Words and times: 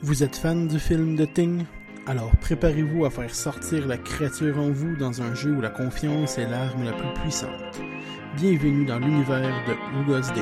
Vous 0.00 0.22
êtes 0.22 0.36
fan 0.36 0.68
du 0.68 0.78
film 0.78 1.16
The 1.16 1.34
Thing? 1.34 1.64
Alors 2.06 2.30
préparez-vous 2.36 3.04
à 3.04 3.10
faire 3.10 3.34
sortir 3.34 3.84
la 3.88 3.98
créature 3.98 4.56
en 4.60 4.70
vous 4.70 4.94
dans 4.94 5.22
un 5.22 5.34
jeu 5.34 5.50
où 5.50 5.60
la 5.60 5.70
confiance 5.70 6.38
est 6.38 6.48
l'arme 6.48 6.84
la 6.84 6.92
plus 6.92 7.20
puissante. 7.20 7.80
Bienvenue 8.36 8.86
dans 8.86 9.00
l'univers 9.00 9.52
de 9.66 9.72
Who 9.72 10.04
Goes 10.06 10.32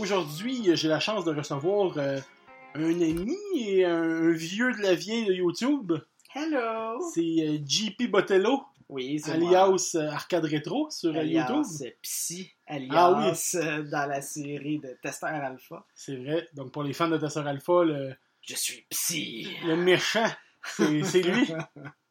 Aujourd'hui, 0.00 0.76
j'ai 0.76 0.88
la 0.88 1.00
chance 1.00 1.24
de 1.24 1.34
recevoir 1.34 1.96
euh, 1.96 2.20
un 2.74 3.00
ami 3.00 3.34
et 3.58 3.82
un 3.86 4.30
vieux 4.30 4.70
de 4.74 4.82
la 4.82 4.94
vieille 4.94 5.24
de 5.24 5.32
YouTube. 5.32 5.94
Hello! 6.34 7.00
C'est 7.14 7.22
euh, 7.22 7.58
JP 7.66 8.10
Botello, 8.10 8.62
Oui, 8.90 9.18
c'est 9.24 9.30
alias 9.32 9.92
euh, 9.94 10.10
Arcade 10.10 10.44
Rétro 10.44 10.90
sur 10.90 11.14
euh, 11.16 11.20
alias 11.20 11.48
YouTube. 11.48 11.92
Psy, 12.02 12.52
alias 12.66 12.92
Ah 12.94 13.32
oui. 13.54 13.60
euh, 13.66 13.82
dans 13.84 14.06
la 14.06 14.20
série 14.20 14.80
de 14.80 14.98
Tester 15.02 15.28
Alpha. 15.28 15.86
C'est 15.94 16.16
vrai. 16.16 16.46
Donc 16.52 16.72
pour 16.72 16.82
les 16.82 16.92
fans 16.92 17.08
de 17.08 17.16
Tessor 17.16 17.46
Alpha, 17.46 17.82
le, 17.84 18.12
Je 18.42 18.54
suis 18.54 18.84
Psy! 18.90 19.48
le 19.64 19.76
méchant, 19.76 20.28
c'est 20.76 21.22
lui. 21.22 21.48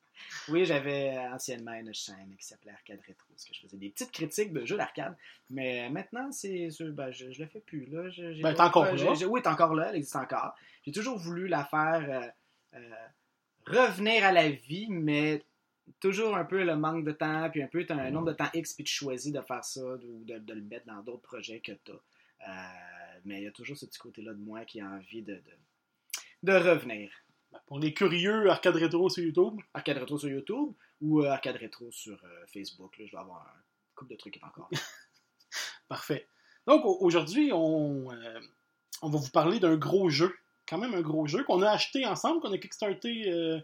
Oui, 0.49 0.65
j'avais 0.65 1.17
anciennement 1.33 1.73
une 1.73 1.93
chaîne 1.93 2.35
qui 2.37 2.45
s'appelait 2.45 2.71
Arcade 2.71 2.99
Rétro, 3.07 3.25
parce 3.29 3.45
que 3.45 3.53
je 3.53 3.61
faisais 3.61 3.77
des 3.77 3.89
petites 3.89 4.11
critiques 4.11 4.53
de 4.53 4.65
jeux 4.65 4.77
d'arcade. 4.77 5.15
Mais 5.49 5.89
maintenant, 5.89 6.31
c'est, 6.31 6.69
ben, 6.81 7.11
je, 7.11 7.31
je 7.31 7.41
le 7.43 7.47
fais 7.47 7.61
plus. 7.61 7.85
Là. 7.87 8.09
Je- 8.09 8.33
j'ai 8.33 8.41
Ben, 8.41 8.55
encore 8.59 8.85
là. 8.85 9.13
j'ai- 9.15 9.25
oui, 9.25 9.41
t'es 9.41 9.47
encore 9.49 9.73
là, 9.73 9.87
elle 9.89 9.95
existe 9.95 10.15
encore. 10.15 10.55
J'ai 10.85 10.91
toujours 10.91 11.17
voulu 11.17 11.47
la 11.47 11.65
faire 11.65 12.31
euh, 12.73 12.77
euh, 12.79 13.05
revenir 13.65 14.23
à 14.25 14.31
la 14.31 14.49
vie, 14.49 14.87
mais 14.89 15.43
toujours 15.99 16.35
un 16.35 16.45
peu 16.45 16.63
le 16.63 16.75
manque 16.75 17.05
de 17.05 17.11
temps, 17.11 17.49
puis 17.49 17.61
un 17.63 17.67
peu 17.67 17.85
t'as 17.85 17.95
un 17.95 18.11
nombre 18.11 18.27
de 18.27 18.33
temps 18.33 18.49
X, 18.53 18.73
puis 18.73 18.83
tu 18.83 18.93
choisis 18.93 19.31
de 19.31 19.41
faire 19.41 19.63
ça 19.63 19.81
ou 19.83 20.23
de, 20.25 20.37
de 20.39 20.53
le 20.53 20.61
mettre 20.61 20.85
dans 20.87 21.01
d'autres 21.01 21.21
projets 21.21 21.59
que 21.59 21.71
t'as. 21.73 21.93
Euh, 21.93 23.19
mais 23.23 23.41
il 23.41 23.43
y 23.43 23.47
a 23.47 23.51
toujours 23.51 23.77
ce 23.77 23.85
petit 23.85 23.97
côté-là 23.99 24.33
de 24.33 24.39
moi 24.39 24.65
qui 24.65 24.79
a 24.81 24.85
envie 24.87 25.21
de, 25.23 25.33
de, 25.35 25.41
de 26.43 26.53
revenir. 26.53 27.09
Pour 27.67 27.79
les 27.79 27.93
curieux, 27.93 28.49
Arcade 28.49 28.75
Rétro 28.75 29.09
sur 29.09 29.23
YouTube. 29.23 29.59
Arcade 29.73 29.97
Rétro 29.97 30.17
sur 30.17 30.29
YouTube 30.29 30.73
ou 31.01 31.21
euh, 31.23 31.29
Arcade 31.29 31.55
Rétro 31.57 31.91
sur 31.91 32.13
euh, 32.23 32.45
Facebook. 32.47 32.97
Là, 32.97 33.05
je 33.05 33.11
vais 33.11 33.17
avoir 33.17 33.41
un 33.41 33.61
couple 33.95 34.11
de 34.11 34.17
trucs 34.17 34.39
encore. 34.43 34.69
Parfait. 35.87 36.27
Donc 36.67 36.85
au- 36.85 36.97
aujourd'hui, 37.01 37.51
on, 37.53 38.11
euh, 38.11 38.39
on 39.01 39.09
va 39.09 39.19
vous 39.19 39.29
parler 39.31 39.59
d'un 39.59 39.75
gros 39.77 40.09
jeu. 40.09 40.35
Quand 40.67 40.77
même 40.77 40.93
un 40.93 41.01
gros 41.01 41.27
jeu 41.27 41.43
qu'on 41.43 41.61
a 41.61 41.69
acheté 41.69 42.05
ensemble, 42.05 42.41
qu'on 42.41 42.51
a 42.51 42.57
kickstarté 42.57 43.61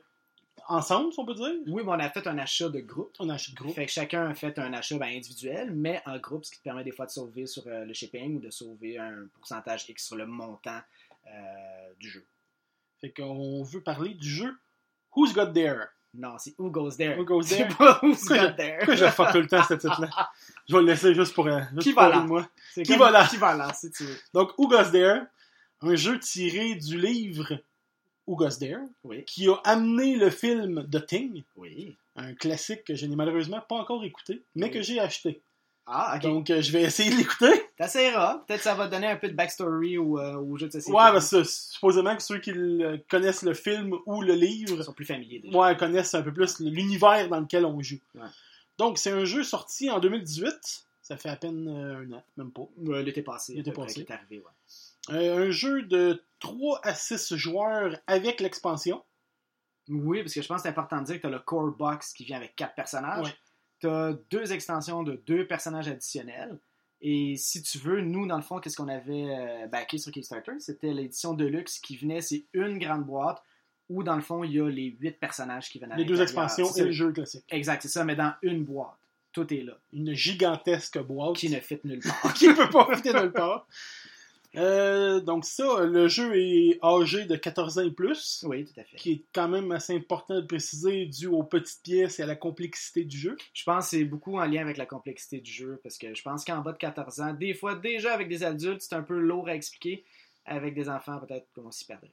ensemble, 0.68 1.12
si 1.12 1.20
on 1.20 1.26
peut 1.26 1.34
dire. 1.34 1.54
oui, 1.68 1.82
mais 1.84 1.90
on 1.90 1.94
a 1.94 2.10
fait 2.12 2.28
un 2.28 2.38
achat 2.38 2.70
de 2.70 2.80
groupe. 2.80 3.16
On 3.20 3.28
a 3.30 3.34
acheté 3.34 3.54
de. 3.64 3.72
Fait 3.72 3.88
que 3.88 3.92
chacun 3.92 4.30
a 4.30 4.36
fait 4.36 4.60
un 4.60 4.72
achat 4.74 4.98
ben, 5.00 5.08
individuel, 5.08 5.72
mais 5.74 6.02
en 6.06 6.20
groupe, 6.20 6.46
ce 6.46 6.52
qui 6.52 6.60
te 6.60 6.64
permet 6.64 6.84
des 6.84 6.92
fois 6.92 7.08
de 7.08 7.12
sauver 7.12 7.48
sur 7.48 7.64
le 7.68 7.92
shipping 7.94 8.36
ou 8.38 8.40
de 8.40 8.52
sauver 8.52 9.00
un 9.00 9.26
pourcentage 9.34 9.90
X 9.90 10.06
sur 10.06 10.16
le 10.16 10.28
montant 10.28 10.82
du 12.00 12.10
jeu. 12.10 12.24
Fait 13.02 13.12
qu'on 13.12 13.64
veut 13.64 13.82
parler 13.82 14.14
du 14.14 14.30
jeu 14.30 14.56
Who's 15.16 15.34
Got 15.34 15.48
There? 15.54 15.86
Non, 16.14 16.38
c'est 16.38 16.54
Who 16.60 16.70
Goes 16.70 16.92
There. 16.98 17.18
Who 17.20 17.26
Goes 17.26 17.44
C'est 17.48 17.58
There? 17.68 17.76
pas 17.76 18.00
Who's 18.04 18.24
Got 18.26 18.36
je- 18.36 18.56
There. 18.58 18.78
Pourquoi 18.80 18.96
je 18.96 19.06
fuck 19.08 19.32
tout 19.32 19.40
le 19.42 19.48
temps 19.48 19.64
ce 19.64 19.74
titre-là? 19.76 20.10
Je 20.70 20.76
vais 20.76 20.82
le 20.82 20.88
laisser 20.88 21.14
juste 21.14 21.34
pour, 21.34 21.48
euh, 21.48 21.60
juste 21.74 21.82
Qui 21.82 21.94
pour 21.94 22.04
va 22.04 22.10
là? 22.10 22.20
moi. 22.22 22.50
Qui 22.76 22.84
comme 22.84 23.00
va 23.00 23.12
là? 23.12 23.28
Qui 23.28 23.38
va 23.38 23.56
là, 23.56 23.74
si 23.74 23.92
tu 23.92 24.04
veux. 24.04 24.16
Donc, 24.34 24.52
Who 24.58 24.68
Goes 24.68 24.92
There, 24.92 25.22
un 25.82 25.96
jeu 25.96 26.20
tiré 26.20 26.76
du 26.76 26.98
livre 27.00 27.58
Who 28.28 28.36
Goes 28.36 28.58
There, 28.60 28.80
Oui, 29.04 29.26
qui 29.26 29.48
a 29.50 29.56
amené 29.64 30.16
le 30.18 30.30
film 30.30 30.88
The 30.90 31.06
Thing, 31.06 31.44
oui. 31.56 31.98
un 32.16 32.34
classique 32.36 32.84
que 32.84 32.94
je 32.96 33.06
n'ai 33.06 33.16
malheureusement 33.16 33.62
pas 33.68 33.76
encore 33.76 34.04
écouté, 34.04 34.44
mais 34.56 34.66
Oui. 34.68 34.72
que 34.72 34.82
j'ai 34.82 35.00
acheté. 35.00 35.42
Ah, 35.94 36.14
ok. 36.16 36.22
Donc, 36.22 36.50
euh, 36.50 36.62
je 36.62 36.72
vais 36.72 36.84
essayer 36.84 37.12
de 37.12 37.18
l'écouter. 37.18 37.52
T'essaieras. 37.78 38.44
Peut-être 38.48 38.62
ça 38.64 38.76
va 38.76 38.88
te 38.88 38.92
donner 38.92 39.08
un 39.08 39.16
peu 39.18 39.28
de 39.28 39.34
backstory 39.34 39.98
au, 39.98 40.18
euh, 40.20 40.36
au 40.38 40.58
jeu 40.58 40.68
de 40.68 40.72
société. 40.72 40.92
Ouais, 40.96 41.12
parce 41.12 41.30
que 41.32 41.44
supposément 41.44 42.16
que 42.16 42.24
ceux 42.24 42.38
qui 42.40 42.52
le- 42.54 43.04
connaissent 43.10 43.44
le 43.44 43.54
film 43.54 43.94
ou 44.06 44.22
le 44.22 44.34
livre, 44.34 44.76
Ils 44.78 44.84
sont 44.84 44.94
plus 44.94 45.06
familiers 45.06 45.40
déjà. 45.40 45.58
ouais, 45.58 45.76
connaissent 45.78 46.14
un 46.16 46.22
peu 46.22 46.32
plus 46.34 46.60
l'univers 46.60 47.28
dans 47.30 47.40
lequel 47.42 47.66
on 47.66 47.82
joue. 47.82 48.00
Ouais. 48.16 48.22
Donc, 48.78 48.98
c'est 48.98 49.12
un 49.12 49.26
jeu 49.26 49.44
sorti 49.44 49.90
en 49.92 50.00
2018. 50.00 50.86
Ça 51.02 51.18
fait 51.18 51.30
à 51.30 51.36
peine 51.36 51.68
euh, 51.68 52.06
un 52.06 52.14
an, 52.14 52.24
même 52.38 52.52
pas. 52.52 52.62
L'été 53.02 53.22
passé. 53.22 53.54
L'été 53.56 53.72
à 53.72 53.74
peu 53.74 53.82
près, 53.82 53.88
passé. 53.88 54.06
qui 54.06 54.12
est 54.12 54.16
arrivé, 54.16 54.40
ouais. 54.40 55.14
Euh, 55.16 55.48
un 55.48 55.52
jeu 55.52 55.82
de 55.82 56.24
3 56.40 56.80
à 56.84 56.94
6 56.94 57.36
joueurs 57.36 57.98
avec 58.08 58.40
l'expansion. 58.40 59.04
Oui, 59.90 60.22
parce 60.22 60.34
que 60.34 60.42
je 60.42 60.48
pense 60.48 60.58
que 60.58 60.64
c'est 60.64 60.70
important 60.70 61.02
de 61.02 61.06
dire 61.06 61.16
que 61.16 61.22
tu 61.22 61.28
as 61.28 61.32
le 61.32 61.40
core 61.40 61.72
box 61.72 62.14
qui 62.14 62.24
vient 62.24 62.38
avec 62.38 62.56
quatre 62.56 62.76
personnages. 62.76 63.26
Ouais. 63.26 63.34
Tu 63.82 63.88
as 63.88 64.14
deux 64.30 64.54
extensions 64.54 65.04
de 65.04 65.22
deux 65.26 65.46
personnages 65.48 65.88
additionnels. 65.88 66.58
Et 67.02 67.36
si 67.36 67.64
tu 67.64 67.80
veux, 67.80 68.02
nous, 68.02 68.28
dans 68.28 68.38
le 68.38 68.44
fond, 68.44 68.60
qu'est-ce 68.60 68.78
qu'on 68.78 68.88
avait 68.88 69.26
euh, 69.30 69.68
backé 69.68 69.98
sur 69.98 70.12
Kickstarter? 70.12 70.54
C'était 70.60 70.94
l'édition 70.94 71.34
Deluxe 71.34 71.80
qui 71.80 71.98
venait, 71.98 72.22
c'est 72.22 72.46
une 72.54 72.78
grande 72.78 73.06
boîte 73.06 73.42
où, 73.90 74.04
dans 74.04 74.16
le 74.16 74.22
fond, 74.22 74.44
il 74.44 74.54
y 74.54 74.62
a 74.62 74.70
les 74.70 74.96
huit 75.00 75.20
personnages 75.20 75.70
qui 75.70 75.80
viennent 75.80 75.92
à 75.92 75.98
Les 75.98 76.06
deux 76.06 76.22
expansions 76.22 76.72
et 76.76 76.84
le 76.84 76.92
jeu 76.92 77.12
classique. 77.12 77.44
Exact, 77.50 77.82
c'est 77.82 77.90
ça, 77.90 78.06
mais 78.06 78.16
dans 78.16 78.34
une 78.44 78.64
boîte. 78.64 78.98
Tout 79.34 79.52
est 79.54 79.64
là. 79.64 79.78
Une 79.94 80.14
gigantesque 80.14 81.00
boîte 81.00 81.38
Qui 81.38 81.50
ne 81.50 81.60
fit 81.60 81.80
nulle 81.86 82.02
part. 82.02 82.34
qui 82.36 82.50
ne 82.50 82.54
peut 82.54 82.70
pas 82.70 82.84
rester 82.90 83.14
nulle 83.14 83.32
part. 83.32 83.66
Euh, 84.58 85.22
donc 85.22 85.46
ça, 85.46 85.86
le 85.86 86.08
jeu 86.08 86.36
est 86.36 86.78
âgé 86.84 87.26
de 87.26 87.36
14 87.36 87.80
ans 87.80 87.84
et 87.84 87.92
plus, 87.92 88.44
oui, 88.46 88.66
tout 88.66 88.80
à 88.80 88.84
fait. 88.84 88.98
qui 88.98 89.12
est 89.14 89.24
quand 89.34 89.48
même 89.48 89.72
assez 89.72 89.96
important 89.96 90.36
de 90.36 90.46
préciser 90.46 91.06
dû 91.06 91.28
aux 91.28 91.44
petites 91.44 91.82
pièces 91.84 92.20
et 92.20 92.24
à 92.24 92.26
la 92.26 92.36
complexité 92.36 93.06
du 93.06 93.18
jeu. 93.18 93.38
Je 93.54 93.64
pense 93.64 93.86
que 93.86 93.98
c'est 93.98 94.04
beaucoup 94.04 94.38
en 94.38 94.46
lien 94.46 94.62
avec 94.62 94.78
la 94.78 94.86
complexité 94.86 95.40
du 95.40 95.52
jeu, 95.52 95.80
parce 95.84 95.98
que 95.98 96.14
je 96.14 96.22
pense 96.22 96.44
qu'en 96.44 96.60
bas 96.60 96.74
de 96.74 96.78
14 96.78 97.22
ans, 97.22 97.34
des 97.34 97.54
fois, 97.54 97.76
déjà 97.76 98.14
avec 98.14 98.28
des 98.28 98.44
adultes, 98.44 98.82
c'est 98.82 98.96
un 98.96 99.04
peu 99.04 99.18
lourd 99.18 99.48
à 99.48 99.56
expliquer. 99.56 100.04
Avec 100.44 100.74
des 100.74 100.90
enfants, 100.90 101.20
peut-être 101.20 101.48
qu'on 101.54 101.70
s'y 101.70 101.86
perdrait. 101.86 102.12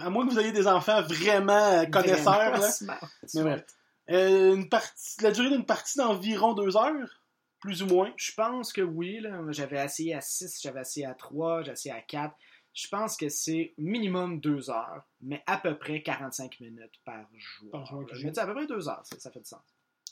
À 0.00 0.10
moins 0.10 0.26
que 0.26 0.32
vous 0.32 0.40
ayez 0.40 0.50
des 0.50 0.66
enfants 0.66 1.00
vraiment 1.02 1.86
connaisseurs. 1.86 2.50
Vraiment 2.50 2.58
là. 2.58 3.00
Mais 3.34 3.42
bref. 3.42 3.64
Euh, 4.10 4.54
une 4.54 4.68
partie, 4.68 5.22
la 5.22 5.30
durée 5.30 5.50
d'une 5.50 5.66
partie 5.66 5.98
d'environ 5.98 6.54
deux 6.54 6.76
heures, 6.76 7.17
plus 7.60 7.82
ou 7.82 7.86
moins. 7.86 8.12
Je 8.16 8.32
pense 8.34 8.72
que 8.72 8.80
oui. 8.82 9.20
J'avais 9.50 9.84
essayé 9.84 10.14
à 10.14 10.20
6, 10.20 10.60
j'avais 10.62 10.80
essayé 10.80 11.06
à 11.06 11.14
3, 11.14 11.62
j'ai 11.62 11.72
essayé 11.72 11.94
à 11.94 12.00
4. 12.00 12.34
Je 12.74 12.86
pense 12.88 13.16
que 13.16 13.28
c'est 13.28 13.74
minimum 13.78 14.40
2 14.40 14.70
heures, 14.70 15.02
mais 15.20 15.42
à 15.46 15.58
peu 15.58 15.76
près 15.76 16.02
45 16.02 16.60
minutes 16.60 17.00
par 17.04 17.26
jour. 17.34 17.70
Par 17.72 17.84
qui 17.84 18.14
je 18.14 18.26
me 18.26 18.30
dis 18.30 18.38
à 18.38 18.46
peu 18.46 18.54
près 18.54 18.66
2 18.66 18.88
heures, 18.88 19.00
ça, 19.04 19.18
ça 19.18 19.30
fait 19.30 19.40
du 19.40 19.46
sens. 19.46 19.62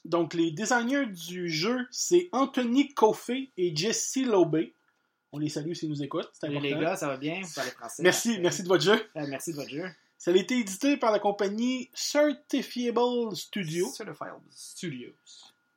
Donc, 0.04 0.34
les 0.34 0.50
designers 0.50 1.06
du 1.06 1.48
jeu, 1.48 1.86
c'est 1.90 2.28
Anthony 2.32 2.92
Coffey 2.94 3.50
et 3.56 3.74
Jesse 3.74 4.16
Lobé. 4.24 4.74
On 5.32 5.38
les 5.38 5.48
salue 5.48 5.72
s'ils 5.74 5.88
nous 5.90 6.02
écoutent, 6.02 6.30
Salut 6.32 6.58
les 6.60 6.74
gars, 6.74 6.96
ça 6.96 7.08
va 7.08 7.16
bien? 7.16 7.40
Vous 7.42 7.54
parlez 7.54 7.70
français? 7.72 8.02
merci, 8.02 8.28
Parfait. 8.28 8.42
merci 8.42 8.62
de 8.62 8.68
votre 8.68 8.84
jeu. 8.84 9.10
Euh, 9.16 9.26
merci 9.28 9.50
de 9.52 9.56
votre 9.56 9.70
jeu. 9.70 9.84
Ça 10.18 10.30
a 10.30 10.34
été 10.34 10.58
édité 10.58 10.96
par 10.96 11.12
la 11.12 11.18
compagnie 11.18 11.90
Certifiable 11.94 13.34
Studio, 13.36 13.86
Certified 13.92 14.30
Studios. 14.50 15.12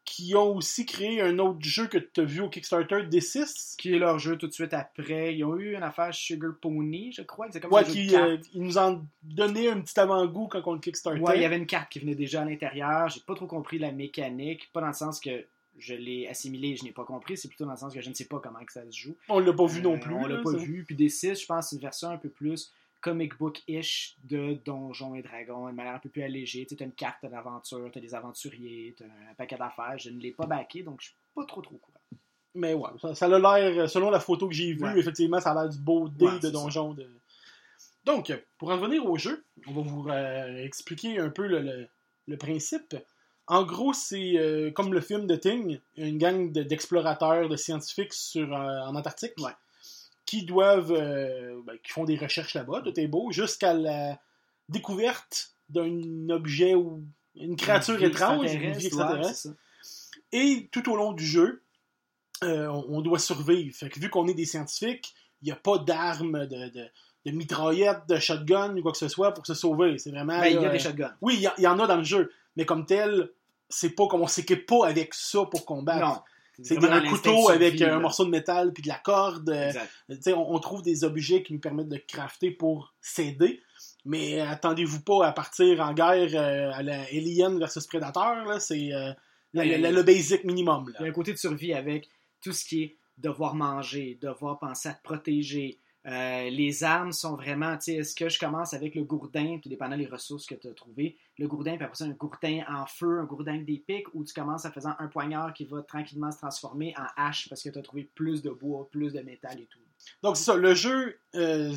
Qui 0.09 0.33
ont 0.35 0.55
aussi 0.55 0.87
créé 0.87 1.21
un 1.21 1.37
autre 1.37 1.59
jeu 1.61 1.85
que 1.85 1.99
tu 1.99 2.21
as 2.21 2.23
vu 2.23 2.41
au 2.41 2.49
Kickstarter, 2.49 3.03
D6. 3.03 3.75
Qui 3.77 3.93
est 3.93 3.99
leur 3.99 4.17
jeu 4.17 4.37
tout 4.39 4.47
de 4.47 4.51
suite 4.51 4.73
après. 4.73 5.35
Ils 5.35 5.43
ont 5.43 5.55
eu 5.55 5.75
une 5.75 5.83
affaire 5.83 6.11
Sugar 6.11 6.53
Pony, 6.59 7.11
je 7.11 7.21
crois. 7.21 7.45
C'est 7.51 7.59
comme 7.59 7.71
Ouais, 7.71 7.83
qui 7.83 8.15
euh, 8.15 8.37
ils 8.55 8.63
nous 8.63 8.79
ont 8.79 9.05
donné 9.21 9.69
un 9.69 9.79
petit 9.81 9.99
avant-goût 9.99 10.47
quand 10.47 10.61
on 10.65 10.73
le 10.73 10.79
Kickstarter. 10.79 11.21
Ouais, 11.21 11.37
il 11.37 11.41
y 11.43 11.45
avait 11.45 11.57
une 11.57 11.67
carte 11.67 11.91
qui 11.91 11.99
venait 11.99 12.15
déjà 12.15 12.41
à 12.41 12.45
l'intérieur. 12.45 13.07
J'ai 13.09 13.19
pas 13.21 13.35
trop 13.35 13.45
compris 13.45 13.77
la 13.77 13.91
mécanique. 13.91 14.69
Pas 14.73 14.81
dans 14.81 14.87
le 14.87 14.93
sens 14.93 15.19
que 15.19 15.45
je 15.77 15.93
l'ai 15.93 16.27
assimilé, 16.27 16.75
je 16.75 16.83
n'ai 16.83 16.91
pas 16.91 17.05
compris. 17.05 17.37
C'est 17.37 17.47
plutôt 17.47 17.65
dans 17.65 17.71
le 17.71 17.77
sens 17.77 17.93
que 17.93 18.01
je 18.01 18.09
ne 18.09 18.15
sais 18.15 18.25
pas 18.25 18.39
comment 18.39 18.65
que 18.65 18.73
ça 18.73 18.81
se 18.89 18.97
joue. 18.97 19.15
On 19.29 19.39
l'a 19.39 19.53
pas 19.53 19.67
vu 19.67 19.79
Euh, 19.79 19.83
non 19.83 19.99
plus. 19.99 20.13
On 20.15 20.25
l'a 20.25 20.41
pas 20.41 20.51
ça. 20.51 20.57
vu. 20.57 20.83
Puis 20.85 20.95
des 20.95 21.09
6, 21.09 21.39
je 21.41 21.45
pense 21.45 21.69
c'est 21.69 21.75
une 21.75 21.81
version 21.83 22.09
un 22.09 22.17
peu 22.17 22.29
plus 22.29 22.73
comic 23.01 23.37
book-ish 23.37 24.15
de 24.25 24.53
Donjons 24.65 25.15
et 25.15 25.21
Dragons, 25.21 25.67
une 25.69 25.75
manière 25.75 25.95
un 25.95 25.99
peu 25.99 26.09
plus 26.09 26.23
allégée. 26.23 26.65
Tu 26.65 26.75
as 26.79 26.85
une 26.85 26.91
carte 26.91 27.25
d'aventure, 27.25 27.89
tu 27.91 27.97
as 27.97 28.01
des 28.01 28.13
aventuriers, 28.15 28.93
tu 28.97 29.03
un 29.03 29.33
paquet 29.35 29.57
d'affaires. 29.57 29.97
Je 29.97 30.09
ne 30.09 30.19
l'ai 30.19 30.31
pas 30.31 30.45
backé, 30.45 30.83
donc 30.83 31.01
je 31.01 31.07
suis 31.07 31.15
pas 31.35 31.45
trop 31.45 31.61
trop 31.61 31.75
courant. 31.77 31.99
Mais 32.55 32.73
ouais, 32.73 32.89
ça, 33.01 33.13
ça 33.15 33.25
a 33.27 33.59
l'air, 33.59 33.89
selon 33.89 34.09
la 34.09 34.19
photo 34.19 34.47
que 34.47 34.53
j'ai 34.55 34.73
vue, 34.73 34.83
Ouais. 34.83 34.99
effectivement, 34.99 35.39
ça 35.39 35.51
a 35.51 35.53
l'air 35.63 35.69
du 35.69 35.77
beau 35.79 36.09
dé 36.09 36.25
Ouais, 36.25 36.39
de 36.39 36.49
donjon. 36.49 36.93
De... 36.93 37.07
Donc, 38.05 38.33
pour 38.57 38.71
en 38.71 38.77
revenir 38.77 39.05
au 39.05 39.17
jeu, 39.17 39.43
on 39.67 39.73
va 39.73 39.81
vous 39.81 40.09
euh, 40.09 40.63
expliquer 40.65 41.19
un 41.19 41.29
peu 41.29 41.47
le, 41.47 41.59
le- 41.61 41.87
le 42.27 42.37
principe. 42.37 42.95
En 43.47 43.63
gros, 43.63 43.93
c'est 43.93 44.37
euh, 44.37 44.71
comme 44.71 44.93
le 44.93 45.01
film 45.01 45.25
de 45.27 45.35
Thing, 45.35 45.79
une 45.97 46.17
gang 46.17 46.51
de- 46.51 46.63
d'explorateurs, 46.63 47.49
de, 47.49 47.55
scientifiques 47.55 48.13
sur, 48.13 48.53
euh, 48.53 48.79
en 48.81 48.95
Antarctique 48.95 49.33
Ouais. 49.39 49.51
Qui 50.29 50.43
doivent, 50.43 50.91
euh, 50.91 51.59
ben, 51.65 51.75
qui 51.83 51.91
font 51.91 52.03
des 52.03 52.15
recherches 52.15 52.53
là-bas, 52.53 52.83
tout 52.83 52.99
est 52.99 53.07
beau, 53.07 53.31
jusqu'à 53.31 53.73
la 53.73 54.19
découverte 54.67 55.55
d'un 55.69 56.29
objet 56.29 56.75
ou 56.75 57.03
une 57.33 57.55
créature 57.55 57.95
Une 57.95 58.11
étrange, 58.11 58.53
une 58.53 58.73
vie 58.73 58.85
extraterrestre, 58.85 59.47
ouais. 59.47 59.55
Et 60.31 60.69
tout 60.71 60.87
au 60.91 60.95
long 60.95 61.13
du 61.13 61.25
jeu, 61.25 61.63
euh, 62.43 62.67
on, 62.67 63.01
doit 63.01 63.17
survivre. 63.17 63.75
Fait 63.75 63.89
que 63.89 63.99
vu 63.99 64.11
qu'on 64.11 64.27
est 64.27 64.35
des 64.35 64.45
scientifiques, 64.45 65.15
il 65.41 65.45
n'y 65.45 65.51
a 65.51 65.55
pas 65.55 65.79
d'armes, 65.79 66.45
de, 66.45 66.69
de, 66.69 66.85
de 67.25 67.31
mitraillettes, 67.31 68.07
de 68.07 68.19
shotgun 68.19 68.77
ou 68.77 68.83
quoi 68.83 68.91
que 68.91 68.99
ce 68.99 69.07
soit 69.07 69.33
pour 69.33 69.47
se 69.47 69.55
sauver. 69.55 69.97
C'est 69.97 70.11
vraiment. 70.11 70.39
Ben, 70.39 70.45
il 70.45 70.61
y 70.61 70.65
a 70.65 70.69
des 70.69 70.75
euh, 70.75 70.79
shotguns. 70.79 71.15
Oui, 71.21 71.43
il 71.57 71.63
y, 71.63 71.67
en 71.67 71.79
a 71.79 71.87
dans 71.87 71.97
le 71.97 72.03
jeu, 72.03 72.31
mais 72.55 72.67
comme 72.67 72.85
tel, 72.85 73.31
c'est 73.67 73.95
pas 73.95 74.07
comme 74.07 74.21
on 74.21 74.27
s'équipe 74.27 74.67
pas 74.67 74.85
avec 74.85 75.15
ça 75.15 75.45
pour 75.45 75.65
combattre. 75.65 76.05
Non. 76.05 76.21
C'est 76.63 76.83
un 76.83 77.01
couteau 77.07 77.49
avec 77.49 77.81
un 77.81 77.87
là. 77.87 77.99
morceau 77.99 78.25
de 78.25 78.29
métal 78.29 78.73
puis 78.73 78.83
de 78.83 78.87
la 78.87 78.97
corde. 78.97 79.49
euh, 79.49 79.71
on, 80.27 80.55
on 80.55 80.59
trouve 80.59 80.81
des 80.81 81.03
objets 81.03 81.43
qui 81.43 81.53
nous 81.53 81.59
permettent 81.59 81.89
de 81.89 82.01
crafter 82.07 82.51
pour 82.51 82.93
s'aider. 83.01 83.61
Mais 84.05 84.39
attendez-vous 84.39 85.01
pas 85.01 85.27
à 85.27 85.31
partir 85.31 85.81
en 85.81 85.93
guerre 85.93 86.29
euh, 86.33 86.71
à 86.73 86.81
la 86.83 87.01
Alien 87.03 87.59
versus 87.59 87.85
Predator. 87.85 88.59
C'est 88.59 88.93
euh, 88.93 89.11
le, 89.53 90.01
basic 90.01 90.43
minimum. 90.43 90.91
Il 90.99 91.03
y 91.03 91.05
a 91.05 91.09
un 91.09 91.13
côté 91.13 91.33
de 91.33 91.37
survie 91.37 91.73
avec 91.73 92.09
tout 92.41 92.53
ce 92.53 92.65
qui 92.65 92.83
est 92.83 92.97
devoir 93.17 93.55
manger, 93.55 94.17
devoir 94.21 94.59
penser 94.59 94.89
à 94.89 94.93
te 94.93 95.03
protéger. 95.03 95.79
Euh, 96.05 96.49
les 96.49 96.83
armes 96.83 97.11
sont 97.11 97.35
vraiment, 97.35 97.75
tu 97.75 97.83
sais, 97.83 97.93
est-ce 97.95 98.15
que 98.15 98.29
je 98.29 98.39
commence 98.39 98.73
avec 98.73 98.95
le 98.95 99.03
gourdin, 99.03 99.59
tout 99.61 99.67
dépendant 99.67 99.97
des 99.97 100.05
ressources 100.05 100.45
que 100.45 100.55
tu 100.55 100.67
as 100.67 100.73
trouvées, 100.73 101.17
le 101.37 101.47
gourdin, 101.47 101.75
puis 101.75 101.83
après 101.83 101.97
ça, 101.97 102.05
un 102.05 102.11
gourdin 102.11 102.61
en 102.69 102.85
feu, 102.85 103.19
un 103.19 103.25
gourdin 103.25 103.55
avec 103.55 103.65
des 103.65 103.83
pics, 103.85 104.13
ou 104.13 104.23
tu 104.23 104.33
commences 104.33 104.65
en 104.65 104.71
faisant 104.71 104.93
un 104.99 105.07
poignard 105.07 105.53
qui 105.53 105.65
va 105.65 105.81
tranquillement 105.81 106.31
se 106.31 106.37
transformer 106.37 106.93
en 106.97 107.05
hache 107.17 107.49
parce 107.49 107.61
que 107.61 107.69
tu 107.69 107.77
as 107.77 107.81
trouvé 107.81 108.09
plus 108.15 108.41
de 108.41 108.49
bois, 108.49 108.87
plus 108.89 109.13
de 109.13 109.19
métal 109.19 109.59
et 109.59 109.65
tout? 109.65 109.79
Donc 110.23 110.37
c'est 110.37 110.43
ça, 110.43 110.55
le 110.55 110.73
jeu 110.73 111.19
euh, 111.35 111.75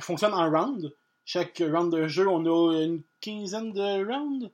fonctionne 0.00 0.32
en 0.32 0.50
round. 0.50 0.94
Chaque 1.26 1.62
round 1.64 1.92
de 1.92 2.08
jeu, 2.08 2.26
on 2.28 2.44
a 2.46 2.82
une 2.82 3.02
quinzaine 3.20 3.72
de 3.72 4.04
rounds? 4.04 4.50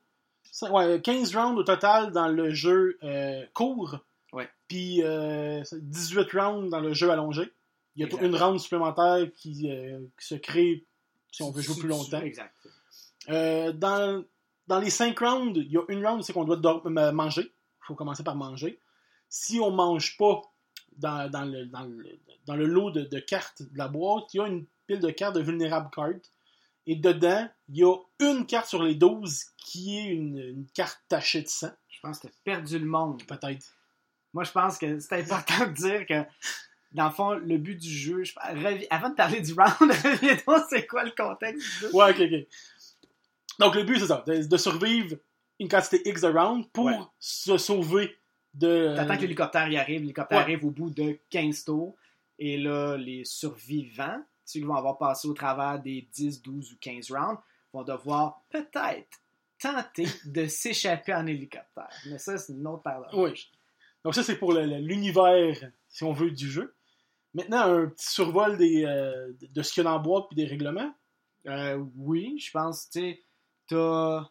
Ouais, 0.70 1.00
15 1.00 1.36
rounds 1.36 1.58
au 1.58 1.64
total 1.64 2.12
dans 2.12 2.28
le 2.28 2.50
jeu 2.50 2.98
euh, 3.02 3.44
court. 3.52 3.98
Ouais. 4.32 4.48
Puis 4.68 5.02
euh, 5.02 5.62
18 5.72 6.32
rounds 6.32 6.70
dans 6.70 6.80
le 6.80 6.92
jeu 6.92 7.10
allongé. 7.10 7.52
Il 7.96 8.00
y 8.00 8.04
a 8.04 8.06
Exact. 8.06 8.22
une 8.24 8.36
round 8.36 8.60
supplémentaire 8.60 9.26
qui, 9.34 9.70
euh, 9.70 10.00
qui 10.20 10.26
se 10.26 10.34
crée 10.36 10.84
si 11.32 11.42
on 11.42 11.50
veut 11.50 11.62
jouer 11.62 11.76
plus 11.78 11.88
longtemps. 11.88 12.20
Exact. 12.20 12.54
Euh, 13.28 13.72
dans, 13.72 14.22
dans 14.66 14.78
les 14.78 14.90
5 14.90 15.18
rounds, 15.18 15.58
il 15.58 15.72
y 15.72 15.76
a 15.78 15.82
une 15.88 16.06
round, 16.06 16.22
c'est 16.22 16.32
qu'on 16.32 16.44
doit 16.44 16.82
euh, 16.86 17.12
manger. 17.12 17.42
Il 17.42 17.86
faut 17.86 17.94
commencer 17.94 18.22
par 18.22 18.36
manger. 18.36 18.80
Si 19.28 19.58
on 19.60 19.70
mange 19.70 20.16
pas 20.16 20.40
dans, 20.98 21.30
dans 21.30 21.44
le, 21.44 21.66
dans, 21.66 21.82
le, 21.84 22.18
dans 22.46 22.56
le 22.56 22.66
lot 22.66 22.90
de, 22.90 23.02
de 23.02 23.18
cartes 23.18 23.62
de 23.62 23.76
la 23.78 23.88
boîte, 23.88 24.32
il 24.34 24.36
y 24.38 24.40
a 24.40 24.46
une 24.46 24.66
pile 24.86 25.00
de 25.00 25.10
cartes 25.10 25.34
de 25.34 25.40
vulnérable 25.42 25.90
cards. 25.94 26.20
Et 26.86 26.94
dedans, 26.96 27.48
il 27.68 27.78
y 27.78 27.84
a 27.84 27.96
une 28.20 28.46
carte 28.46 28.68
sur 28.68 28.82
les 28.82 28.94
12 28.94 29.44
qui 29.56 29.98
est 29.98 30.04
une, 30.06 30.38
une 30.38 30.66
carte 30.72 31.00
tachée 31.08 31.42
de 31.42 31.48
sang, 31.48 31.72
Je 31.88 31.98
pense 32.00 32.18
que 32.20 32.28
tu 32.28 32.32
as 32.32 32.36
perdu 32.44 32.78
le 32.78 32.86
monde. 32.86 33.22
peut-être. 33.24 33.66
Moi, 34.32 34.44
je 34.44 34.52
pense 34.52 34.78
que 34.78 34.98
c'est 35.00 35.20
important 35.20 35.66
de 35.66 35.72
dire 35.72 36.06
que, 36.06 36.22
dans 36.96 37.04
le 37.06 37.10
fond, 37.12 37.30
le 37.34 37.58
but 37.58 37.76
du 37.76 37.88
jeu, 37.90 38.24
je- 38.24 38.34
avant 38.90 39.10
de 39.10 39.14
parler 39.14 39.40
du 39.40 39.52
round, 39.52 39.70
reviens-donc, 40.04 40.64
c'est 40.68 40.86
quoi 40.86 41.04
le 41.04 41.12
contexte 41.12 41.62
du 41.62 41.78
jeu? 41.80 41.90
Ouais, 41.94 42.10
ok, 42.10 42.20
ok. 42.20 42.46
Donc, 43.58 43.74
le 43.74 43.84
but, 43.84 43.98
c'est 44.00 44.06
ça, 44.06 44.24
de, 44.26 44.42
de 44.42 44.56
survivre 44.56 45.16
une 45.60 45.68
quantité 45.68 46.02
X 46.08 46.20
de 46.22 46.28
rounds 46.28 46.66
pour 46.72 46.86
Ouais. 46.86 46.98
se 47.18 47.56
sauver 47.58 48.16
de. 48.54 48.94
T'attends 48.96 49.16
que 49.16 49.22
l'hélicoptère 49.22 49.68
y 49.68 49.76
arrive. 49.76 50.00
L'hélicoptère 50.00 50.38
Ouais. 50.38 50.42
arrive 50.44 50.64
au 50.64 50.70
bout 50.70 50.90
de 50.90 51.18
15 51.30 51.64
tours. 51.64 51.94
Et 52.38 52.58
là, 52.58 52.96
les 52.96 53.24
survivants, 53.24 54.22
ceux 54.44 54.60
qui 54.60 54.66
vont 54.66 54.74
avoir 54.74 54.98
passé 54.98 55.26
au 55.28 55.32
travers 55.32 55.78
des 55.80 56.06
10, 56.12 56.42
12 56.42 56.72
ou 56.72 56.76
15 56.80 57.10
rounds, 57.10 57.40
vont 57.72 57.82
devoir 57.82 58.42
peut-être 58.50 59.20
tenter 59.58 60.06
de 60.26 60.46
s'échapper 60.48 61.14
en 61.14 61.26
hélicoptère. 61.26 61.88
Mais 62.10 62.18
ça, 62.18 62.36
c'est 62.36 62.52
une 62.52 62.66
autre 62.66 62.82
paire 62.82 63.00
de 63.10 63.16
Oui. 63.18 63.48
Donc 64.04 64.14
ça, 64.14 64.22
c'est 64.22 64.36
pour 64.36 64.52
l'univers, 64.52 65.56
si 65.88 66.04
on 66.04 66.12
veut, 66.12 66.30
du 66.30 66.50
jeu. 66.50 66.74
Maintenant, 67.36 67.70
un 67.70 67.88
petit 67.88 68.10
survol 68.10 68.56
euh, 68.62 69.30
de 69.38 69.62
ce 69.62 69.70
qu'il 69.70 69.84
y 69.84 69.86
a 69.86 69.90
dans 69.90 70.00
boîte 70.00 70.24
et 70.32 70.36
des 70.36 70.46
règlements? 70.46 70.90
Euh, 71.46 71.84
oui, 71.94 72.38
je 72.38 72.50
pense, 72.50 72.88
tu 72.88 73.00
sais, 73.00 73.22
t'as 73.68 74.26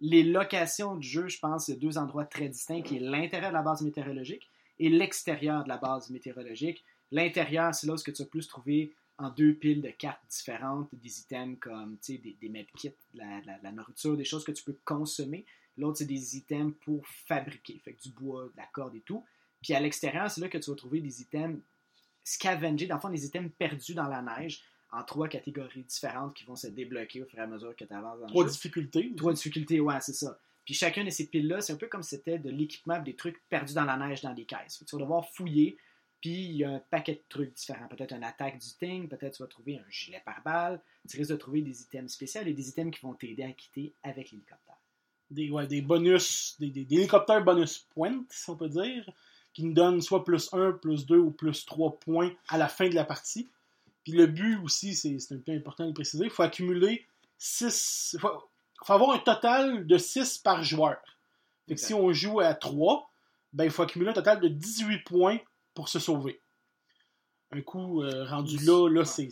les 0.00 0.22
locations 0.22 0.96
du 0.96 1.06
jeu, 1.06 1.28
je 1.28 1.38
pense, 1.38 1.68
a 1.68 1.76
deux 1.76 1.98
endroits 1.98 2.24
très 2.24 2.48
distincts, 2.48 2.80
qui 2.80 2.96
est 2.96 3.00
l'intérieur 3.00 3.50
de 3.50 3.56
la 3.56 3.62
base 3.62 3.82
météorologique 3.82 4.48
et 4.78 4.88
l'extérieur 4.88 5.64
de 5.64 5.68
la 5.68 5.76
base 5.76 6.08
météorologique. 6.08 6.82
L'intérieur, 7.10 7.74
c'est 7.74 7.86
là 7.86 7.92
où 7.92 7.96
que 7.96 8.10
tu 8.10 8.22
vas 8.22 8.28
plus 8.30 8.48
trouver 8.48 8.94
en 9.18 9.28
deux 9.28 9.52
piles 9.52 9.82
de 9.82 9.90
cartes 9.90 10.22
différentes, 10.30 10.88
des 10.94 11.20
items 11.20 11.58
comme, 11.60 11.98
des, 12.08 12.38
des 12.40 12.48
medkits, 12.48 12.94
de 13.12 13.18
la, 13.18 13.58
la 13.62 13.70
nourriture, 13.70 14.16
des 14.16 14.24
choses 14.24 14.44
que 14.44 14.52
tu 14.52 14.64
peux 14.64 14.78
consommer. 14.86 15.44
L'autre, 15.76 15.98
c'est 15.98 16.06
des 16.06 16.38
items 16.38 16.72
pour 16.86 17.06
fabriquer, 17.06 17.78
fait 17.84 17.92
que 17.92 18.00
du 18.00 18.12
bois, 18.12 18.44
de 18.44 18.56
la 18.56 18.66
corde 18.72 18.94
et 18.94 19.02
tout. 19.02 19.26
Puis 19.60 19.74
à 19.74 19.80
l'extérieur, 19.80 20.30
c'est 20.30 20.40
là 20.40 20.48
que 20.48 20.56
tu 20.56 20.70
vas 20.70 20.76
trouver 20.76 21.02
des 21.02 21.20
items 21.20 21.60
scavengés, 22.34 22.86
dans 22.86 22.96
le 22.96 23.00
fond, 23.00 23.10
des 23.10 23.24
items 23.26 23.50
perdus 23.58 23.94
dans 23.94 24.08
la 24.08 24.22
neige 24.22 24.62
en 24.92 25.04
trois 25.04 25.28
catégories 25.28 25.84
différentes 25.84 26.34
qui 26.34 26.44
vont 26.44 26.56
se 26.56 26.66
débloquer 26.66 27.22
au 27.22 27.26
fur 27.26 27.38
et 27.38 27.42
à 27.42 27.46
mesure 27.46 27.74
que 27.76 27.84
tu 27.84 27.92
avances 27.92 28.20
dans 28.20 28.26
Trois 28.26 28.42
le 28.44 28.48
jeu. 28.48 28.54
difficultés. 28.54 29.12
Trois 29.16 29.32
difficultés, 29.32 29.80
ouais, 29.80 30.00
c'est 30.00 30.12
ça. 30.14 30.38
Puis 30.64 30.74
chacune 30.74 31.04
de 31.06 31.10
ces 31.10 31.28
piles-là, 31.28 31.60
c'est 31.60 31.72
un 31.72 31.76
peu 31.76 31.88
comme 31.88 32.02
si 32.02 32.10
c'était 32.10 32.38
de 32.38 32.50
l'équipement, 32.50 33.00
des 33.00 33.14
trucs 33.16 33.40
perdus 33.48 33.74
dans 33.74 33.84
la 33.84 33.96
neige 33.96 34.22
dans 34.22 34.34
des 34.34 34.44
caisses. 34.44 34.78
Fait 34.78 34.84
que 34.84 34.90
tu 34.90 34.96
vas 34.96 35.02
devoir 35.02 35.28
fouiller, 35.30 35.78
puis 36.20 36.44
il 36.44 36.56
y 36.56 36.64
a 36.64 36.70
un 36.70 36.78
paquet 36.90 37.14
de 37.14 37.22
trucs 37.28 37.54
différents. 37.54 37.88
Peut-être 37.88 38.12
une 38.14 38.24
attaque 38.24 38.58
du 38.58 38.68
ting, 38.78 39.08
peut-être 39.08 39.36
tu 39.36 39.42
vas 39.42 39.48
trouver 39.48 39.78
un 39.78 39.90
gilet 39.90 40.20
pare-balles, 40.24 40.80
tu 41.08 41.16
risques 41.16 41.30
de 41.30 41.36
trouver 41.36 41.62
des 41.62 41.82
items 41.82 42.12
spéciaux 42.12 42.42
et 42.44 42.52
des 42.52 42.68
items 42.68 42.94
qui 42.96 43.00
vont 43.04 43.14
t'aider 43.14 43.44
à 43.44 43.52
quitter 43.52 43.94
avec 44.02 44.30
l'hélicoptère. 44.32 44.76
Des, 45.30 45.48
ouais, 45.50 45.66
des 45.68 45.80
bonus, 45.82 46.56
des, 46.58 46.70
des- 46.70 46.84
des 46.84 46.96
hélicoptères 46.96 47.42
bonus 47.44 47.78
points, 47.94 48.24
si 48.28 48.50
on 48.50 48.56
peut 48.56 48.68
dire, 48.68 49.08
qui 49.52 49.64
nous 49.64 49.72
donnent 49.72 50.00
soit 50.00 50.24
plus 50.24 50.52
1, 50.52 50.72
plus 50.72 51.06
2 51.06 51.18
ou 51.18 51.30
plus 51.30 51.64
3 51.66 51.98
points 51.98 52.30
à 52.48 52.58
la 52.58 52.68
fin 52.68 52.88
de 52.88 52.94
la 52.94 53.04
partie. 53.04 53.48
Puis 54.04 54.12
le 54.12 54.26
but 54.26 54.56
aussi, 54.64 54.94
c'est 54.94 55.16
un 55.32 55.38
peu 55.38 55.52
important 55.52 55.84
de 55.84 55.88
le 55.88 55.94
préciser, 55.94 56.24
il 56.24 56.30
faut 56.30 56.42
accumuler 56.42 57.06
6... 57.38 58.12
Il 58.14 58.20
faut, 58.20 58.28
faut 58.84 58.92
avoir 58.92 59.10
un 59.12 59.18
total 59.18 59.86
de 59.86 59.98
6 59.98 60.38
par 60.38 60.62
joueur. 60.62 60.98
Fait 61.68 61.74
que 61.74 61.80
si 61.80 61.94
on 61.94 62.12
joue 62.12 62.40
à 62.40 62.54
3, 62.54 63.10
ben, 63.52 63.64
il 63.64 63.70
faut 63.70 63.82
accumuler 63.82 64.10
un 64.10 64.14
total 64.14 64.40
de 64.40 64.48
18 64.48 65.04
points 65.04 65.38
pour 65.74 65.88
se 65.88 65.98
sauver. 65.98 66.40
Un 67.52 67.62
coup 67.62 68.02
euh, 68.02 68.24
rendu 68.26 68.58
là, 68.64 68.88
là 68.88 69.04
c'est- 69.04 69.28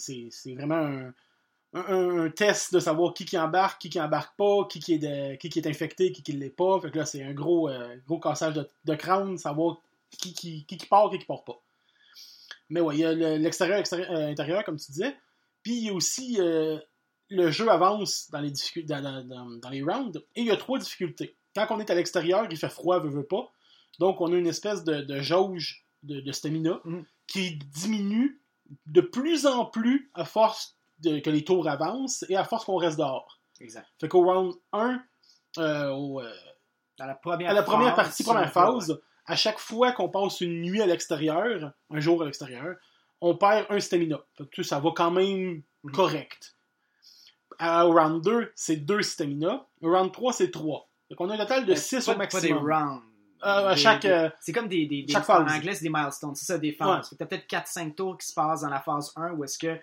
vraiment 0.55 0.75
un, 0.75 1.15
un- 1.75 2.25
un 2.25 2.31
test 2.31 2.75
de 2.75 2.81
savoir 2.81 3.15
qui 3.15 3.25
qui 3.25 3.39
embarque, 3.39 3.81
qui 3.81 3.91
qui 3.91 4.01
embarque 4.01 4.37
pas, 4.37 4.65
qui 4.69 4.81
qui 4.81 4.95
est, 4.95 4.99
de- 4.99 5.37
qui 5.37 5.49
qui 5.49 5.61
est 5.61 5.69
infecté, 5.69 6.11
qui 6.13 6.23
qui 6.23 6.33
l'est 6.33 6.51
pas. 6.51 6.81
Fait 6.81 6.91
que 6.91 6.99
là, 6.99 7.07
c'est 7.07 7.23
un 7.23 7.33
gros, 7.33 7.69
euh, 7.69 7.97
gros 8.07 8.19
cassage 8.19 8.55
de, 8.55 8.69
de 8.85 8.95
crâne, 8.97 9.39
savoir 9.39 9.81
qui 10.11 10.33
qui, 10.35 10.65
qui 10.67 10.77
qui 10.77 10.87
part, 10.87 11.11
qui 11.11 11.19
qui 11.19 11.25
part 11.27 11.45
pas. 11.45 11.61
Mais 12.71 12.81
ouais, 12.81 12.97
il 12.97 13.01
y 13.01 13.05
a 13.05 13.13
le- 13.15 13.37
l'extérieur, 13.37 13.79
extérieur, 13.79 14.11
euh, 14.11 14.29
intérieur, 14.29 14.65
comme 14.65 14.77
tu 14.79 14.91
disais. 14.93 15.17
Puis 15.63 15.75
il 15.75 15.85
y 15.85 15.89
a 15.91 15.93
aussi 15.95 16.37
euh, 16.41 16.79
le 17.31 17.51
jeu 17.51 17.69
avance 17.71 18.31
dans 18.31 18.41
les, 18.41 18.53
dans, 18.85 19.01
dans- 19.03 19.25
dans- 19.25 19.51
dans 19.59 19.71
les 19.71 19.83
rounds 19.83 20.19
et 20.35 20.41
il 20.43 20.47
y 20.47 20.51
a 20.51 20.57
trois 20.57 20.79
difficultés. 20.79 21.37
Quand 21.55 21.67
on 21.71 21.81
est 21.81 21.91
à 21.91 21.95
l'extérieur, 21.95 22.47
il 22.51 22.57
fait 22.57 22.69
froid, 22.69 23.01
veut, 23.01 23.09
veut 23.11 23.27
pas. 23.27 23.51
Donc 23.99 24.21
on 24.21 24.33
a 24.33 24.37
une 24.37 24.47
espèce 24.47 24.85
de, 24.85 25.01
de 25.03 25.21
jauge 25.21 25.85
de, 26.03 26.21
de 26.21 26.33
stamina 26.33 26.81
Mhm. 26.85 27.05
qui 27.27 27.57
diminue 27.57 28.41
de 28.87 29.01
plus 29.01 29.47
en 29.47 29.65
plus 29.65 30.11
à 30.15 30.25
force 30.25 30.77
de- 31.01 31.19
que 31.21 31.31
les 31.31 31.43
tours 31.45 31.67
avancent 31.69 32.25
et 32.29 32.37
à 32.37 32.45
force 32.45 32.65
qu'on 32.65 32.77
reste 32.77 32.99
dehors. 32.99 33.41
Exact. 33.61 33.89
Fait 34.01 34.09
qu'au 34.09 34.23
round 34.23 34.55
1, 34.73 35.03
euh, 35.59 35.89
au, 35.91 36.21
euh, 36.21 36.31
Dans 36.99 37.07
la 37.07 37.15
première 37.15 37.51
à 37.51 37.55
la 37.55 37.63
première 37.63 37.97
phase, 37.97 38.07
partie, 38.07 38.23
première 38.25 38.53
phase, 38.53 39.01
à 39.29 39.37
chaque 39.37 39.59
fois 39.59 39.93
qu'on 39.93 40.09
passe 40.09 40.41
une 40.41 40.63
nuit 40.63 40.83
à 40.83 40.87
l'extérieur, 40.87 41.73
un 41.91 42.01
jour 42.01 42.23
à 42.23 42.25
l'extérieur, 42.25 42.77
on 43.21 43.37
perd 43.37 43.67
un 43.71 43.79
stamina. 43.81 44.21
Que, 44.37 44.43
tu 44.45 44.65
ça 44.65 44.81
va 44.81 44.91
quand 44.97 45.11
même 45.11 45.63
Mhm. 45.85 45.93
correct. 45.93 46.57
À, 47.59 47.87
au 47.87 47.93
round 47.93 48.23
2, 48.23 48.53
c'est 48.55 48.77
2 48.77 49.03
stamina. 49.03 49.67
Au 49.83 49.91
round 49.91 50.13
3, 50.13 50.33
c'est 50.33 50.51
3. 50.51 50.89
Donc 51.11 51.21
on 51.21 51.31
a 51.31 51.35
un 51.35 51.39
total 51.39 51.65
de 51.65 51.71
Mais 51.71 51.77
6 51.77 52.05
pas- 52.07 52.13
au 52.13 52.15
Pas 52.17 52.27
des 52.41 52.53
maximum. 52.53 52.59
rounds. 52.73 53.03
Euh, 53.45 53.71
Des- 53.75 53.81
chaque, 53.81 54.05
euh, 54.05 54.29
C'est 54.41 54.53
comme 54.53 54.67
des, 54.69 54.87
des, 54.87 55.05
des- 55.05 55.17
en 55.17 55.21
anglais, 55.47 55.75
c'est 55.75 55.85
des 55.85 55.91
milestones. 55.91 56.35
C'est 56.35 56.45
ça, 56.47 56.59
des 56.59 56.73
phases. 56.73 57.09
Que 57.11 57.15
T'as 57.15 57.27
peut-être 57.27 57.47
4-5 57.47 57.95
tours 57.95 58.19
qui 58.19 58.27
se 58.27 58.35
passent 58.35 58.63
dans 58.63 58.69
la 58.69 58.81
phase 58.81 59.13
1 59.17 59.33
où 59.33 59.45
est-ce 59.45 59.59
que 59.59 59.79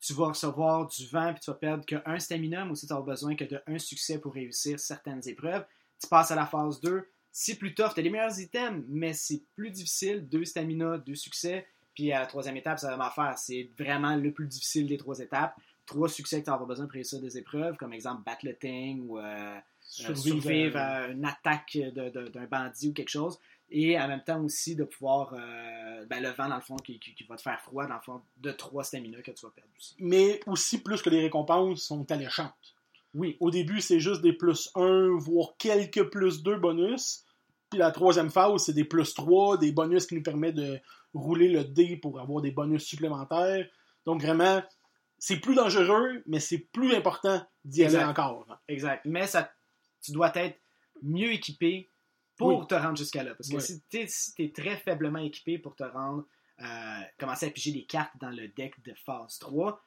tu 0.00 0.14
vas 0.14 0.28
recevoir 0.28 0.86
du 0.86 1.06
vent 1.08 1.32
puis 1.32 1.40
tu 1.40 1.50
vas 1.50 1.56
perdre 1.56 1.84
qu'un 1.84 2.18
stamina, 2.18 2.64
mais 2.64 2.70
aussi 2.72 2.86
tu 2.86 2.92
as 2.94 3.00
besoin 3.00 3.34
que 3.36 3.44
de 3.44 3.60
un 3.66 3.78
succès 3.78 4.18
pour 4.18 4.32
réussir 4.34 4.78
certaines 4.80 5.26
épreuves. 5.28 5.64
Tu 6.00 6.08
passes 6.08 6.30
à 6.30 6.34
la 6.36 6.46
phase 6.46 6.80
2. 6.80 7.06
C'est 7.40 7.54
plus 7.54 7.72
tough. 7.72 7.94
Tu 7.94 8.00
as 8.00 8.02
les 8.02 8.10
meilleurs 8.10 8.40
items, 8.40 8.84
mais 8.88 9.12
c'est 9.12 9.42
plus 9.54 9.70
difficile. 9.70 10.28
Deux 10.28 10.44
stamina, 10.44 10.98
deux 10.98 11.14
succès. 11.14 11.66
Puis 11.94 12.10
à 12.10 12.18
la 12.18 12.26
troisième 12.26 12.56
étape, 12.56 12.80
ça 12.80 12.90
va 12.90 12.96
m'en 12.96 13.10
faire. 13.10 13.38
C'est 13.38 13.70
vraiment 13.78 14.16
le 14.16 14.32
plus 14.32 14.46
difficile 14.48 14.88
des 14.88 14.96
trois 14.98 15.20
étapes. 15.20 15.54
Trois 15.86 16.08
succès 16.08 16.40
que 16.40 16.46
tu 16.46 16.50
avoir 16.50 16.66
besoin 16.66 16.86
pour 16.86 16.94
réussir 16.94 17.20
des 17.20 17.38
épreuves, 17.38 17.76
comme 17.76 17.92
exemple 17.92 18.22
Battle 18.26 18.54
the 18.54 18.58
Thing 18.58 19.06
ou 19.08 19.18
euh, 19.20 19.56
survivre, 19.80 20.42
survivre, 20.42 20.76
euh, 20.76 20.80
à 20.80 21.06
une 21.08 21.24
attaque 21.24 21.78
d'un 21.94 22.46
bandit 22.46 22.88
ou 22.88 22.92
quelque 22.92 23.08
chose. 23.08 23.38
Et 23.70 23.96
en 24.00 24.08
même 24.08 24.24
temps 24.24 24.42
aussi 24.42 24.74
de 24.74 24.82
pouvoir. 24.84 25.32
euh, 25.34 26.04
ben, 26.06 26.20
le 26.20 26.30
vent, 26.30 26.48
dans 26.48 26.56
le 26.56 26.60
fond, 26.62 26.76
qui, 26.76 26.98
qui- 26.98 27.14
qui 27.14 27.22
va 27.24 27.36
te 27.36 27.42
faire 27.42 27.60
froid, 27.60 27.86
dans 27.86 27.94
le 27.94 28.00
fond, 28.00 28.20
de 28.38 28.50
trois 28.50 28.82
stamina 28.82 29.22
que 29.22 29.30
tu 29.30 29.46
vas 29.46 29.52
perdre 29.52 29.70
aussi. 29.78 29.94
Mais 30.00 30.40
aussi 30.46 30.82
plus 30.82 31.02
que 31.02 31.10
les 31.10 31.20
récompenses 31.20 31.82
sont 31.82 32.10
alléchantes. 32.10 32.74
Oui. 33.14 33.36
Au 33.40 33.50
début, 33.50 33.80
c'est 33.80 34.00
juste 34.00 34.22
des 34.22 34.32
plus 34.32 34.70
1, 34.74 35.16
voire 35.18 35.54
quelques 35.56 36.02
plus 36.10 36.42
2 36.42 36.56
bonus. 36.56 37.24
Puis 37.70 37.78
la 37.78 37.90
troisième 37.90 38.30
phase, 38.30 38.64
c'est 38.64 38.72
des 38.72 38.84
plus 38.84 39.14
3, 39.14 39.58
des 39.58 39.72
bonus 39.72 40.06
qui 40.06 40.14
nous 40.14 40.22
permettent 40.22 40.54
de, 40.54 40.80
rouler 41.14 41.48
le 41.48 41.64
dé 41.64 41.96
pour 41.96 42.20
avoir 42.20 42.42
des 42.42 42.50
bonus 42.50 42.84
supplémentaires. 42.84 43.66
Donc 44.04 44.22
vraiment, 44.22 44.62
c'est 45.18 45.40
plus 45.40 45.54
dangereux, 45.54 46.22
mais 46.26 46.40
c'est 46.40 46.58
plus 46.58 46.94
important 46.94 47.44
d'y 47.64 47.84
aller 47.84 48.02
encore. 48.02 48.46
Exact. 48.68 49.02
Mais 49.04 49.26
ça, 49.26 49.50
tu 50.02 50.12
dois 50.12 50.32
être 50.36 50.58
mieux 51.02 51.32
équipé 51.32 51.90
pour 52.36 52.60
Oui. 52.60 52.66
te 52.66 52.74
rendre 52.74 52.96
jusqu'à 52.96 53.22
là. 53.22 53.34
Parce 53.34 53.48
que 53.48 53.58
si 53.58 53.82
tu 53.88 54.06
es 54.38 54.52
très 54.52 54.76
faiblement 54.76 55.18
équipé 55.18 55.58
pour 55.58 55.74
te 55.74 55.82
rendre, 55.82 56.24
euh, 56.60 57.00
commencer 57.18 57.46
à 57.46 57.50
piger 57.50 57.72
des 57.72 57.84
cartes 57.84 58.12
dans 58.20 58.30
le 58.30 58.48
deck 58.48 58.80
de 58.84 58.94
phase 58.94 59.38
3, 59.38 59.82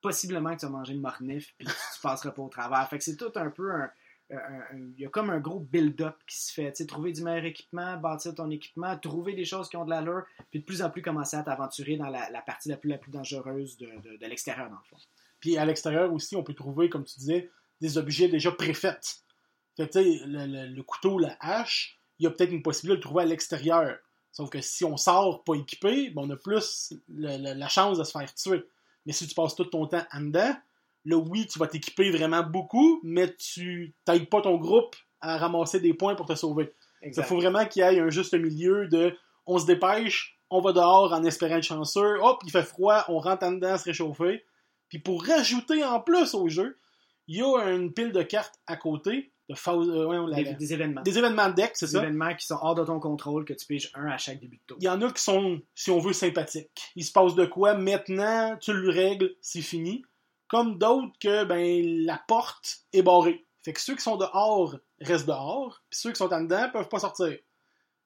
possiblement 0.00 0.54
que 0.54 0.60
tu 0.60 0.66
vas 0.66 0.72
manger 0.72 0.94
une 0.94 1.00
mornif 1.00 1.54
puis 1.58 1.66
tu 1.66 2.00
passeras 2.02 2.30
pas 2.30 2.42
au 2.42 2.48
travers. 2.48 2.88
Fait 2.88 2.98
que 2.98 3.04
c'est 3.04 3.16
tout 3.16 3.32
un 3.34 3.50
peu 3.50 3.72
un. 3.72 3.90
Il 4.30 4.94
y 4.98 5.06
a 5.06 5.08
comme 5.08 5.30
un 5.30 5.40
gros 5.40 5.60
build-up 5.60 6.16
qui 6.26 6.36
se 6.38 6.52
fait. 6.52 6.70
Tu 6.72 6.82
sais, 6.82 6.86
trouver 6.86 7.12
du 7.12 7.22
meilleur 7.22 7.46
équipement, 7.46 7.96
bâtir 7.96 8.34
ton 8.34 8.50
équipement, 8.50 8.96
trouver 8.98 9.32
des 9.32 9.46
choses 9.46 9.68
qui 9.70 9.76
ont 9.76 9.84
de 9.84 9.90
l'allure, 9.90 10.24
puis 10.50 10.60
de 10.60 10.64
plus 10.64 10.82
en 10.82 10.90
plus 10.90 11.00
commencer 11.00 11.36
à 11.36 11.42
t'aventurer 11.42 11.96
dans 11.96 12.10
la, 12.10 12.28
la 12.30 12.42
partie 12.42 12.68
la 12.68 12.76
plus, 12.76 12.90
la 12.90 12.98
dangereuse 13.08 13.78
de, 13.78 14.26
l'extérieur, 14.26 14.68
dans 14.68 14.76
le 14.76 14.84
fond. 14.90 14.98
Puis 15.40 15.56
à 15.56 15.64
l'extérieur 15.64 16.12
aussi, 16.12 16.36
on 16.36 16.42
peut 16.42 16.54
trouver, 16.54 16.90
comme 16.90 17.04
tu 17.04 17.18
disais, 17.18 17.50
des 17.80 17.96
objets 17.96 18.28
déjà 18.28 18.52
préfaits. 18.52 19.22
Fait 19.76 19.90
le, 19.94 20.74
le- 20.74 20.82
couteau, 20.82 21.18
la 21.18 21.36
hache, 21.40 21.98
il 22.18 22.24
y 22.24 22.26
a 22.26 22.30
peut-être 22.30 22.52
une 22.52 22.62
possibilité 22.62 22.96
de 22.96 22.96
le 22.96 23.00
trouver 23.02 23.22
à 23.22 23.26
l'extérieur. 23.26 23.96
Sauf 24.32 24.50
que 24.50 24.60
si 24.60 24.84
on 24.84 24.96
sort 24.96 25.42
pas 25.44 25.54
équipé, 25.54 26.10
ben, 26.10 26.22
on 26.22 26.30
a 26.30 26.36
plus 26.36 26.92
la 27.08 27.68
chance 27.68 27.96
de 27.98 28.04
se 28.04 28.10
faire 28.10 28.34
tuer. 28.34 28.64
Mais 29.06 29.12
si 29.12 29.26
tu 29.26 29.34
passes 29.34 29.54
tout 29.54 29.64
ton 29.64 29.86
temps 29.86 30.04
en 30.12 30.20
dedans, 30.20 30.54
là, 31.08 31.16
oui, 31.16 31.46
tu 31.46 31.58
vas 31.58 31.66
t'équiper 31.66 32.10
vraiment 32.10 32.42
beaucoup, 32.42 33.00
mais 33.02 33.34
tu 33.36 33.94
t'aides 34.04 34.28
pas 34.28 34.40
ton 34.42 34.56
groupe 34.56 34.94
à 35.20 35.36
ramasser 35.38 35.80
des 35.80 35.94
points 35.94 36.14
pour 36.14 36.26
te 36.26 36.34
sauver. 36.34 36.74
Il 37.02 37.24
faut 37.24 37.36
vraiment 37.36 37.64
qu'il 37.66 37.82
y 37.82 37.84
ait 37.84 38.00
un 38.00 38.10
juste 38.10 38.34
milieu 38.34 38.86
de 38.88 39.16
on 39.46 39.58
se 39.58 39.66
dépêche, 39.66 40.38
on 40.50 40.60
va 40.60 40.72
dehors 40.72 41.12
en 41.12 41.24
espérant 41.24 41.56
être 41.56 41.64
chanceux, 41.64 42.18
hop, 42.20 42.40
il 42.44 42.50
fait 42.50 42.62
froid, 42.62 43.04
on 43.08 43.18
rentre 43.18 43.44
en 43.46 43.52
dedans 43.52 43.76
se 43.78 43.84
réchauffer. 43.84 44.44
Puis 44.88 44.98
pour 44.98 45.24
rajouter 45.24 45.84
en 45.84 46.00
plus 46.00 46.34
au 46.34 46.48
jeu, 46.48 46.78
il 47.26 47.36
y 47.38 47.42
a 47.42 47.70
une 47.70 47.92
pile 47.92 48.12
de 48.12 48.22
cartes 48.22 48.54
à 48.66 48.76
côté, 48.76 49.32
de 49.50 49.54
phase- 49.54 49.88
euh, 49.88 50.06
ouais, 50.06 50.16
on 50.18 50.26
l'a- 50.26 50.42
Des, 50.42 50.54
des 50.54 50.72
événements. 50.72 51.02
des 51.02 51.18
événements 51.18 51.48
de 51.50 51.54
deck, 51.54 51.70
c'est 51.74 51.86
des 51.86 51.92
ça? 51.92 51.98
événements 52.02 52.34
qui 52.34 52.46
sont 52.46 52.58
hors 52.60 52.74
de 52.74 52.84
ton 52.84 52.98
contrôle, 53.00 53.44
que 53.44 53.52
tu 53.52 53.66
piges 53.66 53.90
un 53.94 54.06
à 54.06 54.18
chaque 54.18 54.40
début 54.40 54.56
de 54.56 54.62
tour. 54.66 54.76
Il 54.80 54.84
y 54.84 54.88
en 54.88 55.00
a 55.02 55.10
qui 55.12 55.22
sont, 55.22 55.60
si 55.74 55.90
on 55.90 55.98
veut, 55.98 56.12
sympathiques. 56.12 56.70
Il 56.96 57.04
se 57.04 57.12
passe 57.12 57.34
de 57.34 57.44
quoi, 57.46 57.74
maintenant, 57.74 58.56
tu 58.60 58.72
le 58.72 58.90
règles, 58.90 59.34
c'est 59.40 59.62
fini. 59.62 60.02
Comme 60.48 60.78
d'autres 60.78 61.12
que 61.20 61.44
ben 61.44 62.04
la 62.04 62.20
porte 62.26 62.80
est 62.92 63.02
barrée. 63.02 63.46
Fait 63.64 63.72
que 63.72 63.80
ceux 63.80 63.94
qui 63.94 64.02
sont 64.02 64.16
dehors 64.16 64.78
restent 65.00 65.26
dehors, 65.26 65.82
puis 65.90 66.00
ceux 66.00 66.10
qui 66.10 66.16
sont 66.16 66.32
en 66.32 66.42
dedans 66.42 66.70
peuvent 66.72 66.88
pas 66.88 67.00
sortir. 67.00 67.36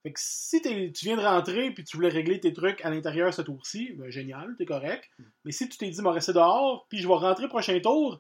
Fait 0.03 0.13
que 0.13 0.19
si 0.21 0.61
tu 0.61 0.91
viens 1.05 1.17
de 1.17 1.23
rentrer 1.23 1.71
puis 1.71 1.85
tu 1.85 1.97
voulais 1.97 2.09
régler 2.09 2.41
tes 2.41 2.53
trucs 2.53 2.85
à 2.85 2.91
l'intérieur 2.91 3.33
ce 3.33 3.43
tour-ci, 3.43 3.93
ben 3.95 4.11
génial, 4.11 4.57
t'es 4.59 4.65
correct. 4.65 5.09
Mais 5.45 5.53
si 5.53 5.69
tu 5.69 5.79
t'es 5.79 5.89
dit, 5.89 6.03
m'en 6.03 6.11
rester 6.11 6.33
dehors, 6.33 6.87
puis 6.89 6.99
je 6.99 7.07
vais 7.07 7.15
rentrer 7.15 7.47
prochain 7.47 7.79
tour, 7.79 8.19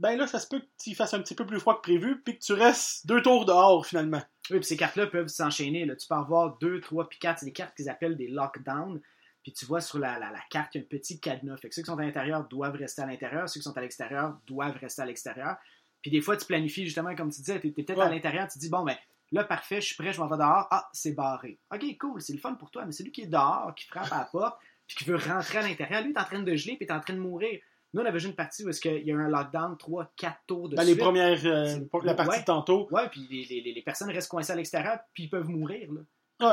ben 0.00 0.16
là, 0.16 0.26
ça 0.26 0.40
se 0.40 0.48
peut 0.48 0.58
que 0.58 0.66
tu 0.82 0.94
fasses 0.96 1.14
un 1.14 1.20
petit 1.20 1.34
peu 1.36 1.46
plus 1.46 1.60
froid 1.60 1.76
que 1.76 1.82
prévu, 1.82 2.20
puis 2.22 2.36
que 2.36 2.42
tu 2.42 2.54
restes 2.54 3.06
deux 3.06 3.22
tours 3.22 3.44
dehors 3.44 3.86
finalement. 3.86 4.22
Oui, 4.50 4.58
puis 4.58 4.64
ces 4.64 4.76
cartes-là 4.76 5.06
peuvent 5.06 5.28
s'enchaîner. 5.28 5.86
Tu 5.86 6.08
peux 6.08 6.14
avoir 6.14 6.58
deux, 6.58 6.80
trois, 6.80 7.08
puis 7.08 7.20
quatre. 7.20 7.38
C'est 7.38 7.46
des 7.46 7.52
cartes 7.52 7.76
qu'ils 7.76 7.88
appellent 7.88 8.16
des 8.16 8.26
lockdowns. 8.26 9.00
Puis 9.42 9.52
tu 9.52 9.64
vois 9.64 9.80
sur 9.80 9.98
la, 9.98 10.18
la- 10.18 10.30
la 10.30 10.40
carte, 10.50 10.74
il 10.74 10.78
y 10.78 10.80
a 10.82 10.84
un 10.84 10.88
petit 10.88 11.18
cadenas. 11.20 11.56
Fait 11.56 11.68
que 11.68 11.74
ceux 11.74 11.82
qui 11.82 11.86
sont 11.86 11.98
à 11.98 12.02
l'intérieur 12.02 12.44
doivent 12.48 12.76
rester 12.76 13.02
à 13.02 13.06
l'intérieur. 13.06 13.48
Ceux 13.48 13.60
qui 13.60 13.64
sont 13.64 13.76
à 13.76 13.80
l'extérieur 13.80 14.36
doivent 14.46 14.76
rester 14.76 15.02
à 15.02 15.06
l'extérieur. 15.06 15.56
Puis 16.02 16.10
des 16.10 16.20
fois, 16.20 16.36
tu 16.36 16.46
planifies 16.46 16.84
justement, 16.84 17.14
comme 17.14 17.30
tu 17.30 17.40
disais, 17.40 17.60
tu 17.60 17.68
es, 17.68 17.70
peut-être 17.70 17.98
Ouais. 17.98 18.04
à 18.04 18.08
l'intérieur, 18.10 18.46
tu 18.48 18.54
te 18.54 18.58
dis, 18.58 18.68
bon, 18.70 18.84
ben 18.84 18.96
là, 19.32 19.44
parfait, 19.44 19.80
je 19.80 19.86
suis 19.86 19.96
prêt, 19.96 20.12
je 20.12 20.20
m'en 20.20 20.26
vais 20.28 20.36
dehors. 20.36 20.66
Ah, 20.70 20.88
c'est 20.92 21.12
barré. 21.12 21.58
Ok, 21.74 21.84
cool, 21.98 22.20
c'est 22.20 22.32
le 22.32 22.38
fun 22.38 22.54
pour 22.54 22.70
toi, 22.70 22.84
mais 22.84 22.92
c'est 22.92 23.02
lui 23.04 23.12
qui 23.12 23.22
est 23.22 23.26
dehors, 23.26 23.74
qui 23.74 23.86
frappe 23.86 24.12
à 24.12 24.18
la 24.18 24.24
porte, 24.24 24.58
puis 24.86 24.96
qui 24.96 25.04
veut 25.04 25.16
rentrer 25.16 25.58
à 25.58 25.62
l'intérieur. 25.62 26.02
Lui, 26.02 26.12
est 26.12 26.18
en 26.18 26.24
train 26.24 26.42
de 26.42 26.54
geler, 26.56 26.76
puis 26.76 26.86
est 26.86 26.92
en 26.92 27.00
train 27.00 27.14
de 27.14 27.18
mourir. 27.20 27.58
Nous, 27.92 28.00
on 28.02 28.04
avait 28.04 28.18
joué 28.20 28.30
une 28.30 28.36
partie 28.36 28.64
où 28.64 28.68
est-ce 28.68 28.80
qu'il 28.80 28.92
y 29.04 29.10
a 29.10 29.14
eu 29.14 29.20
un 29.20 29.28
lockdown, 29.28 29.76
3, 29.76 30.12
4 30.16 30.38
tours 30.46 30.68
de 30.68 30.76
les 30.76 30.84
suite. 30.84 30.98
premières, 30.98 31.44
euh, 31.44 31.78
la 32.04 32.14
partie 32.14 32.38
ouais. 32.38 32.44
tantôt, 32.44 32.88
Ouais, 32.92 33.08
puis 33.08 33.26
les, 33.30 33.44
les- 33.46 33.60
les- 33.62 33.72
les 33.72 33.82
personnes 33.82 34.10
restent 34.10 34.28
coincées 34.30 34.52
à 34.52 34.56
l'extérieur, 34.56 34.98
puis 35.12 35.24
ils 35.24 35.28
peuvent 35.30 35.48
mourir. 35.48 35.88
Là. 35.92 36.00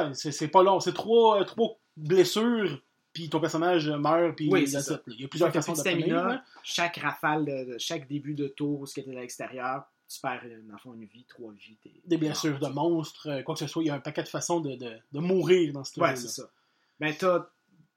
Ouais, 0.08 0.14
c'est 0.14 0.32
c'est 0.32 0.48
pas 0.48 0.64
long. 0.64 0.80
C'est 0.80 0.94
trois, 0.94 1.40
euh, 1.40 1.44
trois 1.46 1.78
blessures, 1.98 2.82
puis 3.14 3.30
ton 3.30 3.40
personnage 3.40 3.90
meurt, 3.90 4.36
puis 4.36 4.50
Oui, 4.52 4.68
ça. 4.68 5.02
Il 5.08 5.22
y 5.22 5.26
a 5.26 5.28
plusieurs 5.28 5.52
façons 5.52 5.74
de 5.74 5.78
stamina. 5.78 6.44
Chaque 6.64 6.98
rafale, 6.98 7.76
chaque 7.80 8.08
début 8.08 8.36
de 8.36 8.48
tour 8.48 8.82
où 8.82 8.86
ce 8.86 8.94
qui 8.94 9.00
était 9.02 9.16
à 9.18 9.20
l'extérieur, 9.22 9.84
tu 10.08 10.22
perds, 10.22 10.42
euh, 10.46 10.62
dans 10.64 10.74
le 10.74 10.80
fond, 10.80 10.94
une 10.94 11.04
vie, 11.06 11.26
trois 11.26 11.52
vies. 11.52 11.76
Des 12.06 12.16
blessures 12.18 12.60
de 12.60 12.68
monstres, 12.68 13.28
euh, 13.28 13.42
quoi 13.44 13.56
que 13.56 13.60
ce 13.60 13.68
soit. 13.68 13.84
Il 13.84 13.88
y 13.88 13.90
a 13.90 13.96
un 13.96 14.00
paquet 14.00 14.24
de 14.24 14.30
façons 14.30 14.62
de, 14.62 14.76
de, 14.76 14.98
de 15.12 15.20
mourir 15.20 15.74
dans 15.74 15.84
ce 15.84 16.00
Ouais, 16.00 16.10
jeu-là. 16.16 16.22
c'est 16.22 16.42
ça. 16.42 16.50
Ben, 17.02 17.14
t'as, 17.18 17.46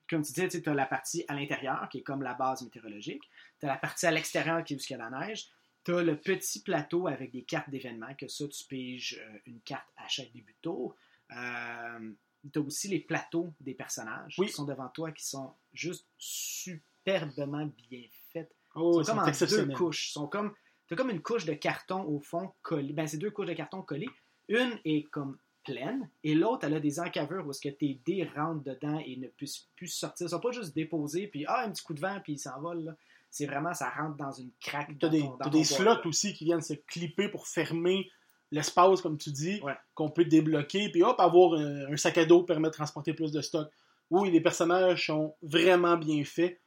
comme 0.08 0.22
tu 0.22 0.32
disais, 0.32 0.48
tu 0.48 0.68
as 0.68 0.74
la 0.74 0.86
partie 0.86 1.24
à 1.28 1.34
l'intérieur, 1.34 1.88
qui 1.88 1.98
est 1.98 2.02
comme 2.02 2.22
la 2.22 2.34
base 2.34 2.62
météorologique. 2.62 3.22
Tu 3.60 3.66
as 3.66 3.68
la 3.68 3.76
partie 3.76 4.06
à 4.06 4.10
l'extérieur, 4.10 4.64
qui 4.64 4.74
est 4.74 4.78
jusqu'à 4.78 4.96
la 4.96 5.08
neige. 5.10 5.46
Tu 5.84 5.94
as 5.94 6.02
le 6.02 6.16
petit 6.16 6.60
plateau 6.62 7.06
avec 7.06 7.30
des 7.30 7.42
cartes 7.42 7.70
d'événements, 7.70 8.14
que 8.18 8.26
ça, 8.26 8.48
tu 8.48 8.64
piges 8.64 9.22
euh, 9.24 9.38
une 9.46 9.60
carte 9.60 9.86
à 9.96 10.08
chaque 10.08 10.32
début 10.32 10.52
de 10.52 10.58
tour. 10.62 10.96
Euh, 11.36 12.10
tu 12.52 12.58
as 12.58 12.62
aussi 12.62 12.88
les 12.88 13.00
plateaux 13.00 13.52
des 13.60 13.74
personnages 13.74 14.34
Oui. 14.38 14.46
qui 14.46 14.52
sont 14.52 14.64
devant 14.64 14.88
toi, 14.88 15.12
qui 15.12 15.26
sont 15.26 15.52
juste 15.72 16.06
superbement 16.18 17.68
bien 17.90 18.02
faits. 18.32 18.54
Oh, 18.74 19.00
Ils 19.00 19.04
sont 19.04 19.12
comme 19.16 19.28
en 19.28 19.46
deux 19.46 19.74
couches. 19.74 20.08
Ils 20.08 20.12
sont 20.12 20.26
comme, 20.28 20.52
t'as 20.88 20.96
comme 20.96 21.10
une 21.10 21.22
couche 21.22 21.44
de 21.44 21.54
carton 21.54 22.02
au 22.04 22.20
fond 22.20 22.52
collée. 22.62 22.92
Ben, 22.92 23.06
c'est 23.06 23.18
deux 23.18 23.30
couches 23.30 23.46
de 23.48 23.54
carton 23.54 23.82
collées. 23.82 24.08
Une 24.48 24.78
est 24.84 25.04
comme 25.10 25.38
pleine 25.64 26.08
et 26.24 26.34
l'autre, 26.34 26.64
elle 26.66 26.74
a 26.74 26.80
des 26.80 26.98
encavures 27.00 27.46
où 27.46 27.50
est-ce 27.50 27.60
que 27.60 27.68
tes 27.68 28.00
dés 28.06 28.24
rentrent 28.34 28.64
dedans 28.64 28.98
et 29.04 29.16
ne 29.16 29.28
puissent 29.28 29.68
plus 29.76 29.88
sortir. 29.88 30.26
Ils 30.26 30.30
sont 30.30 30.40
pas 30.40 30.52
juste 30.52 30.74
déposés 30.74 31.26
puis 31.26 31.44
ah, 31.46 31.64
un 31.66 31.70
petit 31.70 31.82
coup 31.84 31.94
de 31.94 32.00
vent 32.00 32.18
puis 32.22 32.34
ils 32.34 32.38
s'envolent. 32.38 32.84
là. 32.84 32.96
C'est 33.30 33.46
vraiment, 33.46 33.72
ça 33.74 33.90
rentre 33.90 34.16
dans 34.16 34.32
une 34.32 34.50
craque. 34.60 34.98
T'as 34.98 35.06
dans 35.06 35.12
des, 35.12 35.20
ton- 35.20 35.36
dans 35.36 35.44
ton 35.44 35.50
des 35.50 35.64
slots 35.64 35.84
là. 35.84 36.00
aussi 36.06 36.34
qui 36.34 36.44
viennent 36.46 36.62
se 36.62 36.74
clipper 36.74 37.28
pour 37.28 37.46
fermer 37.46 38.10
l'espace, 38.50 39.00
comme 39.00 39.16
tu 39.18 39.30
dis, 39.30 39.60
Ouais. 39.62 39.76
qu'on 39.94 40.10
peut 40.10 40.24
débloquer, 40.24 40.88
puis 40.90 41.02
hop, 41.02 41.18
avoir 41.20 41.54
un, 41.58 41.92
un 41.92 41.96
sac 41.96 42.18
à 42.18 42.24
dos 42.24 42.42
permet 42.42 42.68
de 42.68 42.74
transporter 42.74 43.14
plus 43.14 43.32
de 43.32 43.40
stock. 43.40 43.70
Oui, 44.10 44.30
les 44.30 44.40
personnages 44.40 45.06
sont 45.06 45.34
vraiment 45.42 45.96
bien 45.96 46.24
faits, 46.24 46.60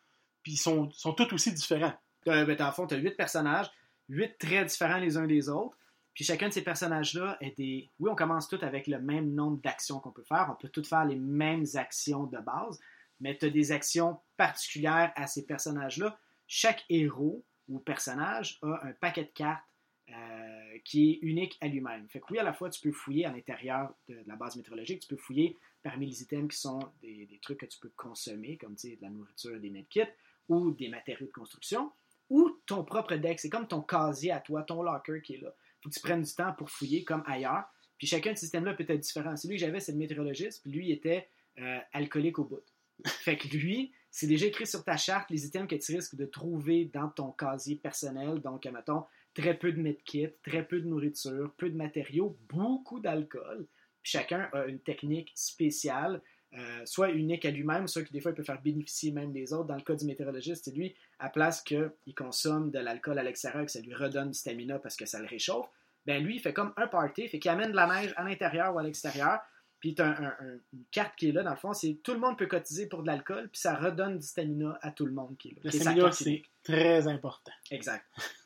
puis 0.43 0.53
ils 0.53 0.57
sont, 0.57 0.89
sont 0.91 1.13
tous 1.13 1.33
aussi 1.33 1.51
différents. 1.53 1.93
Ben, 2.25 2.45
dans 2.55 2.67
le 2.67 2.71
fond, 2.71 2.87
tu 2.87 2.95
as 2.95 2.97
huit 2.97 3.17
personnages, 3.17 3.69
huit 4.07 4.37
très 4.39 4.63
différents 4.63 4.97
les 4.97 5.17
uns 5.17 5.27
des 5.27 5.49
autres. 5.49 5.77
Puis 6.13 6.23
chacun 6.23 6.47
de 6.47 6.53
ces 6.53 6.61
personnages-là 6.61 7.37
est 7.41 7.57
des. 7.57 7.89
Oui, 7.99 8.09
on 8.11 8.15
commence 8.15 8.47
tous 8.47 8.61
avec 8.63 8.87
le 8.87 8.99
même 8.99 9.33
nombre 9.33 9.59
d'actions 9.61 9.99
qu'on 9.99 10.11
peut 10.11 10.23
faire. 10.23 10.47
On 10.51 10.55
peut 10.55 10.69
tous 10.69 10.87
faire 10.87 11.03
les 11.05 11.15
mêmes 11.15 11.65
actions 11.73 12.25
de 12.25 12.37
base, 12.37 12.79
mais 13.19 13.35
tu 13.37 13.45
as 13.45 13.49
des 13.49 13.71
actions 13.71 14.19
particulières 14.37 15.11
à 15.15 15.25
ces 15.27 15.45
personnages-là. 15.45 16.17
Chaque 16.47 16.85
héros 16.87 17.43
ou 17.67 17.79
personnage 17.79 18.59
a 18.61 18.79
un 18.87 18.91
paquet 19.01 19.23
de 19.23 19.31
cartes 19.33 19.63
euh, 20.09 20.77
qui 20.83 21.11
est 21.11 21.19
unique 21.21 21.57
à 21.61 21.67
lui-même. 21.67 22.07
Fait 22.09 22.19
que 22.19 22.25
oui, 22.31 22.39
à 22.39 22.43
la 22.43 22.51
fois, 22.51 22.69
tu 22.69 22.81
peux 22.81 22.91
fouiller 22.91 23.25
à 23.25 23.31
l'intérieur 23.31 23.93
de, 24.09 24.17
la 24.25 24.35
base 24.35 24.57
météorologique, 24.57 24.99
tu 25.01 25.07
peux 25.07 25.17
fouiller 25.17 25.57
parmi 25.81 26.07
les 26.07 26.21
items 26.21 26.53
qui 26.53 26.59
sont 26.59 26.79
des, 27.01 27.39
trucs 27.41 27.59
que 27.59 27.65
tu 27.65 27.79
peux 27.79 27.91
consommer, 27.95 28.57
comme 28.57 28.75
de 28.75 28.97
la 29.01 29.09
nourriture, 29.09 29.59
des 29.59 29.69
medkits, 29.69 30.01
ou 30.49 30.71
des 30.71 30.89
matériaux 30.89 31.27
de 31.27 31.31
construction, 31.31 31.91
ou 32.29 32.49
ton 32.65 32.83
propre 32.83 33.15
deck. 33.15 33.39
C'est 33.39 33.49
comme 33.49 33.67
ton 33.67 33.81
casier 33.81 34.31
à 34.31 34.39
toi, 34.39 34.63
ton 34.63 34.83
locker 34.83 35.21
qui 35.21 35.35
est 35.35 35.41
là. 35.41 35.53
Faut 35.81 35.89
que 35.89 35.93
tu 35.93 36.01
prennes 36.01 36.21
du 36.21 36.33
temps 36.33 36.53
pour 36.53 36.69
fouiller 36.69 37.03
comme 37.03 37.23
ailleurs. 37.25 37.63
Puis 37.97 38.07
chacun 38.07 38.33
de 38.33 38.37
ces 38.37 38.45
systèmes-là 38.47 38.73
peut 38.73 38.85
être 38.87 38.99
différent. 38.99 39.37
Celui 39.37 39.55
que 39.55 39.61
j'avais, 39.61 39.79
c'est 39.79 39.93
le 39.93 39.97
météorologiste, 39.99 40.61
puis 40.63 40.71
lui 40.71 40.91
était 40.91 41.29
euh, 41.59 41.79
alcoolique 41.93 42.39
au 42.39 42.45
bout. 42.45 42.63
Fait 43.05 43.37
que 43.37 43.47
lui, 43.47 43.93
c'est 44.11 44.27
déjà 44.27 44.45
écrit 44.45 44.67
sur 44.67 44.83
ta 44.83 44.97
charte 44.97 45.29
les 45.29 45.45
items 45.45 45.67
que 45.67 45.75
tu 45.75 45.95
risques 45.95 46.15
de 46.15 46.25
trouver 46.25 46.85
dans 46.85 47.09
ton 47.09 47.31
casier 47.31 47.75
personnel. 47.75 48.41
Donc, 48.41 48.65
mettons, 48.65 49.05
très 49.33 49.53
peu 49.55 49.71
de 49.71 49.79
medkits, 49.81 50.29
très 50.43 50.63
peu 50.63 50.79
de 50.79 50.87
nourriture, 50.87 51.51
peu 51.57 51.69
de 51.69 51.75
matériaux, 51.75 52.37
beaucoup 52.49 52.99
d'alcool. 52.99 53.65
Chacun 54.03 54.49
a 54.53 54.65
une 54.65 54.79
technique 54.79 55.31
spéciale, 55.35 56.21
euh, 56.55 56.85
soit 56.85 57.09
unique 57.11 57.45
à 57.45 57.51
lui-même, 57.51 57.87
soit 57.87 58.03
que 58.03 58.11
des 58.11 58.19
fois 58.21 58.31
il 58.31 58.35
peut 58.35 58.43
faire 58.43 58.61
bénéficier 58.61 59.11
même 59.11 59.31
des 59.31 59.53
autres. 59.53 59.65
Dans 59.67 59.75
le 59.75 59.81
cas 59.81 59.95
du 59.95 60.05
météorologiste, 60.05 60.65
c'est 60.65 60.75
lui, 60.75 60.93
à 61.19 61.29
place 61.29 61.61
qu'il 61.61 61.89
consomme 62.15 62.69
de 62.69 62.79
l'alcool 62.79 63.17
à 63.17 63.23
l'extérieur, 63.23 63.65
que 63.65 63.71
ça 63.71 63.79
lui 63.81 63.93
redonne 63.93 64.29
du 64.31 64.37
stamina 64.37 64.77
parce 64.77 64.95
que 64.95 65.05
ça 65.05 65.19
le 65.19 65.25
réchauffe, 65.27 65.67
ben 66.05 66.21
lui, 66.23 66.35
il 66.35 66.39
fait 66.39 66.53
comme 66.53 66.73
un 66.77 66.87
party, 66.87 67.27
fait 67.29 67.39
qu'il 67.39 67.49
amène 67.49 67.71
de 67.71 67.75
la 67.75 67.87
neige 67.87 68.13
à 68.17 68.23
l'intérieur 68.23 68.75
ou 68.75 68.79
à 68.79 68.83
l'extérieur. 68.83 69.39
Puis 69.79 69.95
t'as 69.95 70.07
un, 70.09 70.23
un- 70.23 70.35
un- 70.39 70.59
une 70.73 70.83
carte 70.91 71.15
qui 71.17 71.29
est 71.29 71.31
là, 71.31 71.43
dans 71.43 71.49
le 71.51 71.55
fond, 71.57 71.73
c'est 71.73 71.95
tout 72.03 72.13
le 72.13 72.19
monde 72.19 72.37
peut 72.37 72.45
cotiser 72.47 72.87
pour 72.87 73.01
de 73.01 73.07
l'alcool, 73.07 73.49
puis 73.49 73.59
ça 73.59 73.75
redonne 73.75 74.17
du 74.19 74.25
stamina 74.25 74.77
à 74.81 74.91
tout 74.91 75.05
le 75.05 75.11
monde 75.13 75.35
qui 75.37 75.49
est 75.49 75.51
là. 75.53 75.61
Le 75.63 75.69
Qui 75.71 75.77
stamina, 75.79 76.11
c'est 76.11 76.43
très 76.63 77.07
important. 77.07 77.51
Exact. 77.71 78.05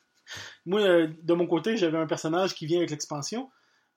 Moi, 0.66 0.80
euh, 0.82 1.08
de 1.22 1.34
mon 1.34 1.46
côté, 1.46 1.76
j'avais 1.76 1.98
un 1.98 2.06
personnage 2.06 2.54
qui 2.54 2.66
vient 2.66 2.78
avec 2.78 2.90
l'expansion. 2.90 3.50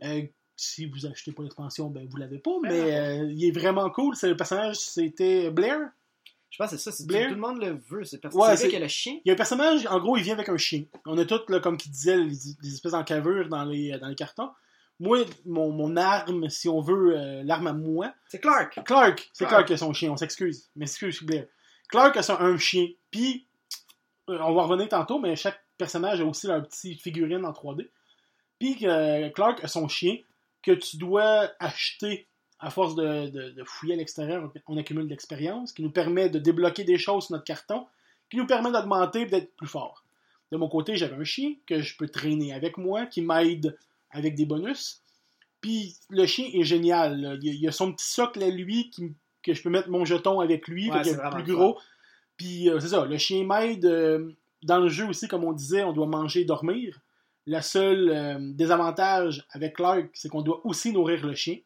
Euh, 0.03 0.21
si 0.55 0.85
vous 0.85 1.05
achetez 1.05 1.31
pas 1.31 1.43
l'expansion, 1.43 1.89
ben 1.89 2.07
vous 2.09 2.17
l'avez 2.17 2.37
pas, 2.39 2.51
Ben 2.63 2.69
mais 2.71 2.79
non. 2.79 3.23
euh, 3.25 3.31
il 3.31 3.45
est 3.45 3.51
vraiment 3.51 3.89
cool. 3.89 4.15
C'est 4.15 4.29
le 4.29 4.37
personnage, 4.37 4.77
c'était 4.77 5.49
Blair. 5.49 5.79
Je 6.49 6.57
pense 6.57 6.71
que 6.71 6.77
c'est 6.77 6.83
ça, 6.83 6.91
c'est 6.91 7.07
Blair? 7.07 7.29
tout 7.29 7.35
le 7.35 7.39
monde 7.39 7.61
le 7.61 7.79
veut. 7.89 8.03
C'est 8.03 8.19
parce 8.19 8.35
Ouais, 8.35 8.79
le 8.79 8.87
chien. 8.87 9.19
Il 9.23 9.29
y 9.29 9.31
a 9.31 9.33
un 9.33 9.37
personnage, 9.37 9.87
en 9.87 9.99
gros, 9.99 10.17
il 10.17 10.23
vient 10.23 10.33
avec 10.33 10.49
un 10.49 10.57
chien. 10.57 10.83
On 11.05 11.17
a 11.17 11.25
tous, 11.25 11.41
là, 11.49 11.59
comme 11.61 11.77
qui 11.77 11.89
disait, 11.89 12.17
les, 12.17 12.35
les 12.61 12.73
espèces 12.73 12.91
d'encavures 12.91 13.47
dans 13.47 13.63
les, 13.63 13.97
dans 13.99 14.07
les 14.07 14.15
cartons. 14.15 14.49
Moi, 14.99 15.19
mon, 15.45 15.71
mon 15.71 15.95
arme, 15.97 16.47
si 16.49 16.69
on 16.69 16.79
veut, 16.81 17.17
euh, 17.17 17.41
l'arme 17.43 17.67
à 17.67 17.73
moi, 17.73 18.13
C'est 18.27 18.39
Clark. 18.39 18.81
Clark, 18.85 19.29
c'est 19.33 19.45
Clark. 19.47 19.65
Qui 19.65 19.73
a 19.73 19.77
son 19.77 19.93
chien, 19.93 20.11
on 20.11 20.17
s'excuse. 20.17 20.69
Mais 20.75 20.85
excuse, 20.85 21.23
Blair. 21.23 21.47
Clark 21.87 22.15
a 22.17 22.21
son, 22.21 22.35
un 22.39 22.57
chien, 22.57 22.87
puis 23.09 23.47
on 24.27 24.53
va 24.53 24.63
revenir 24.63 24.87
tantôt, 24.89 25.19
mais 25.19 25.35
chaque 25.35 25.59
personnage 25.85 26.21
a 26.21 26.25
aussi 26.25 26.47
leur 26.47 26.61
petite 26.67 27.01
figurine 27.01 27.45
en 27.45 27.51
3D. 27.51 27.87
Puis 28.59 28.77
euh, 28.83 29.29
Clark 29.29 29.63
a 29.63 29.67
son 29.67 29.87
chien 29.87 30.15
que 30.61 30.71
tu 30.71 30.97
dois 30.97 31.49
acheter 31.59 32.27
à 32.59 32.69
force 32.69 32.93
de, 32.95 33.27
de- 33.29 33.49
de 33.49 33.63
fouiller 33.63 33.95
à 33.95 33.97
l'extérieur. 33.97 34.51
On 34.67 34.77
accumule 34.77 35.05
de 35.05 35.09
l'expérience 35.09 35.73
qui 35.73 35.81
nous 35.81 35.89
permet 35.91 36.29
de 36.29 36.37
débloquer 36.39 36.83
des 36.83 36.97
choses 36.99 37.25
sur 37.25 37.33
notre 37.33 37.45
carton, 37.45 37.87
qui 38.29 38.37
nous 38.37 38.45
permet 38.45 38.71
d'augmenter 38.71 39.21
et 39.21 39.25
d'être 39.25 39.55
plus 39.55 39.67
fort. 39.67 40.03
De 40.51 40.57
mon 40.57 40.69
côté, 40.69 40.95
j'avais 40.95 41.15
un 41.15 41.23
chien 41.23 41.55
que 41.65 41.81
je 41.81 41.97
peux 41.97 42.07
traîner 42.07 42.53
avec 42.53 42.77
moi, 42.77 43.05
qui 43.07 43.21
m'aide 43.21 43.75
avec 44.11 44.35
des 44.35 44.45
bonus. 44.45 45.01
Puis 45.61 45.95
le 46.09 46.25
chien 46.27 46.47
est 46.53 46.63
génial. 46.63 47.19
là. 47.21 47.35
Il, 47.41 47.55
y 47.55 47.67
a, 47.67 47.71
son 47.71 47.91
petit 47.93 48.07
socle 48.07 48.43
à 48.43 48.49
lui 48.49 48.89
qui- 48.91 49.13
que 49.43 49.53
je 49.55 49.61
peux 49.63 49.69
mettre 49.71 49.89
mon 49.89 50.05
jeton 50.05 50.39
avec 50.39 50.67
lui, 50.67 50.89
Ouais, 50.91 50.97
c'est 51.03 51.11
est 51.11 51.29
plus 51.31 51.43
gros. 51.55 51.79
Puis 52.37 52.69
euh, 52.69 52.79
c'est 52.79 52.89
ça, 52.89 53.05
le 53.05 53.17
chien 53.17 53.43
m'aide. 53.43 53.85
euh, 53.85 54.31
dans 54.63 54.79
le 54.79 54.89
jeu 54.89 55.07
aussi, 55.07 55.27
comme 55.27 55.43
on 55.43 55.53
disait, 55.53 55.83
on 55.83 55.93
doit 55.93 56.07
manger 56.07 56.41
et 56.41 56.45
dormir. 56.45 56.99
Le 57.47 57.59
seul 57.61 58.09
euh, 58.09 58.37
désavantage 58.53 59.45
avec 59.51 59.75
Clark, 59.75 60.09
c'est 60.13 60.29
qu'on 60.29 60.41
doit 60.43 60.61
aussi 60.65 60.91
nourrir 60.93 61.25
le 61.25 61.33
chien. 61.33 61.57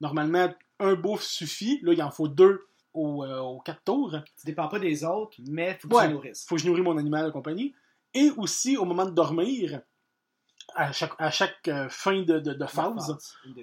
Normalement, 0.00 0.52
un 0.78 0.94
bouffe 0.94 1.22
suffit. 1.22 1.80
Là, 1.82 1.92
il 1.92 2.02
en 2.02 2.10
faut 2.10 2.28
deux 2.28 2.66
au, 2.94 3.24
euh, 3.24 3.40
aux 3.40 3.60
quatre 3.60 3.82
tours. 3.84 4.14
Tu 4.38 4.46
dépends 4.46 4.68
pas 4.68 4.78
des 4.78 5.04
autres, 5.04 5.36
mais 5.48 5.78
faut 5.80 5.88
que 5.88 5.94
Ouais. 5.96 6.06
tu 6.06 6.12
nourrisses. 6.14 6.46
faut 6.48 6.54
que 6.56 6.62
je 6.62 6.66
nourris 6.68 6.82
mon 6.82 6.96
animal 6.96 7.26
de 7.26 7.30
compagnie. 7.30 7.74
Et 8.14 8.30
aussi, 8.36 8.76
au 8.76 8.84
moment 8.84 9.04
de 9.04 9.10
dormir, 9.10 9.80
à 10.74 10.92
chaque, 10.92 11.12
à 11.18 11.30
chaque 11.30 11.66
euh, 11.68 11.88
fin 11.88 12.22
de, 12.22 12.38
de- 12.38 12.54
de 12.54 12.66
phase, 12.66 13.16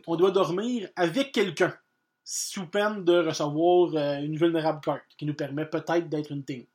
on 0.06 0.16
doit 0.18 0.32
dormir 0.32 0.90
avec 0.98 1.32
quelqu'un, 1.32 1.74
sous 2.26 2.68
peine 2.68 3.06
de 3.06 3.26
recevoir 3.26 3.96
une 4.22 4.36
vulnérable 4.36 4.82
carte, 4.82 5.04
qui 5.18 5.26
nous 5.26 5.34
permet 5.34 5.66
peut-être 5.66 6.10
d'être 6.10 6.32
une 6.34 6.44
team. 6.44 6.66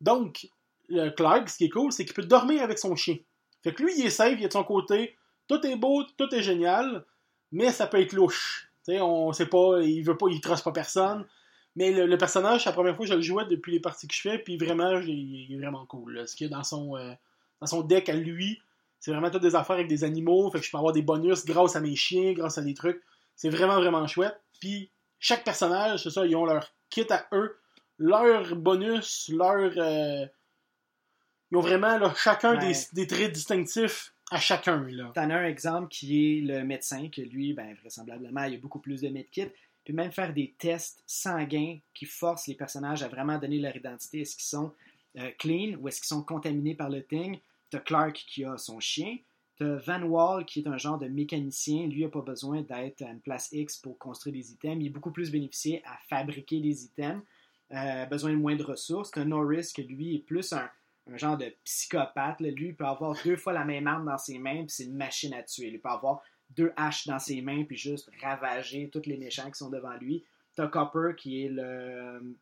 Donc, 0.00 0.48
le 0.88 1.10
Clark, 1.10 1.48
ce 1.48 1.58
qui 1.58 1.64
est 1.64 1.70
cool, 1.70 1.92
c'est 1.92 2.04
qu'il 2.04 2.14
peut 2.14 2.24
dormir 2.24 2.62
avec 2.62 2.78
son 2.78 2.94
chien. 2.96 3.16
Fait 3.62 3.72
que 3.72 3.82
lui, 3.82 3.92
il 3.98 4.06
est 4.06 4.10
safe, 4.10 4.34
il 4.38 4.44
est 4.44 4.48
de 4.48 4.52
son 4.52 4.64
côté, 4.64 5.16
tout 5.48 5.64
est 5.66 5.76
beau, 5.76 6.04
tout 6.16 6.32
est 6.34 6.42
génial, 6.42 7.04
mais 7.52 7.70
ça 7.70 7.86
peut 7.86 8.00
être 8.00 8.12
louche. 8.12 8.70
Tu 8.84 8.92
sais, 8.92 9.00
on 9.00 9.32
sait 9.32 9.46
pas, 9.46 9.80
il 9.80 10.02
veut 10.02 10.16
pas, 10.16 10.26
il 10.30 10.40
trace 10.40 10.62
pas 10.62 10.72
personne. 10.72 11.26
Mais 11.76 11.90
le, 11.90 12.18
personnage, 12.18 12.62
c'est 12.62 12.68
la 12.68 12.74
première 12.74 12.94
fois 12.94 13.04
que 13.04 13.10
je 13.10 13.16
le 13.16 13.22
jouais 13.22 13.46
depuis 13.46 13.72
les 13.72 13.80
parties 13.80 14.06
que 14.06 14.14
je 14.14 14.20
fais, 14.20 14.38
puis 14.38 14.56
vraiment, 14.56 15.00
il 15.00 15.52
est 15.52 15.58
vraiment 15.58 15.86
cool. 15.86 16.28
Ce 16.28 16.36
qu'il 16.36 16.46
y 16.48 16.52
a 16.52 16.56
dans 16.56 16.62
son, 16.62 16.96
euh, 16.96 17.12
son 17.64 17.82
deck 17.82 18.08
à 18.08 18.14
lui, 18.14 18.60
c'est 19.00 19.10
vraiment 19.10 19.30
toutes 19.30 19.42
des 19.42 19.56
affaires 19.56 19.76
avec 19.76 19.88
des 19.88 20.04
animaux, 20.04 20.50
fait 20.50 20.60
que 20.60 20.66
je 20.66 20.70
peux 20.70 20.76
avoir 20.76 20.92
des 20.92 21.02
bonus 21.02 21.44
grâce 21.44 21.74
à 21.74 21.80
mes 21.80 21.96
chiens, 21.96 22.32
grâce 22.32 22.58
à 22.58 22.62
des 22.62 22.74
trucs. 22.74 23.02
C'est 23.34 23.48
vraiment, 23.50 23.76
vraiment 23.76 24.06
chouette. 24.06 24.38
Puis 24.60 24.90
chaque 25.18 25.42
personnage, 25.42 26.04
c'est 26.04 26.10
ça, 26.10 26.26
ils 26.26 26.36
ont 26.36 26.44
leur 26.44 26.70
kit 26.90 27.06
à 27.10 27.26
eux, 27.32 27.56
leur 27.98 28.54
bonus, 28.54 29.30
leur. 29.34 29.72
euh, 29.76 30.26
Ils 31.54 31.58
ont 31.58 31.60
vraiment 31.60 31.98
là, 31.98 32.12
chacun 32.16 32.56
des, 32.56 32.72
des 32.94 33.06
traits 33.06 33.30
distinctifs 33.30 34.12
à 34.32 34.40
chacun. 34.40 34.84
T'en 35.14 35.30
as 35.30 35.36
un 35.36 35.46
exemple 35.46 35.86
qui 35.86 36.38
est 36.38 36.40
le 36.40 36.64
médecin, 36.64 37.08
que 37.08 37.20
lui, 37.20 37.52
ben, 37.52 37.76
vraisemblablement, 37.80 38.42
il 38.44 38.54
y 38.54 38.56
a 38.56 38.58
beaucoup 38.58 38.80
plus 38.80 39.00
de 39.00 39.08
medkits. 39.08 39.52
Puis 39.84 39.94
même 39.94 40.10
faire 40.10 40.34
des 40.34 40.52
tests 40.58 41.04
sanguins 41.06 41.78
qui 41.92 42.06
forcent 42.06 42.48
les 42.48 42.56
personnages 42.56 43.04
à 43.04 43.08
vraiment 43.08 43.38
donner 43.38 43.60
leur 43.60 43.76
identité. 43.76 44.22
Est-ce 44.22 44.34
qu'ils 44.34 44.46
sont 44.46 44.72
euh, 45.18 45.30
clean 45.38 45.76
ou 45.78 45.86
est-ce 45.86 46.00
qu'ils 46.00 46.08
sont 46.08 46.24
contaminés 46.24 46.74
par 46.74 46.90
le 46.90 47.04
thing? 47.04 47.38
T'as 47.70 47.78
Clark 47.78 48.16
qui 48.26 48.44
a 48.44 48.58
son 48.58 48.80
chien. 48.80 49.18
T'as 49.56 49.76
Van 49.76 50.02
Wall 50.02 50.46
qui 50.46 50.60
est 50.60 50.66
un 50.66 50.78
genre 50.78 50.98
de 50.98 51.06
mécanicien. 51.06 51.86
Lui, 51.86 52.00
il 52.00 52.04
n'a 52.04 52.08
pas 52.08 52.22
besoin 52.22 52.62
d'être 52.62 53.02
à 53.02 53.10
une 53.10 53.20
place 53.20 53.50
X 53.52 53.76
pour 53.76 53.96
construire 53.98 54.34
des 54.34 54.50
items. 54.50 54.78
Il 54.80 54.86
est 54.86 54.90
beaucoup 54.90 55.12
plus 55.12 55.30
bénéficié 55.30 55.82
à 55.84 55.96
fabriquer 56.08 56.58
des 56.58 56.84
items. 56.86 57.22
Euh, 57.70 58.06
besoin 58.06 58.32
de 58.32 58.36
moins 58.36 58.56
de 58.56 58.64
ressources. 58.64 59.12
T'as 59.12 59.24
Norris 59.24 59.70
que 59.72 59.82
lui 59.82 60.16
est 60.16 60.26
plus 60.26 60.52
un, 60.52 60.68
un 61.06 61.16
genre 61.16 61.36
de 61.36 61.54
psychopathe. 61.64 62.40
là. 62.40 62.50
Lui, 62.50 62.68
il 62.68 62.76
peut 62.76 62.86
avoir 62.86 63.16
deux 63.24 63.36
fois 63.36 63.52
la 63.52 63.64
même 63.64 63.86
arme 63.86 64.06
dans 64.06 64.18
ses 64.18 64.38
mains, 64.38 64.64
puis 64.64 64.70
c'est 64.70 64.84
une 64.84 64.96
machine 64.96 65.34
à 65.34 65.42
tuer. 65.42 65.68
Il 65.68 65.80
peut 65.80 65.88
avoir 65.88 66.22
deux 66.50 66.72
haches 66.76 67.06
dans 67.06 67.18
ses 67.18 67.42
mains, 67.42 67.64
puis 67.64 67.76
juste 67.76 68.10
ravager 68.22 68.88
tous 68.90 69.06
les 69.06 69.16
méchants 69.16 69.50
qui 69.50 69.58
sont 69.58 69.70
devant 69.70 69.96
lui. 69.96 70.24
T'as 70.54 70.68
Copper 70.68 71.12
qui 71.16 71.44
est 71.44 71.48
le. 71.48 72.36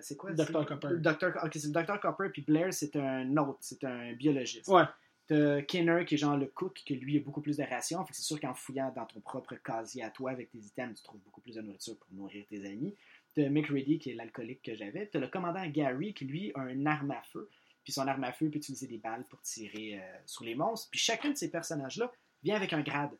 C'est 0.00 0.16
quoi 0.16 0.32
Dr. 0.32 0.66
Copper. 0.66 0.88
Dr. 0.98 1.32
Ok, 1.42 1.52
c'est 1.54 1.66
le 1.66 1.72
Dr. 1.72 1.98
Copper, 1.98 2.28
puis 2.30 2.42
Blair, 2.42 2.72
c'est 2.74 2.94
un 2.96 3.36
autre, 3.38 3.58
c'est 3.60 3.82
un 3.84 4.12
biologiste. 4.12 4.68
Ouais. 4.68 4.82
T'as 5.26 5.60
Kinner 5.62 6.04
qui 6.06 6.14
est 6.14 6.18
genre 6.18 6.36
le 6.38 6.46
cook, 6.46 6.82
que 6.86 6.94
lui 6.94 7.18
a 7.18 7.20
beaucoup 7.20 7.42
plus 7.42 7.58
de 7.58 7.62
rations. 7.62 8.02
Fait 8.04 8.12
que 8.12 8.16
c'est 8.16 8.22
sûr 8.22 8.40
qu'en 8.40 8.54
fouillant 8.54 8.90
dans 8.94 9.04
ton 9.04 9.20
propre 9.20 9.54
casier 9.56 10.02
à 10.02 10.10
toi 10.10 10.30
avec 10.30 10.50
tes 10.50 10.58
items, 10.58 10.98
tu 10.98 11.02
trouves 11.04 11.20
beaucoup 11.20 11.42
plus 11.42 11.56
de 11.56 11.60
nourriture 11.60 11.96
pour 11.98 12.08
nourrir 12.12 12.46
tes 12.48 12.64
amis. 12.66 12.94
T'as 13.34 13.48
Mick 13.50 13.66
Ready 13.66 13.98
qui 13.98 14.10
est 14.10 14.14
l'alcoolique 14.14 14.62
que 14.62 14.74
j'avais. 14.74 15.06
T'as 15.06 15.18
le 15.18 15.28
commandant 15.28 15.66
Gary 15.66 16.14
qui 16.14 16.24
lui 16.24 16.50
a 16.54 16.70
une 16.70 16.86
arme 16.86 17.10
à 17.10 17.22
feu. 17.22 17.48
Puis 17.88 17.94
son 17.94 18.06
arme 18.06 18.24
à 18.24 18.32
feu 18.34 18.50
peut 18.50 18.58
utiliser 18.58 18.86
des 18.86 18.98
balles 18.98 19.24
pour 19.30 19.40
tirer 19.40 19.98
euh, 19.98 20.18
sur 20.26 20.44
les 20.44 20.54
monstres. 20.54 20.90
Puis 20.90 21.00
chacun 21.00 21.30
de 21.30 21.38
ces 21.38 21.50
personnages-là 21.50 22.12
vient 22.42 22.54
avec 22.54 22.74
un 22.74 22.82
grade. 22.82 23.16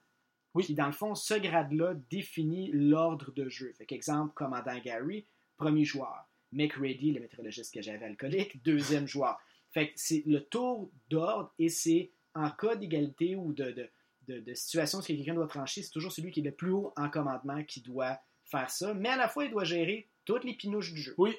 Oui. 0.52 0.62
Puis 0.62 0.74
dans 0.74 0.84
le 0.84 0.92
fond, 0.92 1.14
ce 1.14 1.32
grade-là 1.32 1.94
définit 2.10 2.70
l'ordre 2.74 3.32
de 3.32 3.48
jeu. 3.48 3.72
Fait 3.78 3.86
qu'exemple, 3.86 4.34
commandant 4.34 4.78
Gary, 4.78 5.26
premier 5.56 5.86
joueur. 5.86 6.28
Mick 6.52 6.74
Ready, 6.74 7.12
le 7.12 7.20
météorologiste 7.20 7.72
que 7.72 7.80
j'avais 7.80 8.04
alcoolique, 8.04 8.62
deuxième 8.62 9.06
joueur. 9.08 9.38
Fait 9.70 9.88
que 9.88 9.94
c'est 9.96 10.22
le 10.26 10.44
tour 10.44 10.92
d'ordre 11.08 11.50
et 11.58 11.70
c'est 11.70 12.12
en 12.34 12.50
cas 12.50 12.76
d'égalité 12.76 13.36
ou 13.36 13.54
de, 13.54 13.70
de, 13.70 13.88
de, 14.26 14.40
de 14.40 14.52
situation 14.52 14.98
où 14.98 15.02
quelqu'un 15.02 15.32
doit 15.32 15.46
trancher, 15.46 15.82
c'est 15.82 15.92
toujours 15.92 16.12
celui 16.12 16.30
qui 16.30 16.40
est 16.40 16.42
le 16.42 16.52
plus 16.52 16.72
haut 16.72 16.92
en 16.98 17.08
commandement 17.08 17.64
qui 17.64 17.80
doit 17.80 18.20
faire 18.44 18.68
ça. 18.68 18.92
Mais 18.92 19.08
à 19.08 19.16
la 19.16 19.28
fois, 19.28 19.46
il 19.46 19.50
doit 19.50 19.64
gérer 19.64 20.10
toutes 20.26 20.44
les 20.44 20.52
pinouches 20.52 20.92
du 20.92 21.00
jeu. 21.00 21.14
Oui. 21.16 21.34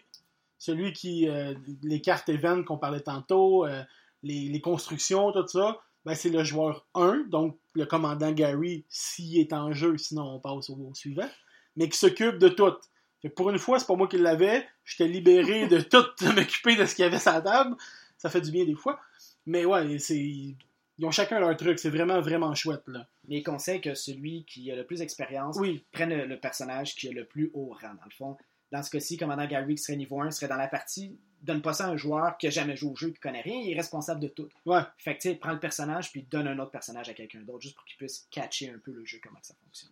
Celui 0.59 0.93
qui. 0.93 1.27
euh, 1.27 1.55
les 1.81 2.01
cartes 2.01 2.29
event 2.29 2.63
qu'on 2.63 2.77
parlait 2.77 3.01
tantôt, 3.01 3.65
euh, 3.65 3.81
les, 4.21 4.49
les 4.49 4.61
constructions, 4.61 5.31
tout 5.31 5.47
ça, 5.47 5.79
ben, 6.05 6.13
c'est 6.13 6.29
le 6.29 6.43
joueur 6.43 6.85
1, 6.93 7.25
donc 7.29 7.57
le 7.73 7.85
commandant 7.85 8.31
Gary, 8.31 8.85
s'il 8.89 9.39
est 9.39 9.53
en 9.53 9.73
jeu, 9.73 9.97
sinon 9.97 10.35
on 10.35 10.39
passe 10.39 10.69
au, 10.69 10.75
au 10.75 10.93
suivant, 10.93 11.29
mais 11.75 11.89
qui 11.89 11.97
s'occupe 11.97 12.37
de 12.37 12.49
tout. 12.49 12.73
Fait 13.21 13.29
que 13.29 13.33
pour 13.35 13.49
une 13.49 13.57
fois, 13.59 13.79
c'est 13.79 13.87
pas 13.87 13.95
moi 13.95 14.07
qui 14.07 14.17
l'avais, 14.17 14.65
j'étais 14.85 15.07
libéré 15.07 15.67
de 15.67 15.79
tout 15.81 16.05
m'occuper 16.35 16.75
de 16.75 16.85
ce 16.85 16.95
qu'il 16.95 17.03
y 17.03 17.07
avait 17.07 17.19
sur 17.19 17.31
la 17.33 17.41
table. 17.41 17.75
Ça 18.17 18.29
fait 18.29 18.41
du 18.41 18.51
bien 18.51 18.65
des 18.65 18.75
fois. 18.75 18.99
Mais 19.45 19.65
ouais, 19.65 19.97
c'est. 19.99 20.17
Ils 20.17 21.05
ont 21.05 21.11
chacun 21.11 21.39
leur 21.39 21.55
truc, 21.55 21.79
c'est 21.79 21.89
vraiment, 21.89 22.19
vraiment 22.19 22.53
chouette, 22.53 22.83
là. 22.87 23.07
Mais 23.29 23.37
il 23.37 23.43
conseille 23.43 23.79
que 23.79 23.93
celui 23.93 24.43
qui 24.43 24.69
a 24.69 24.75
le 24.75 24.85
plus 24.85 24.99
d'expérience 24.99 25.55
Oui, 25.57 25.85
prenne 25.93 26.09
le, 26.09 26.25
le 26.25 26.37
personnage 26.37 26.95
qui 26.95 27.07
a 27.07 27.13
le 27.13 27.23
plus 27.25 27.49
haut 27.53 27.69
rang, 27.81 27.93
dans 27.93 28.03
le 28.05 28.11
fond. 28.11 28.37
Dans 28.71 28.83
ce 28.83 28.89
cas-ci, 28.89 29.17
commandant 29.17 29.47
Gary 29.47 29.75
qui 29.75 29.81
serait 29.83 29.97
niveau 29.97 30.21
1 30.21 30.31
serait 30.31 30.47
dans 30.47 30.55
la 30.57 30.67
partie. 30.67 31.17
Donne 31.41 31.61
pas 31.61 31.73
ça 31.73 31.85
à 31.85 31.89
un 31.89 31.97
joueur 31.97 32.37
qui 32.37 32.47
a 32.47 32.49
jamais 32.49 32.75
joué 32.75 32.91
au 32.91 32.95
jeu, 32.95 33.09
qui 33.11 33.19
connaît 33.19 33.41
rien, 33.41 33.55
il 33.63 33.71
est 33.71 33.75
responsable 33.75 34.19
de 34.19 34.27
tout. 34.27 34.49
ouais. 34.65 34.81
Fait 34.97 35.15
que 35.15 35.21
tu 35.21 35.29
sais, 35.29 35.35
prends 35.35 35.53
le 35.53 35.59
personnage 35.59 36.11
puis 36.11 36.23
donne 36.29 36.47
un 36.47 36.59
autre 36.59 36.71
personnage 36.71 37.07
à 37.09 37.13
quelqu'un 37.13 37.39
d'autre, 37.39 37.61
juste 37.61 37.75
pour 37.75 37.85
qu'il 37.85 37.95
puisse 37.97 38.27
catcher 38.29 38.69
un 38.69 38.77
peu 38.77 38.91
le 38.91 39.05
jeu, 39.05 39.19
comment 39.23 39.39
ça 39.41 39.55
fonctionne. 39.63 39.89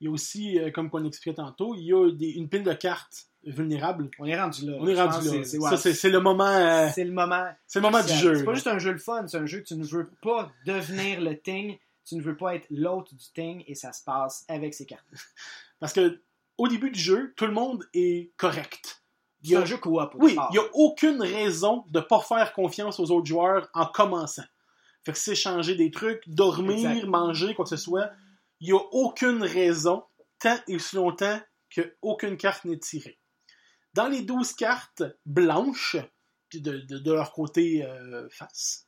Il 0.00 0.06
y 0.06 0.08
a 0.08 0.10
aussi, 0.10 0.58
euh, 0.58 0.70
comme 0.70 0.88
on 0.94 1.04
expliquait 1.04 1.34
tantôt, 1.36 1.74
il 1.74 1.82
y 1.84 1.92
a 1.92 2.10
des- 2.10 2.30
une 2.30 2.48
pile 2.48 2.62
de 2.62 2.72
cartes 2.72 3.26
vulnérables. 3.44 4.08
On 4.18 4.24
est 4.24 4.40
rendu 4.40 4.64
là. 4.64 4.76
On 4.80 4.86
est 4.86 4.94
rendu 4.94 5.26
là. 5.26 5.44
c'est- 5.44 5.58
Ça, 5.76 5.76
le 6.08 6.20
moment. 6.20 6.46
euh, 6.46 6.88
c'est 6.94 7.04
le 7.04 7.12
moment. 7.12 7.46
c'est 7.66 7.78
le 7.80 7.82
moment 7.82 8.02
du 8.02 8.12
jeu. 8.14 8.36
C'est 8.36 8.44
pas 8.44 8.54
juste 8.54 8.66
un 8.66 8.78
jeu 8.78 8.92
le 8.92 8.98
fun, 8.98 9.26
c'est 9.28 9.36
un 9.36 9.44
jeu 9.46 9.58
que 9.60 9.66
tu 9.66 9.74
ne 9.74 9.84
veux 9.84 10.10
pas 10.22 10.50
devenir 10.64 11.20
le 11.20 11.38
thing, 11.38 11.76
tu 12.06 12.16
ne 12.16 12.22
veux 12.22 12.36
pas 12.38 12.54
être 12.54 12.66
l'autre 12.70 13.14
du 13.14 13.24
thing 13.34 13.62
et 13.66 13.74
ça 13.74 13.92
se 13.92 14.02
passe 14.02 14.46
avec 14.48 14.72
ces 14.72 14.86
cartes. 14.86 15.04
Parce 15.80 15.92
que 15.92 16.22
au 16.60 16.68
début 16.68 16.90
du 16.90 17.00
jeu, 17.00 17.32
tout 17.36 17.46
le 17.46 17.52
monde 17.52 17.88
est 17.94 18.32
correct. 18.36 19.02
Il 19.42 19.50
y 19.50 19.56
a- 19.56 19.60
un 19.60 19.64
jeu 19.64 19.78
coop 19.78 20.12
Oui, 20.16 20.36
il 20.50 20.52
n'y 20.52 20.58
a 20.58 20.68
aucune 20.74 21.22
raison 21.22 21.84
de 21.88 22.00
ne 22.00 22.04
pas 22.04 22.20
faire 22.20 22.52
confiance 22.52 23.00
aux 23.00 23.10
autres 23.10 23.26
joueurs 23.26 23.68
en 23.74 23.86
commençant. 23.86 24.44
Fait 25.04 25.12
que 25.12 25.18
s'échanger 25.18 25.74
des 25.76 25.90
trucs, 25.90 26.22
dormir, 26.28 26.90
Exact. 26.90 27.06
manger, 27.06 27.54
quoi 27.54 27.64
que 27.64 27.70
ce 27.70 27.76
soit, 27.78 28.10
il 28.60 28.66
n'y 28.72 28.78
a 28.78 28.82
aucune 28.92 29.42
raison, 29.42 30.04
tant 30.38 30.58
et 30.68 30.76
aussi 30.76 30.96
longtemps 30.96 31.40
qu'aucune 31.74 32.36
carte 32.36 32.66
n'est 32.66 32.78
tirée. 32.78 33.18
Dans 33.94 34.08
les 34.08 34.20
12 34.22 34.52
cartes 34.52 35.02
blanches, 35.24 35.96
de, 36.52 36.58
de- 36.80 36.98
de 36.98 37.12
leur 37.12 37.32
côté 37.32 37.82
euh, 37.84 38.28
face, 38.28 38.86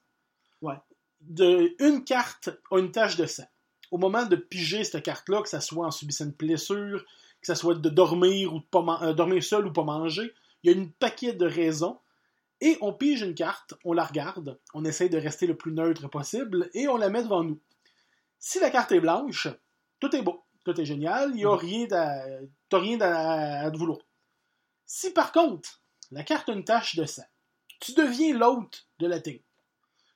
Ouais. 0.60 0.76
de, 1.22 1.74
une 1.78 2.04
carte 2.04 2.50
a 2.70 2.78
une 2.78 2.90
tache 2.92 3.16
de 3.16 3.24
sang. 3.26 3.46
Au 3.90 3.98
moment 3.98 4.26
de 4.26 4.36
piger 4.36 4.84
cette 4.84 5.02
carte-là, 5.02 5.42
que 5.42 5.48
ça 5.48 5.60
soit 5.60 5.86
en 5.86 5.90
subissant 5.90 6.24
une 6.26 6.32
blessure, 6.32 7.04
que 7.42 7.46
ça 7.48 7.54
soit 7.54 7.74
de 7.74 7.88
dormir 7.90 8.54
ou 8.54 8.60
de 8.60 8.64
pas 8.64 9.00
euh, 9.02 9.12
dormir 9.12 9.42
seul 9.44 9.66
ou 9.66 9.72
pas 9.72 9.82
manger, 9.84 10.32
il 10.62 10.70
y 10.70 10.74
a 10.74 10.76
une 10.76 10.90
paquet 10.92 11.34
de 11.34 11.44
raisons. 11.46 11.98
Et 12.60 12.78
on 12.80 12.92
pige 12.92 13.22
une 13.22 13.34
carte, 13.34 13.74
on 13.84 13.92
la 13.92 14.04
regarde, 14.04 14.58
on 14.72 14.84
essaye 14.84 15.10
de 15.10 15.18
rester 15.18 15.48
le 15.48 15.56
plus 15.56 15.72
neutre 15.72 16.06
possible 16.08 16.70
et 16.74 16.86
on 16.86 16.96
la 16.96 17.10
met 17.10 17.24
devant 17.24 17.42
nous. 17.42 17.60
Si 18.38 18.60
la 18.60 18.70
carte 18.70 18.92
est 18.92 19.00
blanche, 19.00 19.48
tout 19.98 20.14
est 20.14 20.22
beau, 20.22 20.44
tout 20.64 20.80
est 20.80 20.84
génial, 20.84 21.30
il 21.30 21.36
n'y 21.36 21.44
a 21.44 21.48
Mhm. 21.50 21.54
rien 21.58 21.86
à, 21.90 22.24
t'as 22.68 22.78
rien 22.78 23.00
à, 23.00 23.66
à 23.66 23.70
te 23.72 23.76
vouloir. 23.76 23.98
Si 24.86 25.10
par 25.10 25.32
contre, 25.32 25.82
la 26.12 26.22
carte 26.22 26.48
a 26.50 26.52
une 26.52 26.64
tache 26.64 26.94
de 26.94 27.04
sang, 27.04 27.24
tu 27.80 27.94
deviens 27.94 28.38
l'hôte 28.38 28.86
de 29.00 29.08
la 29.08 29.18
team. 29.18 29.40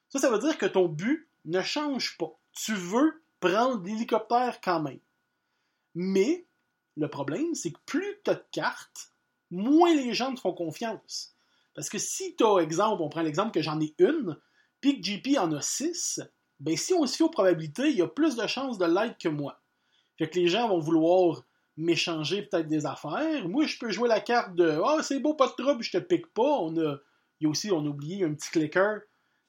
Ça, 0.08 0.20
ça 0.20 0.30
veut 0.30 0.38
dire 0.38 0.56
que 0.56 0.66
ton 0.66 0.86
but 0.86 1.28
ne 1.46 1.60
change 1.62 2.16
pas. 2.16 2.30
Tu 2.52 2.74
veux 2.74 3.24
prendre 3.40 3.82
l'hélicoptère 3.84 4.60
quand 4.62 4.80
même. 4.80 5.00
Mais 5.96 6.46
le 6.96 7.08
problème, 7.08 7.54
c'est 7.54 7.72
que 7.72 7.78
plus 7.86 8.20
tu 8.24 8.30
as 8.30 8.34
de 8.34 8.44
cartes, 8.52 9.12
moins 9.50 9.94
les 9.94 10.14
gens 10.14 10.34
te 10.34 10.40
font 10.40 10.52
confiance. 10.52 11.34
Parce 11.74 11.88
que 11.90 11.98
si 11.98 12.34
tu 12.36 12.44
as, 12.44 12.58
exemple, 12.58 13.02
on 13.02 13.08
prend 13.08 13.22
l'exemple 13.22 13.52
que 13.52 13.62
j'en 13.62 13.80
ai 13.80 13.94
une, 13.98 14.36
puis 14.80 15.00
que 15.00 15.06
JP 15.06 15.38
en 15.38 15.52
a 15.52 15.60
six, 15.60 16.20
ben 16.58 16.76
si 16.76 16.94
on 16.94 17.06
se 17.06 17.16
fie 17.16 17.22
aux 17.22 17.28
probabilités, 17.30 17.90
il 17.90 17.96
y 17.96 18.02
a 18.02 18.08
plus 18.08 18.36
de 18.36 18.46
chances 18.46 18.78
de 18.78 18.86
l'être 18.86 19.18
que 19.18 19.28
moi. 19.28 19.60
Fait 20.18 20.28
que 20.28 20.38
les 20.38 20.48
gens 20.48 20.68
vont 20.68 20.78
vouloir 20.78 21.42
m'échanger 21.76 22.42
peut-être 22.42 22.68
des 22.68 22.86
affaires. 22.86 23.46
Moi, 23.48 23.66
je 23.66 23.78
peux 23.78 23.90
jouer 23.90 24.08
la 24.08 24.20
carte 24.20 24.54
de 24.54 24.80
Ah, 24.82 25.02
c'est 25.02 25.20
beau, 25.20 25.34
pas 25.34 25.48
de 25.48 25.62
trouble, 25.62 25.82
je 25.82 25.90
te 25.90 25.98
pique 25.98 26.28
pas. 26.28 26.42
On 26.60 26.74
a, 26.78 26.96
il 27.40 27.44
y 27.44 27.46
a 27.46 27.50
aussi, 27.50 27.70
on 27.70 27.84
a 27.84 27.88
oublié 27.88 28.24
un 28.24 28.32
petit 28.32 28.50
clicker 28.50 29.00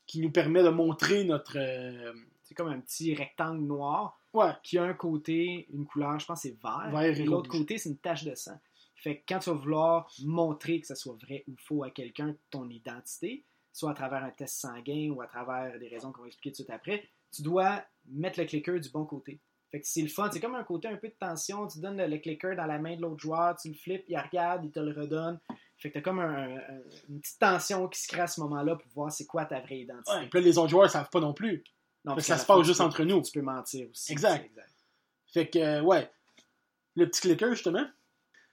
qui 0.06 0.20
nous 0.20 0.32
permet 0.32 0.64
de 0.64 0.70
montrer 0.70 1.24
notre. 1.24 1.58
euh, 1.58 2.14
C'est 2.44 2.56
comme 2.56 2.68
un 2.68 2.82
petit 2.82 3.16
rectangle 3.16 3.66
noir 3.66 4.20
Ouais, 4.34 4.52
qui 4.64 4.78
a 4.78 4.84
un 4.84 4.94
côté, 4.94 5.68
une 5.74 5.86
couleur, 5.86 6.20
je 6.20 6.26
pense 6.26 6.42
que 6.44 6.50
c'est 6.50 6.62
vert, 6.62 6.90
Vert 6.92 7.02
et 7.18 7.22
et 7.22 7.26
l'autre 7.26 7.50
côté, 7.50 7.78
c'est 7.78 7.90
une 7.90 7.98
tache 7.98 8.24
de 8.24 8.36
sang. 8.36 8.60
Fait 8.96 9.18
que 9.20 9.24
quand 9.28 9.40
tu 9.40 9.50
vas 9.50 9.56
vouloir 9.56 10.12
montrer 10.26 10.80
que 10.80 10.88
ce 10.88 10.96
soit 10.96 11.16
vrai 11.22 11.44
ou 11.48 11.56
faux 11.58 11.84
à 11.84 11.92
quelqu'un 11.92 12.36
ton 12.50 12.68
identité, 12.70 13.44
soit 13.72 13.92
à 13.92 13.94
travers 13.94 14.24
un 14.24 14.32
test 14.32 14.60
sanguin 14.60 15.12
ou 15.12 15.22
à 15.22 15.28
travers 15.28 15.78
des 15.80 15.88
raisons 15.88 16.12
qu'on 16.12 16.22
va 16.22 16.28
expliquer 16.28 16.50
tout 16.52 16.64
de 16.64 16.68
suite 16.68 16.70
après, 16.72 17.08
tu 17.32 17.42
dois 17.44 17.84
mettre 18.08 18.40
le 18.40 18.46
clicker 18.46 18.80
du 18.80 18.90
bon 18.90 19.06
côté. 19.06 19.40
Fait 19.70 19.82
que 19.82 19.88
c'est 19.88 20.02
le 20.02 20.08
fun, 20.08 20.30
c'est 20.32 20.40
comme 20.40 20.56
un 20.56 20.64
côté 20.64 20.88
un 20.88 20.96
peu 20.98 21.10
de 21.10 21.16
tension, 21.20 21.68
tu 21.68 21.80
donnes 21.80 21.98
le, 21.98 22.08
le 22.08 22.18
clicker 22.18 22.56
dans 22.56 22.66
la 22.66 22.80
main 22.80 22.96
de 22.96 23.02
l'autre 23.02 23.20
joueur, 23.20 23.56
tu 23.58 23.68
le 23.68 23.74
flippes, 23.76 24.06
il 24.08 24.18
regarde, 24.18 24.64
il 24.66 24.72
te 24.72 24.80
le 24.80 24.94
redonne. 25.00 25.40
Fait 25.78 25.90
que 25.90 25.96
t'as 25.96 26.02
comme 26.02 26.20
un- 26.20 26.56
un- 26.56 26.82
une 27.10 27.20
petite 27.20 27.38
tension 27.38 27.88
qui 27.88 28.00
se 28.02 28.08
crée 28.08 28.22
à 28.22 28.28
ce 28.28 28.40
moment-là 28.42 28.78
pour 28.78 28.90
voir 28.94 29.12
c'est 29.12 29.26
quoi 29.28 29.46
ta 29.46 29.60
vraie 29.60 29.80
identité. 29.82 30.12
ouais. 30.12 30.28
Puis 30.28 30.40
là, 30.40 30.46
les 30.46 30.58
autres 30.58 30.70
joueurs 30.70 30.90
savent 30.90 31.10
pas 31.10 31.20
non 31.20 31.34
plus. 31.34 31.64
Non, 32.08 32.20
ça 32.20 32.38
se 32.38 32.46
passe 32.46 32.66
juste 32.66 32.80
peux- 32.80 32.86
entre 32.86 33.04
nous. 33.04 33.22
Tu 33.22 33.32
peux 33.32 33.42
mentir 33.42 33.88
aussi. 33.92 34.12
Exact. 34.12 34.50
C'est 35.28 35.34
Fait 35.34 35.50
que, 35.50 35.60
euh, 35.60 35.82
ouais. 35.82 36.10
Le 36.96 37.06
petit 37.08 37.22
clicker, 37.22 37.50
justement. 37.52 37.86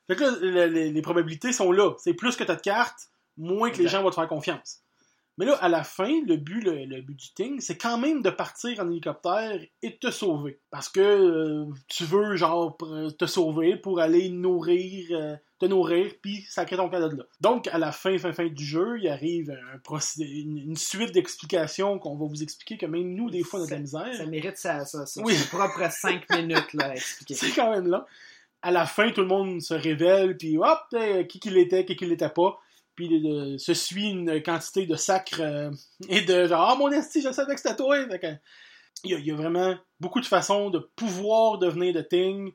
Fait 0.06 0.16
que 0.16 0.24
là, 0.24 0.30
le- 0.40 0.66
le- 0.68 0.88
les 0.90 1.02
probabilités 1.02 1.52
sont 1.52 1.72
là. 1.72 1.94
C'est 1.98 2.14
plus 2.14 2.36
que 2.36 2.44
tu 2.44 2.50
as 2.50 2.56
de 2.56 2.60
cartes, 2.60 3.08
moins 3.38 3.70
que 3.70 3.76
les 3.78 3.84
Exact. 3.84 3.98
gens 3.98 4.02
vont 4.02 4.10
te 4.10 4.16
faire 4.16 4.28
confiance. 4.28 4.82
Mais 5.36 5.46
là, 5.46 5.54
à 5.54 5.68
la 5.68 5.82
fin, 5.82 6.20
le 6.26 6.36
but, 6.36 6.60
le, 6.60 6.84
le 6.84 7.00
but 7.02 7.16
du 7.18 7.32
ting, 7.34 7.60
c'est 7.60 7.76
quand 7.76 7.98
même 7.98 8.22
de 8.22 8.30
partir 8.30 8.78
en 8.80 8.88
hélicoptère 8.90 9.60
et 9.82 9.90
de 9.90 9.96
te 9.96 10.10
sauver. 10.12 10.60
Parce 10.70 10.88
que 10.88 11.00
euh, 11.00 11.64
tu 11.88 12.04
veux, 12.04 12.36
genre, 12.36 12.76
te 13.18 13.26
sauver 13.26 13.76
pour 13.76 13.98
aller 14.00 14.28
nourrir, 14.28 15.08
euh, 15.10 15.34
te 15.58 15.66
nourrir, 15.66 16.12
puis 16.22 16.42
sacrer 16.48 16.76
ton 16.76 16.88
cadeau 16.88 17.08
de 17.08 17.16
là. 17.16 17.24
Donc, 17.40 17.66
à 17.68 17.78
la 17.78 17.90
fin, 17.90 18.16
fin, 18.18 18.32
fin 18.32 18.46
du 18.46 18.64
jeu, 18.64 18.98
il 19.00 19.08
arrive 19.08 19.50
un 19.50 19.78
procédé, 19.78 20.30
une, 20.42 20.58
une 20.58 20.76
suite 20.76 21.12
d'explications 21.12 21.98
qu'on 21.98 22.16
va 22.16 22.26
vous 22.26 22.42
expliquer 22.44 22.76
que 22.76 22.86
même 22.86 23.14
nous, 23.14 23.28
des 23.30 23.42
fois, 23.42 23.58
on 23.60 23.64
a 23.64 23.66
de 23.66 23.70
la 23.72 23.78
misère. 23.80 24.14
Ça 24.14 24.26
mérite 24.26 24.56
sa, 24.56 24.84
sa- 24.84 25.04
sa- 25.06 25.20
Oui. 25.20 25.34
ses 25.34 25.48
propres 25.48 25.82
5 25.90 26.30
minutes 26.30 26.72
là, 26.74 26.90
à 26.90 26.94
expliquer. 26.94 27.34
C'est 27.34 27.50
quand 27.50 27.72
même 27.72 27.88
là. 27.88 28.06
À 28.62 28.70
la 28.70 28.86
fin, 28.86 29.10
tout 29.10 29.20
le 29.20 29.26
monde 29.26 29.60
se 29.60 29.74
révèle, 29.74 30.36
puis 30.38 30.56
hop, 30.58 30.78
euh, 30.94 31.24
qui 31.24 31.38
qu'il 31.40 31.58
était, 31.58 31.84
qui 31.84 31.96
qu'il 31.96 32.08
n'était 32.08 32.30
pas. 32.30 32.58
Puis 32.94 33.26
euh, 33.28 33.59
se 33.59 33.74
suit 33.74 34.11
une 34.11 34.42
quantité 34.42 34.87
de 34.87 34.94
sacres 34.94 35.40
euh, 35.40 35.70
et 36.09 36.22
de 36.22 36.46
genre, 36.46 36.70
ah 36.70 36.76
mon 36.76 36.90
esti, 36.90 37.22
je 37.22 37.33
savais 37.33 37.54
que 37.54 37.61
c'était 37.61 37.76
toi. 37.76 37.98
Il, 37.98 39.11
y 39.11 39.14
a, 39.14 39.18
il 39.18 39.26
y 39.26 39.30
a 39.30 39.35
vraiment 39.35 39.74
beaucoup 40.00 40.20
de 40.20 40.26
façons 40.26 40.70
de 40.70 40.78
pouvoir 40.78 41.59
devenir 41.59 41.92
de 41.92 42.02
Ting, 42.02 42.52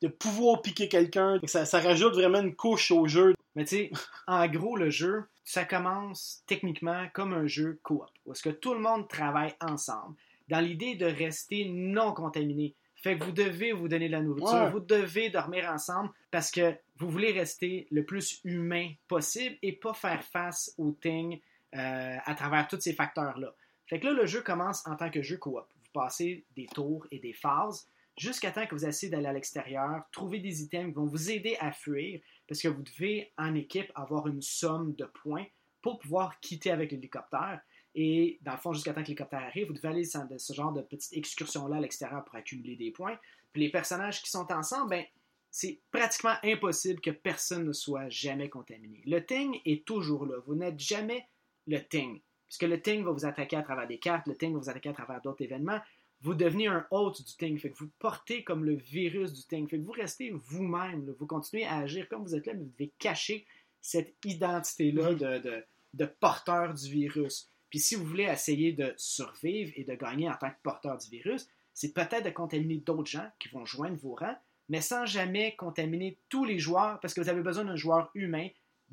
de 0.00 0.08
pouvoir 0.08 0.62
piquer 0.62 0.88
quelqu'un. 0.88 1.38
Ça, 1.44 1.64
ça 1.64 1.80
rajoute 1.80 2.14
vraiment 2.14 2.40
une 2.40 2.56
couche 2.56 2.90
au 2.90 3.06
jeu. 3.06 3.34
Mais 3.54 3.64
tu 3.64 3.76
sais, 3.76 3.90
en 4.26 4.46
gros, 4.48 4.76
le 4.76 4.88
jeu, 4.90 5.24
ça 5.44 5.64
commence 5.64 6.42
techniquement 6.46 7.06
comme 7.12 7.34
un 7.34 7.46
jeu 7.46 7.78
coop, 7.82 8.04
où 8.24 8.32
est-ce 8.32 8.42
que 8.42 8.48
tout 8.50 8.72
le 8.72 8.80
monde 8.80 9.06
travaille 9.08 9.54
ensemble, 9.60 10.16
dans 10.48 10.60
l'idée 10.60 10.94
de 10.94 11.04
rester 11.06 11.66
non 11.68 12.12
contaminé. 12.12 12.74
Fait 12.96 13.18
que 13.18 13.24
vous 13.24 13.32
devez 13.32 13.72
vous 13.72 13.88
donner 13.88 14.06
de 14.06 14.12
la 14.12 14.22
nourriture, 14.22 14.54
Ouais. 14.54 14.70
vous 14.70 14.80
devez 14.80 15.28
dormir 15.28 15.68
ensemble 15.70 16.10
parce 16.30 16.50
que 16.52 16.72
vous 17.02 17.10
voulez 17.10 17.32
rester 17.32 17.86
le 17.90 18.04
plus 18.04 18.40
humain 18.44 18.92
possible 19.08 19.56
et 19.62 19.72
pas 19.72 19.92
faire 19.92 20.22
face 20.24 20.72
au 20.78 20.92
thing 20.92 21.40
euh, 21.74 22.16
à 22.24 22.34
travers 22.34 22.68
tous 22.68 22.80
ces 22.80 22.92
facteurs-là. 22.92 23.54
Fait 23.86 23.98
que 23.98 24.06
là, 24.06 24.12
le 24.12 24.26
jeu 24.26 24.40
commence 24.42 24.86
en 24.86 24.96
tant 24.96 25.10
que 25.10 25.20
jeu 25.20 25.36
coop. 25.36 25.56
Vous 25.56 25.90
passez 25.92 26.44
des 26.56 26.66
tours 26.66 27.06
et 27.10 27.18
des 27.18 27.32
phases 27.32 27.88
jusqu'à 28.16 28.52
temps 28.52 28.66
que 28.66 28.74
vous 28.74 28.86
essayez 28.86 29.10
d'aller 29.10 29.26
à 29.26 29.32
l'extérieur, 29.32 30.04
trouver 30.12 30.38
des 30.38 30.62
items 30.62 30.88
qui 30.88 30.94
vont 30.94 31.06
vous 31.06 31.30
aider 31.30 31.56
à 31.60 31.72
fuir 31.72 32.20
parce 32.46 32.60
que 32.60 32.68
vous 32.68 32.82
devez 32.82 33.32
en 33.36 33.54
équipe 33.54 33.90
avoir 33.94 34.28
une 34.28 34.42
somme 34.42 34.94
de 34.94 35.04
points 35.04 35.46
pour 35.80 35.98
pouvoir 35.98 36.38
quitter 36.40 36.70
avec 36.70 36.92
l'hélicoptère. 36.92 37.60
Et 37.94 38.38
dans 38.42 38.52
le 38.52 38.58
fond, 38.58 38.72
jusqu'à 38.72 38.92
temps 38.92 39.02
que 39.02 39.08
l'hélicoptère 39.08 39.42
arrive, 39.42 39.66
vous 39.66 39.74
devez 39.74 39.88
aller 39.88 40.04
dans 40.14 40.38
ce 40.38 40.52
genre 40.52 40.72
de 40.72 40.82
petite 40.82 41.12
excursion-là 41.14 41.76
à 41.76 41.80
l'extérieur 41.80 42.24
pour 42.24 42.36
accumuler 42.36 42.76
des 42.76 42.90
points. 42.90 43.18
Puis 43.52 43.62
les 43.62 43.70
personnages 43.70 44.22
qui 44.22 44.30
sont 44.30 44.50
ensemble, 44.52 44.90
ben, 44.90 45.04
c'est 45.52 45.82
pratiquement 45.90 46.34
impossible 46.42 47.02
que 47.02 47.10
personne 47.10 47.66
ne 47.66 47.72
soit 47.72 48.08
jamais 48.08 48.48
contaminé. 48.48 49.02
Le 49.04 49.24
Ting 49.24 49.60
est 49.66 49.84
toujours 49.84 50.24
là. 50.24 50.36
Vous 50.46 50.54
n'êtes 50.54 50.80
jamais 50.80 51.28
le 51.66 51.78
Ting. 51.78 52.22
Puisque 52.48 52.62
le 52.62 52.80
Ting 52.80 53.04
va 53.04 53.12
vous 53.12 53.26
attaquer 53.26 53.56
à 53.56 53.62
travers 53.62 53.86
des 53.86 53.98
cartes, 53.98 54.26
le 54.26 54.36
Ting 54.36 54.54
va 54.54 54.60
vous 54.60 54.70
attaquer 54.70 54.88
à 54.88 54.94
travers 54.94 55.20
d'autres 55.20 55.44
événements. 55.44 55.78
Vous 56.22 56.34
devenez 56.34 56.68
un 56.68 56.86
hôte 56.90 57.22
du 57.22 57.36
Ting. 57.36 57.58
Fait 57.58 57.70
que 57.70 57.76
vous 57.76 57.90
portez 57.98 58.44
comme 58.44 58.64
le 58.64 58.76
virus 58.76 59.34
du 59.34 59.44
Ting. 59.44 59.68
Fait 59.68 59.76
que 59.78 59.84
vous 59.84 59.92
restez 59.92 60.30
vous-même. 60.30 61.14
Vous 61.18 61.26
continuez 61.26 61.66
à 61.66 61.76
agir 61.80 62.08
comme 62.08 62.22
vous 62.22 62.34
êtes 62.34 62.46
là, 62.46 62.54
mais 62.54 62.64
vous 62.64 62.70
devez 62.70 62.92
cacher 62.98 63.46
cette 63.82 64.16
identité-là 64.24 65.12
de, 65.12 65.38
de, 65.38 65.64
de 65.92 66.06
porteur 66.06 66.72
du 66.72 66.90
virus. 66.90 67.50
Puis 67.68 67.78
si 67.78 67.94
vous 67.94 68.06
voulez 68.06 68.24
essayer 68.24 68.72
de 68.72 68.94
survivre 68.96 69.72
et 69.76 69.84
de 69.84 69.94
gagner 69.94 70.30
en 70.30 70.36
tant 70.36 70.48
que 70.48 70.62
porteur 70.62 70.96
du 70.96 71.10
virus, 71.10 71.46
c'est 71.74 71.92
peut-être 71.92 72.24
de 72.24 72.30
contaminer 72.30 72.78
d'autres 72.78 73.10
gens 73.10 73.30
qui 73.38 73.48
vont 73.48 73.66
joindre 73.66 73.96
vos 73.96 74.14
rangs, 74.14 74.38
mais 74.72 74.80
sans 74.80 75.04
jamais 75.04 75.54
contaminer 75.54 76.18
tous 76.30 76.46
les 76.46 76.58
joueurs, 76.58 76.98
parce 77.00 77.12
que 77.12 77.20
vous 77.20 77.28
avez 77.28 77.42
besoin 77.42 77.64
d'un 77.66 77.76
joueur 77.76 78.10
humain 78.14 78.48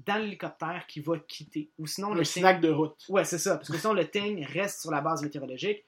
dans 0.06 0.18
l'hélicoptère 0.22 0.86
qui 0.88 1.00
va 1.00 1.18
quitter. 1.20 1.72
Ou 1.78 1.88
sinon, 1.88 2.14
le 2.14 2.24
Ting- 2.24 2.42
snack 2.42 2.60
de 2.60 2.70
route. 2.70 3.06
Ouais, 3.08 3.24
c'est 3.24 3.38
ça. 3.38 3.56
Parce 3.56 3.70
que 3.70 3.78
sinon, 3.78 3.94
le 3.94 4.06
Ting 4.10 4.46
reste 4.46 4.82
sur 4.82 4.92
la 4.92 5.00
base 5.00 5.24
météorologique 5.24 5.86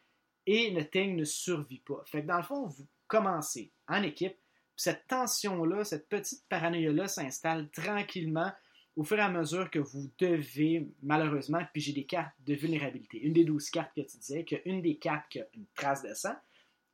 et 0.48 0.72
le 0.72 0.90
Ting 0.90 1.18
ne 1.18 1.26
survit 1.26 1.80
pas. 1.82 2.02
Fait 2.06 2.22
que 2.22 2.28
dans 2.28 2.38
le 2.38 2.44
fond, 2.44 2.68
vous 2.68 2.88
commencez 3.08 3.74
en 3.90 4.02
équipe. 4.02 4.34
puis 4.36 4.76
Cette 4.78 5.08
tension-là, 5.08 5.84
cette 5.84 6.08
petite 6.08 6.44
paranoïa-là 6.48 7.10
s'installe 7.10 7.70
tranquillement 7.72 8.52
au 8.96 9.04
fur 9.04 9.18
et 9.18 9.22
à 9.22 9.30
mesure 9.30 9.70
que 9.70 9.80
vous 9.80 10.10
devez, 10.20 10.88
malheureusement, 11.04 11.62
piger 11.74 11.92
des 11.94 12.06
cartes 12.06 12.34
de 12.46 12.54
vulnérabilité. 12.56 13.20
Une 13.20 13.34
des 13.34 13.44
12 13.44 13.70
cartes 13.70 13.92
que 13.96 14.02
tu 14.02 14.18
disais, 14.18 14.46
qu'il 14.46 14.58
y 14.58 14.62
a 14.62 14.74
une 14.74 14.82
des 14.82 14.96
cartes 14.98 15.30
qui 15.30 15.42
a 15.42 15.46
une 15.54 15.66
trace 15.76 16.02
de 16.04 16.14
sang, 16.14 16.36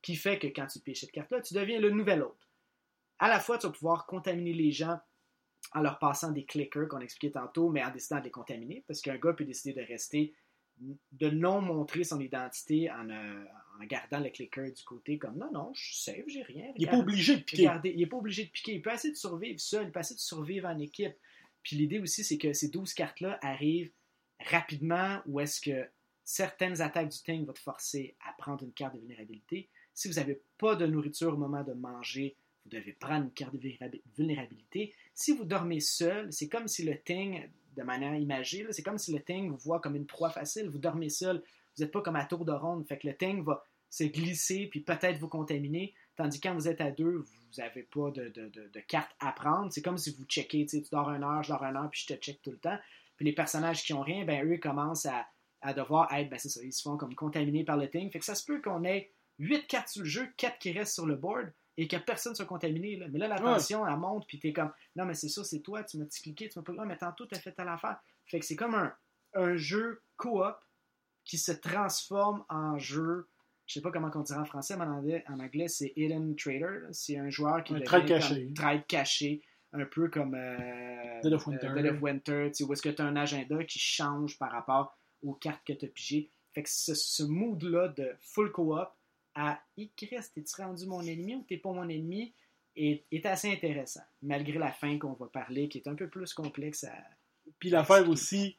qui 0.02 0.14
fait 0.16 0.38
que 0.38 0.46
quand 0.48 0.66
tu 0.66 0.78
piges 0.80 1.00
cette 1.00 1.12
carte-là, 1.12 1.40
tu 1.40 1.54
deviens 1.54 1.80
le 1.80 1.90
nouvel 1.90 2.22
hôte. 2.22 2.47
À 3.18 3.28
la 3.28 3.40
fois, 3.40 3.58
tu 3.58 3.66
vas 3.66 3.72
pouvoir 3.72 4.06
contaminer 4.06 4.52
les 4.52 4.70
gens 4.70 4.98
en 5.72 5.80
leur 5.80 5.98
passant 5.98 6.30
des 6.32 6.44
clickers 6.44 6.88
qu'on 6.88 7.00
expliquait 7.00 7.32
tantôt, 7.32 7.70
mais 7.70 7.84
en 7.84 7.90
décidant 7.90 8.18
de 8.18 8.24
les 8.24 8.30
contaminer, 8.30 8.84
parce 8.86 9.00
qu'un 9.00 9.16
gars 9.16 9.32
peut 9.32 9.44
décider 9.44 9.78
de 9.80 9.86
rester, 9.86 10.34
de 10.78 11.28
non 11.28 11.60
montrer 11.60 12.04
son 12.04 12.20
identité 12.20 12.90
en, 12.90 13.10
euh, 13.10 13.44
en 13.80 13.84
gardant 13.84 14.20
le 14.20 14.30
clicker 14.30 14.70
du 14.72 14.84
côté, 14.84 15.18
comme 15.18 15.36
non, 15.36 15.50
non, 15.52 15.72
je 15.74 15.84
suis 15.84 15.96
safe, 15.96 16.24
j'ai 16.28 16.42
rien. 16.42 16.72
Il 16.76 16.84
n'est 16.84 16.90
pas 16.90 16.98
obligé 16.98 17.36
de 17.36 17.42
piquer. 17.42 17.68
Regardez, 17.68 17.90
il 17.90 17.98
n'est 17.98 18.06
pas 18.06 18.16
obligé 18.16 18.44
de 18.44 18.50
piquer. 18.50 18.74
Il 18.74 18.82
peut 18.82 18.92
essayer 18.92 19.12
de 19.12 19.18
survivre 19.18 19.60
seul, 19.60 19.86
il 19.86 19.92
peut 19.92 20.00
essayer 20.00 20.16
de 20.16 20.20
survivre 20.20 20.68
en 20.68 20.78
équipe. 20.78 21.14
Puis 21.62 21.76
l'idée 21.76 21.98
aussi, 21.98 22.24
c'est 22.24 22.38
que 22.38 22.52
ces 22.52 22.68
12 22.68 22.94
cartes-là 22.94 23.38
arrivent 23.42 23.92
rapidement 24.46 25.20
ou 25.26 25.40
est-ce 25.40 25.60
que 25.60 25.88
certaines 26.24 26.80
attaques 26.80 27.08
du 27.08 27.18
Ting 27.22 27.44
vont 27.44 27.52
te 27.52 27.58
forcer 27.58 28.16
à 28.26 28.32
prendre 28.34 28.62
une 28.62 28.72
carte 28.72 28.94
de 28.94 29.00
vulnérabilité. 29.00 29.68
Si 29.94 30.08
vous 30.08 30.14
n'avez 30.14 30.40
pas 30.58 30.76
de 30.76 30.86
nourriture 30.86 31.34
au 31.34 31.36
moment 31.36 31.64
de 31.64 31.72
manger, 31.72 32.36
vous 32.68 32.76
devez 32.76 32.92
prendre 32.92 33.24
une 33.24 33.32
carte 33.32 33.54
de 33.54 33.58
vulnérabi- 33.58 34.02
vulnérabilité. 34.16 34.94
Si 35.14 35.32
vous 35.32 35.44
dormez 35.44 35.80
seul, 35.80 36.32
c'est 36.32 36.48
comme 36.48 36.68
si 36.68 36.84
le 36.84 37.00
Ting, 37.00 37.48
de 37.76 37.82
manière 37.82 38.14
imagée, 38.14 38.66
c'est 38.70 38.82
comme 38.82 38.98
si 38.98 39.12
le 39.12 39.20
Ting 39.22 39.50
vous 39.50 39.56
voit 39.56 39.80
comme 39.80 39.96
une 39.96 40.06
proie 40.06 40.30
facile. 40.30 40.68
Vous 40.68 40.78
dormez 40.78 41.08
seul, 41.08 41.42
vous 41.76 41.82
n'êtes 41.82 41.92
pas 41.92 42.02
comme 42.02 42.16
à 42.16 42.24
tour 42.24 42.44
de 42.44 42.52
ronde. 42.52 42.86
Fait 42.86 42.98
que 42.98 43.06
le 43.06 43.16
Ting 43.16 43.42
va 43.42 43.62
se 43.90 44.04
glisser 44.04 44.66
puis 44.70 44.80
peut-être 44.80 45.18
vous 45.18 45.28
contaminer. 45.28 45.94
Tandis 46.16 46.40
que 46.40 46.48
quand 46.48 46.54
vous 46.54 46.68
êtes 46.68 46.80
à 46.80 46.90
deux, 46.90 47.18
vous 47.18 47.26
n'avez 47.58 47.84
pas 47.84 48.10
de, 48.10 48.28
de, 48.28 48.48
de, 48.48 48.80
carte 48.80 49.10
à 49.20 49.32
prendre. 49.32 49.72
C'est 49.72 49.82
comme 49.82 49.98
si 49.98 50.14
vous 50.14 50.24
checkez, 50.24 50.66
tu 50.66 50.82
dors 50.92 51.10
une 51.10 51.22
heure, 51.22 51.42
je 51.42 51.48
dors 51.48 51.62
une 51.62 51.76
heure, 51.76 51.88
puis 51.90 52.04
je 52.06 52.14
te 52.14 52.20
check 52.20 52.42
tout 52.42 52.50
le 52.50 52.58
temps. 52.58 52.78
Puis 53.16 53.24
les 53.24 53.32
personnages 53.32 53.82
qui 53.82 53.94
ont 53.94 54.02
rien, 54.02 54.24
ben 54.24 54.44
eux 54.44 54.58
commencent 54.58 55.06
à, 55.06 55.26
à 55.62 55.72
devoir 55.72 56.12
être, 56.12 56.28
ben 56.28 56.38
c'est 56.38 56.48
ça, 56.48 56.60
ils 56.62 56.72
se 56.72 56.82
font 56.82 56.96
comme 56.96 57.14
contaminés 57.14 57.64
par 57.64 57.76
le 57.76 57.88
thing. 57.88 58.10
Fait 58.10 58.18
que 58.18 58.24
ça 58.24 58.34
se 58.34 58.44
peut 58.44 58.60
qu'on 58.60 58.84
ait 58.84 59.10
8 59.38 59.66
cartes 59.66 59.88
sur 59.88 60.02
le 60.02 60.08
jeu, 60.08 60.28
4 60.36 60.58
qui 60.58 60.72
restent 60.72 60.94
sur 60.94 61.06
le 61.06 61.16
board, 61.16 61.52
et 61.78 61.88
que 61.88 61.96
personne 61.96 62.32
ne 62.32 62.36
soit 62.36 62.44
contaminé. 62.44 62.96
Là. 62.96 63.06
Mais 63.08 63.18
là, 63.18 63.28
la 63.28 63.36
Ouais. 63.36 63.54
tension, 63.54 63.86
elle 63.86 63.96
monte, 63.96 64.26
puis 64.26 64.38
t'es 64.38 64.52
comme, 64.52 64.72
non, 64.96 65.06
mais 65.06 65.14
c'est 65.14 65.28
ça, 65.30 65.42
c'est 65.44 65.60
toi, 65.60 65.82
tu 65.84 65.96
m'as 65.96 66.04
cliqué, 66.06 66.48
tu 66.50 66.58
m'as 66.58 66.64
pas. 66.64 66.72
Ah, 66.78 66.84
mais 66.84 66.98
tantôt, 66.98 67.24
t'as 67.24 67.38
fait 67.38 67.52
telle 67.52 67.68
affaire. 67.68 67.98
Fait 68.26 68.40
que 68.40 68.44
c'est 68.44 68.56
comme 68.56 68.74
un, 68.74 68.92
un 69.34 69.56
jeu 69.56 70.02
coop 70.16 70.56
qui 71.24 71.38
se 71.38 71.52
transforme 71.52 72.44
en 72.50 72.76
jeu. 72.78 73.28
Je 73.66 73.74
sais 73.74 73.80
pas 73.82 73.90
comment 73.90 74.10
on 74.14 74.20
dirait 74.22 74.38
en 74.40 74.44
français, 74.44 74.76
mais 74.76 74.84
en 74.84 74.92
anglais, 74.92 75.24
en 75.28 75.38
anglais, 75.40 75.68
c'est 75.68 75.92
Hidden 75.94 76.34
Trader. 76.36 76.86
C'est 76.92 77.16
un 77.18 77.28
joueur 77.30 77.62
qui 77.62 77.74
Un 77.74 77.80
trade 77.80 78.06
caché. 78.06 78.52
trade 78.54 78.86
caché, 78.86 79.42
un 79.74 79.84
peu 79.84 80.08
comme 80.08 80.34
euh, 80.34 81.20
Dead 81.22 81.32
of 81.34 81.46
Winter. 81.46 81.66
euh, 81.68 81.74
Dead 81.74 81.86
of 81.92 82.02
Winter, 82.02 82.50
où 82.62 82.72
est-ce 82.72 82.82
que 82.82 82.88
tu 82.88 83.02
as 83.02 83.04
un 83.04 83.16
agenda 83.16 83.62
qui 83.64 83.78
change 83.78 84.38
par 84.38 84.50
rapport 84.52 84.96
aux 85.22 85.34
cartes 85.34 85.62
que 85.66 85.74
tu 85.74 85.84
as 85.84 85.88
pigées. 85.88 86.30
Fait 86.54 86.62
que 86.62 86.70
ce, 86.70 86.94
ce 86.94 87.22
mood-là 87.22 87.88
de 87.88 88.10
full 88.20 88.50
co-op 88.50 88.88
à 89.38 89.60
Y, 89.76 89.88
t'es-tu 90.34 90.60
rendu 90.62 90.86
mon 90.86 91.00
ennemi 91.02 91.36
ou 91.36 91.44
t'es 91.48 91.56
pas 91.58 91.72
mon 91.72 91.88
ennemi 91.88 92.34
est, 92.76 93.04
est 93.12 93.24
assez 93.26 93.50
intéressant, 93.52 94.02
malgré 94.22 94.58
la 94.58 94.72
fin 94.72 94.98
qu'on 94.98 95.12
va 95.14 95.26
parler, 95.26 95.68
qui 95.68 95.78
est 95.78 95.88
un 95.88 95.94
peu 95.94 96.08
plus 96.08 96.32
complexe 96.34 96.84
à. 96.84 96.92
Puis 97.58 97.70
l'affaire 97.70 98.08
aussi, 98.08 98.56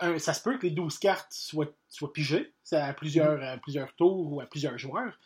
un- 0.00 0.18
ça 0.18 0.32
se 0.34 0.42
peut 0.42 0.58
que 0.58 0.66
les 0.66 0.72
12 0.72 0.98
cartes 0.98 1.32
soient, 1.32 1.72
soient 1.88 2.12
pigées, 2.12 2.52
c'est 2.62 2.76
à 2.76 2.92
plusieurs, 2.94 3.42
à 3.42 3.56
plusieurs 3.58 3.94
tours 3.96 4.32
ou 4.32 4.40
à 4.40 4.46
plusieurs 4.46 4.76
joueurs. 4.78 5.18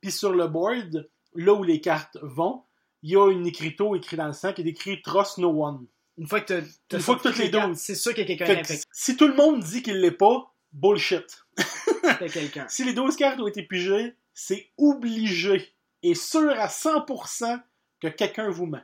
Puis 0.00 0.10
sur 0.12 0.32
le 0.32 0.46
board, 0.46 1.08
là 1.34 1.52
où 1.54 1.62
les 1.62 1.80
cartes 1.80 2.16
vont, 2.22 2.62
il 3.02 3.10
y 3.12 3.16
a 3.16 3.30
une 3.30 3.46
écriteau 3.46 3.94
écrit 3.96 4.16
dans 4.16 4.26
le 4.26 4.32
sang 4.34 4.52
qui 4.52 4.62
est 4.62 4.66
écrit 4.66 5.00
Trust 5.02 5.38
No 5.38 5.64
One. 5.64 5.86
Une 6.18 6.26
fois 6.26 6.40
que 6.42 6.62
Une 6.92 7.00
fois 7.00 7.18
toutes 7.22 7.38
les 7.38 7.50
cartes, 7.50 7.70
doses. 7.70 7.78
c'est 7.78 7.94
sûr 7.94 8.12
qu'il 8.14 8.28
y 8.28 8.32
a 8.32 8.36
quelqu'un 8.36 8.62
que 8.62 8.74
si 8.92 9.16
tout 9.16 9.26
le 9.26 9.34
monde 9.34 9.62
dit 9.62 9.82
qu'il 9.82 10.00
l'est 10.00 10.10
pas, 10.10 10.52
bullshit. 10.72 11.44
quelqu'un. 12.32 12.66
Si 12.68 12.84
les 12.84 12.92
12 12.92 13.16
cartes 13.16 13.40
ont 13.40 13.46
été 13.46 13.62
pigées, 13.62 14.14
c'est 14.42 14.72
obligé 14.78 15.74
et 16.02 16.14
sûr 16.14 16.50
à 16.58 16.68
100% 16.68 17.62
que 18.00 18.08
quelqu'un 18.08 18.48
vous 18.48 18.64
ment. 18.64 18.82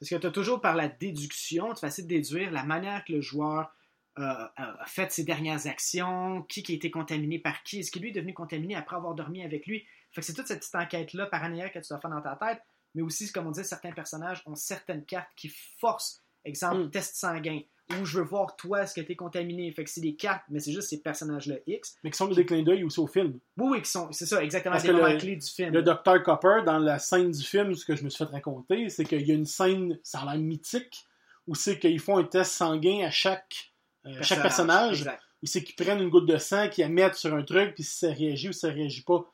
Parce 0.00 0.08
que 0.08 0.14
tu 0.16 0.26
as 0.26 0.30
toujours 0.30 0.62
par 0.62 0.74
la 0.76 0.88
déduction, 0.88 1.74
c'est 1.74 1.82
facile 1.82 2.06
de 2.06 2.14
déduire 2.14 2.50
la 2.50 2.64
manière 2.64 3.04
que 3.04 3.12
le 3.12 3.20
joueur 3.20 3.70
euh, 4.18 4.22
a 4.22 4.82
a 4.82 4.86
fait 4.86 5.12
ses 5.12 5.24
dernières 5.24 5.66
actions, 5.66 6.42
qui, 6.44 6.62
qui 6.62 6.72
a 6.72 6.76
été 6.76 6.90
contaminé 6.90 7.38
par 7.38 7.62
qui, 7.64 7.80
est-ce 7.80 7.90
qu'il 7.90 8.00
lui 8.00 8.08
est 8.08 8.14
devenu 8.14 8.32
contaminé 8.32 8.74
après 8.74 8.96
avoir 8.96 9.14
dormi 9.14 9.42
avec 9.42 9.66
lui? 9.66 9.84
Fait 10.10 10.22
que 10.22 10.26
c'est 10.26 10.32
toute 10.32 10.46
cette 10.46 10.60
petite 10.60 10.74
enquête-là 10.74 11.26
paranoïaque 11.26 11.74
que 11.74 11.78
tu 11.78 11.88
dois 11.90 12.00
faire 12.00 12.10
dans 12.10 12.22
ta 12.22 12.36
tête, 12.36 12.62
mais 12.94 13.02
aussi, 13.02 13.30
comme 13.30 13.46
on 13.46 13.50
dit, 13.50 13.64
certains 13.64 13.92
personnages 13.92 14.42
ont 14.46 14.54
certaines 14.54 15.04
cartes 15.04 15.30
qui 15.36 15.50
forcent, 15.78 16.22
exemple, 16.46 16.84
Mm. 16.84 16.90
test 16.90 17.16
sanguin, 17.16 17.60
ou 18.00 18.04
je 18.04 18.18
veux 18.18 18.24
voir 18.24 18.56
toi, 18.56 18.82
est-ce 18.82 18.94
que 18.94 19.00
tu 19.00 19.12
es 19.12 19.16
contaminé? 19.16 19.70
Fait 19.72 19.84
que 19.84 19.90
c'est 19.90 20.00
des 20.00 20.14
cartes, 20.14 20.42
mais 20.48 20.60
c'est 20.60 20.72
juste 20.72 20.88
ces 20.88 21.00
personnages-là 21.00 21.56
X. 21.66 21.96
Mais 22.04 22.10
qui 22.10 22.16
sont 22.16 22.26
des 22.28 22.44
clins 22.46 22.62
d'œil 22.62 22.84
aussi 22.84 23.00
au 23.00 23.06
film. 23.06 23.38
Oui, 23.56 23.68
oui, 23.72 23.82
qui 23.82 23.90
sont, 23.90 24.10
c'est 24.12 24.26
ça, 24.26 24.42
exactement, 24.42 24.72
Parce 24.74 24.82
des 24.84 24.88
que 24.90 24.94
moments 24.94 25.08
le- 25.08 25.18
clés 25.18 25.36
du 25.36 25.46
film. 25.46 25.72
Le 25.72 25.82
Dr. 25.82 26.22
Copper, 26.24 26.62
dans 26.64 26.78
la 26.78 26.98
scène 26.98 27.30
du 27.30 27.42
film, 27.42 27.74
ce 27.74 27.84
que 27.84 27.94
je 27.96 28.04
me 28.04 28.10
suis 28.10 28.24
fait 28.24 28.30
raconter, 28.30 28.88
c'est 28.88 29.04
qu'il 29.04 29.26
y 29.26 29.30
a 29.30 29.34
une 29.34 29.46
scène, 29.46 29.98
ça 30.02 30.20
a 30.20 30.24
l'air 30.34 30.42
mythique, 30.42 31.04
où 31.46 31.54
c'est 31.54 31.78
qu'ils 31.78 32.00
font 32.00 32.18
un 32.18 32.24
test 32.24 32.52
sanguin 32.52 33.04
à 33.04 33.10
chaque, 33.10 33.72
euh, 34.06 34.18
chaque 34.22 34.42
personnage, 34.42 35.00
Exact. 35.00 35.20
où 35.42 35.46
c'est 35.46 35.62
qu'ils 35.64 35.74
prennent 35.76 36.00
une 36.00 36.08
goutte 36.10 36.26
de 36.26 36.36
sang, 36.38 36.68
qu'ils 36.68 36.82
la 36.84 36.88
mettent 36.90 37.16
sur 37.16 37.34
un 37.34 37.42
truc, 37.42 37.74
puis 37.74 37.82
si 37.84 37.98
ça 37.98 38.12
réagit 38.12 38.48
ou 38.50 38.52
ça 38.52 38.68
réagit 38.68 39.02
pas. 39.02 39.24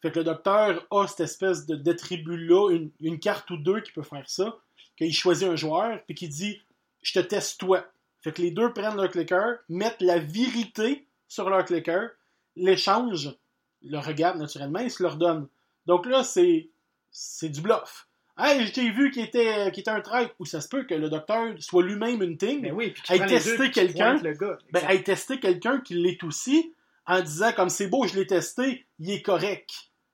Fait 0.00 0.12
que 0.12 0.18
le 0.20 0.24
docteur 0.24 0.86
a 0.92 1.06
cette 1.08 1.20
espèce 1.20 1.66
de 1.66 1.74
d'attribut-là, 1.74 2.70
une, 2.70 2.90
une 3.00 3.18
carte 3.18 3.50
ou 3.50 3.56
deux 3.56 3.80
qui 3.80 3.92
peut 3.92 4.02
faire 4.02 4.28
ça, 4.28 4.56
qu'il 4.96 5.12
choisit 5.14 5.48
un 5.48 5.56
joueur, 5.56 6.00
puis 6.06 6.14
qu'il 6.14 6.28
dit 6.28 6.60
«Je 7.02 7.12
te 7.12 7.20
teste 7.20 7.60
toi». 7.60 7.86
Fait 8.20 8.32
que 8.32 8.42
les 8.42 8.50
deux 8.50 8.72
prennent 8.72 8.96
leur 8.96 9.10
clicker, 9.10 9.58
mettent 9.68 10.02
la 10.02 10.18
vérité 10.18 11.06
sur 11.28 11.48
leur 11.48 11.64
clicker, 11.64 12.10
l'échangent, 12.56 13.36
le 13.82 13.98
regardent 13.98 14.40
naturellement 14.40 14.80
et 14.80 14.88
se 14.88 15.02
leur 15.02 15.16
donnent. 15.16 15.48
Donc 15.86 16.06
là, 16.06 16.24
c'est 16.24 16.68
c'est 17.10 17.48
du 17.48 17.60
bluff. 17.60 18.08
Hey, 18.36 18.66
je 18.66 18.72
t'ai 18.72 18.90
vu 18.90 19.10
qu'il 19.10 19.24
était, 19.24 19.70
qu'il 19.72 19.80
était 19.80 19.90
un 19.90 20.00
traître. 20.00 20.34
Ou 20.38 20.44
ça 20.44 20.60
se 20.60 20.68
peut 20.68 20.84
que 20.84 20.94
le 20.94 21.08
docteur 21.08 21.54
soit 21.58 21.82
lui-même 21.82 22.22
une 22.22 22.36
thing, 22.36 22.60
Mais 22.60 22.70
oui, 22.70 22.90
puis 22.90 23.02
tu 23.02 23.26
tester 23.26 23.56
tu 23.56 23.70
quelqu'un, 23.70 24.14
le 24.22 24.36
ben, 24.70 24.84
aille 24.86 25.02
tester 25.02 25.40
quelqu'un 25.40 25.80
qui 25.80 25.94
l'est 25.94 26.22
aussi 26.22 26.72
en 27.06 27.20
disant 27.20 27.52
comme 27.52 27.68
c'est 27.68 27.88
beau, 27.88 28.06
je 28.06 28.14
l'ai 28.14 28.26
testé, 28.26 28.86
il 29.00 29.10
est 29.10 29.22
correct. 29.22 29.70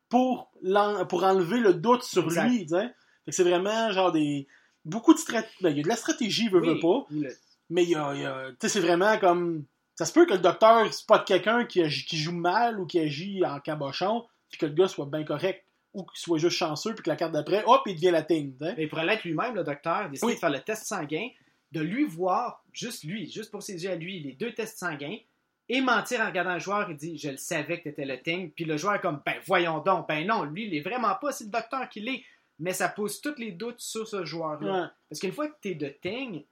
Pour, 0.08 0.52
pour 1.08 1.24
enlever 1.24 1.58
le 1.58 1.74
doute 1.74 2.04
sur 2.04 2.24
Exact. 2.24 2.48
lui. 2.48 2.68
Fait 2.68 2.92
que 3.26 3.32
c'est 3.32 3.42
vraiment 3.42 3.90
genre 3.90 4.12
des. 4.12 4.46
Beaucoup 4.84 5.14
de 5.14 5.18
stratégie. 5.18 5.54
il 5.60 5.76
y 5.76 5.80
a 5.80 5.82
de 5.82 5.88
la 5.88 5.96
stratégie, 5.96 6.48
veut, 6.48 6.60
Oui, 6.60 6.68
veut 6.74 6.80
pas. 6.80 7.06
Mais 7.70 7.82
il 7.84 7.90
y 7.90 7.94
a. 7.94 8.14
il 8.14 8.24
a- 8.26 8.50
tu 8.50 8.56
sais, 8.60 8.68
c'est 8.68 8.80
vraiment 8.80 9.16
comme. 9.18 9.64
Ça 9.96 10.04
se 10.04 10.12
peut 10.12 10.26
que 10.26 10.32
le 10.32 10.38
docteur 10.40 10.92
spotte 10.92 11.24
quelqu'un 11.26 11.64
qui, 11.64 11.82
qui 11.88 12.16
joue 12.18 12.32
mal 12.32 12.80
ou 12.80 12.86
qui 12.86 12.98
agit 12.98 13.44
en 13.46 13.60
cabochon, 13.60 14.24
puis 14.50 14.58
que 14.58 14.66
le 14.66 14.72
gars 14.72 14.88
soit 14.88 15.06
bien 15.06 15.24
correct. 15.24 15.64
Ou 15.94 16.02
qu'il 16.02 16.18
soit 16.18 16.38
juste 16.38 16.56
chanceux, 16.56 16.92
puis 16.92 17.04
que 17.04 17.08
la 17.10 17.14
carte 17.14 17.30
d'après, 17.30 17.62
hop, 17.66 17.82
il 17.86 17.94
devient 17.94 18.10
la 18.10 18.22
ting. 18.24 18.52
tu 18.58 18.64
sais. 18.64 18.74
Mais 18.76 18.88
pour 18.88 18.98
l'être 18.98 19.22
lui-même, 19.22 19.54
le 19.54 19.62
docteur 19.62 20.10
décide 20.10 20.26
Oui. 20.26 20.34
de 20.34 20.38
faire 20.40 20.50
le 20.50 20.58
test 20.58 20.86
sanguin, 20.86 21.28
de 21.70 21.80
lui 21.80 22.04
voir, 22.04 22.64
juste 22.72 23.04
lui, 23.04 23.30
juste 23.30 23.52
pour 23.52 23.62
ses 23.62 23.84
yeux 23.84 23.90
à 23.92 23.94
lui, 23.94 24.18
les 24.18 24.32
deux 24.32 24.52
tests 24.52 24.76
sanguins, 24.78 25.16
et 25.68 25.80
mentir 25.80 26.20
en 26.20 26.26
regardant 26.26 26.54
le 26.54 26.58
joueur 26.58 26.90
et 26.90 26.94
dit 26.94 27.16
Je 27.16 27.30
le 27.30 27.36
savais 27.36 27.78
que 27.78 27.84
t'étais 27.84 28.04
le 28.04 28.20
Ting. 28.20 28.50
Puis 28.50 28.64
le 28.64 28.76
joueur 28.76 28.96
est 28.96 29.00
comme 29.00 29.22
Ben 29.24 29.36
voyons 29.46 29.78
donc, 29.78 30.08
ben 30.08 30.26
non, 30.26 30.42
lui, 30.42 30.66
il 30.66 30.74
est 30.74 30.80
vraiment 30.80 31.14
pas, 31.14 31.30
c'est 31.30 31.44
le 31.44 31.50
docteur 31.50 31.88
qui 31.88 32.00
l'est. 32.00 32.24
Mais 32.58 32.72
ça 32.72 32.88
pousse 32.88 33.20
tous 33.20 33.36
les 33.38 33.52
doutes 33.52 33.80
sur 33.80 34.06
ce 34.06 34.24
joueur-là. 34.24 34.82
Ouais. 34.82 34.88
Parce 35.08 35.20
qu'une 35.20 35.32
fois 35.32 35.48
que 35.48 35.56
t'es 35.60 35.74
de 35.74 35.88
Ting, 35.88 36.44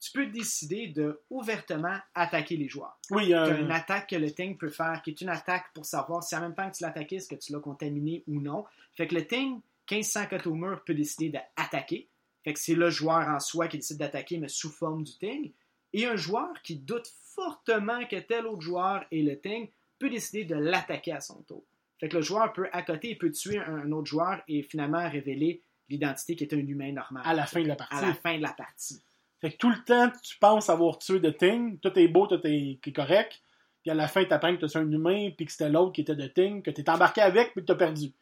tu 0.00 0.12
peux 0.12 0.26
décider 0.26 0.88
de 0.88 1.20
ouvertement 1.30 1.96
attaquer 2.14 2.56
les 2.56 2.68
joueurs. 2.68 2.98
Oui, 3.10 3.26
Tu 3.28 3.34
as 3.34 3.42
un- 3.44 3.60
une 3.60 3.70
attaque 3.70 4.10
que 4.10 4.16
le 4.16 4.30
Ting 4.32 4.56
peut 4.56 4.68
faire, 4.70 5.00
qui 5.02 5.10
est 5.10 5.20
une 5.20 5.28
attaque 5.30 5.66
pour 5.74 5.84
savoir 5.86 6.22
si 6.22 6.34
en 6.36 6.40
même 6.40 6.54
temps 6.54 6.70
que 6.70 6.76
tu 6.76 6.82
l'as 6.82 6.90
attaqué, 6.90 7.16
est-ce 7.16 7.28
que 7.28 7.34
tu 7.34 7.52
l'as 7.52 7.60
contaminé 7.60 8.22
ou 8.26 8.40
non. 8.40 8.64
Fait 8.94 9.06
que 9.06 9.14
le 9.14 9.26
Ting, 9.26 9.60
1500 9.90 10.26
cotes 10.28 10.46
au 10.46 10.54
mur, 10.54 10.82
peut 10.84 10.94
décider 10.94 11.28
d'attaquer. 11.30 12.08
Fait 12.42 12.52
que 12.52 12.58
c'est 12.60 12.74
le 12.74 12.90
joueur 12.90 13.26
en 13.28 13.40
soi 13.40 13.68
qui 13.68 13.78
décide 13.78 13.98
d'attaquer, 13.98 14.36
mais 14.38 14.48
sous 14.48 14.70
forme 14.70 15.04
du 15.04 15.12
Ting. 15.16 15.52
Et 15.94 16.06
un 16.06 16.16
joueur 16.16 16.50
qui 16.62 16.76
doute 16.76 17.06
fortement 17.34 18.04
que 18.06 18.16
tel 18.16 18.46
autre 18.46 18.60
joueur 18.62 19.04
est 19.10 19.22
le 19.22 19.38
Ting 19.40 19.68
peut 19.98 20.10
décider 20.10 20.44
de 20.44 20.54
l'attaquer 20.56 21.12
à 21.12 21.20
son 21.20 21.40
tour. 21.42 21.62
Fait 22.04 22.10
que 22.10 22.16
le 22.16 22.22
joueur 22.22 22.52
peut 22.52 22.68
accoter 22.70 23.12
et 23.12 23.14
peut 23.14 23.30
tuer 23.30 23.58
un, 23.60 23.90
autre 23.90 24.08
joueur 24.08 24.42
et 24.46 24.62
finalement 24.62 25.08
révéler 25.08 25.62
l'identité 25.88 26.36
qui 26.36 26.44
est 26.44 26.52
un 26.52 26.58
humain 26.58 26.92
normal. 26.92 27.22
à 27.24 27.32
la 27.32 27.46
fin 27.46 27.62
de 27.62 27.66
la 27.68 27.76
partie. 27.76 27.96
À 27.96 28.02
la 28.02 28.12
fin 28.12 28.36
de 28.36 28.42
la 28.42 28.52
partie. 28.52 29.02
Fait 29.40 29.52
que 29.52 29.56
tout 29.56 29.70
le 29.70 29.82
temps, 29.86 30.12
tu 30.22 30.36
penses 30.36 30.68
avoir 30.68 30.98
tué 30.98 31.18
de 31.18 31.30
Ting, 31.30 31.78
tout 31.78 31.98
est 31.98 32.08
beau, 32.08 32.26
tout 32.26 32.42
est, 32.44 32.94
correct, 32.94 33.40
puis 33.80 33.90
à 33.90 33.94
la 33.94 34.06
fin, 34.06 34.22
t'apprends 34.26 34.54
que 34.54 34.60
t'as 34.60 34.68
tué 34.68 34.80
un 34.80 34.92
humain, 34.92 35.30
puis 35.34 35.46
que 35.46 35.52
c'était 35.52 35.70
l'autre 35.70 35.92
qui 35.92 36.02
était 36.02 36.14
de 36.14 36.26
Ting, 36.26 36.60
que 36.60 36.70
t'es 36.70 36.90
embarqué 36.90 37.22
avec, 37.22 37.54
puis 37.54 37.62
que 37.62 37.68
t'as 37.68 37.74
perdu. 37.74 38.12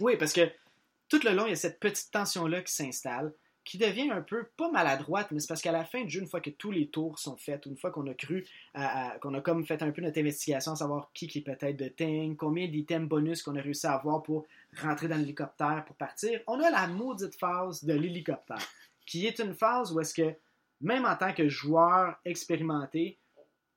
Oui, 0.00 0.16
parce 0.16 0.32
que 0.32 0.50
tout 1.10 1.20
le 1.22 1.34
long, 1.34 1.44
il 1.44 1.50
y 1.50 1.52
a 1.52 1.56
cette 1.56 1.80
petite 1.80 2.10
tension-là 2.12 2.62
qui 2.62 2.72
s'installe, 2.72 3.34
qui 3.64 3.78
devient 3.78 4.10
un 4.10 4.22
peu, 4.22 4.44
pas 4.56 4.70
maladroite, 4.70 5.30
mais 5.30 5.40
c'est 5.40 5.46
parce 5.46 5.62
qu'à 5.62 5.72
la 5.72 5.84
fin 5.84 6.02
du 6.02 6.10
jeu, 6.10 6.20
une 6.20 6.26
fois 6.26 6.40
que 6.40 6.50
tous 6.50 6.70
les 6.70 6.88
tours 6.88 7.18
sont 7.18 7.36
faits, 7.36 7.66
une 7.66 7.76
fois 7.76 7.90
qu'on 7.90 8.06
a 8.08 8.14
cru, 8.14 8.44
qu'on 9.20 9.34
a 9.34 9.40
comme 9.40 9.64
fait 9.64 9.82
un 9.82 9.90
peu 9.92 10.02
notre 10.02 10.18
investigation, 10.18 10.72
à 10.72 10.76
savoir 10.76 11.10
qui 11.14 11.28
qui 11.28 11.42
peut-être 11.42 11.76
de 11.76 11.88
Ting, 11.88 12.36
combien 12.36 12.66
d'items 12.66 13.08
bonus 13.08 13.42
qu'on 13.42 13.56
a 13.56 13.60
réussi 13.60 13.86
à 13.86 13.94
avoir 13.94 14.22
pour 14.22 14.46
rentrer 14.80 15.08
dans 15.08 15.16
l'hélicoptère 15.16 15.84
pour 15.86 15.96
partir, 15.96 16.40
on 16.46 16.60
a 16.60 16.70
la 16.70 16.88
maudite 16.88 17.36
phase 17.38 17.84
de 17.84 17.94
l'hélicoptère, 17.94 18.66
qui 19.06 19.26
est 19.26 19.38
une 19.38 19.54
phase 19.54 19.92
où 19.92 20.00
est-ce 20.00 20.14
que, 20.14 20.34
même 20.80 21.04
en 21.04 21.16
tant 21.16 21.32
que 21.32 21.48
joueur 21.48 22.16
expérimenté, 22.24 23.18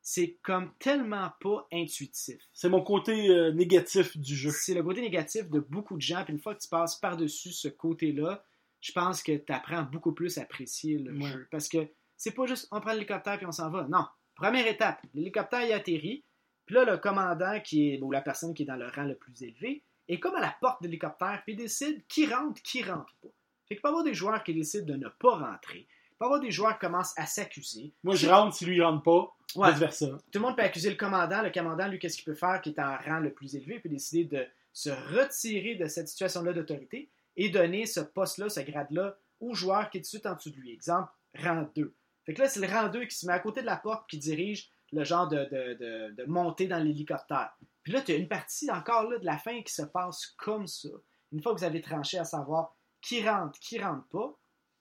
c'est 0.07 0.37
comme 0.43 0.71
tellement 0.77 1.31
pas 1.41 1.67
intuitif. 1.73 2.37
C'est 2.53 2.69
mon 2.69 2.83
côté 2.83 3.27
euh, 3.29 3.51
négatif 3.51 4.15
du 4.15 4.35
jeu. 4.35 4.51
C'est 4.51 4.75
le 4.75 4.83
côté 4.83 5.01
négatif 5.01 5.49
de 5.49 5.59
beaucoup 5.59 5.95
de 5.97 6.01
gens. 6.01 6.23
Puis 6.23 6.31
une 6.31 6.39
fois 6.39 6.53
que 6.53 6.61
tu 6.61 6.69
passes 6.69 6.95
par-dessus 6.95 7.51
ce 7.51 7.69
côté-là, 7.69 8.43
je 8.85 8.91
pense 8.91 9.23
que 9.23 9.35
tu 9.35 9.51
apprends 9.51 9.81
beaucoup 9.83 10.11
plus 10.11 10.37
à 10.37 10.41
apprécier 10.43 10.99
le 10.99 11.11
Ouais. 11.17 11.25
jeu. 11.31 11.47
Parce 11.49 11.67
que 11.67 11.87
c'est 12.17 12.31
pas 12.31 12.45
juste 12.45 12.67
on 12.71 12.79
prend 12.79 12.91
l'hélicoptère 12.93 13.37
puis 13.37 13.47
on 13.47 13.51
s'en 13.51 13.69
va. 13.71 13.87
Non. 13.89 14.05
Première 14.35 14.67
étape, 14.67 15.01
l'hélicoptère 15.15 15.63
y 15.65 15.73
atterrit. 15.73 16.23
Puis 16.67 16.75
là, 16.75 16.83
le 16.85 16.97
commandant 16.97 17.59
qui 17.61 17.93
est, 17.93 18.01
ou 18.01 18.11
la 18.11 18.21
personne 18.21 18.53
qui 18.53 18.63
est 18.63 18.65
dans 18.65 18.75
le 18.75 18.87
rang 18.87 19.03
le 19.03 19.15
plus 19.15 19.41
élevé, 19.43 19.81
est 20.07 20.19
comme 20.19 20.35
à 20.35 20.39
la 20.39 20.55
porte 20.61 20.81
de 20.83 20.87
l'hélicoptère 20.87 21.41
puis 21.45 21.55
décide 21.55 22.03
qui 22.07 22.27
rentre, 22.27 22.61
qui 22.61 22.83
rentre 22.83 23.13
pas. 23.23 23.29
Fait 23.67 23.75
qu'il 23.75 23.81
peut 23.81 23.87
y 23.87 23.89
avoir 23.89 24.03
des 24.03 24.13
joueurs 24.13 24.43
qui 24.43 24.53
décident 24.53 24.85
de 24.93 24.99
ne 24.99 25.07
pas 25.09 25.35
rentrer. 25.35 25.87
Il 25.87 26.17
peut 26.19 26.25
y 26.25 26.25
avoir 26.25 26.39
des 26.39 26.51
joueurs 26.51 26.73
qui 26.73 26.85
commencent 26.85 27.17
à 27.17 27.25
s'accuser. 27.25 27.91
Moi, 28.03 28.15
je 28.15 28.27
rentre, 28.29 28.55
si 28.55 28.65
lui, 28.65 28.75
il 28.77 28.83
rentre 28.83 29.01
pas, 29.03 29.31
Ouais. 29.55 29.71
vice 29.71 29.79
versa. 29.79 30.07
Tout 30.31 30.39
le 30.39 30.39
monde 30.41 30.55
peut 30.55 30.61
accuser 30.63 30.89
le 30.91 30.95
commandant. 30.95 31.41
Le 31.41 31.49
commandant, 31.49 31.87
lui, 31.87 31.97
qu'est-ce 31.97 32.17
qu'il 32.17 32.25
peut 32.25 32.35
faire, 32.35 32.61
qui 32.61 32.69
est 32.69 32.79
en 32.79 32.97
rang 32.97 33.19
le 33.19 33.33
plus 33.33 33.55
élevé, 33.55 33.75
il 33.75 33.81
peut 33.81 33.89
décider 33.89 34.25
de 34.25 34.45
se 34.73 34.89
retirer 34.89 35.75
de 35.75 35.87
cette 35.87 36.07
situation-là 36.09 36.53
d'autorité 36.53 37.09
et 37.35 37.49
donner 37.49 37.85
ce 37.85 37.99
poste-là, 37.99 38.49
ce 38.49 38.61
grade-là, 38.61 39.17
au 39.39 39.53
joueur 39.53 39.89
qui 39.89 39.97
est 39.97 40.09
tout 40.09 40.17
de 40.17 40.27
en 40.27 40.35
dessous 40.35 40.51
de 40.51 40.57
lui. 40.57 40.71
Exemple, 40.71 41.09
rang 41.35 41.69
2. 41.75 41.95
Fait 42.25 42.33
que 42.33 42.41
là, 42.41 42.47
c'est 42.47 42.59
le 42.59 42.67
rang 42.67 42.89
2 42.89 43.05
qui 43.05 43.15
se 43.15 43.25
met 43.25 43.33
à 43.33 43.39
côté 43.39 43.61
de 43.61 43.65
la 43.65 43.77
porte 43.77 44.09
qui 44.09 44.17
dirige 44.17 44.69
le 44.91 45.03
genre 45.03 45.27
de, 45.27 45.37
de, 45.37 45.73
de, 45.73 46.15
de 46.15 46.25
montée 46.25 46.67
dans 46.67 46.79
l'hélicoptère. 46.79 47.51
Puis 47.83 47.93
là, 47.93 48.01
tu 48.01 48.11
as 48.11 48.15
une 48.15 48.27
partie 48.27 48.71
encore 48.71 49.09
là 49.09 49.19
de 49.19 49.25
la 49.25 49.37
fin 49.37 49.61
qui 49.61 49.73
se 49.73 49.83
passe 49.83 50.27
comme 50.37 50.67
ça. 50.67 50.89
Une 51.31 51.41
fois 51.41 51.53
que 51.53 51.59
vous 51.59 51.65
avez 51.65 51.81
tranché 51.81 52.17
à 52.17 52.23
savoir 52.23 52.75
qui 53.01 53.27
rentre, 53.27 53.59
qui 53.59 53.79
rentre 53.79 54.07
pas, 54.07 54.39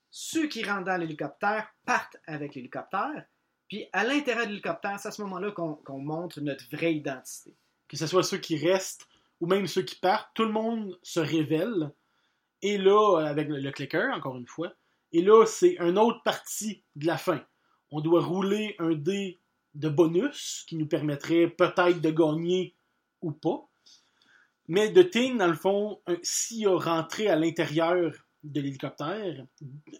ceux 0.09 0.47
qui 0.47 0.63
rentrent 0.63 0.85
dans 0.85 0.97
l'hélicoptère 0.97 1.67
partent 1.85 2.17
avec 2.25 2.55
l'hélicoptère. 2.55 3.25
Puis 3.67 3.87
à 3.93 4.03
l'intérieur 4.03 4.45
de 4.45 4.51
l'hélicoptère, 4.51 4.99
c'est 4.99 5.09
à 5.09 5.11
ce 5.11 5.21
moment-là 5.23 5.51
qu'on 5.51 5.99
montre 5.99 6.41
notre 6.41 6.65
vraie 6.69 6.95
identité. 6.95 7.55
Que 7.87 7.97
ce 7.97 8.07
soit 8.07 8.23
ceux 8.23 8.37
qui 8.37 8.57
restent 8.57 9.07
ou 9.39 9.47
même 9.47 9.67
ceux 9.67 9.83
qui 9.83 9.95
partent, 9.95 10.29
tout 10.33 10.45
le 10.45 10.51
monde 10.51 10.97
se 11.03 11.19
révèle. 11.19 11.91
Et 12.61 12.77
là, 12.77 13.19
euh, 13.19 13.25
avec 13.25 13.47
le, 13.49 13.71
clicker, 13.71 14.13
encore 14.13 14.37
une 14.37 14.47
fois, 14.47 14.73
et 15.11 15.21
là, 15.21 15.45
c'est 15.45 15.77
une 15.79 15.97
autre 15.97 16.21
partie 16.23 16.83
de 16.95 17.05
la 17.07 17.17
fin. 17.17 17.41
On 17.91 18.01
doit 18.01 18.21
rouler 18.21 18.75
un 18.79 18.93
dé 18.93 19.39
de 19.73 19.89
bonus 19.89 20.65
qui 20.67 20.75
nous 20.75 20.87
permettrait 20.87 21.47
peut-être 21.47 22.01
de 22.01 22.09
gagner 22.09 22.75
ou 23.21 23.31
pas. 23.31 23.67
Mais 24.67 24.89
de 24.89 25.03
Ting, 25.03 25.37
dans 25.37 25.47
le 25.47 25.53
fond, 25.53 26.01
s'il 26.23 26.67
a 26.67 26.77
rentré 26.77 27.27
à 27.27 27.35
l'intérieur 27.35 28.13
de 28.43 28.61
l'hélicoptère, 28.61 29.45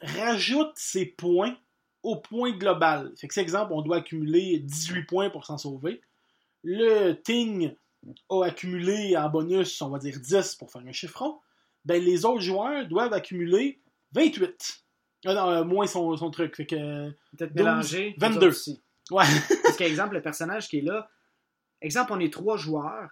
rajoute 0.01 0.71
ses 0.75 1.05
points 1.05 1.55
au 2.03 2.17
point 2.17 2.51
global. 2.51 3.11
Fait 3.17 3.27
que, 3.27 3.33
c'est 3.33 3.41
exemple, 3.41 3.73
on 3.73 3.81
doit 3.81 3.97
accumuler 3.97 4.59
18 4.59 5.03
points 5.03 5.29
pour 5.29 5.45
s'en 5.45 5.57
sauver. 5.57 6.01
Le 6.63 7.13
Ting 7.13 7.75
a 8.29 8.43
accumulé 8.43 9.17
en 9.17 9.29
bonus, 9.29 9.81
on 9.81 9.89
va 9.89 9.99
dire 9.99 10.19
10 10.19 10.55
pour 10.55 10.71
faire 10.71 10.83
un 10.85 10.91
chiffron, 10.91 11.39
ben 11.85 12.01
les 12.03 12.25
autres 12.25 12.41
joueurs 12.41 12.87
doivent 12.87 13.13
accumuler 13.13 13.81
28. 14.13 14.85
Ah 15.25 15.33
non, 15.33 15.49
euh, 15.49 15.63
moins 15.63 15.87
son, 15.87 16.15
son 16.17 16.29
truc. 16.31 16.55
Fait 16.55 16.65
que. 16.65 17.09
Peut-être 17.37 17.53
12, 17.53 17.65
mélanger. 17.65 18.15
22. 18.17 18.27
nous 18.27 18.37
autres 18.37 18.47
aussi. 18.47 18.83
Ouais. 19.11 19.23
Parce 19.63 19.77
qu'exemple, 19.77 20.15
le 20.15 20.21
personnage 20.21 20.67
qui 20.67 20.79
est 20.79 20.81
là, 20.81 21.09
exemple, 21.81 22.13
on 22.13 22.19
est 22.19 22.33
trois 22.33 22.57
joueurs. 22.57 23.09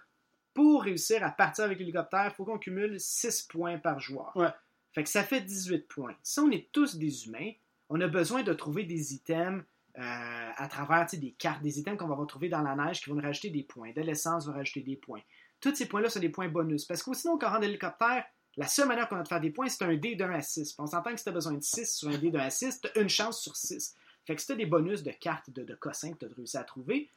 Pour 0.52 0.84
réussir 0.84 1.24
à 1.24 1.30
partir 1.30 1.64
avec 1.64 1.80
l'hélicoptère, 1.80 2.26
il 2.26 2.34
faut 2.34 2.44
qu'on 2.44 2.58
cumule 2.58 3.00
6 3.00 3.48
points 3.50 3.78
par 3.78 3.98
joueur. 3.98 4.30
Ouais. 4.36 4.50
Fait 4.92 5.02
que 5.02 5.08
ça 5.08 5.24
fait 5.24 5.40
18 5.40 5.88
points. 5.88 6.14
Si 6.22 6.38
on 6.38 6.48
est 6.52 6.70
tous 6.70 6.96
des 6.96 7.26
humains, 7.26 7.50
on 7.88 8.00
a 8.00 8.06
besoin 8.06 8.44
de 8.44 8.52
trouver 8.52 8.84
des 8.84 9.14
items 9.14 9.64
euh, 9.98 10.50
à 10.56 10.68
travers 10.68 11.06
des 11.12 11.32
cartes, 11.32 11.62
des 11.62 11.80
items 11.80 11.98
qu'on 11.98 12.06
va 12.06 12.14
retrouver 12.14 12.48
dans 12.48 12.62
la 12.62 12.76
neige 12.76 13.00
qui 13.00 13.10
vont 13.10 13.16
nous 13.16 13.22
rajouter 13.22 13.50
des 13.50 13.64
points. 13.64 13.92
De 13.92 14.02
l'essence 14.02 14.46
va 14.46 14.52
rajouter 14.52 14.82
des 14.82 14.96
points. 14.96 15.22
Tous 15.60 15.74
ces 15.74 15.86
points-là 15.86 16.08
sont 16.08 16.20
des 16.20 16.28
points 16.28 16.48
bonus. 16.48 16.84
Parce 16.84 17.02
que 17.02 17.12
sinon, 17.14 17.36
quand 17.36 17.48
on 17.48 17.50
rentre 17.50 17.62
l'hélicoptère, 17.62 18.24
la 18.56 18.66
seule 18.66 18.88
manière 18.88 19.08
qu'on 19.08 19.16
a 19.16 19.22
de 19.22 19.28
faire 19.28 19.40
des 19.40 19.50
points, 19.50 19.68
c'est 19.68 19.84
un 19.84 19.94
dé 19.96 20.14
d'un 20.14 20.30
à 20.30 20.40
6. 20.40 20.72
Puis 20.72 20.80
on 20.82 20.86
s'entend 20.86 21.10
que 21.10 21.16
si 21.18 21.24
tu 21.24 21.30
as 21.30 21.32
besoin 21.32 21.54
de 21.54 21.62
6 21.62 21.96
sur 21.96 22.08
un 22.08 22.18
dé 22.18 22.30
d'un 22.30 22.40
à 22.40 22.50
6, 22.50 22.80
tu 22.80 22.88
as 22.88 23.00
une 23.00 23.08
chance 23.08 23.42
sur 23.42 23.56
6. 23.56 23.94
Fait 24.26 24.34
que 24.34 24.40
si 24.40 24.46
tu 24.46 24.52
as 24.52 24.56
des 24.56 24.66
bonus 24.66 25.02
de 25.02 25.10
cartes 25.10 25.50
de, 25.50 25.64
de 25.64 25.74
cossins 25.74 26.12
que 26.12 26.18
tu 26.18 26.24
as 26.26 26.34
réussi 26.34 26.56
à 26.56 26.64
trouver, 26.64 27.10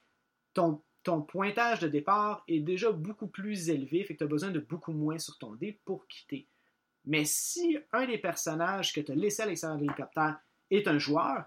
ton, 0.54 0.82
ton 1.04 1.22
pointage 1.22 1.80
de 1.80 1.88
départ 1.88 2.44
est 2.48 2.60
déjà 2.60 2.92
beaucoup 2.92 3.28
plus 3.28 3.70
élevé. 3.70 4.04
Fait 4.04 4.14
que 4.14 4.20
tu 4.20 4.24
as 4.24 4.28
besoin 4.28 4.50
de 4.52 4.60
beaucoup 4.60 4.94
moins 4.94 5.20
sur 5.20 5.38
ton 5.38 5.54
dé 5.54 5.80
pour 5.86 6.08
quitter. 6.08 6.48
Mais 7.06 7.24
si 7.24 7.78
un 7.94 8.06
des 8.06 8.18
personnages 8.18 8.92
que 8.92 9.00
tu 9.00 9.12
as 9.12 9.16
laissé 9.16 9.44
à 9.44 9.46
l'extérieur 9.46 9.78
de 9.78 9.84
l'hélicoptère 9.84 10.40
est 10.72 10.88
un 10.88 10.98
joueur, 11.00 11.46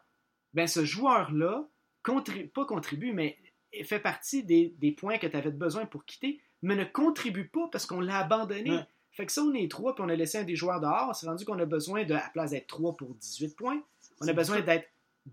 ben 0.54 0.66
ce 0.66 0.84
joueur-là, 0.84 1.68
contrib- 2.04 2.48
pas 2.48 2.64
contribue, 2.64 3.12
mais 3.12 3.36
fait 3.84 4.00
partie 4.00 4.42
des, 4.42 4.92
points 4.96 5.18
que 5.18 5.26
tu 5.26 5.36
avais 5.36 5.50
besoin 5.50 5.84
pour 5.84 6.04
quitter, 6.06 6.40
mais 6.62 6.76
ne 6.76 6.84
contribue 6.84 7.48
pas 7.48 7.68
parce 7.70 7.84
qu'on 7.86 8.00
l'a 8.00 8.18
abandonné. 8.20 8.70
Fait 9.12 9.26
que 9.26 9.32
ça, 9.32 9.42
on 9.42 9.52
est 9.54 9.70
trois, 9.70 9.94
puis 9.94 10.04
on 10.04 10.08
a 10.08 10.14
laissé 10.14 10.38
un 10.38 10.44
des 10.44 10.56
joueurs 10.56 10.80
dehors, 10.80 11.14
c'est 11.14 11.26
rendu 11.26 11.44
qu'on 11.44 11.58
a 11.58 11.66
besoin 11.66 12.04
de, 12.04 12.14
à 12.14 12.18
la 12.18 12.28
place 12.30 12.50
d'être 12.50 12.68
3 12.68 12.96
pour 12.96 13.14
18 13.14 13.56
points, 13.56 13.82
on 14.20 14.28
a 14.28 14.32
besoin 14.32 14.60
d'être 14.60 14.88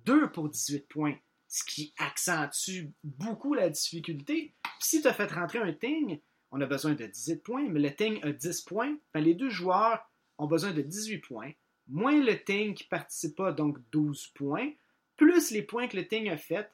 2 0.05 0.31
pour 0.31 0.49
18 0.49 0.87
points, 0.87 1.15
ce 1.47 1.63
qui 1.63 1.93
accentue 1.97 2.91
beaucoup 3.03 3.53
la 3.53 3.69
difficulté. 3.69 4.55
Puis 4.63 4.73
si 4.79 5.01
tu 5.01 5.07
as 5.07 5.13
fait 5.13 5.31
rentrer 5.31 5.59
un 5.59 5.73
ting, 5.73 6.19
on 6.51 6.61
a 6.61 6.65
besoin 6.65 6.93
de 6.93 7.05
18 7.05 7.43
points, 7.43 7.69
mais 7.69 7.79
le 7.79 7.93
ting 7.93 8.19
a 8.23 8.31
10 8.31 8.61
points, 8.61 8.97
ben 9.13 9.21
les 9.21 9.33
deux 9.33 9.49
joueurs 9.49 9.99
ont 10.37 10.47
besoin 10.47 10.71
de 10.71 10.81
18 10.81 11.19
points, 11.19 11.51
moins 11.87 12.19
le 12.19 12.43
ting 12.43 12.73
qui 12.73 12.85
participe 12.85 13.35
pas, 13.35 13.51
donc 13.51 13.77
12 13.91 14.27
points, 14.35 14.71
plus 15.15 15.51
les 15.51 15.63
points 15.63 15.87
que 15.87 15.97
le 15.97 16.07
ting 16.07 16.29
a 16.29 16.37
fait. 16.37 16.71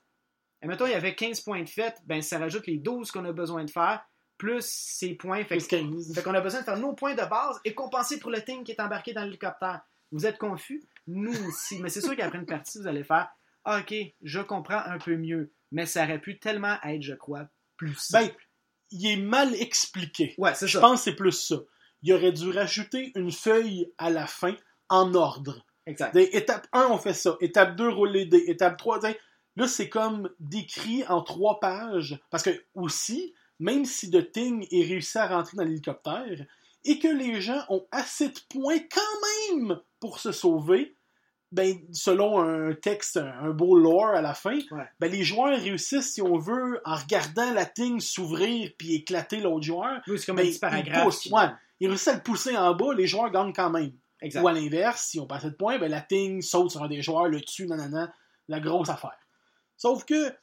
Et 0.61 0.67
mettons, 0.67 0.85
il 0.85 0.91
y 0.91 0.95
avait 0.95 1.15
15 1.15 1.41
points 1.41 1.63
de 1.63 1.69
fait, 1.69 1.95
ben 2.05 2.21
ça 2.21 2.39
rajoute 2.39 2.67
les 2.67 2.77
12 2.77 3.11
qu'on 3.11 3.25
a 3.25 3.33
besoin 3.33 3.65
de 3.65 3.71
faire, 3.71 4.03
plus 4.43 4.65
ces 4.65 5.13
points. 5.15 5.43
Fait 5.45 5.56
Plus 5.58 5.67
que 5.67 5.75
15. 5.77 6.13
fait 6.13 6.21
qu'on 6.23 6.34
a 6.34 6.41
besoin 6.41 6.60
de 6.60 6.65
faire 6.65 6.77
nos 6.77 6.93
points 6.93 7.13
de 7.15 7.23
base 7.29 7.60
et 7.63 7.73
compenser 7.73 8.19
pour 8.19 8.29
le 8.32 8.41
team 8.43 8.63
qui 8.63 8.71
est 8.73 8.82
embarqué 8.82 9.13
dans 9.13 9.23
l'hélicoptère. 9.23 9.82
Vous 10.12 10.25
êtes 10.25 10.38
confus? 10.38 10.84
Nous 11.08 11.34
aussi. 11.47 11.79
Mais 11.79 11.89
c'est 11.89 12.01
sûr 12.01 12.15
qu'après 12.15 12.38
une 12.39 12.45
partie, 12.45 12.77
vous 12.79 12.88
allez 12.88 13.03
faire 13.03 13.29
Ah, 13.63 13.79
OK, 13.79 13.93
je 14.21 14.39
comprends 14.41 14.82
un 14.86 14.97
peu 14.97 15.15
mieux. 15.15 15.51
Mais 15.71 15.86
ça 15.86 16.03
aurait 16.03 16.19
pu 16.19 16.39
tellement 16.39 16.75
être, 16.84 17.01
je 17.01 17.13
crois, 17.13 17.47
plus 17.77 17.95
simple. 17.95 18.34
Ben, 18.36 18.36
il 18.91 19.08
est 19.12 19.15
mal 19.21 19.56
expliqué. 19.56 20.36
ouais, 20.38 20.53
c'est 20.56 20.67
Je 20.67 20.73
ça. 20.73 20.82
pense 20.82 20.99
que 20.99 21.03
c'est 21.06 21.15
plus 21.15 21.32
ça. 21.32 21.56
Il 22.03 22.13
aurait 22.13 22.32
dû 22.34 22.49
rajouter 22.51 23.12
une 23.15 23.32
feuille 23.32 23.91
à 23.97 24.10
la 24.10 24.27
fin 24.27 24.56
en 24.89 25.13
ordre. 25.15 25.65
Exact. 25.86 26.13
Des- 26.13 26.29
étape 26.34 26.67
1, 26.73 26.88
on 26.91 26.97
fait 26.97 27.13
ça. 27.13 27.38
Étape 27.41 27.75
2, 27.75 27.89
roule 27.89 28.12
les 28.12 28.25
dés. 28.25 28.43
Étape 28.47 28.77
3, 28.77 28.99
t'sais, 28.99 29.17
là, 29.56 29.67
c'est 29.67 29.89
comme 29.89 30.29
décrit 30.39 31.03
en 31.08 31.21
trois 31.23 31.60
pages. 31.60 32.19
Parce 32.29 32.43
que, 32.43 32.51
aussi, 32.75 33.34
même 33.63 33.86
si 33.86 34.12
The 34.12 34.32
Thing 34.32 34.67
est 34.71 34.86
réussi 34.86 35.17
à 35.17 35.28
rentrer 35.28 35.56
dans 35.58 35.63
l'hélicoptère 35.63 36.45
et 36.86 36.99
que 36.99 37.08
les 37.08 37.39
gens 37.41 37.63
ont 37.69 37.86
assez 37.91 38.30
de 38.30 38.39
points 38.49 38.80
quand 38.91 39.56
même 39.58 39.80
pour 39.99 40.19
se 40.19 40.32
sauver, 40.32 40.95
ben, 41.52 41.78
selon 41.93 42.41
un 42.41 42.73
texte, 42.73 43.17
un 43.17 43.52
beau 43.52 43.78
lore 43.78 44.08
à 44.08 44.21
la 44.21 44.34
fin, 44.34 44.58
Ouais. 44.71 44.88
ben, 44.99 45.10
les 45.12 45.23
joueurs 45.23 45.58
réussissent, 45.58 46.13
si 46.13 46.21
on 46.21 46.38
veut, 46.38 46.82
en 46.84 46.95
regardant 46.95 47.54
la 47.54 47.65
Thing 47.65 47.99
s'ouvrir 47.99 48.71
puis 48.78 48.95
éclater 48.95 49.39
l'autre 49.39 49.63
joueur. 49.65 50.02
Oui, 50.08 50.17
c'est 50.19 50.26
comme 50.26 50.36
Ben, 50.38 50.41
un 50.43 50.45
petit 50.47 50.56
il 50.58 50.60
paragraphe. 50.60 51.04
pousse, 51.06 51.19
qui- 51.21 51.32
ouais. 51.34 51.47
Ils 51.80 51.88
réussissent 51.88 52.08
à 52.10 52.15
le 52.15 52.21
pousser 52.23 52.58
en 52.58 52.73
bas, 52.76 52.93
les 52.95 53.08
joueurs 53.08 53.30
gagnent 53.32 53.54
quand 53.54 53.69
même. 53.69 53.91
Exact. 54.21 54.41
Ou 54.41 54.47
à 54.47 54.54
l'inverse, 54.54 55.04
si 55.10 55.19
on 55.19 55.28
passe 55.28 55.45
de 55.45 55.49
points, 55.52 55.78
ben 55.78 55.89
la 55.91 56.02
ting 56.02 56.41
saute 56.41 56.71
sur 56.71 56.82
un 56.84 56.88
des 56.88 57.02
joueurs, 57.02 57.28
le 57.28 57.41
tue, 57.41 57.67
nanana, 57.67 58.13
la 58.47 58.60
grosse 58.60 58.89
affaire. 58.89 59.17
Sauf 59.78 60.06
que 60.06 60.34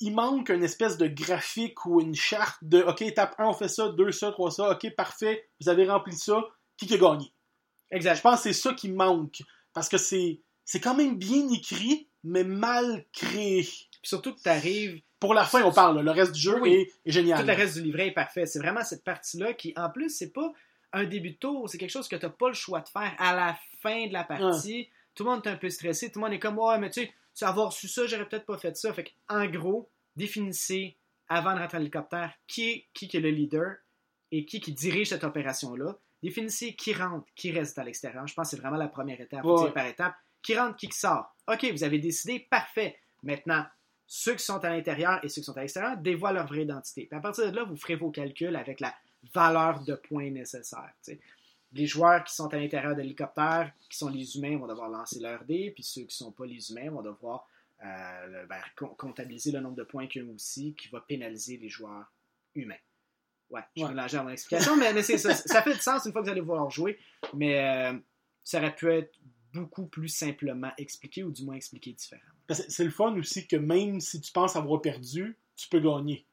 il 0.00 0.14
manque 0.14 0.48
une 0.48 0.62
espèce 0.64 0.96
de 0.96 1.06
graphique 1.06 1.84
ou 1.86 2.00
une 2.00 2.14
charte 2.14 2.58
de 2.62 2.82
OK, 2.82 3.02
étape 3.02 3.34
1, 3.38 3.46
on 3.46 3.52
fait 3.52 3.68
ça, 3.68 3.88
2 3.90 4.10
ça, 4.12 4.30
3 4.32 4.50
ça, 4.50 4.70
OK, 4.70 4.94
parfait, 4.96 5.48
vous 5.60 5.68
avez 5.68 5.86
rempli 5.88 6.14
ça, 6.16 6.42
qui 6.76 6.86
qui 6.86 6.94
a 6.94 6.98
gagné? 6.98 7.32
Je 7.90 7.96
Exact. 7.96 8.22
pense 8.22 8.36
que 8.36 8.42
c'est 8.44 8.52
ça 8.60 8.72
qui 8.74 8.88
manque. 8.90 9.42
Parce 9.74 9.88
que 9.88 9.98
c'est 9.98 10.40
c'est 10.64 10.80
quand 10.80 10.94
même 10.94 11.16
bien 11.16 11.48
écrit, 11.50 12.08
mais 12.22 12.44
mal 12.44 13.04
créé. 13.12 13.62
Puis 13.62 13.88
surtout 14.04 14.34
que 14.34 14.40
tu 14.40 14.48
arrives, 14.48 15.00
Pour 15.18 15.34
la 15.34 15.44
fin, 15.44 15.62
on 15.64 15.72
parle, 15.72 16.00
le 16.00 16.10
reste 16.12 16.32
du 16.32 16.40
jeu 16.40 16.60
Oui. 16.60 16.72
est, 16.72 16.92
est 17.04 17.10
génial. 17.12 17.40
tout 17.40 17.46
le 17.46 17.52
reste 17.54 17.74
du 17.74 17.82
livret 17.82 18.06
est 18.08 18.12
parfait. 18.12 18.46
C'est 18.46 18.58
vraiment 18.60 18.82
cette 18.84 19.04
partie-là 19.04 19.52
qui, 19.54 19.72
en 19.76 19.90
plus, 19.90 20.08
c'est 20.10 20.32
pas 20.32 20.50
un 20.92 21.04
début 21.04 21.32
de 21.32 21.36
tour, 21.36 21.68
c'est 21.68 21.76
quelque 21.78 21.90
chose 21.90 22.08
que 22.08 22.16
tu 22.16 22.24
n'as 22.24 22.30
pas 22.32 22.48
le 22.48 22.54
choix 22.54 22.80
de 22.80 22.88
faire 22.88 23.12
à 23.18 23.34
la 23.34 23.56
fin 23.82 24.06
de 24.06 24.12
la 24.12 24.24
partie. 24.24 24.88
Tout 25.14 25.24
le 25.24 25.30
monde 25.30 25.42
est 25.44 25.50
un 25.50 25.56
peu 25.56 25.68
stressé, 25.68 26.10
tout 26.10 26.18
le 26.20 26.24
monde 26.24 26.32
est 26.34 26.38
comme 26.38 26.58
Ouais, 26.58 26.78
mais 26.78 26.90
tu 26.90 27.02
sais, 27.02 27.12
avoir 27.44 27.72
su 27.72 27.88
ça, 27.88 28.06
j'aurais 28.06 28.28
peut-être 28.28 28.46
pas 28.46 28.58
fait 28.58 28.76
ça. 28.76 28.92
Fait 28.92 29.12
en 29.28 29.46
gros, 29.46 29.90
définissez 30.16 30.96
avant 31.28 31.54
de 31.54 31.58
rentrer 31.60 31.78
dans 31.78 31.82
l'hélicoptère 31.82 32.32
qui 32.46 32.68
est, 32.70 32.88
qui 32.92 33.16
est 33.16 33.20
le 33.20 33.30
leader 33.30 33.76
et 34.32 34.44
qui 34.44 34.60
qui 34.60 34.72
dirige 34.72 35.08
cette 35.08 35.24
opération-là. 35.24 35.96
Définissez 36.22 36.74
qui 36.74 36.92
rentre, 36.92 37.26
qui 37.34 37.50
reste 37.52 37.78
à 37.78 37.84
l'extérieur. 37.84 38.26
Je 38.26 38.34
pense 38.34 38.50
que 38.50 38.56
c'est 38.56 38.60
vraiment 38.60 38.76
la 38.76 38.88
première 38.88 39.20
étape, 39.20 39.44
Ouais. 39.44 39.72
par 39.72 39.86
étape. 39.86 40.14
Qui 40.42 40.56
rentre, 40.58 40.76
qui 40.76 40.90
sort. 40.92 41.34
OK, 41.48 41.64
vous 41.70 41.84
avez 41.84 41.98
décidé, 41.98 42.46
parfait. 42.50 42.98
Maintenant, 43.22 43.64
ceux 44.06 44.34
qui 44.34 44.44
sont 44.44 44.64
à 44.64 44.70
l'intérieur 44.70 45.22
et 45.24 45.28
ceux 45.28 45.40
qui 45.42 45.44
sont 45.46 45.56
à 45.56 45.60
l'extérieur 45.60 45.96
dévoilent 45.98 46.34
leur 46.34 46.46
vraie 46.46 46.62
identité. 46.62 47.06
Puis 47.06 47.16
à 47.16 47.20
partir 47.20 47.50
de 47.50 47.56
là, 47.56 47.64
vous 47.64 47.76
ferez 47.76 47.96
vos 47.96 48.10
calculs 48.10 48.56
avec 48.56 48.80
la 48.80 48.94
valeur 49.34 49.84
de 49.84 49.94
points 49.94 50.32
sais. 50.44 51.20
Les 51.72 51.86
joueurs 51.86 52.24
qui 52.24 52.34
sont 52.34 52.52
à 52.52 52.56
l'intérieur 52.58 52.96
de 52.96 53.00
l'hélicoptère, 53.02 53.72
qui 53.88 53.96
sont 53.96 54.08
les 54.08 54.36
humains, 54.36 54.58
vont 54.58 54.66
devoir 54.66 54.88
lancer 54.88 55.20
leur 55.20 55.44
dé, 55.44 55.70
puis 55.72 55.82
ceux 55.84 56.00
qui 56.02 56.06
ne 56.08 56.10
sont 56.26 56.32
pas 56.32 56.44
les 56.46 56.70
humains 56.70 56.90
vont 56.90 57.02
devoir 57.02 57.46
euh, 57.84 58.46
ben, 58.46 58.60
com- 58.76 58.94
comptabiliser 58.98 59.52
le 59.52 59.60
nombre 59.60 59.76
de 59.76 59.84
points 59.84 60.06
qu'ils 60.06 60.24
ont 60.24 60.34
aussi, 60.34 60.74
qui 60.74 60.88
va 60.88 61.00
pénaliser 61.00 61.56
les 61.58 61.68
joueurs 61.68 62.10
humains. 62.54 62.74
Ouais, 63.50 63.62
je 63.76 63.84
Ouais. 63.84 63.94
dans 63.94 64.24
mon 64.24 64.30
explication, 64.30 64.76
mais, 64.76 64.92
mais 64.92 65.02
c'est 65.02 65.18
ça. 65.18 65.34
Ça 65.34 65.62
fait 65.62 65.74
du 65.74 65.80
sens 65.80 66.04
une 66.06 66.12
fois 66.12 66.20
que 66.22 66.26
vous 66.26 66.32
allez 66.32 66.40
vouloir 66.40 66.70
jouer, 66.70 66.98
mais 67.34 67.58
euh, 67.92 67.98
ça 68.44 68.58
aurait 68.58 68.74
pu 68.74 68.90
être 68.92 69.12
beaucoup 69.52 69.86
plus 69.86 70.08
simplement 70.08 70.70
expliqué, 70.78 71.22
ou 71.24 71.30
du 71.32 71.44
moins 71.44 71.54
expliqué 71.56 71.92
différemment. 71.92 72.28
C'est 72.50 72.84
le 72.84 72.90
fun 72.90 73.16
aussi 73.16 73.46
que 73.46 73.56
même 73.56 74.00
si 74.00 74.20
tu 74.20 74.30
penses 74.32 74.54
avoir 74.56 74.80
perdu, 74.80 75.36
tu 75.56 75.68
peux 75.68 75.80
gagner. 75.80 76.24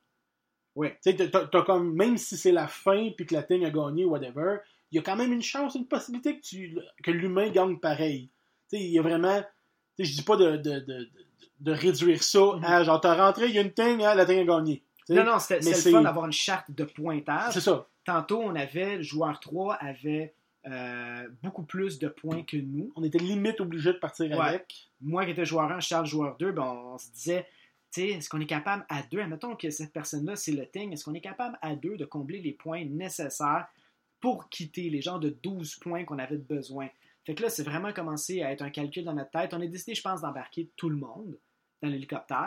Ouais. 0.75 0.99
Tu 1.03 1.17
sais, 1.17 1.31
comme, 1.65 1.95
même 1.95 2.17
si 2.17 2.37
c'est 2.37 2.51
la 2.51 2.67
fin 2.67 3.09
puis 3.15 3.25
que 3.25 3.33
la 3.33 3.41
thing 3.43 3.65
a 3.65 3.71
gagné, 3.71 4.05
whatever, 4.05 4.57
il 4.91 4.95
y 4.95 4.99
a 4.99 5.01
quand 5.01 5.15
même 5.15 5.33
une 5.33 5.41
chance, 5.41 5.75
une 5.75 5.85
possibilité 5.87 6.37
que, 6.37 6.41
tu, 6.41 6.77
que 7.03 7.11
l'humain 7.11 7.49
gagne 7.49 7.77
pareil. 7.77 8.29
Tu 8.69 8.77
sais, 8.77 8.83
il 8.83 8.91
y 8.91 8.99
a 8.99 9.01
vraiment. 9.01 9.41
Je 9.99 10.11
dis 10.11 10.21
pas 10.23 10.37
de, 10.37 10.57
de, 10.57 10.79
de, 10.79 11.09
de- 11.61 11.71
réduire 11.71 12.21
ça 12.23 12.39
à 12.63 12.83
genre, 12.83 13.01
t'as 13.01 13.15
rentré, 13.15 13.47
il 13.47 13.55
y 13.55 13.57
a 13.57 13.61
une 13.61 13.73
thing, 13.73 14.03
hein, 14.03 14.13
la 14.15 14.25
thing 14.25 14.39
a 14.39 14.43
gagné. 14.43 14.83
Tu 15.07 15.13
sais, 15.13 15.23
Non, 15.23 15.31
non, 15.31 15.39
c'était 15.39 15.59
le 15.69 15.75
fun 15.75 16.01
d'avoir 16.01 16.25
une 16.25 16.31
charte 16.31 16.69
de 16.71 16.83
pointage. 16.83 17.53
C'est 17.53 17.61
ça. 17.61 17.87
Tantôt, 18.05 18.41
on 18.41 18.55
avait, 18.55 18.97
le 18.97 19.01
joueur 19.03 19.39
3 19.39 19.75
avait 19.75 20.33
euh, 20.67 21.27
beaucoup 21.43 21.63
plus 21.63 21.97
de 21.99 22.07
points 22.09 22.43
que 22.43 22.57
nous. 22.57 22.91
On 22.95 23.03
était 23.03 23.17
limite 23.17 23.59
obligé 23.59 23.91
de 23.93 23.97
partir 23.97 24.29
Ouais. 24.37 24.39
avec. 24.47 24.89
Moi 25.01 25.25
qui 25.25 25.31
étais 25.31 25.45
joueur 25.45 25.71
1, 25.71 25.79
Charles 25.79 26.05
joueur 26.05 26.37
2, 26.37 26.51
ben, 26.51 26.63
on 26.63 26.97
se 26.97 27.09
disait, 27.11 27.47
tu 27.91 28.01
sais, 28.01 28.07
est-ce 28.09 28.29
qu'on 28.29 28.39
est 28.41 28.45
capable 28.45 28.85
à 28.89 29.01
deux, 29.09 29.19
admettons 29.19 29.55
que 29.55 29.69
cette 29.69 29.91
personne-là, 29.93 30.35
c'est 30.35 30.51
le 30.51 30.65
thing, 30.67 30.91
est-ce 30.93 31.03
qu'on 31.05 31.13
est 31.13 31.21
capable 31.21 31.57
à 31.61 31.75
deux 31.75 31.97
de 31.97 32.05
combler 32.05 32.39
les 32.41 32.51
points 32.51 32.85
nécessaires 32.85 33.67
pour 34.19 34.49
quitter 34.49 34.89
les 34.89 35.01
genres 35.01 35.19
de 35.19 35.29
12 35.29 35.75
points 35.75 36.03
qu'on 36.05 36.19
avait 36.19 36.37
besoin? 36.37 36.87
Fait 37.25 37.35
que 37.35 37.43
là, 37.43 37.49
c'est 37.49 37.63
vraiment 37.63 37.91
commencé 37.93 38.41
à 38.41 38.51
être 38.51 38.61
un 38.61 38.69
calcul 38.69 39.03
dans 39.03 39.13
notre 39.13 39.31
tête. 39.31 39.53
On 39.53 39.61
a 39.61 39.67
décidé, 39.67 39.95
je 39.95 40.01
pense, 40.01 40.21
d'embarquer 40.21 40.71
tout 40.77 40.89
le 40.89 40.95
monde 40.97 41.37
dans 41.81 41.89
l'hélicoptère. 41.89 42.45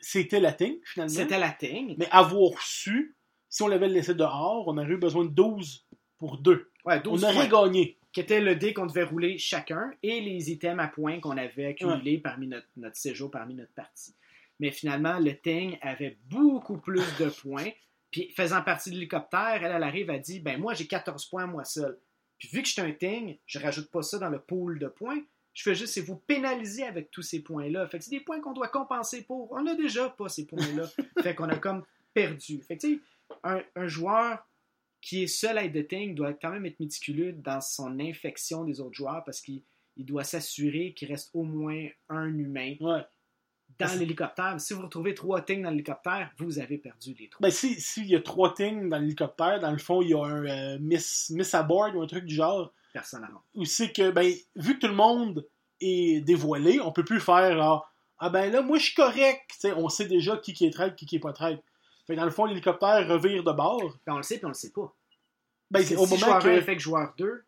C'était 0.00 0.40
la 0.40 0.52
thing, 0.52 0.78
finalement. 0.84 1.14
C'était 1.14 1.38
la 1.38 1.50
thing. 1.50 1.94
Mais 1.98 2.08
avoir 2.10 2.60
su, 2.60 3.16
si 3.48 3.62
on 3.62 3.68
l'avait 3.68 3.88
laissé 3.88 4.14
dehors, 4.14 4.64
on 4.68 4.76
aurait 4.78 4.88
eu 4.90 4.96
besoin 4.98 5.24
de 5.24 5.30
12 5.30 5.86
pour 6.18 6.38
2. 6.38 6.70
Ouais, 6.84 6.98
On 7.06 7.12
12 7.12 7.24
aurait 7.24 7.48
points. 7.48 7.64
gagné. 7.66 7.98
qui 8.12 8.20
était 8.20 8.40
le 8.40 8.56
dé 8.56 8.74
qu'on 8.74 8.86
devait 8.86 9.04
rouler 9.04 9.38
chacun 9.38 9.90
et 10.02 10.20
les 10.20 10.50
items 10.50 10.82
à 10.82 10.88
points 10.88 11.20
qu'on 11.20 11.36
avait 11.36 11.66
accumulés 11.66 12.18
parmi 12.18 12.46
notre, 12.46 12.66
notre 12.76 12.96
séjour, 12.96 13.30
parmi 13.30 13.54
notre 13.54 13.72
partie. 13.72 14.14
Mais 14.60 14.70
finalement, 14.70 15.18
le 15.18 15.36
Ting 15.40 15.78
avait 15.82 16.16
beaucoup 16.28 16.78
plus 16.78 17.02
de 17.18 17.28
points. 17.28 17.70
Puis 18.14 18.30
faisant 18.30 18.62
partie 18.62 18.90
de 18.90 18.94
l'hélicoptère, 18.94 19.58
elle, 19.64 19.72
elle 19.72 19.82
arrive, 19.82 20.08
elle 20.08 20.20
dit 20.20 20.38
Ben 20.38 20.60
moi, 20.60 20.72
j'ai 20.72 20.86
14 20.86 21.26
points 21.26 21.48
moi 21.48 21.64
seul. 21.64 21.98
Puis 22.38 22.48
vu 22.48 22.62
que 22.62 22.68
je 22.68 22.74
suis 22.74 22.80
un 22.80 22.92
Ting, 22.92 23.36
je 23.44 23.58
rajoute 23.58 23.90
pas 23.90 24.02
ça 24.02 24.20
dans 24.20 24.28
le 24.28 24.38
pool 24.38 24.78
de 24.78 24.86
points. 24.86 25.20
Je 25.52 25.64
fais 25.64 25.74
juste, 25.74 25.94
c'est 25.94 26.00
vous 26.00 26.14
pénaliser 26.14 26.84
avec 26.84 27.10
tous 27.10 27.22
ces 27.22 27.40
points-là. 27.42 27.88
Fait 27.88 27.98
que 27.98 28.04
c'est 28.04 28.12
des 28.12 28.20
points 28.20 28.40
qu'on 28.40 28.52
doit 28.52 28.68
compenser 28.68 29.24
pour. 29.24 29.50
On 29.50 29.64
n'a 29.64 29.74
déjà 29.74 30.10
pas 30.10 30.28
ces 30.28 30.46
points-là. 30.46 30.88
fait 31.24 31.34
qu'on 31.34 31.48
a 31.48 31.56
comme 31.56 31.82
perdu. 32.12 32.62
Fait 32.62 32.76
que 32.76 32.86
tu 32.86 32.94
sais, 32.94 33.00
un, 33.42 33.60
un 33.74 33.88
joueur 33.88 34.46
qui 35.00 35.24
est 35.24 35.26
seul 35.26 35.58
à 35.58 35.64
être 35.64 35.72
de 35.72 35.82
Ting 35.82 36.14
doit 36.14 36.34
quand 36.34 36.50
même 36.50 36.66
être 36.66 36.78
méticuleux 36.78 37.32
dans 37.32 37.60
son 37.60 37.98
infection 37.98 38.62
des 38.62 38.80
autres 38.80 38.94
joueurs 38.94 39.24
parce 39.24 39.40
qu'il 39.40 39.60
il 39.96 40.04
doit 40.04 40.22
s'assurer 40.22 40.92
qu'il 40.94 41.08
reste 41.08 41.30
au 41.34 41.42
moins 41.42 41.88
un 42.08 42.32
humain 42.38 42.76
Ouais. 42.80 43.04
Dans 43.78 43.98
l'hélicoptère. 43.98 44.54
Si 44.60 44.74
vous 44.74 44.82
retrouvez 44.82 45.14
trois 45.14 45.40
Ting 45.42 45.62
dans 45.62 45.70
l'hélicoptère, 45.70 46.30
vous 46.38 46.58
avez 46.58 46.78
perdu 46.78 47.14
les 47.18 47.28
trois. 47.28 47.42
Ben, 47.46 47.50
si- 47.50 47.80
s'il 47.80 48.06
y 48.06 48.16
a 48.16 48.20
trois 48.20 48.54
things 48.54 48.88
dans 48.88 48.98
l'hélicoptère, 48.98 49.60
dans 49.60 49.70
le 49.72 49.78
fond, 49.78 50.02
il 50.02 50.10
y 50.10 50.14
a 50.14 50.22
un 50.24 50.44
euh, 50.46 50.78
miss, 50.80 51.30
miss 51.30 51.54
à 51.54 51.62
bord 51.62 51.94
ou 51.94 52.02
un 52.02 52.06
truc 52.06 52.24
du 52.24 52.34
genre. 52.34 52.72
Personne. 52.92 53.26
Où 53.54 53.64
c'est 53.64 53.92
que, 53.92 54.10
ben, 54.10 54.32
vu 54.56 54.74
que 54.76 54.80
tout 54.80 54.88
le 54.88 54.94
monde 54.94 55.46
est 55.80 56.20
dévoilé, 56.24 56.80
on 56.80 56.92
peut 56.92 57.04
plus 57.04 57.20
faire 57.20 57.56
genre, 57.56 57.90
ah 58.18 58.30
ben 58.30 58.50
là, 58.52 58.62
moi 58.62 58.78
je 58.78 58.84
suis 58.84 58.94
correct. 58.94 59.66
On 59.76 59.88
sait 59.88 60.06
déjà 60.06 60.36
qui, 60.36 60.52
qui 60.52 60.66
est 60.66 60.70
traître, 60.70 60.94
qui, 60.94 61.04
qui 61.06 61.16
est 61.16 61.20
pas 61.20 61.32
traître. 61.32 61.62
Fait 62.06 62.14
que 62.14 62.18
dans 62.20 62.24
le 62.24 62.30
fond, 62.30 62.44
l'hélicoptère 62.44 63.08
revire 63.08 63.42
de 63.42 63.52
bord. 63.52 63.80
Puis 63.80 64.12
on 64.14 64.16
le 64.18 64.22
sait, 64.22 64.36
puis 64.36 64.44
on 64.46 64.48
le 64.50 64.54
sait 64.54 64.70
pas. 64.70 64.94
Ben, 65.70 65.82
c'est 65.82 65.94
que 65.96 66.00
au 66.00 66.06
si 66.06 66.14
moment 66.14 66.26
joueur 66.26 66.36
1 66.36 66.40
que. 66.40 66.58
infecte 66.58 66.80
joueur 66.80 67.14
2, 67.18 67.44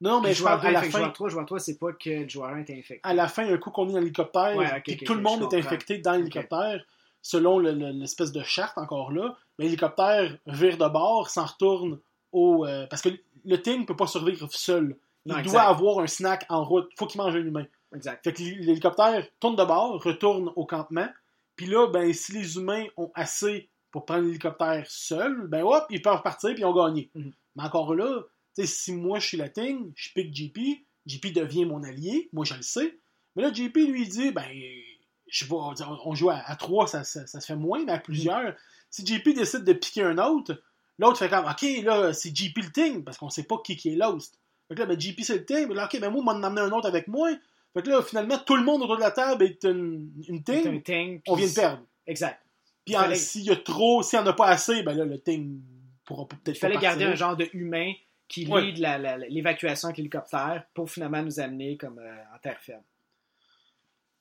Non, 0.00 0.20
mais 0.20 0.32
je 0.32 0.42
parle 0.42 0.60
2 0.62 0.66
à 0.68 0.70
la 0.70 0.82
fin. 0.82 0.98
joueur 0.98 1.12
3, 1.12 1.28
joueur 1.28 1.46
3, 1.46 1.58
c'est 1.60 1.78
pas 1.78 1.92
que 1.92 2.10
le 2.10 2.28
joueur 2.28 2.50
1 2.50 2.58
est 2.60 2.70
infecté. 2.70 3.00
à 3.02 3.12
la 3.14 3.28
fin, 3.28 3.46
un 3.52 3.58
coup 3.58 3.70
qu'on 3.70 3.88
est 3.88 3.92
dans 3.92 3.98
l'hélicoptère, 3.98 4.56
Ouais, 4.56 4.66
ok, 4.66 4.82
puis 4.84 4.94
ok, 4.94 5.00
que 5.00 5.04
tout 5.04 5.14
le 5.14 5.20
monde 5.20 5.42
est 5.52 5.56
infecté 5.58 5.98
dans 5.98 6.12
l'hélicoptère, 6.12 6.82
selon 7.22 7.58
le- 7.58 7.72
le- 7.72 7.90
l'espèce 7.90 8.32
de 8.32 8.42
charte 8.42 8.78
encore 8.78 9.12
là, 9.12 9.36
l'hélicoptère 9.58 10.38
vire 10.46 10.78
de 10.78 10.88
bord, 10.88 11.28
s'en 11.30 11.44
retourne 11.44 11.98
au. 12.32 12.64
euh, 12.66 12.86
parce 12.88 13.02
que 13.02 13.10
le 13.44 13.60
Ting 13.60 13.80
ne 13.80 13.84
peut 13.86 13.96
pas 13.96 14.06
survivre 14.06 14.48
seul. 14.52 14.96
Il 15.26 15.30
Non, 15.30 15.34
doit 15.34 15.42
exact. 15.42 15.66
avoir 15.68 15.98
un 16.00 16.06
snack 16.06 16.46
en 16.48 16.64
route. 16.64 16.88
faut 16.98 17.06
qu'il 17.06 17.20
mange 17.20 17.34
un 17.36 17.40
humain. 17.44 17.66
Exact. 17.94 18.22
Fait 18.24 18.32
que 18.32 18.38
l'hélicoptère 18.42 19.26
tourne 19.38 19.56
de 19.56 19.64
bord, 19.64 20.02
retourne 20.02 20.50
au 20.56 20.64
campement. 20.64 21.08
Puis 21.56 21.66
là, 21.66 21.88
ben, 21.88 22.10
si 22.14 22.32
les 22.32 22.56
humains 22.56 22.84
ont 22.96 23.10
assez 23.14 23.68
pour 23.90 24.06
prendre 24.06 24.22
l'hélicoptère 24.24 24.84
seul, 24.88 25.46
ben 25.48 25.62
hop, 25.62 25.84
ils 25.90 26.00
peuvent 26.00 26.22
partir 26.22 26.50
puis 26.54 26.60
ils 26.60 26.64
ont 26.64 26.72
gagné. 26.72 27.10
Mhm. 27.14 27.32
Mais 27.56 27.64
encore 27.64 27.94
là, 27.94 28.22
si 28.54 28.92
moi 28.92 29.18
je 29.18 29.26
suis 29.26 29.36
la 29.36 29.48
Ting, 29.48 29.92
je 29.96 30.10
pique 30.14 30.34
JP, 30.34 30.58
JP 31.06 31.32
devient 31.32 31.64
mon 31.64 31.82
allié, 31.82 32.28
moi 32.32 32.44
je 32.44 32.54
le 32.54 32.62
sais. 32.62 32.98
Mais 33.36 33.42
là, 33.42 33.52
JP 33.52 33.76
lui 33.76 34.06
dit, 34.08 34.32
ben, 34.32 34.44
je 35.28 35.44
vais, 35.44 35.54
on 36.04 36.14
joue 36.14 36.30
à, 36.30 36.36
à 36.38 36.56
trois, 36.56 36.86
ça, 36.86 37.04
ça- 37.04 37.26
ça 37.26 37.40
se 37.40 37.46
fait 37.46 37.56
moins, 37.56 37.84
mais 37.84 37.92
à 37.92 37.98
plusieurs. 37.98 38.54
Si 38.90 39.06
JP 39.06 39.28
décide 39.34 39.64
de 39.64 39.72
piquer 39.72 40.02
un 40.02 40.18
autre, 40.18 40.60
l'autre 40.98 41.18
fait 41.18 41.28
comme, 41.28 41.44
ok, 41.46 41.84
là, 41.84 42.12
c'est 42.12 42.34
JP 42.36 42.56
le 42.58 42.72
Ting, 42.72 43.04
parce 43.04 43.18
qu'on 43.18 43.30
sait 43.30 43.44
pas 43.44 43.56
qui, 43.64 43.76
qui 43.76 43.90
est 43.90 43.96
l'host. 43.96 44.38
Fait 44.68 44.74
que 44.74 44.80
là, 44.80 44.86
ben, 44.86 45.00
JP 45.00 45.20
c'est 45.22 45.36
le 45.38 45.44
Ting, 45.44 45.66
mais 45.68 45.74
là, 45.74 45.84
ok, 45.86 46.00
ben 46.00 46.10
moi, 46.10 46.20
on 46.20 46.24
m'en 46.24 46.42
amener 46.46 46.60
un 46.62 46.70
autre 46.72 46.88
avec 46.88 47.06
moi. 47.08 47.30
Fait 47.72 47.82
que 47.82 47.88
là, 47.90 48.02
finalement, 48.02 48.36
tout 48.38 48.56
le 48.56 48.64
monde 48.64 48.82
autour 48.82 48.96
de 48.96 49.00
la 49.00 49.12
table 49.12 49.44
est 49.44 49.62
une, 49.64 50.10
une 50.28 50.42
C'est 50.44 50.66
un 50.66 50.72
Ting, 50.72 50.82
Ting. 50.82 51.20
on 51.28 51.36
vient 51.36 51.46
de 51.48 51.54
perdre. 51.54 51.82
Exact. 52.06 52.40
Puis 52.84 52.94
Il 52.94 52.98
fallait- 52.98 53.14
s'il 53.14 53.42
y 53.44 53.50
a 53.50 53.56
trop, 53.56 54.02
s'il 54.02 54.18
y 54.18 54.22
en 54.22 54.26
a 54.26 54.32
pas 54.32 54.48
assez, 54.48 54.82
ben 54.82 54.94
là, 54.94 55.04
le 55.04 55.20
Ting 55.20 55.60
pourra 56.04 56.26
peut-être 56.26 56.56
Il 56.56 56.60
pas 56.60 56.66
fallait 56.66 56.78
garder 56.80 57.04
un 57.04 57.14
genre 57.14 57.36
de 57.36 57.48
humain 57.52 57.92
qui 58.30 58.46
Ouais. 58.46 58.62
lead 58.62 58.78
l'évacuation 59.28 59.88
avec 59.88 59.98
l'hélicoptère 59.98 60.64
pour 60.72 60.88
finalement 60.88 61.20
nous 61.22 61.40
amener 61.40 61.76
comme 61.76 61.98
euh, 61.98 62.22
en 62.34 62.38
terre 62.38 62.60
ferme. 62.60 62.82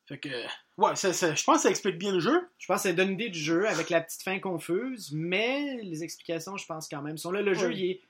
Fait 0.08 0.18
que, 0.18 0.30
ouais, 0.78 0.96
ça- 0.96 1.14
ça- 1.14 1.36
je 1.36 1.44
pense 1.44 1.58
que 1.58 1.62
ça 1.64 1.70
explique 1.70 2.00
bien 2.00 2.12
le 2.12 2.20
jeu. 2.20 2.50
Je 2.58 2.66
pense 2.66 2.82
que 2.82 2.90
ça 2.90 2.94
donne 2.94 3.10
une 3.10 3.14
idée 3.14 3.30
du 3.30 3.38
jeu 3.40 3.68
avec 3.68 3.92
la 3.92 4.02
petite 4.02 4.24
fin 4.24 4.40
confuse, 4.40 5.12
mais 5.14 5.78
les 5.84 6.04
explications, 6.04 6.58
je 6.58 6.66
pense 6.66 6.90
quand 6.90 7.04
même, 7.04 7.18
sont 7.20 7.32
là. 7.32 7.44
Le 7.44 7.54
jeu, 7.54 7.68
Ouais. 7.68 7.76
il 7.78 7.92
est 7.92 8.02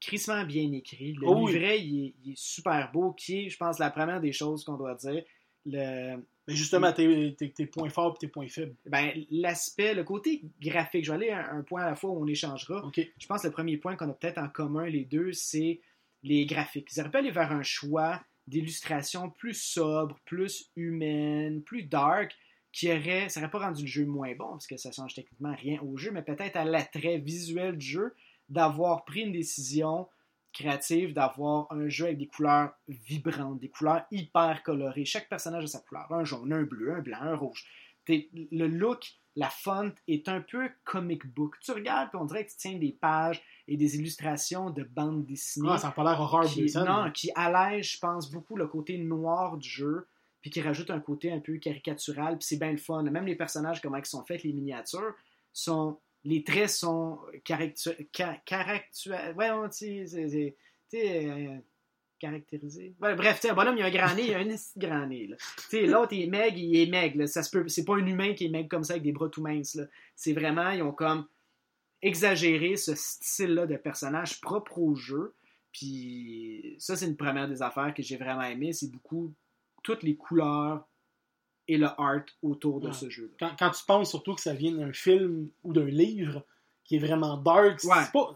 crissement 0.00 0.44
bien 0.44 0.70
écrit. 0.72 1.14
Le 1.14 1.26
Oh 1.26 1.44
oui. 1.46 1.52
livret, 1.54 1.80
il, 1.80 2.04
est, 2.08 2.14
il 2.24 2.32
est 2.32 2.38
super 2.38 2.92
beau, 2.92 3.12
qui 3.14 3.46
est, 3.46 3.48
je 3.48 3.56
pense, 3.56 3.78
la 3.78 3.90
première 3.90 4.20
des 4.20 4.32
choses 4.32 4.62
qu'on 4.64 4.76
doit 4.76 4.94
dire. 4.96 5.24
Le, 5.64 6.16
Mais 6.48 6.54
justement, 6.54 6.92
tes, 6.92 7.34
tes- 7.36 7.50
tes 7.50 7.66
points 7.66 7.90
forts 7.90 8.14
et 8.16 8.18
tes 8.20 8.28
points 8.28 8.48
faibles. 8.48 8.74
ben, 8.86 9.12
l'aspect, 9.30 9.92
le 9.94 10.02
côté 10.02 10.42
graphique, 10.60 11.04
je 11.04 11.12
vais 11.12 11.16
aller 11.16 11.30
à 11.30 11.52
un 11.52 11.62
point 11.62 11.82
à 11.82 11.90
la 11.90 11.94
fois 11.94 12.10
où 12.10 12.22
on 12.22 12.26
échangera. 12.26 12.90
Je 12.96 13.26
pense 13.26 13.42
que 13.42 13.46
le 13.48 13.52
premier 13.52 13.76
point 13.76 13.96
qu'on 13.96 14.08
a 14.08 14.14
peut-être 14.14 14.38
en 14.38 14.48
commun, 14.48 14.86
les 14.86 15.04
deux, 15.04 15.32
c'est 15.32 15.80
les 16.22 16.46
graphiques. 16.46 16.88
Ils 16.96 17.00
auraient 17.00 17.10
pu 17.10 17.18
aller 17.18 17.30
vers 17.30 17.52
un 17.52 17.62
choix 17.62 18.20
d'illustration 18.46 19.28
plus 19.28 19.60
sobre, 19.60 20.18
plus 20.24 20.70
humaine, 20.74 21.62
plus 21.62 21.82
dark, 21.82 22.34
qui 22.72 22.90
aurait, 22.90 23.28
ça 23.28 23.40
n'aurait 23.40 23.50
pas 23.50 23.58
rendu 23.58 23.82
le 23.82 23.88
jeu 23.88 24.06
moins 24.06 24.34
bon, 24.34 24.52
parce 24.52 24.66
que 24.66 24.78
ça 24.78 24.90
change 24.90 25.14
techniquement 25.14 25.54
rien 25.54 25.78
au 25.82 25.98
jeu, 25.98 26.10
mais 26.12 26.22
peut-être 26.22 26.56
à 26.56 26.64
l'attrait 26.64 27.18
visuel 27.18 27.76
du 27.76 27.86
jeu, 27.86 28.14
d'avoir 28.48 29.04
pris 29.04 29.20
une 29.20 29.32
décision 29.32 30.08
créative, 30.58 31.14
d'avoir 31.14 31.70
un 31.70 31.88
jeu 31.88 32.06
avec 32.06 32.18
des 32.18 32.26
couleurs 32.26 32.72
vibrantes, 32.88 33.60
des 33.60 33.70
couleurs 33.70 34.04
hyper 34.10 34.62
colorées. 34.62 35.04
Chaque 35.04 35.28
personnage 35.28 35.64
a 35.64 35.66
sa 35.68 35.80
couleur, 35.80 36.10
un 36.10 36.24
jaune, 36.24 36.52
un 36.52 36.64
bleu, 36.64 36.94
un 36.94 37.00
blanc, 37.00 37.18
un 37.20 37.36
rouge. 37.36 37.64
Le 38.08 38.66
look, 38.66 39.04
la 39.36 39.50
font 39.50 39.92
est 40.08 40.28
un 40.28 40.40
peu 40.40 40.68
comic 40.84 41.26
book. 41.26 41.54
Tu 41.60 41.70
regardes, 41.70 42.10
puis 42.10 42.18
on 42.20 42.24
dirait 42.24 42.44
que 42.44 42.50
tu 42.50 42.56
tiens 42.56 42.78
des 42.78 42.92
pages 42.92 43.40
et 43.68 43.76
des 43.76 43.96
illustrations 43.96 44.70
de 44.70 44.82
bandes 44.82 45.24
dessinées 45.24 45.68
Ah, 45.70 45.78
ça 45.78 45.88
n'a 45.88 45.92
pas 45.92 46.02
l'air 46.02 46.20
horreur 46.20 46.46
qui, 46.46 46.72
non, 46.74 47.10
qui 47.12 47.30
allège, 47.36 47.94
je 47.94 47.98
pense, 48.00 48.30
beaucoup 48.30 48.56
le 48.56 48.66
côté 48.66 48.98
noir 48.98 49.58
du 49.58 49.68
jeu, 49.68 50.08
puis 50.40 50.50
qui 50.50 50.60
rajoute 50.60 50.90
un 50.90 51.00
côté 51.00 51.30
un 51.30 51.40
peu 51.40 51.58
caricatural, 51.58 52.38
puis 52.38 52.46
c'est 52.46 52.58
bien 52.58 52.72
le 52.72 52.78
fun. 52.78 53.02
Même 53.02 53.26
les 53.26 53.36
personnages, 53.36 53.80
comment 53.80 53.98
ils 53.98 54.06
sont 54.06 54.24
faits, 54.24 54.42
les 54.42 54.52
miniatures, 54.52 55.14
sont 55.52 56.00
les 56.28 56.44
traits 56.44 56.70
sont 56.70 57.18
caractu- 57.44 58.08
ca- 58.14 58.40
caractua- 58.46 59.32
ouais, 59.34 59.50
on- 59.50 59.68
tu 59.68 59.76
sais, 59.76 60.06
c'est- 60.06 60.28
c'est- 60.28 60.56
tu 60.90 60.98
sais, 60.98 61.26
euh, 61.26 61.56
caractérisé. 62.18 62.94
Bref, 62.98 63.16
un 63.50 63.54
bonhomme, 63.54 63.76
il 63.78 63.82
a 63.82 63.86
un 63.86 63.90
grand 63.90 64.14
nez, 64.14 64.26
il 64.28 64.34
a 64.34 64.38
un 64.38 64.56
grand 64.76 65.06
nez. 65.06 65.30
l'autre, 65.86 66.12
il 66.12 66.22
est 66.22 66.26
maigre, 66.26 66.56
il 66.58 66.76
est 66.76 66.86
maigre. 66.86 67.26
c'est 67.26 67.84
pas 67.84 67.94
un 67.94 68.06
humain 68.06 68.34
qui 68.34 68.46
est 68.46 68.48
maigre 68.48 68.68
comme 68.68 68.84
ça 68.84 68.94
avec 68.94 69.04
des 69.04 69.12
bras 69.12 69.28
tout 69.28 69.42
minces. 69.42 69.78
C'est 70.16 70.32
vraiment, 70.32 70.70
ils 70.70 70.82
ont 70.82 70.92
comme 70.92 71.26
exagéré 72.02 72.76
ce 72.76 72.94
style-là 72.94 73.66
de 73.66 73.76
personnage 73.76 74.40
propre 74.40 74.78
au 74.78 74.94
jeu. 74.94 75.34
Puis 75.72 76.76
ça, 76.78 76.96
c'est 76.96 77.06
une 77.06 77.16
première 77.16 77.48
des 77.48 77.62
affaires 77.62 77.92
que 77.94 78.02
j'ai 78.02 78.16
vraiment 78.16 78.42
aimé. 78.42 78.72
C'est 78.72 78.90
beaucoup 78.90 79.32
toutes 79.82 80.02
les 80.02 80.16
couleurs 80.16 80.86
et 81.68 81.76
le 81.76 81.86
art 81.98 82.22
autour 82.42 82.80
de 82.80 82.88
Ouais. 82.88 82.92
ce 82.94 83.08
jeu. 83.10 83.30
Quand, 83.38 83.50
quand 83.58 83.70
tu 83.70 83.84
penses 83.86 84.10
surtout 84.10 84.34
que 84.34 84.40
ça 84.40 84.54
vient 84.54 84.72
d'un 84.72 84.92
film 84.92 85.48
ou 85.64 85.72
d'un 85.72 85.84
livre 85.84 86.42
qui 86.84 86.96
est 86.96 86.98
vraiment 86.98 87.36
dark, 87.36 87.78
c'est 87.80 87.88
pas. 88.12 88.34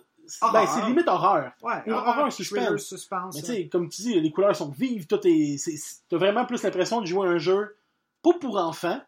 ben, 0.52 0.66
c'est 0.66 0.86
limite 0.86 1.08
horreur. 1.08 1.52
Ouais, 1.62 1.82
Ou 1.86 1.92
horreur, 1.92 2.32
suspense. 2.32 2.82
suspense. 2.82 3.34
Mais 3.36 3.42
tu 3.42 3.50
ouais. 3.50 3.56
sais, 3.62 3.68
comme 3.68 3.88
tu 3.88 4.02
dis, 4.02 4.20
les 4.20 4.30
couleurs 4.30 4.54
sont 4.54 4.68
vives, 4.70 5.06
tout 5.06 5.20
est. 5.26 5.56
c'est- 5.56 6.02
T'as 6.08 6.18
vraiment 6.18 6.44
plus 6.44 6.62
l'impression 6.62 7.00
de 7.00 7.06
jouer 7.06 7.26
à 7.26 7.30
un 7.30 7.38
jeu, 7.38 7.76
pas 8.22 8.34
pour 8.40 8.56
enfants, 8.58 9.00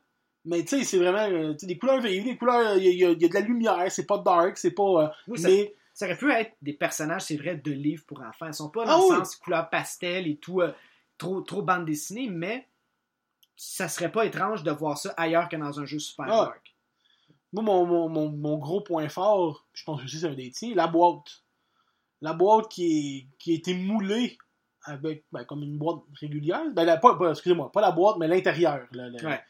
mais 0.45 0.63
tu 0.65 0.79
sais, 0.79 0.85
c'est 0.85 0.99
vraiment. 0.99 1.29
euh, 1.31 1.55
des 1.63 1.79
couleurs 1.79 2.01
vives, 2.01 2.25
des 2.25 2.37
couleurs. 2.37 2.77
Il 2.77 2.85
y, 2.85 3.05
a- 3.05 3.11
y 3.11 3.13
y 3.23 3.29
de 3.29 3.35
la 3.35 3.41
lumière, 3.41 3.93
c'est 3.93 4.07
pas 4.07 4.19
dark, 4.19 4.57
c'est 4.59 4.71
pas. 4.73 4.83
euh, 5.05 5.09
Oui, 5.29 5.39
ça, 5.39 5.49
mais. 5.49 5.75
ça 5.93 6.07
aurait 6.07 6.17
pu 6.17 6.33
être 6.33 6.53
des 6.63 6.73
personnages, 6.73 7.23
c'est 7.23 7.37
vrai, 7.37 7.57
de 7.57 7.71
livres 7.71 8.05
pour 8.07 8.21
enfants. 8.23 8.47
Ils 8.47 8.55
sont 8.55 8.71
pas 8.71 8.83
Ah 8.85 8.93
dans 8.93 8.99
le 8.99 9.03
oui. 9.11 9.17
sens 9.19 9.37
couleur 9.37 9.69
pastel 9.71 10.27
et 10.27 10.37
tout, 10.37 10.61
euh, 10.63 10.73
trop, 11.19 11.43
trop 11.43 11.63
bande 11.63 11.85
dessinée, 11.85 12.29
mais 12.31 12.67
ça 13.57 13.89
serait 13.89 14.11
pas 14.13 14.25
étrange 14.27 14.63
de 14.63 14.71
voir 14.71 14.99
ça 14.99 15.15
ailleurs 15.17 15.49
que 15.49 15.57
dans 15.57 15.81
un 15.81 15.85
jeu 15.85 15.99
super 15.99 16.27
Ah. 16.29 16.45
dark. 16.47 16.75
Moi, 17.53 17.63
mon, 17.63 17.87
mon, 17.87 18.09
mon, 18.09 18.29
mon 18.31 18.59
gros 18.59 18.81
point 18.81 19.09
fort, 19.09 19.65
je 19.73 19.85
pense 19.85 20.03
aussi 20.03 20.19
c'est 20.19 20.27
un 20.27 20.35
des 20.35 20.51
tiens, 20.51 20.75
la 20.75 20.87
boîte. 20.89 21.43
La 22.21 22.33
boîte 22.33 22.69
qui, 22.69 23.29
est, 23.31 23.39
qui 23.39 23.53
a 23.53 23.55
été 23.55 23.75
moulée 23.75 24.39
avec 24.85 25.25
ben, 25.31 25.45
comme 25.45 25.63
une 25.63 25.79
boîte 25.79 26.01
régulière. 26.21 26.63
Ben, 26.73 26.85
la- 26.85 26.97
pas, 26.97 27.17
excusez-moi, 27.31 27.71
pas 27.71 27.81
la 27.81 27.91
boîte, 27.93 28.17
mais 28.19 28.27
l'intérieur. 28.29 28.87
le- 28.93 29.25
Ouais. 29.25 29.41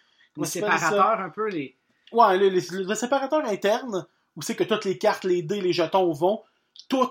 séparateur, 0.44 1.20
un 1.20 1.30
peu, 1.30 1.48
les. 1.48 1.78
Ouais, 2.12 2.36
le 2.38 2.94
séparateur 2.94 3.44
interne, 3.46 4.06
où 4.36 4.42
c'est 4.42 4.54
que 4.56 4.64
toutes 4.64 4.84
les 4.84 4.98
cartes, 4.98 5.24
les 5.24 5.42
dés, 5.42 5.60
les 5.60 5.72
jetons 5.72 6.12
vont, 6.12 6.42
tout 6.88 7.10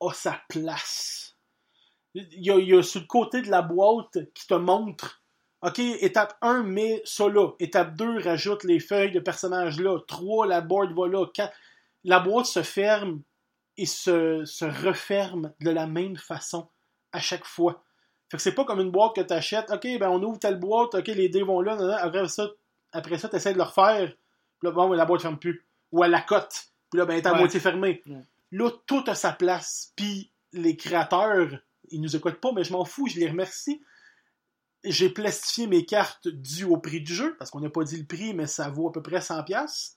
a 0.00 0.12
sa 0.12 0.40
place. 0.48 1.36
Il 2.14 2.44
y 2.44 2.50
a, 2.50 2.56
il 2.58 2.68
y 2.68 2.74
a 2.74 2.82
sur 2.82 3.00
le 3.00 3.06
côté 3.06 3.42
de 3.42 3.50
la 3.50 3.62
boîte 3.62 4.18
qui 4.34 4.46
te 4.46 4.54
montre, 4.54 5.22
OK, 5.64 5.78
étape 5.78 6.36
1, 6.42 6.62
mets 6.62 7.00
ça 7.04 7.28
là. 7.28 7.52
Étape 7.58 7.94
2, 7.96 8.20
rajoute 8.20 8.64
les 8.64 8.80
feuilles 8.80 9.12
de 9.12 9.20
personnages 9.20 9.80
là. 9.80 9.98
3, 10.06 10.46
la 10.46 10.60
board 10.60 10.92
va 10.92 11.08
là. 11.08 11.26
4, 11.32 11.52
la 12.04 12.20
boîte 12.20 12.46
se 12.46 12.62
ferme 12.62 13.22
et 13.76 13.86
se, 13.86 14.44
se 14.44 14.64
referme 14.64 15.52
de 15.60 15.70
la 15.70 15.86
même 15.86 16.16
façon 16.16 16.68
à 17.12 17.18
chaque 17.20 17.44
fois. 17.46 17.82
Fait 18.30 18.36
que 18.36 18.42
c'est 18.42 18.54
pas 18.54 18.64
comme 18.64 18.80
une 18.80 18.90
boîte 18.90 19.14
que 19.16 19.20
tu 19.22 19.32
achètes. 19.32 19.70
OK, 19.70 19.86
ben 19.98 20.08
on 20.10 20.22
ouvre 20.22 20.38
telle 20.38 20.58
boîte, 20.58 20.94
OK, 20.94 21.06
les 21.08 21.28
dés 21.28 21.42
vont 21.42 21.60
là, 21.60 21.76
nan, 21.76 21.86
nan. 21.86 21.98
après 22.00 22.28
ça, 22.28 22.48
après 22.92 23.18
ça, 23.18 23.28
tu 23.28 23.36
essaies 23.36 23.52
de 23.52 23.58
le 23.58 23.64
refaire. 23.64 24.08
Puis 24.58 24.68
là, 24.68 24.70
bon, 24.70 24.92
la 24.92 25.04
boîte 25.04 25.22
ferme 25.22 25.38
plus. 25.38 25.64
Ou 25.92 26.02
à 26.02 26.08
la 26.08 26.20
cote. 26.20 26.64
Puis 26.90 26.98
là, 26.98 27.06
ben, 27.06 27.14
elle 27.14 27.20
est 27.20 27.26
à 27.26 27.32
Ouais. 27.32 27.38
moitié 27.38 27.58
fermée. 27.60 28.02
Ouais. 28.06 28.20
Là, 28.52 28.70
tout 28.86 29.02
a 29.06 29.14
sa 29.14 29.32
place. 29.32 29.92
Puis 29.96 30.30
les 30.52 30.76
créateurs, 30.76 31.48
ils 31.90 32.00
nous 32.00 32.14
écoutent 32.16 32.40
pas, 32.40 32.52
mais 32.52 32.64
je 32.64 32.72
m'en 32.72 32.84
fous, 32.84 33.06
je 33.08 33.18
les 33.18 33.28
remercie. 33.28 33.82
J'ai 34.84 35.08
plastifié 35.10 35.66
mes 35.66 35.84
cartes 35.86 36.28
dues 36.28 36.64
au 36.64 36.76
prix 36.76 37.00
du 37.00 37.14
jeu, 37.14 37.34
parce 37.38 37.50
qu'on 37.50 37.60
n'a 37.60 37.70
pas 37.70 37.84
dit 37.84 37.96
le 37.98 38.04
prix, 38.06 38.34
mais 38.34 38.46
ça 38.46 38.68
vaut 38.68 38.88
à 38.88 38.92
peu 38.92 39.02
près 39.02 39.18
100$ 39.20 39.94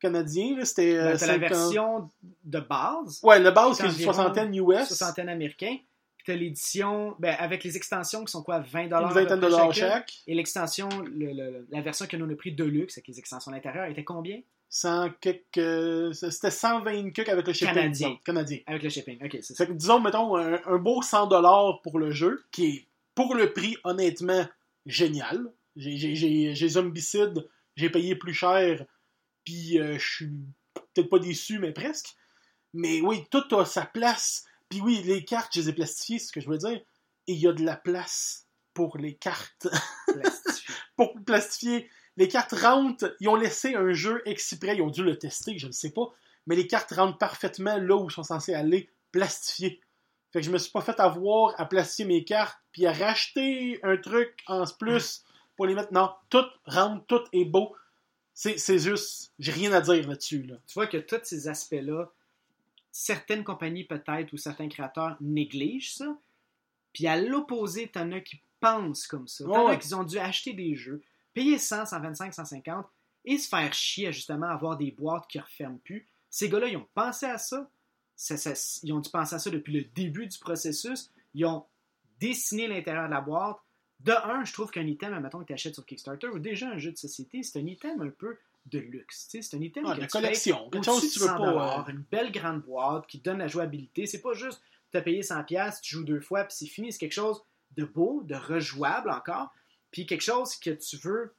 canadien. 0.00 0.64
C'était 0.64 0.96
euh, 0.96 1.16
t'as 1.18 1.26
la 1.26 1.34
50 1.34 1.40
version 1.40 2.10
de 2.44 2.60
base, 2.60 3.20
Ouais, 3.22 3.38
le 3.38 3.50
base, 3.50 3.76
C'est 3.76 3.82
c'est 3.84 3.88
une 3.98 4.04
soixantaine 4.04 4.54
US. 4.54 4.86
soixantaine 4.88 5.28
américain. 5.28 5.76
tu 6.24 6.30
as 6.30 6.36
l'édition 6.36 7.16
ben, 7.18 7.34
avec 7.38 7.64
les 7.64 7.76
extensions 7.76 8.24
qui 8.24 8.30
sont 8.30 8.42
quoi 8.44 8.60
20 8.60 8.84
Une 8.84 8.90
vingtaine 9.12 9.36
de 9.36 9.40
dollars 9.48 9.72
chaque. 9.74 10.12
Et 10.28 10.34
l'extension, 10.34 10.88
le- 11.12 11.32
le- 11.32 11.66
la 11.70 11.80
version 11.80 12.06
que 12.06 12.16
nous 12.16 12.26
on 12.26 12.30
a 12.32 12.36
pris 12.36 12.52
Deluxe 12.52 12.96
avec 12.98 13.08
les 13.08 13.18
extensions 13.18 13.50
à 13.50 13.54
l'intérieur 13.56 13.86
était 13.86 14.04
combien? 14.04 14.40
100 14.68 15.10
quelques, 15.20 15.58
euh, 15.58 16.12
C'était 16.12 16.50
120 16.50 17.10
quelques 17.12 17.28
avec 17.28 17.46
le 17.46 17.52
shipping. 17.52 17.74
Canadien. 17.74 18.08
disons, 18.08 18.20
Canadien. 18.24 18.58
Avec 18.66 18.82
le 18.84 18.88
shipping. 18.88 19.18
Ok, 19.24 19.32
c'est 19.42 19.54
ça. 19.54 19.66
Fait 19.66 19.66
que 19.66 19.76
disons, 19.76 20.00
mettons, 20.00 20.36
un, 20.36 20.60
un 20.64 20.78
beau 20.78 21.02
100$ 21.02 21.80
pour 21.82 21.98
le 21.98 22.10
jeu, 22.12 22.42
qui 22.52 22.66
est, 22.66 22.86
pour 23.14 23.34
le 23.34 23.52
prix, 23.52 23.76
honnêtement, 23.84 24.46
génial. 24.86 25.52
J'ai- 25.76 25.96
J'ai 25.96 26.14
j'ai- 26.14 26.54
j'ai 26.54 26.68
Zombicide, 26.68 27.48
j'ai 27.76 27.90
payé 27.90 28.14
plus 28.16 28.34
cher, 28.34 28.84
puis 29.44 29.78
euh, 29.78 29.98
je 29.98 30.06
suis 30.14 30.30
peut-être 30.94 31.08
pas 31.10 31.18
déçu, 31.18 31.58
mais 31.58 31.72
presque. 31.72 32.14
Mais 32.74 33.00
oui, 33.00 33.24
tout 33.30 33.44
a 33.56 33.64
sa 33.64 33.84
place. 33.86 34.44
Puis 34.68 34.80
oui, 34.80 35.02
les 35.04 35.24
cartes, 35.24 35.52
je 35.54 35.60
les 35.60 35.68
ai 35.70 35.72
plastifiées, 35.72 36.18
c'est 36.18 36.26
ce 36.28 36.32
que 36.32 36.40
je 36.40 36.48
veux 36.48 36.58
dire. 36.58 36.80
Et 37.26 37.32
il 37.34 37.38
y 37.38 37.46
a 37.48 37.52
de 37.52 37.64
la 37.64 37.76
place 37.76 38.46
pour 38.74 38.96
les 38.98 39.14
cartes. 39.14 39.68
Pour 40.96 41.14
plastifier. 41.24 41.88
Les 42.16 42.28
cartes 42.28 42.52
rentrent, 42.52 43.16
ils 43.20 43.28
ont 43.28 43.34
laissé 43.34 43.74
un 43.74 43.92
jeu 43.92 44.22
exprès, 44.26 44.76
ils 44.76 44.82
ont 44.82 44.90
dû 44.90 45.02
le 45.02 45.18
tester, 45.18 45.58
je 45.58 45.66
ne 45.66 45.72
sais 45.72 45.90
pas, 45.90 46.08
mais 46.46 46.54
les 46.56 46.66
cartes 46.66 46.92
rentrent 46.92 47.16
parfaitement 47.18 47.78
là 47.78 47.96
où 47.96 48.08
ils 48.10 48.12
sont 48.12 48.22
censés 48.22 48.52
aller, 48.54 48.90
plastifiées. 49.12 49.80
Fait 50.32 50.40
que 50.40 50.46
je 50.46 50.50
me 50.50 50.58
suis 50.58 50.72
pas 50.72 50.80
fait 50.80 50.98
avoir 50.98 51.54
à 51.60 51.66
plastifier 51.66 52.04
mes 52.06 52.24
cartes, 52.24 52.58
puis 52.72 52.86
à 52.86 52.92
racheter 52.92 53.78
un 53.82 53.96
truc 53.96 54.42
en 54.46 54.64
plus 54.78 55.24
pour 55.56 55.66
les 55.66 55.74
mettre. 55.74 55.92
Non, 55.92 56.10
tout 56.30 56.44
rentre, 56.66 57.04
tout 57.06 57.22
est 57.32 57.44
beau. 57.44 57.76
C'est 58.34 58.78
juste, 58.78 59.32
j'ai 59.38 59.52
rien 59.52 59.72
à 59.72 59.80
dire 59.82 60.08
là-dessus. 60.08 60.42
Là. 60.44 60.56
tu 60.66 60.74
vois 60.74 60.86
que 60.86 60.96
tous 60.96 61.20
ces 61.22 61.48
aspects-là, 61.48 62.10
certaines 62.90 63.44
compagnies 63.44 63.84
peut-être 63.84 64.32
ou 64.32 64.36
certains 64.38 64.68
créateurs 64.68 65.16
négligent 65.20 65.94
ça. 65.94 66.16
Puis 66.92 67.06
à 67.06 67.16
l'opposé, 67.16 67.88
t'en 67.88 68.10
as 68.12 68.20
qui 68.20 68.40
pensent 68.60 69.06
comme 69.06 69.28
ça. 69.28 69.44
T'en 69.44 69.66
Ouais. 69.66 69.72
as 69.72 69.76
qui 69.76 69.92
ont 69.94 70.04
dû 70.04 70.18
acheter 70.18 70.52
des 70.54 70.74
jeux, 70.74 71.02
payer 71.34 71.58
100, 71.58 71.86
125, 71.86 72.32
150 72.34 72.86
et 73.24 73.38
se 73.38 73.48
faire 73.48 73.72
chier 73.72 74.08
à 74.08 74.10
justement 74.12 74.48
avoir 74.48 74.76
des 74.76 74.90
boîtes 74.90 75.26
qui 75.28 75.38
ne 75.38 75.42
referment 75.42 75.78
plus. 75.84 76.06
Ces 76.30 76.48
gars-là, 76.48 76.68
ils 76.68 76.76
ont 76.76 76.88
pensé 76.94 77.26
à 77.26 77.38
ça. 77.38 77.68
Ça- 78.16 78.36
ça- 78.36 78.52
Ils 78.82 78.92
ont 78.92 79.00
dû 79.00 79.10
penser 79.10 79.34
à 79.34 79.38
ça 79.38 79.50
depuis 79.50 79.72
le 79.72 79.84
début 79.94 80.26
du 80.26 80.38
processus. 80.38 81.10
Ils 81.34 81.44
ont 81.46 81.64
dessiné 82.20 82.68
l'intérieur 82.68 83.06
de 83.06 83.10
la 83.10 83.20
boîte. 83.20 83.56
De 84.00 84.12
un, 84.12 84.44
je 84.44 84.52
trouve 84.52 84.70
qu'un 84.70 84.86
item, 84.86 85.14
admettons 85.14 85.40
que 85.40 85.44
tu 85.46 85.52
achètes 85.52 85.74
sur 85.74 85.86
Kickstarter 85.86 86.26
ou 86.28 86.38
déjà 86.38 86.68
un 86.68 86.78
jeu 86.78 86.90
de 86.92 86.96
société, 86.96 87.42
c'est 87.42 87.58
un 87.60 87.66
item 87.66 88.00
un 88.02 88.10
peu 88.10 88.36
de 88.66 88.78
luxe. 88.78 89.28
C'est 89.30 89.54
un 89.56 89.60
item 89.60 89.84
Ah, 89.86 89.94
que 89.94 90.00
la 90.00 90.06
tu 90.06 90.12
payes 90.12 90.22
collection. 90.22 90.70
Quelque 90.70 90.84
chose 90.84 91.12
tu 91.12 91.18
de 91.18 91.24
veux 91.24 91.30
100 91.30 91.36
pas. 91.38 91.84
euh, 91.88 91.90
une 91.92 92.04
belle 92.10 92.32
grande 92.32 92.62
boîte 92.62 93.06
qui 93.06 93.18
donne 93.20 93.38
la 93.38 93.48
jouabilité. 93.48 94.06
C'est 94.06 94.20
pas 94.20 94.34
juste 94.34 94.60
tu 94.90 94.98
as 94.98 95.02
payé 95.02 95.22
100 95.22 95.42
pièces, 95.44 95.80
tu 95.80 95.94
joues 95.94 96.04
deux 96.04 96.20
fois 96.20 96.44
puis 96.44 96.54
c'est 96.56 96.66
fini, 96.66 96.92
c'est 96.92 96.98
quelque 96.98 97.12
chose 97.12 97.42
de 97.76 97.84
beau, 97.84 98.22
de 98.24 98.34
rejouable 98.34 99.10
encore, 99.10 99.52
puis 99.90 100.04
quelque 100.06 100.20
chose 100.22 100.56
que 100.56 100.70
tu 100.70 100.96
veux 100.96 101.34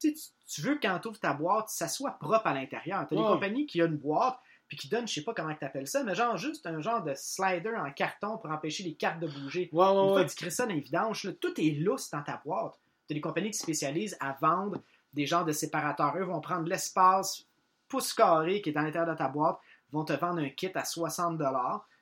tu, 0.00 0.14
tu- 0.46 0.60
veux 0.60 0.74
que 0.74 0.80
quand 0.86 0.98
tu 0.98 1.08
ouvres 1.08 1.18
ta 1.20 1.32
boîte, 1.32 1.70
ça 1.70 1.88
soit 1.88 2.18
propre 2.18 2.46
à 2.48 2.52
l'intérieur. 2.52 3.06
Tu 3.08 3.14
as 3.14 3.16
des 3.16 3.22
Ouais. 3.22 3.28
compagnies 3.28 3.66
qui 3.66 3.80
ont 3.80 3.86
une 3.86 3.96
boîte 3.96 4.38
puis 4.68 4.76
qui 4.76 4.88
donnent, 4.88 5.06
je 5.06 5.14
sais 5.14 5.22
pas 5.22 5.34
comment 5.34 5.54
tu 5.54 5.64
appelles 5.64 5.86
ça, 5.86 6.02
mais 6.02 6.14
genre 6.14 6.36
juste 6.36 6.66
un 6.66 6.80
genre 6.80 7.02
de 7.02 7.14
slider 7.14 7.74
en 7.76 7.90
carton 7.92 8.38
pour 8.38 8.50
empêcher 8.50 8.82
les 8.82 8.94
cartes 8.94 9.20
de 9.20 9.28
bouger. 9.28 9.68
Ouais, 9.72 9.84
ouais, 9.84 9.90
Une 9.90 9.94
fois 9.94 10.14
ouais. 10.14 10.24
que 10.26 10.30
tu 10.30 10.36
crées 10.36 10.50
ça 10.50 10.66
dans 10.66 10.74
les 10.74 10.80
vidanges, 10.80 11.24
là, 11.24 11.32
tout 11.40 11.60
est 11.60 11.70
lousse 11.70 12.10
dans 12.10 12.22
ta 12.22 12.40
boîte. 12.44 12.74
Tu 13.06 13.12
as 13.12 13.14
des 13.14 13.20
compagnies 13.20 13.50
qui 13.50 13.58
se 13.58 13.62
spécialisent 13.62 14.16
à 14.18 14.36
vendre 14.40 14.82
des 15.12 15.26
genres 15.26 15.44
de 15.44 15.52
séparateurs. 15.52 16.16
Eux 16.16 16.24
vont 16.24 16.40
prendre 16.40 16.68
l'espace 16.68 17.46
pouce 17.88 18.12
carré 18.12 18.60
qui 18.62 18.70
est 18.70 18.72
dans 18.72 18.82
l'intérieur 18.82 19.12
de 19.12 19.16
ta 19.16 19.28
boîte, 19.28 19.58
vont 19.92 20.04
te 20.04 20.12
vendre 20.12 20.40
un 20.40 20.48
kit 20.48 20.70
à 20.74 20.84
60 20.84 21.40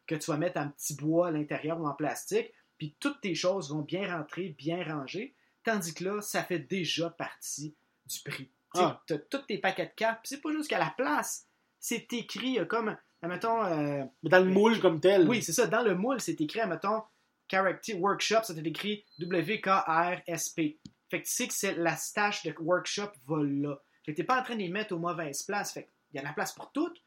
que 0.07 0.15
tu 0.15 0.31
vas 0.31 0.37
mettre 0.37 0.59
en 0.59 0.69
petit 0.69 0.95
bois 0.95 1.29
à 1.29 1.31
l'intérieur 1.31 1.81
ou 1.81 1.87
en 1.87 1.95
plastique, 1.95 2.53
puis 2.79 2.95
toutes 3.01 3.21
tes 3.21 3.35
choses 3.35 3.71
vont 3.71 3.83
bien 3.83 4.17
rentrer, 4.17 4.51
bien 4.51 4.85
rangées, 4.85 5.35
tandis 5.63 5.95
que 5.95 6.05
là, 6.05 6.21
ça 6.21 6.43
fait 6.43 6.59
déjà 6.59 7.11
partie 7.11 7.75
du 8.07 8.21
prix. 8.21 8.51
Ah. 8.75 9.01
Tu 9.07 9.15
as 9.15 9.19
tous 9.19 9.47
tes 9.47 9.59
paquets 9.59 9.87
de 9.87 9.93
cartes, 9.95 10.21
puis 10.23 10.31
c'est 10.31 10.41
pas 10.41 10.51
juste 10.51 10.69
qu'à 10.69 10.79
la 10.79 10.93
place, 10.97 11.47
c'est 11.85 12.11
écrit 12.15 12.59
euh, 12.59 12.65
comme, 12.65 12.97
admettons, 13.21 13.63
euh, 13.63 14.05
dans 14.23 14.43
le 14.43 14.51
moule 14.51 14.81
comme 14.81 15.01
tel. 15.01 15.29
oui, 15.29 15.43
c'est 15.43 15.53
ça. 15.53 15.67
Dans 15.67 15.83
le 15.83 15.95
moule, 15.95 16.19
c'est 16.19 16.41
écrit, 16.41 16.67
mettons, 16.67 17.03
Character 17.51 17.93
Workshop, 17.93 18.43
ça 18.45 18.55
t'est 18.55 18.63
écrit 18.67 19.05
W-K-R-S-P. 19.19 20.79
Fait 21.11 21.21
que 21.21 21.27
tu 21.27 21.31
sais 21.33 21.47
que 21.47 21.53
c'est 21.53 21.75
la 21.75 21.95
stache 21.97 22.43
de 22.43 22.55
workshop 22.59 23.11
va 23.27 23.37
là. 23.43 23.79
Fait 24.03 24.13
que 24.13 24.17
t'es 24.17 24.25
pas 24.25 24.41
en 24.41 24.43
train 24.43 24.55
de 24.55 24.61
les 24.61 24.71
mettre 24.71 24.95
aux 24.95 24.99
mauvaises 24.99 25.43
places. 25.43 25.75
Fait 25.75 25.85
qu'il 25.85 26.17
y 26.17 26.19
a 26.19 26.23
la 26.23 26.33
place 26.33 26.55
pour 26.55 26.73
toutes 26.73 27.03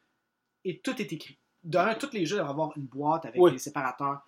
et 0.64 0.78
tout 0.78 0.94
est 1.02 1.12
écrit. 1.12 1.40
D'un, 1.64 1.94
tous 1.96 2.12
les 2.12 2.24
jeux 2.24 2.36
doivent 2.36 2.50
avoir 2.50 2.76
une 2.76 2.86
boîte 2.86 3.26
avec 3.26 3.40
Oui. 3.40 3.50
des 3.50 3.58
séparateurs 3.58 4.20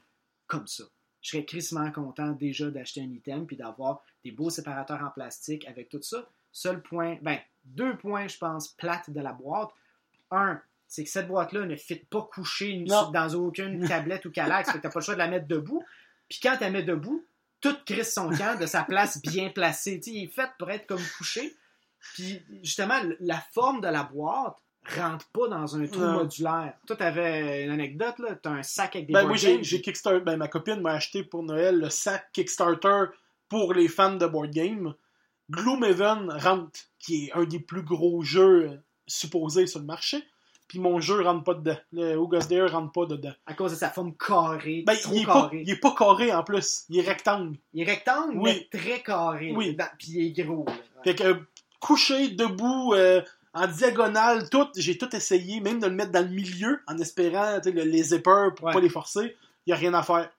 comme 0.49 0.67
ça. 0.67 0.83
Je 1.23 1.31
serais 1.31 1.45
crissement 1.45 1.93
content 1.93 2.33
déjà 2.33 2.71
d'acheter 2.73 3.03
un 3.03 3.13
item 3.13 3.47
puis 3.47 3.57
d'avoir 3.57 4.03
des 4.25 4.33
beaux 4.33 4.51
séparateurs 4.51 5.01
en 5.01 5.11
plastique 5.11 5.67
avec 5.69 5.89
tout 5.91 6.03
ça. 6.03 6.29
Seul 6.51 6.83
point, 6.83 7.19
ben, 7.23 7.39
deux 7.65 7.97
points, 7.97 8.27
je 8.27 8.37
pense, 8.37 8.69
plates 8.71 9.11
de 9.11 9.21
la 9.21 9.33
boîte. 9.33 9.71
Un, 10.31 10.61
c'est 10.87 11.05
que 11.05 11.11
cette 11.11 11.29
boîte-là 11.29 11.67
ne 11.67 11.77
fit 11.77 11.97
pas 11.97 12.23
couchée 12.33 12.85
dans 12.87 13.35
aucune 13.35 13.85
tablette 13.89 14.25
ou 14.27 14.31
calax. 14.31 14.71
fait 14.71 14.79
que 14.79 14.83
t'as 14.83 14.91
pas 14.91 15.01
le 15.01 15.05
choix 15.05 15.15
de 15.15 15.19
la 15.21 15.29
mettre 15.29 15.47
debout. 15.47 15.85
Puis 16.29 16.41
quand 16.43 16.57
tu 16.57 16.65
la 16.65 16.71
mets 16.71 16.83
debout, 16.83 17.25
tout 17.61 17.77
crisse 17.85 18.15
son 18.15 18.31
camp 18.31 18.59
de 18.59 18.67
sa 18.67 18.85
place 18.85 19.21
bien 19.23 19.51
placée. 19.51 20.01
Il 20.07 20.25
est 20.25 20.27
fait 20.29 20.51
pour 20.59 20.71
être 20.71 20.87
comme 20.87 21.03
couché. 21.19 21.55
Puis 22.15 22.43
justement, 22.63 23.01
la 23.21 23.43
forme 23.53 23.81
de 23.81 23.89
la 23.89 24.05
boîte 24.05 24.57
rentre 24.97 25.27
pas 25.29 25.49
dans 25.49 25.77
un 25.77 25.87
trou 25.87 26.01
modulaire. 26.01 26.73
Toi, 26.87 26.97
t'avais 26.97 27.65
une 27.65 27.71
anecdote, 27.71 28.19
là? 28.19 28.35
T'as 28.43 28.51
un 28.51 28.63
sac 28.63 28.97
avec 28.97 29.09
des 29.09 29.13
Ben, 29.13 29.27
games? 29.27 29.59
j'ai 29.63 29.81
Kickstarter. 29.83 30.21
Ben, 30.25 30.37
ma 30.39 30.49
copine 30.49 30.81
m'a 30.81 30.93
acheté 30.93 31.23
pour 31.23 31.43
Noël 31.43 31.79
le 31.79 31.91
sac 31.91 32.33
Kickstarter 32.33 33.05
pour 33.49 33.75
les 33.75 33.89
fans 33.89 34.17
de 34.17 34.27
board 34.27 34.51
game. 34.51 34.95
Gloomhaven 35.51 36.31
rentre, 36.31 36.81
qui 36.99 37.27
est 37.27 37.33
un 37.33 37.45
des 37.45 37.61
plus 37.61 37.83
gros 37.83 38.23
jeux 38.23 38.81
supposés 39.11 39.67
sur 39.67 39.81
le 39.81 39.87
marché. 39.87 40.23
Puis 40.69 40.79
mon 40.79 41.01
jeu 41.01 41.21
rentre 41.23 41.43
pas 41.43 41.55
dedans. 41.55 41.77
Le 41.93 42.15
August 42.17 42.49
Dare 42.49 42.71
rentre 42.71 42.93
pas 42.93 43.05
dedans. 43.07 43.33
À 43.45 43.55
cause 43.55 43.73
de 43.73 43.77
sa 43.77 43.91
forme 43.91 44.15
carrée, 44.17 44.85
Ben, 44.87 44.97
trop 44.97 45.15
il 45.15 45.23
est, 45.23 45.27
pas, 45.27 45.51
il 45.53 45.69
est 45.71 45.77
pas 45.81 45.95
carré 45.99 46.33
en 46.33 46.45
plus. 46.45 46.85
Il 46.89 46.99
est 46.99 47.09
rectangle. 47.09 47.57
Il 47.75 47.83
est 47.83 47.91
rectangle, 47.91 48.39
Oui. 48.39 48.67
mais 48.73 48.79
très 48.79 49.03
carré. 49.03 49.53
Oui. 49.57 49.75
Dans- 49.75 49.89
Puis 49.99 50.09
il 50.13 50.27
est 50.41 50.45
gros. 50.45 50.65
Ouais. 50.65 50.73
Fait 51.05 51.15
que 51.17 51.43
couché, 51.81 52.29
debout, 52.29 52.95
euh, 52.95 53.21
en 53.53 53.67
diagonale, 53.67 54.49
tout, 54.49 54.69
j'ai 54.77 54.97
tout 54.97 55.15
essayé, 55.17 55.61
même 55.61 55.81
de 55.81 55.87
le 55.89 55.95
mettre 55.95 56.13
dans 56.13 56.23
le 56.25 56.33
milieu, 56.33 56.81
en 56.87 56.97
espérant 56.99 57.59
le- 57.65 57.71
les 57.83 58.03
zippers 58.05 58.55
pour 58.55 58.67
Ouais. 58.69 58.73
pas 58.73 58.81
les 58.81 58.89
forcer. 58.89 59.37
Il 59.67 59.71
y 59.71 59.73
a 59.73 59.77
rien 59.77 59.93
à 59.95 60.05
faire. 60.05 60.31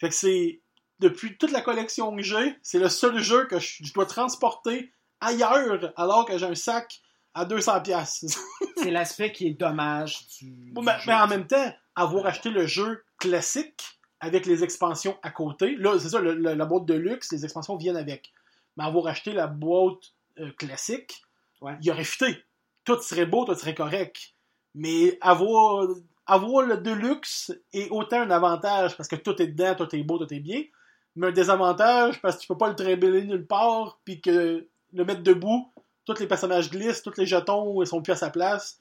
Fait 0.00 0.08
que 0.08 0.14
c'est. 0.16 0.60
Depuis 0.98 1.36
toute 1.38 1.52
la 1.52 1.60
collection 1.60 2.16
que 2.16 2.22
j'ai, 2.22 2.56
c'est 2.62 2.78
le 2.80 2.88
seul 2.88 3.18
jeu 3.20 3.44
que 3.46 3.60
je, 3.60 3.84
je 3.84 3.92
dois 3.92 4.06
transporter 4.06 4.90
ailleurs 5.20 5.92
alors 5.96 6.24
que 6.24 6.36
j'ai 6.38 6.46
un 6.46 6.54
sac 6.54 7.00
à 7.36 7.44
200$. 7.44 7.82
piastres. 7.82 8.26
C'est 8.78 8.90
l'aspect 8.90 9.32
qui 9.32 9.46
est 9.48 9.52
dommage 9.58 10.26
du. 10.38 10.70
Bon, 10.72 10.80
du 10.82 10.88
mais, 11.06 11.14
en 11.14 11.26
même 11.28 11.46
temps, 11.46 11.72
avoir 11.94 12.26
acheté 12.26 12.50
le 12.50 12.66
jeu 12.66 13.04
classique 13.18 13.82
avec 14.20 14.46
les 14.46 14.64
expansions 14.64 15.16
à 15.22 15.30
côté, 15.30 15.76
là, 15.76 15.98
c'est 15.98 16.08
ça, 16.08 16.20
le- 16.20 16.34
le- 16.34 16.54
la 16.54 16.64
boîte 16.64 16.86
de 16.86 16.94
luxe, 16.94 17.30
les 17.32 17.44
expansions 17.44 17.76
viennent 17.76 17.96
avec. 17.96 18.32
Mais 18.76 18.84
avoir 18.84 19.06
acheté 19.08 19.32
la 19.32 19.46
boîte 19.46 20.12
euh, 20.38 20.50
classique, 20.52 21.22
Ouais. 21.60 21.72
il 21.82 21.90
aurait 21.90 22.04
fité. 22.04 22.42
Tout 22.84 23.00
serait 23.00 23.26
beau, 23.26 23.44
tout 23.44 23.54
serait 23.54 23.74
correct. 23.74 24.34
Mais 24.74 25.18
avoir, 25.20 25.86
avoir 26.26 26.64
le 26.66 26.76
deluxe 26.76 27.52
est 27.72 27.88
autant 27.90 28.20
un 28.20 28.30
avantage 28.30 28.96
parce 28.96 29.08
que 29.08 29.16
tout 29.16 29.40
est 29.42 29.46
dedans, 29.48 29.74
tout 29.74 29.94
est 29.96 30.02
beau, 30.02 30.18
tout 30.18 30.32
est 30.32 30.40
bien, 30.40 30.62
mais 31.16 31.28
un 31.28 31.32
désavantage 31.32 32.20
parce 32.20 32.36
que 32.36 32.42
tu 32.42 32.48
peux 32.48 32.58
pas 32.58 32.68
le 32.68 32.76
trimballer 32.76 33.24
nulle 33.24 33.46
part, 33.46 33.98
puis 34.04 34.20
que 34.20 34.66
le 34.92 35.04
mettre 35.04 35.22
debout, 35.22 35.72
tous 36.06 36.18
les 36.20 36.26
personnages 36.26 36.70
glissent, 36.70 37.02
tous 37.02 37.16
les 37.18 37.26
jetons 37.26 37.82
ils 37.82 37.86
sont 37.86 38.00
plus 38.00 38.12
à 38.12 38.16
sa 38.16 38.30
place. 38.30 38.80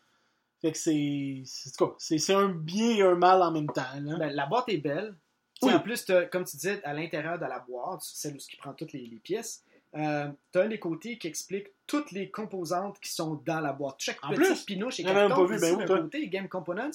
Fait 0.61 0.71
que 0.71 0.77
c'est. 0.77 1.43
c'est- 1.45 2.33
un 2.33 2.47
bien 2.49 2.89
et 2.91 3.01
un 3.01 3.15
mal 3.15 3.41
en 3.41 3.51
même 3.51 3.67
temps. 3.67 3.81
là. 4.01 4.15
Ben, 4.17 4.33
la 4.33 4.45
boîte 4.45 4.69
est 4.69 4.77
belle. 4.77 5.15
Oui. 5.61 5.73
En 5.73 5.79
plus, 5.79 6.05
comme 6.31 6.43
tu 6.45 6.55
disais, 6.57 6.81
à 6.83 6.93
l'intérieur 6.93 7.37
de 7.39 7.45
la 7.45 7.59
boîte, 7.59 8.01
celle 8.01 8.35
où 8.35 8.37
qui 8.37 8.55
prend 8.57 8.73
toutes 8.73 8.93
les, 8.93 9.05
les 9.05 9.17
pièces, 9.19 9.63
euh, 9.95 10.27
tu 10.51 10.59
as 10.59 10.63
un 10.63 10.67
des 10.67 10.79
côtés 10.79 11.17
qui 11.17 11.27
explique 11.27 11.67
toutes 11.87 12.11
les 12.11 12.29
composantes 12.29 12.99
qui 12.99 13.09
sont 13.09 13.41
dans 13.45 13.61
la 13.61 13.71
boîte. 13.73 13.95
Chaque 13.99 14.17
En 14.23 14.29
petit 14.29 14.35
plus? 14.37 14.63
pinouche 14.65 14.99
et 14.99 15.03
carton, 15.03 15.45
ben 15.45 15.59
d'un 15.59 15.85
côté, 16.01 16.27
Game 16.27 16.49
Components, 16.49 16.91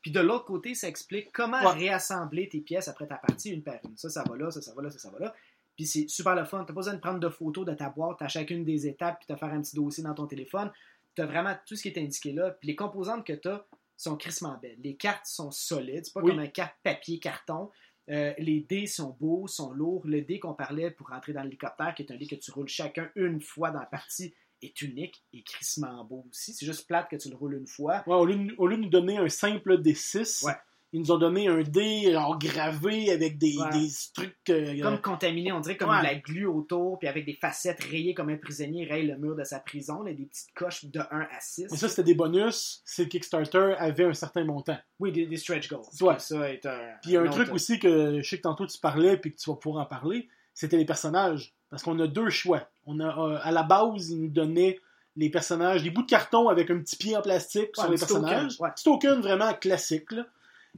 puis 0.00 0.12
de 0.12 0.20
l'autre 0.20 0.44
côté, 0.44 0.74
ça 0.74 0.86
explique 0.86 1.32
comment 1.32 1.58
Ouais. 1.60 1.72
réassembler 1.72 2.48
tes 2.48 2.60
pièces 2.60 2.86
après 2.88 3.06
ta 3.08 3.16
partie 3.16 3.50
une 3.50 3.62
par 3.62 3.76
une. 3.84 3.96
Ça, 3.96 4.08
ça 4.08 4.22
va 4.28 4.36
là, 4.36 4.50
ça, 4.50 4.60
ça 4.62 4.72
va 4.74 4.82
là, 4.82 4.90
ça, 4.90 4.98
ça 4.98 5.10
va 5.10 5.18
là. 5.18 5.34
Puis 5.76 5.86
c'est 5.86 6.08
super 6.08 6.34
le 6.34 6.44
fun. 6.44 6.58
T'as 6.60 6.66
pas 6.66 6.72
besoin 6.74 6.94
de 6.94 7.00
prendre 7.00 7.18
de 7.20 7.28
photos 7.28 7.64
de 7.66 7.74
ta 7.74 7.90
boîte 7.90 8.20
à 8.22 8.28
chacune 8.28 8.64
des 8.64 8.86
étapes 8.86 9.18
puis 9.18 9.26
te 9.26 9.38
faire 9.38 9.52
un 9.52 9.60
petit 9.60 9.74
dossier 9.76 10.02
dans 10.04 10.14
ton 10.14 10.26
téléphone. 10.26 10.70
T'as 11.14 11.26
vraiment 11.26 11.54
tout 11.66 11.76
ce 11.76 11.82
qui 11.82 11.88
est 11.88 11.98
indiqué 11.98 12.32
là. 12.32 12.50
Puis 12.52 12.68
les 12.68 12.76
composantes 12.76 13.24
que 13.26 13.32
t'as 13.32 13.64
sont 13.96 14.16
crissement 14.16 14.58
belles. 14.60 14.78
Les 14.82 14.96
cartes 14.96 15.26
sont 15.26 15.50
solides. 15.50 16.04
C'est 16.04 16.12
pas 16.14 16.20
Oui. 16.20 16.30
comme 16.30 16.40
un 16.40 16.48
carte 16.48 16.74
papier 16.82 17.18
carton. 17.18 17.70
Euh, 18.10 18.34
les 18.38 18.60
dés 18.60 18.86
sont 18.86 19.16
beaux, 19.18 19.46
sont 19.46 19.72
lourds. 19.72 20.02
Le 20.06 20.20
dé 20.22 20.38
qu'on 20.38 20.54
parlait 20.54 20.90
pour 20.90 21.08
rentrer 21.08 21.32
dans 21.32 21.42
l'hélicoptère, 21.42 21.94
qui 21.94 22.02
est 22.02 22.12
un 22.12 22.16
dé 22.16 22.26
que 22.26 22.34
tu 22.34 22.50
roules 22.50 22.68
chacun 22.68 23.08
une 23.14 23.40
fois 23.40 23.70
dans 23.70 23.80
la 23.80 23.86
partie, 23.86 24.34
est 24.62 24.82
unique 24.82 25.22
et 25.32 25.42
crissement 25.42 26.04
beau 26.04 26.26
aussi. 26.30 26.52
C'est 26.52 26.66
juste 26.66 26.86
plate 26.86 27.08
que 27.08 27.16
tu 27.16 27.28
le 27.30 27.36
roules 27.36 27.54
une 27.54 27.66
fois. 27.66 28.02
Ouais, 28.06 28.14
au, 28.14 28.24
lieu 28.26 28.36
de, 28.36 28.54
au 28.58 28.66
lieu 28.66 28.76
de 28.76 28.82
nous 28.82 28.88
donner 28.90 29.16
un 29.18 29.28
simple 29.28 29.78
D6, 29.80 30.44
Ouais. 30.44 30.54
Ils 30.94 31.00
nous 31.00 31.10
ont 31.12 31.18
donné 31.18 31.48
un 31.48 31.60
dé 31.62 32.10
genre, 32.12 32.38
gravé 32.38 33.10
avec 33.10 33.36
des, 33.36 33.58
Ouais. 33.58 33.68
des 33.70 33.88
trucs. 34.14 34.36
euh, 34.48 34.80
Comme 34.80 35.00
contaminé, 35.02 35.50
on 35.52 35.60
dirait 35.60 35.76
comme 35.76 35.90
Ouais. 35.90 35.98
de 35.98 36.04
la 36.04 36.14
glu 36.14 36.46
autour, 36.46 36.98
puis 36.98 37.08
avec 37.08 37.26
des 37.26 37.34
facettes 37.34 37.82
rayées 37.82 38.14
comme 38.14 38.30
un 38.30 38.36
prisonnier 38.38 38.86
raye 38.86 39.06
le 39.06 39.18
mur 39.18 39.34
de 39.36 39.44
sa 39.44 39.58
prison, 39.58 40.02
là, 40.02 40.12
des 40.14 40.24
petites 40.24 40.54
coches 40.54 40.84
de 40.86 41.00
1 41.00 41.02
à 41.20 41.40
6. 41.40 41.66
mais 41.70 41.76
ça, 41.76 41.88
c'était 41.88 42.04
des 42.04 42.14
bonus. 42.14 42.80
C'est 42.86 43.08
Kickstarter 43.08 43.74
avait 43.78 44.04
un 44.04 44.14
certain 44.14 44.44
montant. 44.44 44.78
Oui, 45.00 45.12
des, 45.12 45.26
des 45.26 45.36
stretch 45.36 45.68
goals. 45.68 45.82
Ouais. 46.00 46.18
Ça 46.18 46.48
est 46.50 46.64
un. 46.64 46.78
Puis 47.02 47.10
il 47.10 47.12
y 47.12 47.16
a 47.16 47.20
un 47.20 47.24
autre- 47.24 47.34
truc 47.42 47.52
aussi 47.52 47.78
que 47.78 48.22
je 48.22 48.28
sais 48.28 48.36
que 48.38 48.42
tantôt 48.42 48.66
tu 48.66 48.78
parlais 48.78 49.16
puis 49.16 49.32
que 49.32 49.36
tu 49.36 49.50
vas 49.50 49.56
pouvoir 49.56 49.84
en 49.84 49.86
parler, 49.88 50.28
c'était 50.54 50.76
les 50.78 50.86
personnages. 50.86 51.52
Parce 51.70 51.82
qu'on 51.82 51.98
a 51.98 52.06
deux 52.06 52.30
choix. 52.30 52.68
On 52.86 53.00
a 53.00 53.06
euh, 53.18 53.38
à 53.42 53.50
la 53.50 53.64
base, 53.64 54.10
ils 54.10 54.20
nous 54.20 54.28
donnaient 54.30 54.78
les 55.16 55.28
personnages, 55.28 55.82
des 55.82 55.90
bouts 55.90 56.02
de 56.02 56.08
carton 56.08 56.48
avec 56.48 56.70
un 56.70 56.78
petit 56.78 56.94
pied 56.96 57.16
en 57.16 57.22
plastique 57.22 57.70
Ouais, 57.78 57.82
sur 57.84 57.90
les 57.90 57.96
petit 57.96 58.06
token, 58.06 58.22
personnages. 58.22 58.56
ouais. 58.60 58.70
Petit 58.70 58.84
token 58.84 59.20
vraiment 59.20 59.52
classique. 59.54 60.12
là. 60.12 60.24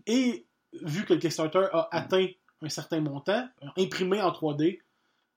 Et 0.07 0.47
vu 0.82 1.05
que 1.05 1.14
le 1.14 1.18
Kickstarter 1.20 1.66
a 1.72 1.88
atteint 1.92 2.26
un 2.62 2.68
certain 2.68 3.01
montant, 3.01 3.49
imprimé 3.76 4.20
en 4.22 4.30
3D, 4.30 4.80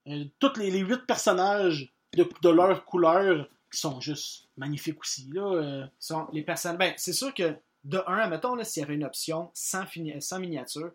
euh, 0.08 0.26
tous 0.40 0.58
les, 0.58 0.72
les 0.72 0.80
huit 0.80 1.06
personnages 1.06 1.94
de, 2.14 2.28
de 2.42 2.50
leur 2.50 2.86
couleur 2.86 3.48
qui 3.72 3.80
sont 3.80 4.00
juste 4.02 4.48
magnifiques 4.58 5.00
aussi. 5.00 5.30
Là, 5.34 5.54
euh, 5.54 5.86
sont 6.00 6.28
les 6.34 6.42
personnes. 6.44 6.78
Ben, 6.78 6.94
c'est 6.98 7.14
sûr 7.14 7.34
que 7.34 7.56
de 7.84 8.02
1, 8.08 8.18
admettons, 8.18 8.56
là, 8.56 8.64
s'il 8.64 8.82
y 8.82 8.84
avait 8.84 8.96
une 8.96 9.04
option 9.04 9.52
sans, 9.54 9.86
fini- 9.86 10.22
sans 10.22 10.40
miniature, 10.40 10.92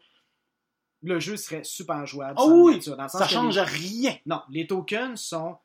le 1.02 1.20
jeu 1.20 1.36
serait 1.36 1.62
super 1.64 2.06
jouable. 2.06 2.34
Ah 2.38 2.42
sans 2.42 2.50
oui, 2.62 2.72
miniature, 2.72 2.96
dans 2.96 3.02
le 3.04 3.08
sens 3.08 3.20
ça 3.20 3.28
change 3.28 3.56
les- 3.56 3.62
rien. 3.62 4.16
Non, 4.26 4.42
les 4.50 4.66
tokens 4.66 5.20
sont 5.20 5.56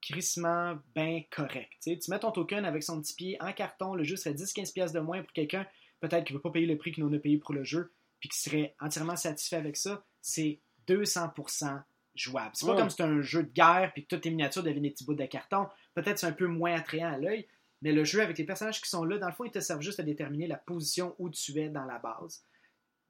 crissement 0.00 0.76
bien 0.94 1.22
corrects. 1.30 1.78
Tu 1.82 1.98
mets 2.08 2.18
ton 2.18 2.30
token 2.30 2.64
avec 2.66 2.82
son 2.82 3.00
petit 3.00 3.14
pied 3.14 3.36
en 3.40 3.52
carton, 3.52 3.94
le 3.94 4.04
jeu 4.04 4.16
serait 4.16 4.34
10-15$ 4.34 4.72
piastres 4.74 4.94
de 4.94 5.00
moins 5.00 5.22
pour 5.22 5.32
quelqu'un, 5.32 5.66
peut-être 6.08 6.24
qui 6.24 6.32
ne 6.32 6.38
veut 6.38 6.42
pas 6.42 6.50
payer 6.50 6.66
le 6.66 6.76
prix 6.76 6.92
que 6.92 7.00
l'on 7.00 7.12
a 7.12 7.18
payé 7.18 7.38
pour 7.38 7.54
le 7.54 7.64
jeu, 7.64 7.92
puis 8.20 8.28
qui 8.28 8.38
serait 8.38 8.74
entièrement 8.80 9.16
satisfait 9.16 9.56
avec 9.56 9.76
ça. 9.76 10.04
C'est 10.20 10.60
200% 10.86 11.82
jouable. 12.14 12.50
C'est 12.54 12.66
pas 12.66 12.72
Ouais. 12.72 12.78
comme 12.78 12.90
si 12.90 12.96
c'était 12.96 13.08
un 13.08 13.20
jeu 13.22 13.42
de 13.42 13.50
guerre, 13.52 13.90
puis 13.92 14.04
que 14.04 14.08
toutes 14.14 14.22
tes 14.22 14.30
miniatures 14.30 14.62
deviennent 14.62 14.82
des 14.84 14.90
petits 14.90 15.04
bouts 15.04 15.14
de 15.14 15.26
carton. 15.26 15.66
Peut-être 15.94 16.18
c'est 16.18 16.26
un 16.26 16.32
peu 16.32 16.46
moins 16.46 16.74
attrayant 16.74 17.12
à 17.12 17.18
l'œil, 17.18 17.46
mais 17.82 17.92
le 17.92 18.04
jeu 18.04 18.20
avec 18.22 18.38
les 18.38 18.44
personnages 18.44 18.80
qui 18.80 18.88
sont 18.88 19.04
là, 19.04 19.18
dans 19.18 19.26
le 19.26 19.32
fond, 19.34 19.44
ils 19.44 19.50
te 19.50 19.60
servent 19.60 19.82
juste 19.82 20.00
à 20.00 20.04
déterminer 20.04 20.46
la 20.46 20.56
position 20.56 21.14
où 21.18 21.28
tu 21.30 21.58
es 21.58 21.68
dans 21.68 21.84
la 21.84 21.98
base. 21.98 22.44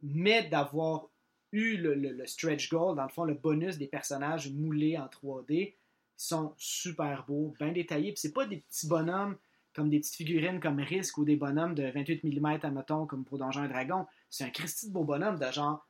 Mais 0.03 0.49
d'avoir 0.49 1.09
eu 1.53 1.77
le, 1.77 1.95
le- 1.95 2.13
le 2.13 2.27
stretch 2.27 2.69
goal, 2.71 2.97
dans 2.97 3.05
le 3.05 3.09
fond, 3.11 3.25
le 3.25 3.35
bonus 3.35 3.79
des 3.79 3.87
personnages 3.87 4.51
moulés 4.51 4.99
en 4.99 5.07
3D, 5.07 5.77
sont 6.17 6.55
super 6.57 7.25
beaux, 7.27 7.55
bien 7.59 7.73
détaillés. 7.73 8.13
Puis 8.13 8.21
c'est 8.21 8.33
pas 8.33 8.47
des 8.47 8.59
petits 8.59 8.87
bonhommes 8.89 9.37
comme 9.75 9.89
des 9.91 9.99
petites 10.01 10.15
figurines 10.15 10.61
comme 10.61 10.79
Risk 10.81 11.19
ou 11.19 11.25
des 11.25 11.37
bonhommes 11.37 11.75
de 11.75 11.85
28 11.91 12.23
mm, 12.25 12.47
admettons, 12.63 13.07
comme 13.07 13.25
pour 13.25 13.39
Donjons 13.39 13.65
et 13.65 13.69
Dragons. 13.69 14.07
C'est 14.31 14.45
un 14.45 14.51
Christy 14.51 14.89
de 14.89 14.93
beau 14.93 15.05
bonhomme 15.05 15.39
de 15.39 15.51
genre 15.51 15.87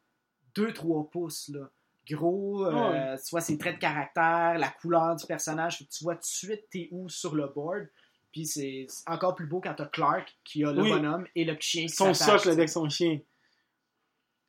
2-3 0.56 1.10
pouces, 1.10 1.48
là. 1.48 1.68
Gros, 2.10 2.66
euh, 2.66 3.16
tu 3.16 3.30
vois 3.30 3.40
ses 3.40 3.56
traits 3.56 3.76
de 3.76 3.80
caractère, 3.80 4.58
la 4.58 4.68
couleur 4.68 5.16
du 5.16 5.24
personnage, 5.26 5.78
tu 5.90 6.04
vois 6.04 6.14
tout 6.16 6.20
de 6.20 6.24
suite 6.26 6.64
t'es 6.70 6.88
où 6.90 7.08
sur 7.08 7.34
le 7.34 7.46
board. 7.46 7.88
Puis 8.30 8.44
c'est 8.46 8.86
encore 9.06 9.34
plus 9.34 9.46
beau 9.46 9.60
quand 9.60 9.72
t'as 9.74 9.86
Clark 9.86 10.36
qui 10.44 10.64
a 10.64 10.72
le 10.72 10.82
Oui. 10.82 10.90
bonhomme 10.90 11.26
et 11.34 11.44
le 11.46 11.54
petit 11.56 11.68
chien 11.68 11.86
qui 11.86 11.94
Son 11.94 12.12
socle 12.12 12.50
avec 12.50 12.68
son 12.68 12.90
chien. 12.90 13.20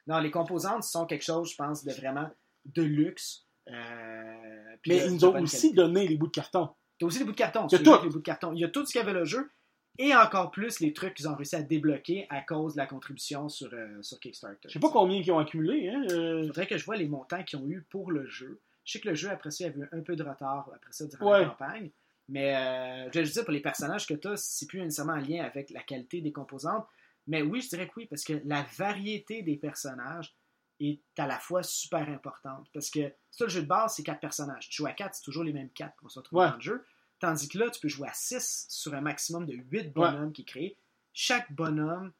Non, 0.08 0.20
les 0.20 0.32
composantes 0.32 0.84
sont 0.84 1.06
quelque 1.06 1.24
chose, 1.24 1.52
je 1.52 1.56
pense, 1.56 1.86
de 1.86 1.94
vraiment 1.94 2.30
de 2.66 2.82
luxe. 2.84 3.46
Euh, 3.70 4.76
Mais 4.88 5.06
ils 5.06 5.14
nous 5.14 5.24
ont 5.26 5.40
aussi 5.42 5.62
qualité. 5.72 5.76
donné 5.76 6.08
les 6.08 6.18
bouts 6.18 6.28
de 6.28 6.32
carton. 6.32 6.70
T'as 7.00 7.06
aussi 7.06 7.20
les 7.20 7.26
bouts 7.26 7.32
de 7.32 7.38
carton. 7.38 7.68
Il 7.68 7.74
y 7.74 7.76
a 7.76 7.80
tout. 7.80 8.04
Les 8.04 8.10
bouts 8.10 8.18
de 8.20 8.24
carton. 8.24 8.54
Il 8.54 8.60
y 8.60 8.64
a 8.64 8.70
tout 8.70 8.86
ce 8.86 8.94
qu'avait 8.94 9.14
le 9.14 9.26
jeu 9.26 9.50
et 9.98 10.14
encore 10.16 10.52
plus 10.52 10.80
les 10.82 10.92
trucs 10.94 11.14
qu'ils 11.14 11.28
ont 11.30 11.36
réussi 11.36 11.56
à 11.56 11.62
débloquer 11.62 12.26
à 12.30 12.42
cause 12.42 12.74
de 12.74 12.78
la 12.80 12.86
contribution 12.86 13.48
sur, 13.50 13.70
euh, 13.74 14.02
sur 14.02 14.20
Kickstarter. 14.20 14.68
Je 14.68 14.74
sais 14.74 14.80
pas 14.80 14.90
combien 14.90 15.18
ils 15.18 15.32
ont 15.32 15.40
accumulé. 15.40 15.90
Hein? 15.90 16.04
euh, 16.12 16.48
faudrait 16.48 16.68
que 16.68 16.78
je 16.78 16.84
vois 16.86 16.98
les 16.98 17.08
montants 17.08 17.44
qu'ils 17.44 17.60
ont 17.60 17.68
eu 17.68 17.82
pour 17.90 18.12
le 18.12 18.26
jeu. 18.28 18.60
Je 18.84 18.92
sais 18.94 19.00
que 19.00 19.08
le 19.10 19.16
jeu, 19.16 19.30
après 19.30 19.52
ça, 19.52 19.64
il 19.64 19.68
y 19.68 19.70
avait 19.70 19.80
eu 19.82 19.90
un 19.94 20.02
peu 20.02 20.16
de 20.16 20.24
retard 20.24 20.70
après 20.76 20.92
ça 20.92 21.06
durant 21.08 21.32
Ouais. 21.32 21.42
la 21.42 21.46
campagne. 21.50 21.90
Mais 22.28 22.56
euh, 22.56 23.10
je 23.14 23.20
vais 23.20 23.24
juste 23.26 23.36
dire, 23.36 23.46
pour 23.46 23.54
les 23.54 23.62
personnages 23.62 24.06
que 24.08 24.14
tu 24.16 24.28
as, 24.28 24.36
c'est 24.38 24.66
plus 24.68 24.80
nécessairement 24.82 25.14
en 25.14 25.18
lien 25.18 25.44
avec 25.44 25.70
la 25.70 25.82
qualité 25.82 26.22
des 26.22 26.32
composantes. 26.32 26.86
Mais 27.28 27.42
oui, 27.42 27.62
je 27.62 27.70
dirais 27.70 27.88
que 27.88 27.94
oui, 27.98 28.06
parce 28.08 28.24
que 28.24 28.34
la 28.46 28.66
variété 28.78 29.42
des 29.44 29.56
personnages 29.58 30.34
est 30.80 31.02
à 31.18 31.28
la 31.28 31.40
fois 31.40 31.64
super 31.64 32.08
importante. 32.10 32.68
Parce 32.74 32.90
que 32.90 33.12
c'est 33.32 33.44
le 33.46 33.50
jeu 33.50 33.62
de 33.62 33.68
base, 33.68 33.96
c'est 33.96 34.04
quatre 34.04 34.20
personnages. 34.20 34.70
Tu 34.70 34.78
joues 34.78 34.88
à 34.88 34.94
quatre, 34.94 35.16
c'est 35.16 35.24
toujours 35.24 35.44
les 35.44 35.54
mêmes 35.54 35.70
quatre 35.70 35.96
qu'on 35.98 36.10
se 36.10 36.20
retrouve 36.20 36.40
Ouais. 36.40 36.50
dans 36.50 36.56
le 36.56 36.62
jeu. 36.62 36.86
Tandis 37.20 37.48
que 37.48 37.58
là, 37.58 37.70
tu 37.70 37.80
peux 37.80 37.88
jouer 37.88 38.08
à 38.10 38.14
6 38.14 38.66
sur 38.70 38.94
un 38.94 39.02
maximum 39.02 39.46
de 39.46 39.54
8 39.54 39.94
bonhommes 39.94 40.34
qui 40.34 40.42
est 40.42 40.46
créé. 40.46 40.78
Chaque 41.14 41.52
bonhomme 41.54 42.12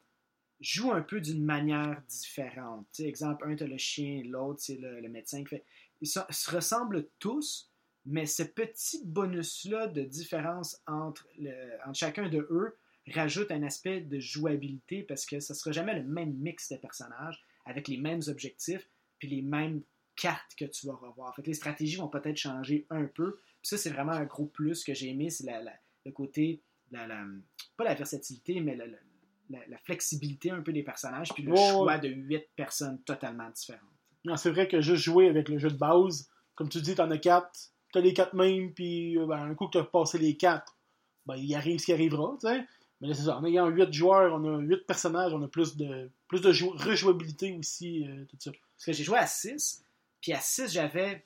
joue 0.62 0.92
un 0.94 1.02
peu 1.02 1.20
d'une 1.20 1.44
manière 1.44 2.02
différente. 2.08 2.88
Exemple, 3.00 3.46
un, 3.48 3.56
tu 3.56 3.66
le 3.68 3.78
chien, 3.78 4.24
l'autre, 4.26 4.62
c'est 4.62 4.78
le, 4.78 5.02
le 5.02 5.10
médecin 5.10 5.44
qui 5.44 5.50
fait. 5.50 5.66
Ils 6.02 6.08
se, 6.08 6.20
se 6.30 6.50
ressemblent 6.50 7.08
tous, 7.20 7.70
mais 8.06 8.26
ce 8.26 8.44
petit 8.44 9.02
bonus-là 9.06 9.88
de 9.88 10.04
différence 10.04 10.82
entre, 10.88 11.28
le- 11.38 11.72
entre 11.86 11.96
chacun 11.98 12.30
de 12.30 12.48
eux 12.50 12.78
rajoute 13.14 13.52
un 13.52 13.64
aspect 13.64 14.00
de 14.02 14.20
jouabilité 14.20 15.04
parce 15.04 15.26
que 15.26 15.40
ça 15.40 15.54
ne 15.54 15.58
sera 15.58 15.72
jamais 15.74 15.94
le 15.94 16.04
même 16.04 16.34
mix 16.36 16.72
de 16.72 16.78
personnages 16.78 17.44
avec 17.66 17.88
les 17.88 17.98
mêmes 17.98 18.22
objectifs 18.28 18.88
puis 19.20 19.28
les 19.30 19.42
mêmes 19.42 19.82
cartes 20.16 20.56
que 20.58 20.66
tu 20.66 20.88
vas 20.88 20.96
revoir. 20.96 21.36
Fait 21.36 21.42
que 21.42 21.48
les 21.48 21.54
stratégies 21.54 21.98
vont 21.98 22.08
peut-être 22.08 22.38
changer 22.38 22.86
un 22.90 23.06
peu. 23.06 23.36
Puis 23.36 23.70
ça, 23.70 23.78
c'est 23.78 23.90
vraiment 23.90 24.14
un 24.14 24.26
gros 24.26 24.46
plus 24.46 24.84
que 24.84 24.94
j'ai 24.94 25.10
aimé, 25.10 25.30
c'est 25.30 25.46
la- 25.46 25.62
la- 25.62 25.78
le 26.06 26.12
côté, 26.12 26.62
la, 26.92 27.08
pas 27.76 27.84
la 27.84 27.96
versatilité, 27.96 28.62
mais 28.62 28.76
la, 28.76 28.86
flexibilité 29.84 30.52
un 30.52 30.62
peu 30.62 30.72
des 30.74 30.84
personnages, 30.84 31.34
puis 31.34 31.44
le 31.44 31.52
choix 31.74 31.98
de 31.98 32.08
huit 32.10 32.48
personnes 32.56 33.02
totalement 33.04 33.50
différentes. 33.50 33.82
non, 34.24 34.38
c'est 34.38 34.50
vrai 34.50 34.68
que 34.68 34.82
juste 34.82 35.04
jouer 35.04 35.28
avec 35.30 35.50
le 35.50 35.58
jeu 35.60 35.70
de 35.70 35.78
base, 35.78 36.30
comme 36.56 36.70
tu 36.70 36.82
dis, 36.82 36.96
t'en 36.96 37.12
as 37.12 37.18
quatre, 37.20 37.72
t'as 37.94 38.00
les 38.02 38.14
quatre 38.14 38.34
mêmes, 38.34 38.74
puis 38.74 39.18
euh, 39.18 39.26
ben, 39.28 39.38
un 39.38 39.54
coup 39.56 39.68
que 39.68 39.78
t'as 39.78 39.84
passé 39.84 40.18
les 40.18 40.36
quatre, 40.38 40.78
ben, 41.26 41.36
il 41.36 41.54
arrive 41.56 41.80
ce 41.80 41.86
qui 41.86 41.94
arrivera, 41.94 42.36
tu 42.40 42.48
sais. 42.48 42.66
Mais 43.02 43.08
là, 43.10 43.14
c'est 43.14 43.24
ça. 43.24 43.38
En 43.38 43.44
ayant 43.46 43.68
huit 43.68 43.92
joueurs, 43.94 44.34
on 44.34 44.44
a 44.56 44.60
huit 44.60 44.86
personnages, 44.88 45.34
on 45.34 45.42
a 45.44 45.48
plus 45.48 45.76
de, 45.76 46.10
plus 46.28 46.42
de 46.42 46.52
jou- 46.52 46.72
rejouabilité 46.78 47.54
aussi, 47.58 48.08
euh, 48.08 48.24
tout 48.30 48.38
ça. 48.40 48.52
Parce 48.52 48.86
que 48.86 48.94
j'ai 48.94 49.04
joué 49.04 49.18
à 49.18 49.28
6, 49.28 49.84
puis 50.22 50.32
à 50.34 50.40
6, 50.40 50.72
j'avais. 50.72 51.26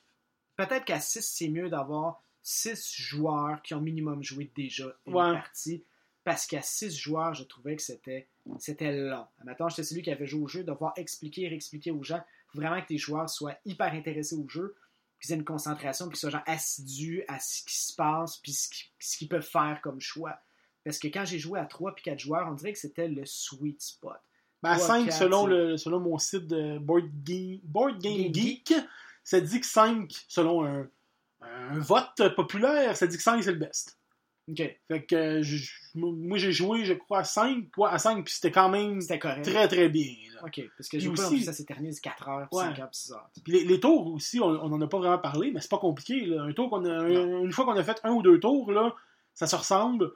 Peut-être 0.56 0.84
qu'à 0.86 1.00
6, 1.00 1.22
c'est 1.22 1.48
mieux 1.50 1.70
d'avoir 1.70 2.22
6 2.42 2.92
joueurs 2.96 3.62
qui 3.62 3.74
ont 3.76 3.82
minimum 3.82 4.24
joué 4.24 4.52
déjà 4.56 4.86
une 5.06 5.14
Ouais. 5.16 5.34
partie. 5.34 5.84
Parce 6.24 6.46
qu'à 6.48 6.62
6 6.62 6.98
joueurs, 6.98 7.34
je 7.34 7.44
trouvais 7.44 7.76
que 7.76 7.82
c'était 7.82 8.28
c'était 8.58 8.92
long. 8.92 9.26
Maintenant, 9.44 9.70
j'étais 9.70 9.84
celui 9.84 10.02
qui 10.02 10.12
avait 10.12 10.26
joué 10.26 10.42
au 10.42 10.48
jeu, 10.48 10.64
devoir 10.64 10.94
expliquer 10.98 11.44
et 11.44 11.48
réexpliquer 11.50 11.92
aux 11.92 12.04
gens. 12.04 12.18
Il 12.18 12.52
faut 12.54 12.58
vraiment 12.62 12.82
que 12.82 12.88
tes 12.88 12.98
joueurs 12.98 13.30
soient 13.30 13.56
hyper 13.66 13.94
intéressés 13.94 14.36
au 14.36 14.48
jeu, 14.50 14.76
qu'ils 15.22 15.32
aient 15.34 15.36
une 15.36 15.46
concentration, 15.46 16.06
puis 16.08 16.14
qu'ils 16.14 16.20
soient 16.22 16.30
genre 16.32 16.44
assidus 16.48 17.24
à 17.28 17.40
ce 17.40 17.64
qui 17.64 17.76
se 17.78 17.94
passe, 17.96 18.38
puis 18.38 18.54
ce 18.54 18.70
ce 18.98 19.18
qu'ils 19.18 19.28
peuvent 19.30 19.48
faire 19.48 19.80
comme 19.84 20.02
choix. 20.02 20.40
Parce 20.86 20.98
que 21.00 21.08
quand 21.08 21.26
j'ai 21.26 21.40
joué 21.40 21.60
à 21.60 21.66
3 21.66 21.94
puis 21.96 22.04
4 22.04 22.20
joueurs, 22.20 22.48
on 22.50 22.54
dirait 22.54 22.74
que 22.74 22.80
c'était 22.80 23.08
le 23.08 23.26
sweet 23.26 23.82
spot. 23.82 24.14
Ben, 24.64 24.72
à 24.72 24.76
Trois, 24.76 24.88
5, 24.88 25.06
quatre, 25.06 25.18
selon, 25.18 25.46
le, 25.46 25.78
selon 25.78 26.00
mon 26.00 26.18
site 26.18 26.48
de 26.48 26.78
Board, 26.80 27.06
Game, 27.24 27.60
Board 27.64 28.02
Game 28.02 28.24
Game 28.24 28.34
Geek, 28.34 28.74
ça 29.24 29.40
dit 29.40 29.60
que 29.60 29.66
5, 29.66 30.12
selon 30.28 30.66
un, 30.66 30.88
un 31.42 31.80
vote 31.80 32.34
populaire, 32.36 32.96
ça 32.98 33.08
dit 33.08 33.16
que 33.18 33.24
5 33.24 33.44
c'est 33.44 33.52
le 33.54 33.60
best. 33.60 33.98
Ok, 34.50 34.64
Fait 34.88 35.04
que 35.06 35.44
je- 35.44 35.58
je- 35.58 35.72
moi 35.96 36.38
j'ai 36.40 36.52
joué, 36.52 36.84
je 36.84 36.94
crois, 36.94 37.20
à 37.20 37.24
5, 37.24 37.66
ouais, 37.78 37.90
à 37.90 38.00
5, 38.00 38.26
puis 38.26 38.34
c'était 38.34 38.52
quand 38.52 38.68
même 38.70 39.00
correct. 39.20 39.44
très 39.44 39.68
très 39.68 39.90
bien. 39.90 40.16
là. 40.34 40.42
Ok, 40.44 40.62
parce 40.76 40.90
que 40.90 40.98
pas 40.98 41.12
aussi- 41.12 41.24
envie 41.26 41.44
ça 41.44 41.54
s'éternise 41.54 42.00
4 42.00 42.28
heures, 42.28 42.48
puis 42.50 42.58
Ouais. 42.58 42.64
5 42.66 42.80
heures, 42.80 42.90
puis 42.90 43.00
6 43.00 43.12
heures. 43.12 43.30
Puis 43.44 43.54
les, 43.54 43.64
les 43.66 43.80
tours 43.80 44.08
aussi, 44.12 44.40
on, 44.40 44.48
on 44.48 44.72
en 44.74 44.82
a 44.82 44.88
pas 44.88 44.98
vraiment 44.98 45.20
parlé, 45.20 45.52
mais 45.52 45.62
c'est 45.62 45.70
pas 45.70 45.78
compliqué. 45.78 46.26
là. 46.26 46.42
Un 46.44 46.54
tour 46.54 46.70
qu'on 46.72 46.84
a, 46.86 47.08
une 47.08 47.52
fois 47.52 47.64
qu'on 47.66 47.76
a 47.78 47.84
fait 47.84 48.00
un 48.04 48.12
ou 48.12 48.22
deux 48.24 48.40
tours, 48.40 48.72
là, 48.72 48.94
ça 49.36 49.46
se 49.46 49.56
ressemble. 49.56 50.12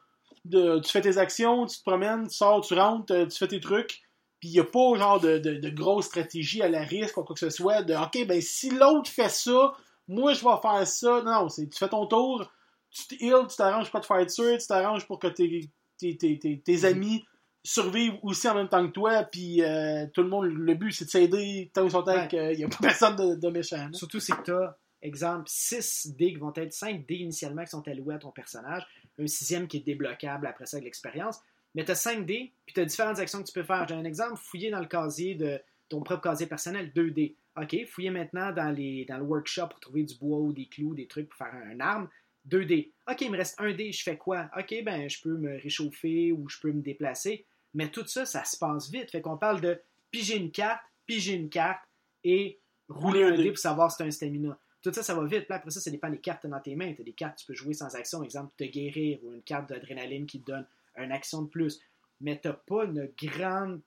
De, 0.45 0.79
tu 0.79 0.91
fais 0.91 1.01
tes 1.01 1.17
actions, 1.17 1.65
tu 1.65 1.77
te 1.77 1.83
promènes, 1.83 2.27
tu 2.27 2.35
sors, 2.35 2.59
tu 2.65 2.73
rentres, 2.73 3.13
euh, 3.13 3.25
tu 3.25 3.37
fais 3.37 3.47
tes 3.47 3.59
trucs. 3.61 4.01
Puis 4.39 4.49
il 4.49 4.53
n'y 4.53 4.59
a 4.59 4.65
pas 4.65 4.95
genre 4.97 5.19
de, 5.21 5.37
de, 5.37 5.53
de 5.55 5.69
grosse 5.69 6.07
stratégie 6.07 6.61
à 6.61 6.67
la 6.67 6.81
risque 6.83 7.17
ou 7.17 7.23
quoi 7.23 7.33
que 7.33 7.39
ce 7.39 7.49
soit. 7.49 7.81
De 7.81 7.93
OK, 7.95 8.27
ben 8.27 8.41
si 8.41 8.69
l'autre 8.69 9.09
fait 9.09 9.29
ça, 9.29 9.71
moi 10.07 10.33
je 10.33 10.43
vais 10.43 10.61
faire 10.61 10.85
ça. 10.85 11.21
Non, 11.23 11.47
c'est 11.47 11.69
tu 11.69 11.77
fais 11.77 11.87
ton 11.87 12.05
tour, 12.07 12.51
tu 12.91 13.07
te 13.07 13.23
heal, 13.23 13.47
tu 13.49 13.55
t'arranges 13.55 13.89
pas 13.89 14.01
de 14.01 14.05
faire 14.05 14.25
dessus, 14.25 14.57
tu 14.59 14.67
t'arranges 14.67 15.07
pour 15.07 15.17
que 15.19 15.27
tes, 15.27 15.69
tes, 15.97 16.17
tes, 16.17 16.37
tes, 16.37 16.59
tes 16.59 16.83
amis 16.85 17.23
survivent 17.63 18.17
aussi 18.21 18.49
en 18.49 18.55
même 18.55 18.67
temps 18.67 18.85
que 18.85 18.91
toi. 18.91 19.23
Puis 19.23 19.61
euh, 19.63 20.05
tout 20.13 20.23
le 20.23 20.27
monde, 20.29 20.45
le 20.47 20.73
but 20.73 20.91
c'est 20.91 21.05
de 21.05 21.09
s'aider 21.09 21.71
tant 21.73 21.89
son 21.89 22.03
temps 22.03 22.13
Ouais. 22.13 22.27
qu'il 22.27 22.57
n'y 22.57 22.65
a 22.65 22.67
pas 22.67 22.77
personne 22.81 23.15
de, 23.15 23.35
de 23.35 23.49
méchant. 23.49 23.77
là. 23.77 23.89
Surtout 23.93 24.19
si 24.19 24.33
tu 24.43 24.51
as, 24.51 24.77
exemple, 25.03 25.43
6 25.47 26.15
dés 26.15 26.33
qui 26.33 26.39
vont 26.39 26.53
être 26.55 26.73
5 26.73 27.05
dés 27.05 27.15
initialement 27.15 27.63
qui 27.63 27.69
sont 27.69 27.87
alloués 27.87 28.15
à 28.15 28.19
ton 28.19 28.31
personnage, 28.31 28.85
un 29.19 29.27
sixième 29.27 29.67
qui 29.67 29.77
est 29.77 29.85
débloquable 29.85 30.47
après 30.47 30.65
ça 30.65 30.77
avec 30.77 30.85
l'expérience. 30.85 31.39
Mais 31.75 31.83
tu 31.85 31.91
as 31.91 31.95
5 31.95 32.25
dés, 32.25 32.53
puis 32.65 32.73
tu 32.73 32.79
as 32.79 32.85
différentes 32.85 33.19
actions 33.19 33.41
que 33.41 33.47
tu 33.47 33.53
peux 33.53 33.63
faire. 33.63 33.87
J'ai 33.87 33.95
un 33.95 34.05
exemple, 34.05 34.37
fouiller 34.37 34.71
dans 34.71 34.79
le 34.79 34.87
casier 34.87 35.35
de 35.35 35.59
ton 35.89 36.01
propre 36.01 36.21
casier 36.21 36.47
personnel, 36.47 36.91
2 36.93 37.11
dés. 37.11 37.35
OK, 37.59 37.85
fouiller 37.87 38.09
maintenant 38.09 38.51
dans, 38.51 38.71
les, 38.71 39.05
dans 39.05 39.17
le 39.17 39.23
workshop 39.23 39.67
pour 39.69 39.79
trouver 39.79 40.03
du 40.03 40.15
bois 40.15 40.39
ou 40.39 40.53
des 40.53 40.67
clous, 40.67 40.95
des 40.95 41.07
trucs 41.07 41.29
pour 41.29 41.37
faire 41.37 41.53
un, 41.53 41.79
arme. 41.79 42.09
2 42.45 42.65
dés. 42.65 42.93
OK, 43.09 43.21
il 43.21 43.31
me 43.31 43.37
reste 43.37 43.59
un 43.59 43.73
dé, 43.73 43.91
je 43.91 44.03
fais 44.03 44.17
quoi? 44.17 44.49
OK, 44.57 44.83
ben 44.83 45.09
je 45.09 45.21
peux 45.21 45.37
me 45.37 45.61
réchauffer 45.61 46.31
ou 46.31 46.47
je 46.49 46.59
peux 46.59 46.71
me 46.71 46.81
déplacer. 46.81 47.45
Mais 47.73 47.89
tout 47.89 48.05
ça, 48.05 48.25
ça 48.25 48.43
se 48.43 48.57
passe 48.57 48.89
vite. 48.89 49.11
Fait 49.11 49.21
qu'on 49.21 49.37
parle 49.37 49.61
de 49.61 49.81
piger 50.11 50.37
une 50.37 50.51
carte, 50.51 50.81
piger 51.05 51.33
une 51.33 51.49
carte 51.49 51.83
et 52.23 52.59
Rouler 52.89 53.23
un 53.23 53.31
dé. 53.31 53.43
dé 53.43 53.49
pour 53.49 53.59
savoir 53.59 53.91
si 53.91 53.97
tu 53.97 54.03
as 54.03 54.05
un 54.07 54.11
stamina. 54.11 54.59
Tout 54.83 54.91
ça, 54.93 55.01
ça 55.01 55.15
va 55.15 55.23
vite. 55.25 55.45
Puis 55.45 55.53
après 55.55 55.71
ça, 55.71 55.79
ça 55.79 55.89
dépend 55.89 56.09
des 56.09 56.19
cartes 56.19 56.45
dans 56.45 56.59
tes 56.59 56.75
mains. 56.75 56.93
Tu 56.93 57.01
as 57.01 57.05
des 57.05 57.13
cartes 57.13 57.35
que 57.37 57.41
tu 57.41 57.47
peux 57.47 57.53
jouer 57.55 57.73
sans 57.73 57.95
action. 57.95 58.21
Exemple, 58.23 58.51
te 58.57 58.65
guérir 58.65 59.19
ou 59.23 59.33
une 59.33 59.41
carte 59.41 59.69
d'adrénaline 59.69 60.25
qui 60.25 60.41
te 60.41 60.51
donne 60.51 60.67
une 60.97 61.11
action 61.11 61.41
de 61.43 61.47
plus. 61.47 61.79
Mais 62.21 62.39
tu 62.39 62.49
pas 62.67 62.83
une 62.85 63.09
grande, 63.21 63.81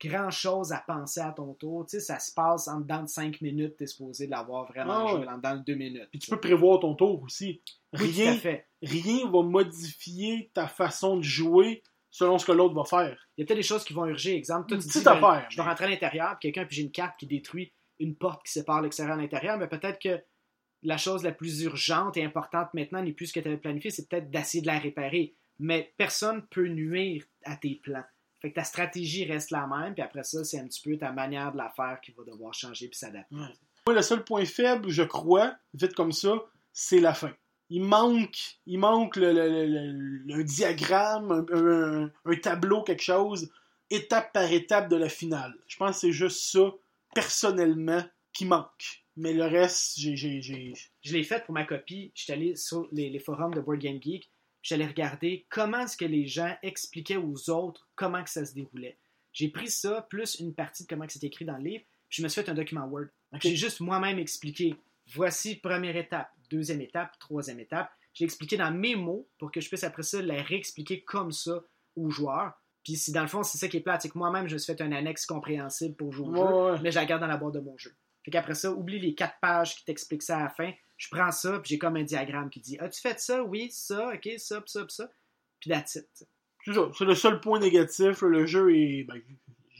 grand 0.00 0.30
chose 0.30 0.72
à 0.72 0.78
penser 0.86 1.20
à 1.20 1.30
ton 1.32 1.54
tour. 1.54 1.86
Tu 1.86 1.96
sais, 1.96 2.00
ça 2.00 2.18
se 2.18 2.32
passe 2.34 2.66
en 2.68 2.80
dedans 2.80 3.02
de 3.02 3.08
5 3.08 3.40
minutes. 3.42 3.76
Tu 3.76 3.84
es 3.84 3.86
supposé 3.86 4.26
de 4.26 4.32
l'avoir 4.32 4.66
vraiment 4.66 5.06
Ah 5.06 5.10
joué 5.16 5.26
en 5.28 5.36
dedans 5.36 5.56
de 5.56 5.62
2 5.64 5.74
minutes. 5.74 6.08
Puis 6.10 6.18
tu 6.18 6.30
peux 6.30 6.40
prévoir 6.40 6.80
ton 6.80 6.94
tour 6.94 7.22
aussi. 7.22 7.62
Oui, 7.92 8.10
Rien, 8.10 8.34
fait. 8.36 8.66
rien 8.82 9.28
va 9.30 9.42
modifier 9.42 10.50
ta 10.54 10.66
façon 10.66 11.16
de 11.18 11.22
jouer 11.22 11.82
selon 12.10 12.38
ce 12.38 12.46
que 12.46 12.52
l'autre 12.52 12.74
va 12.74 12.84
faire. 12.84 13.28
Il 13.36 13.40
y 13.40 13.44
a 13.44 13.46
peut-être 13.46 13.58
des 13.58 13.62
choses 13.62 13.84
qui 13.84 13.92
vont 13.92 14.06
urger. 14.06 14.36
Exemple, 14.36 14.68
toi, 14.68 14.78
tu 14.78 14.88
dis, 14.88 15.02
ben, 15.02 15.12
affaire, 15.12 15.46
je 15.50 15.60
mais- 15.60 15.68
rentrer 15.68 15.84
à 15.84 15.88
l'intérieur, 15.88 16.36
puis 16.40 16.52
quelqu'un, 16.52 16.66
puis 16.66 16.76
j'ai 16.76 16.82
une 16.82 16.92
carte 16.92 17.18
qui 17.18 17.26
détruit 17.26 17.72
une 18.00 18.16
porte 18.16 18.44
qui 18.46 18.52
sépare 18.52 18.82
l'extérieur 18.82 19.16
de 19.16 19.22
l'intérieur, 19.22 19.58
mais 19.58 19.68
peut-être 19.68 20.00
que 20.00 20.20
la 20.82 20.96
chose 20.98 21.22
la 21.22 21.32
plus 21.32 21.62
urgente 21.62 22.16
et 22.16 22.24
importante 22.24 22.68
maintenant 22.74 23.02
n'est 23.02 23.12
plus 23.12 23.28
ce 23.28 23.32
que 23.32 23.40
tu 23.40 23.48
avais 23.48 23.56
planifié, 23.56 23.90
c'est 23.90 24.08
peut-être 24.08 24.30
d'essayer 24.30 24.60
de 24.62 24.66
la 24.66 24.78
réparer. 24.78 25.34
Mais 25.58 25.94
personne 25.96 26.44
peut 26.50 26.66
nuire 26.66 27.24
à 27.44 27.56
tes 27.56 27.76
plans. 27.76 28.04
Fait 28.42 28.50
que 28.50 28.56
ta 28.56 28.64
stratégie 28.64 29.24
reste 29.24 29.50
la 29.50 29.66
même, 29.66 29.94
puis 29.94 30.02
après 30.02 30.24
ça, 30.24 30.44
c'est 30.44 30.58
un 30.58 30.66
petit 30.66 30.82
peu 30.82 30.98
ta 30.98 31.12
manière 31.12 31.52
de 31.52 31.56
la 31.56 31.70
faire 31.70 31.98
qui 32.02 32.12
va 32.12 32.24
devoir 32.24 32.52
changer 32.52 32.88
puis 32.88 32.98
s'adapter. 32.98 33.34
Moi, 33.34 33.94
le 33.94 34.02
seul 34.02 34.24
point 34.24 34.44
faible, 34.44 34.90
je 34.90 35.02
crois, 35.02 35.54
vite 35.72 35.94
comme 35.94 36.12
ça, 36.12 36.42
c'est 36.72 37.00
la 37.00 37.14
fin. 37.14 37.32
Il 37.70 37.82
manque, 37.82 38.58
il 38.66 38.78
manque 38.78 39.16
le, 39.16 39.32
le- 39.32 39.66
le- 39.66 40.36
le- 40.36 40.44
diagramme, 40.44 41.46
un- 41.52 42.10
un 42.30 42.36
tableau, 42.36 42.82
quelque 42.82 43.02
chose, 43.02 43.50
étape 43.90 44.32
par 44.34 44.52
étape 44.52 44.88
de 44.90 44.96
la 44.96 45.08
finale. 45.08 45.54
Je 45.66 45.76
pense 45.76 45.92
que 45.96 46.00
c'est 46.00 46.12
juste 46.12 46.42
ça, 46.52 46.70
personnellement, 47.14 48.04
qui 48.32 48.44
manque. 48.44 49.04
Mais 49.16 49.32
le 49.32 49.44
reste, 49.44 49.92
j'ai. 49.96 50.40
Je 50.40 51.12
l'ai 51.12 51.22
fait 51.22 51.44
pour 51.44 51.54
ma 51.54 51.64
copie. 51.64 52.12
Je 52.14 52.24
suis 52.24 52.32
allé 52.32 52.56
sur 52.56 52.88
les, 52.90 53.10
les 53.10 53.20
forums 53.20 53.54
de 53.54 53.60
Board 53.60 53.78
Game 53.78 54.02
Geek. 54.02 54.30
J'allais 54.62 54.86
regarder 54.86 55.46
comment 55.50 55.80
est-ce 55.80 55.96
que 55.96 56.04
les 56.04 56.26
gens 56.26 56.56
expliquaient 56.62 57.18
aux 57.18 57.50
autres 57.50 57.88
comment 57.94 58.24
que 58.24 58.30
ça 58.30 58.44
se 58.44 58.54
déroulait. 58.54 58.98
J'ai 59.32 59.48
pris 59.48 59.68
ça, 59.68 60.06
plus 60.08 60.40
une 60.40 60.54
partie 60.54 60.84
de 60.84 60.88
comment 60.88 61.04
c'est 61.08 61.22
écrit 61.24 61.44
dans 61.44 61.58
le 61.58 61.64
livre, 61.64 61.84
puis 62.08 62.18
je 62.18 62.22
me 62.22 62.28
suis 62.28 62.40
fait 62.40 62.48
un 62.48 62.54
document 62.54 62.86
Word. 62.86 63.08
Ok. 63.32 63.40
J'ai 63.42 63.56
juste 63.56 63.80
moi-même 63.80 64.18
expliqué. 64.18 64.74
Voici 65.12 65.56
première 65.56 65.96
étape, 65.96 66.30
deuxième 66.48 66.80
étape, 66.80 67.18
troisième 67.18 67.60
étape. 67.60 67.90
J'ai 68.14 68.24
expliqué 68.24 68.56
dans 68.56 68.70
mes 68.70 68.94
mots 68.94 69.28
pour 69.38 69.52
que 69.52 69.60
je 69.60 69.68
puisse 69.68 69.84
après 69.84 70.04
ça 70.04 70.22
la 70.22 70.40
réexpliquer 70.40 71.02
comme 71.02 71.32
ça 71.32 71.62
aux 71.96 72.10
joueurs. 72.10 72.54
Puis 72.84 72.96
si 72.96 73.12
dans 73.12 73.22
le 73.22 73.28
fond, 73.28 73.42
c'est 73.42 73.58
ça 73.58 73.66
qui 73.68 73.78
est 73.78 73.80
plate, 73.80 74.02
c'est 74.02 74.10
que 74.10 74.18
moi-même, 74.18 74.46
je 74.46 74.54
me 74.54 74.58
suis 74.58 74.72
fait 74.74 74.82
un 74.82 74.92
annexe 74.92 75.24
compréhensible 75.26 75.96
pour 75.96 76.12
jouer 76.12 76.28
au 76.28 76.32
Ouais, 76.32 76.38
jeu 76.38 76.72
ouais. 76.74 76.80
mais 76.82 76.90
je 76.90 76.96
la 76.96 77.06
garde 77.06 77.22
dans 77.22 77.26
la 77.26 77.36
boîte 77.38 77.54
de 77.54 77.60
mon 77.60 77.76
jeu. 77.78 77.94
Fait 78.24 78.30
qu'après 78.30 78.54
ça, 78.54 78.70
oublie 78.72 78.98
les 79.00 79.14
quatre 79.14 79.36
pages 79.40 79.76
qui 79.76 79.84
t'expliquent 79.84 80.22
ça 80.22 80.38
à 80.38 80.42
la 80.44 80.48
fin. 80.50 80.70
Je 80.96 81.08
prends 81.10 81.30
ça, 81.32 81.58
puis 81.58 81.70
j'ai 81.70 81.78
comme 81.78 81.96
un 81.96 82.02
diagramme 82.04 82.50
qui 82.50 82.60
dit 82.60 82.78
As-tu 82.78 83.00
fait 83.00 83.18
ça? 83.20 83.42
Oui, 83.42 83.68
ça, 83.72 84.12
ok, 84.14 84.28
ça, 84.38 84.60
puis 84.60 84.70
ça, 84.70 84.80
puis 84.84 84.94
ça. 84.94 85.10
Puis 85.60 85.70
that's 85.70 85.94
it. 85.96 86.06
C'est 86.64 86.72
ça, 86.74 86.88
c'est 86.96 87.04
le 87.04 87.14
seul 87.14 87.40
point 87.40 87.58
négatif. 87.58 88.22
Le 88.22 88.46
jeu 88.46 88.74
est, 88.76 89.04
ben, 89.04 89.20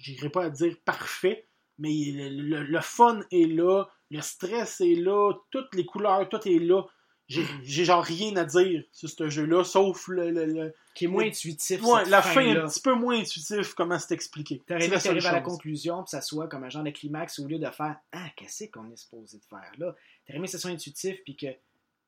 j'irai 0.03 0.29
pas 0.31 0.45
à 0.45 0.51
dire 0.51 0.77
parfait, 0.85 1.47
mais 1.79 1.91
le, 2.13 2.29
le- 2.29 2.65
le 2.65 2.81
fun 2.81 3.21
est 3.31 3.47
là, 3.51 3.85
le 4.11 4.21
stress 4.21 4.81
est 4.81 4.95
là, 4.97 5.33
toutes 5.51 5.75
les 5.75 5.85
couleurs, 5.87 6.29
tout 6.29 6.47
est 6.47 6.59
là. 6.59 6.83
J'ai 7.27 7.45
j'ai 7.63 7.85
genre 7.87 8.05
rien 8.05 8.37
à 8.37 8.45
dire 8.45 8.85
sur 8.93 9.09
ce 9.09 9.31
jeu-là, 9.31 9.65
sauf 9.65 10.09
le, 10.09 10.31
le- 10.31 10.45
le- 10.45 10.75
Qui 10.95 11.07
est 11.07 11.09
moins 11.09 11.23
Le- 11.23 11.31
intuitif. 11.31 11.83
Ouais, 11.83 12.01
cette 12.01 12.09
la 12.11 12.21
fin 12.23 12.41
est 12.43 12.57
un 12.59 12.69
petit 12.69 12.81
peu 12.83 12.93
moins 12.95 13.19
intuitif, 13.19 13.73
comment 13.75 13.99
c'est 13.99 14.13
expliqué. 14.15 14.63
T'aurais 14.67 14.85
aimé 14.87 14.97
à 15.27 15.33
la 15.33 15.41
conclusion, 15.41 16.03
puis 16.03 16.11
ça 16.11 16.21
soit 16.21 16.49
comme 16.49 16.65
un 16.65 16.69
genre 16.69 16.83
de 16.85 16.91
climax 16.91 17.39
au 17.39 17.47
lieu 17.47 17.59
de 17.59 17.71
faire 17.71 17.97
Ah, 18.13 18.27
qu'est-ce 18.37 18.65
qu'on 18.71 18.91
est 18.91 18.97
supposé 18.97 19.39
de 19.39 19.45
faire 19.45 19.71
là 19.79 19.95
T'aurais 20.27 20.39
aimé 20.39 20.47
que 20.47 20.53
ce 20.53 20.59
soit 20.59 20.71
intuitif, 20.71 21.17
puis 21.25 21.35
que 21.35 21.47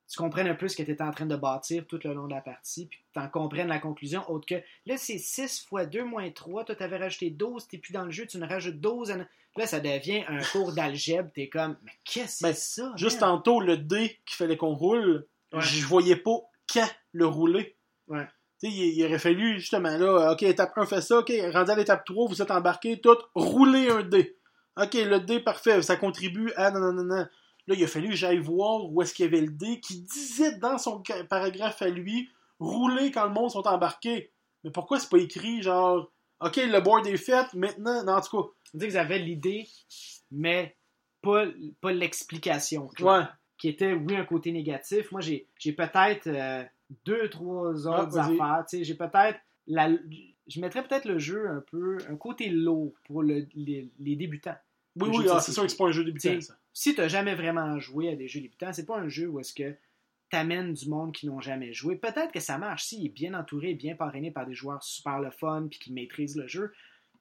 tu 0.09 0.17
comprennes 0.19 0.47
un 0.49 0.55
peu 0.55 0.69
ce 0.69 0.77
que 0.77 0.83
tu 0.83 0.91
étais 0.91 1.03
en 1.03 1.11
train 1.11 1.27
de 1.27 1.37
bâtir 1.37 1.87
tout 1.87 1.99
le 2.05 2.13
long 2.15 2.27
de 2.27 2.35
la 2.35 2.41
partie, 2.41 2.87
puis 2.87 2.99
tu 3.13 3.19
en 3.19 3.29
comprennes 3.29 3.69
la 3.69 3.79
conclusion, 3.79 4.23
autre 4.31 4.47
que 4.47 4.55
là, 4.87 4.97
c'est 4.97 5.19
6 5.19 5.67
fois 5.69 5.85
2 5.87 6.05
moins 6.05 6.31
3, 6.31 6.65
toi, 6.65 6.75
t'avais 6.77 6.97
rajouté 6.99 7.31
12, 7.31 7.67
t'es 7.69 7.79
plus 7.79 7.93
dans 7.93 8.05
le 8.05 8.11
jeu, 8.13 8.27
tu 8.27 8.39
ne 8.39 8.47
rajoutes 8.47 8.81
12. 8.81 9.11
à- 9.11 9.27
Là, 9.59 9.67
ça 9.67 9.81
devient 9.81 10.23
un 10.29 10.43
cours 10.53 10.73
d'algèbre, 10.75 11.31
t'es 11.35 11.49
comme 11.49 11.77
Mais 11.83 11.93
qu'est-ce 12.05 12.41
que 12.41 12.49
Ben, 12.49 12.55
c'est 12.55 12.81
ça 12.83 12.93
Juste 12.97 13.21
man? 13.23 13.31
tantôt, 13.31 13.61
le 13.61 13.79
dé 13.79 14.19
qu'il 14.27 14.37
fallait 14.37 14.57
qu'on 14.59 14.75
roule, 14.75 15.27
Ouais. 15.53 15.63
je 15.63 15.85
voyais 15.87 16.17
pas 16.17 16.37
quand 16.73 16.89
le 17.13 17.27
rouler. 17.27 17.75
Ouais. 18.09 18.27
Tu 18.61 18.69
sais, 18.69 18.75
il, 18.75 18.99
il 18.99 19.05
aurait 19.07 19.19
fallu 19.19 19.59
justement 19.59 19.97
là, 19.97 20.33
ok, 20.33 20.43
étape 20.43 20.77
1 20.77 20.85
fait 20.87 21.01
ça, 21.01 21.19
ok, 21.21 21.33
rendu 21.53 21.71
à 21.71 21.75
l'étape 21.75 22.05
3, 22.05 22.29
vous 22.29 22.43
êtes 22.43 22.51
embarqué, 22.51 23.01
tout, 23.01 23.17
roulez 23.35 23.89
un 23.89 24.03
dé. 24.03 24.37
Ok, 24.77 24.93
le 24.93 25.21
dé, 25.21 25.41
parfait, 25.41 25.81
ça 25.81 25.97
contribue 25.97 26.53
à 26.57 26.71
non, 26.71 26.81
non, 26.81 26.93
non, 26.93 27.05
non. 27.05 27.27
Là, 27.69 27.75
il 27.75 27.83
a 27.83 27.87
fallu 27.89 28.11
que 28.11 28.14
j'aille 28.14 28.39
voir 28.39 28.85
où 28.91 29.03
est-ce 29.03 29.12
qu'il 29.12 29.25
y 29.25 29.29
avait 29.29 29.41
le 29.41 29.51
dé 29.53 29.81
qui 29.81 30.01
disait 30.01 30.57
dans 30.59 30.79
son 30.79 31.03
paragraphe 31.29 31.83
à 31.83 31.89
lui, 31.89 32.29
rouler 32.61 33.11
quand 33.11 33.27
le 33.27 33.33
monde 33.33 33.51
sont 33.51 33.67
embarqués. 33.67 34.31
Mais 34.64 34.71
pourquoi 34.71 35.01
c'est 35.01 35.09
pas 35.11 35.19
écrit 35.19 35.62
genre, 35.62 36.11
ok, 36.41 36.57
le 36.57 36.81
board 36.81 37.07
est 37.07 37.17
fait, 37.17 37.53
maintenant, 37.55 38.05
non, 38.05 38.12
en 38.14 38.21
tout 38.21 38.43
cas, 38.43 38.49
On 38.75 38.79
dit 38.79 38.87
qu'ils 38.87 38.99
avaient 38.99 39.19
l'idée, 39.19 39.67
mais 40.31 40.77
pas, 41.23 41.45
pas 41.81 41.93
l'explication. 41.93 42.89
ouais. 43.01 43.23
Qui 43.59 43.71
était, 43.71 43.95
oui, 43.95 44.14
un 44.14 44.25
côté 44.27 44.53
négatif. 44.53 45.11
Moi, 45.12 45.23
j'ai 45.23 45.47
j'ai 45.59 45.73
peut-être 45.73 46.27
euh, 46.27 46.62
deux, 47.07 47.31
trois 47.31 47.87
autres 47.89 48.19
Ah, 48.19 48.27
affaires. 48.27 48.67
J'ai 48.83 48.95
peut-être. 48.95 49.39
la- 49.67 49.89
Je 50.47 50.61
mettrais 50.61 50.87
peut-être 50.87 51.07
le 51.07 51.19
jeu 51.19 51.49
un 51.49 51.64
peu. 51.71 51.97
Un 52.11 52.17
côté 52.17 52.51
lourd 52.51 52.93
pour 53.07 53.23
le- 53.23 53.49
les, 53.55 53.91
les 53.99 54.14
débutants. 54.14 54.55
Oui, 54.97 55.11
oui, 55.12 55.26
ah, 55.30 55.40
c'est 55.40 55.53
sûr 55.53 55.62
que 55.62 55.68
c'est 55.68 55.76
pas 55.76 55.86
un 55.86 55.92
jeu 55.92 56.05
débutant, 56.05 56.40
ça. 56.40 56.57
Si 56.72 56.94
tu 56.94 57.01
n'as 57.01 57.09
jamais 57.09 57.34
vraiment 57.34 57.78
joué 57.78 58.11
à 58.11 58.16
des 58.16 58.28
jeux 58.28 58.40
débutants, 58.40 58.72
c'est 58.72 58.86
pas 58.86 58.99
un 58.99 59.09
jeu 59.09 59.28
où 59.28 59.40
est-ce 59.40 59.55
que 59.55 59.76
t'amènes 60.30 60.72
du 60.72 60.88
monde 60.88 61.12
qui 61.12 61.26
n'ont 61.26 61.40
jamais 61.40 61.72
joué. 61.72 61.97
Peut-être 61.97 62.32
que 62.32 62.40
ça 62.40 62.59
marche 62.59 62.84
s'il 62.84 63.07
est 63.07 63.11
bien 63.11 63.34
entouré, 63.34 63.74
bien 63.74 63.94
parrainé 63.94 64.30
par 64.30 64.47
des 64.47 64.55
joueurs 64.55 64.82
super 64.82 65.20
le 65.20 65.30
fun 65.30 65.68
puis 65.70 65.78
qui 65.78 65.92
maîtrisent 65.92 66.36
le 66.36 66.49
jeu. 66.49 66.72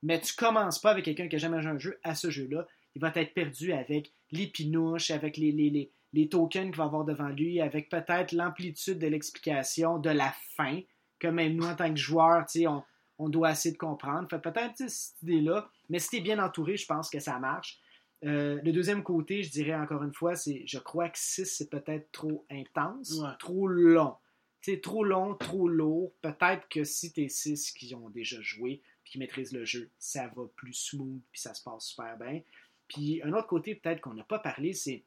Mais 0.01 0.19
tu 0.19 0.33
commences 0.35 0.79
pas 0.79 0.91
avec 0.91 1.05
quelqu'un 1.05 1.27
qui 1.27 1.35
a 1.35 1.39
jamais 1.39 1.61
joué 1.61 1.71
à 1.71 1.73
un 1.73 1.79
jeu 1.79 1.99
à 2.03 2.15
ce 2.15 2.29
jeu-là. 2.29 2.67
Il 2.95 3.01
va 3.01 3.11
être 3.15 3.33
perdu 3.33 3.73
avec 3.73 4.11
les 4.31 4.47
pinouches, 4.47 5.11
avec 5.11 5.37
les, 5.37 5.51
les, 5.51 5.69
les, 5.69 5.91
les 6.13 6.29
tokens 6.29 6.69
qu'il 6.69 6.77
va 6.77 6.85
avoir 6.85 7.05
devant 7.05 7.29
lui, 7.29 7.59
avec 7.59 7.89
peut-être 7.89 8.31
l'amplitude 8.31 8.99
de 8.99 9.07
l'explication 9.07 9.99
de 9.99 10.09
la 10.09 10.33
fin, 10.55 10.79
que 11.19 11.27
même 11.27 11.55
nous, 11.55 11.65
en 11.65 11.75
tant 11.75 11.89
que 11.89 11.99
joueurs, 11.99 12.45
tu 12.45 12.59
sais, 12.59 12.67
on, 12.67 12.83
on 13.17 13.29
doit 13.29 13.51
essayer 13.51 13.73
de 13.73 13.77
comprendre. 13.77 14.27
Fait 14.29 14.39
peut-être 14.39 14.89
cette 14.89 15.21
idée-là. 15.23 15.69
Mais 15.89 15.99
si 15.99 16.09
tu 16.09 16.15
es 16.17 16.21
bien 16.21 16.43
entouré, 16.43 16.77
je 16.77 16.85
pense 16.85 17.09
que 17.09 17.19
ça 17.19 17.39
marche. 17.39 17.79
Euh, 18.23 18.59
le 18.63 18.71
deuxième 18.71 19.03
côté, 19.03 19.43
je 19.43 19.51
dirais 19.51 19.75
encore 19.75 20.03
une 20.03 20.13
fois, 20.13 20.35
c'est 20.35 20.63
je 20.65 20.79
crois 20.79 21.09
que 21.09 21.17
6, 21.19 21.45
c'est 21.45 21.69
peut-être 21.69 22.11
trop 22.11 22.45
intense, 22.49 23.19
Ouais. 23.19 23.29
trop 23.39 23.67
long. 23.67 24.15
C'est 24.61 24.81
trop 24.81 25.03
long, 25.03 25.35
trop 25.35 25.67
lourd. 25.67 26.13
Peut-être 26.21 26.67
que 26.69 26.83
si 26.83 27.13
t'es 27.13 27.27
6 27.29 27.71
qui 27.71 27.93
ont 27.93 28.09
déjà 28.09 28.41
joué 28.41 28.81
puis 29.03 29.11
qui 29.13 29.19
maîtrisent 29.19 29.51
le 29.53 29.63
jeu, 29.65 29.91
ça 29.99 30.27
va 30.35 30.43
plus 30.55 30.73
smooth 30.73 31.21
puis 31.31 31.39
ça 31.41 31.53
se 31.53 31.61
passe 31.61 31.85
super 31.89 32.17
bien. 32.17 32.41
Puis 32.87 33.21
un 33.23 33.33
autre 33.33 33.47
côté, 33.47 33.75
peut-être 33.75 34.01
qu'on 34.01 34.15
n'a 34.15 34.23
pas 34.23 34.39
parlé, 34.39 34.73
c'est 34.73 35.03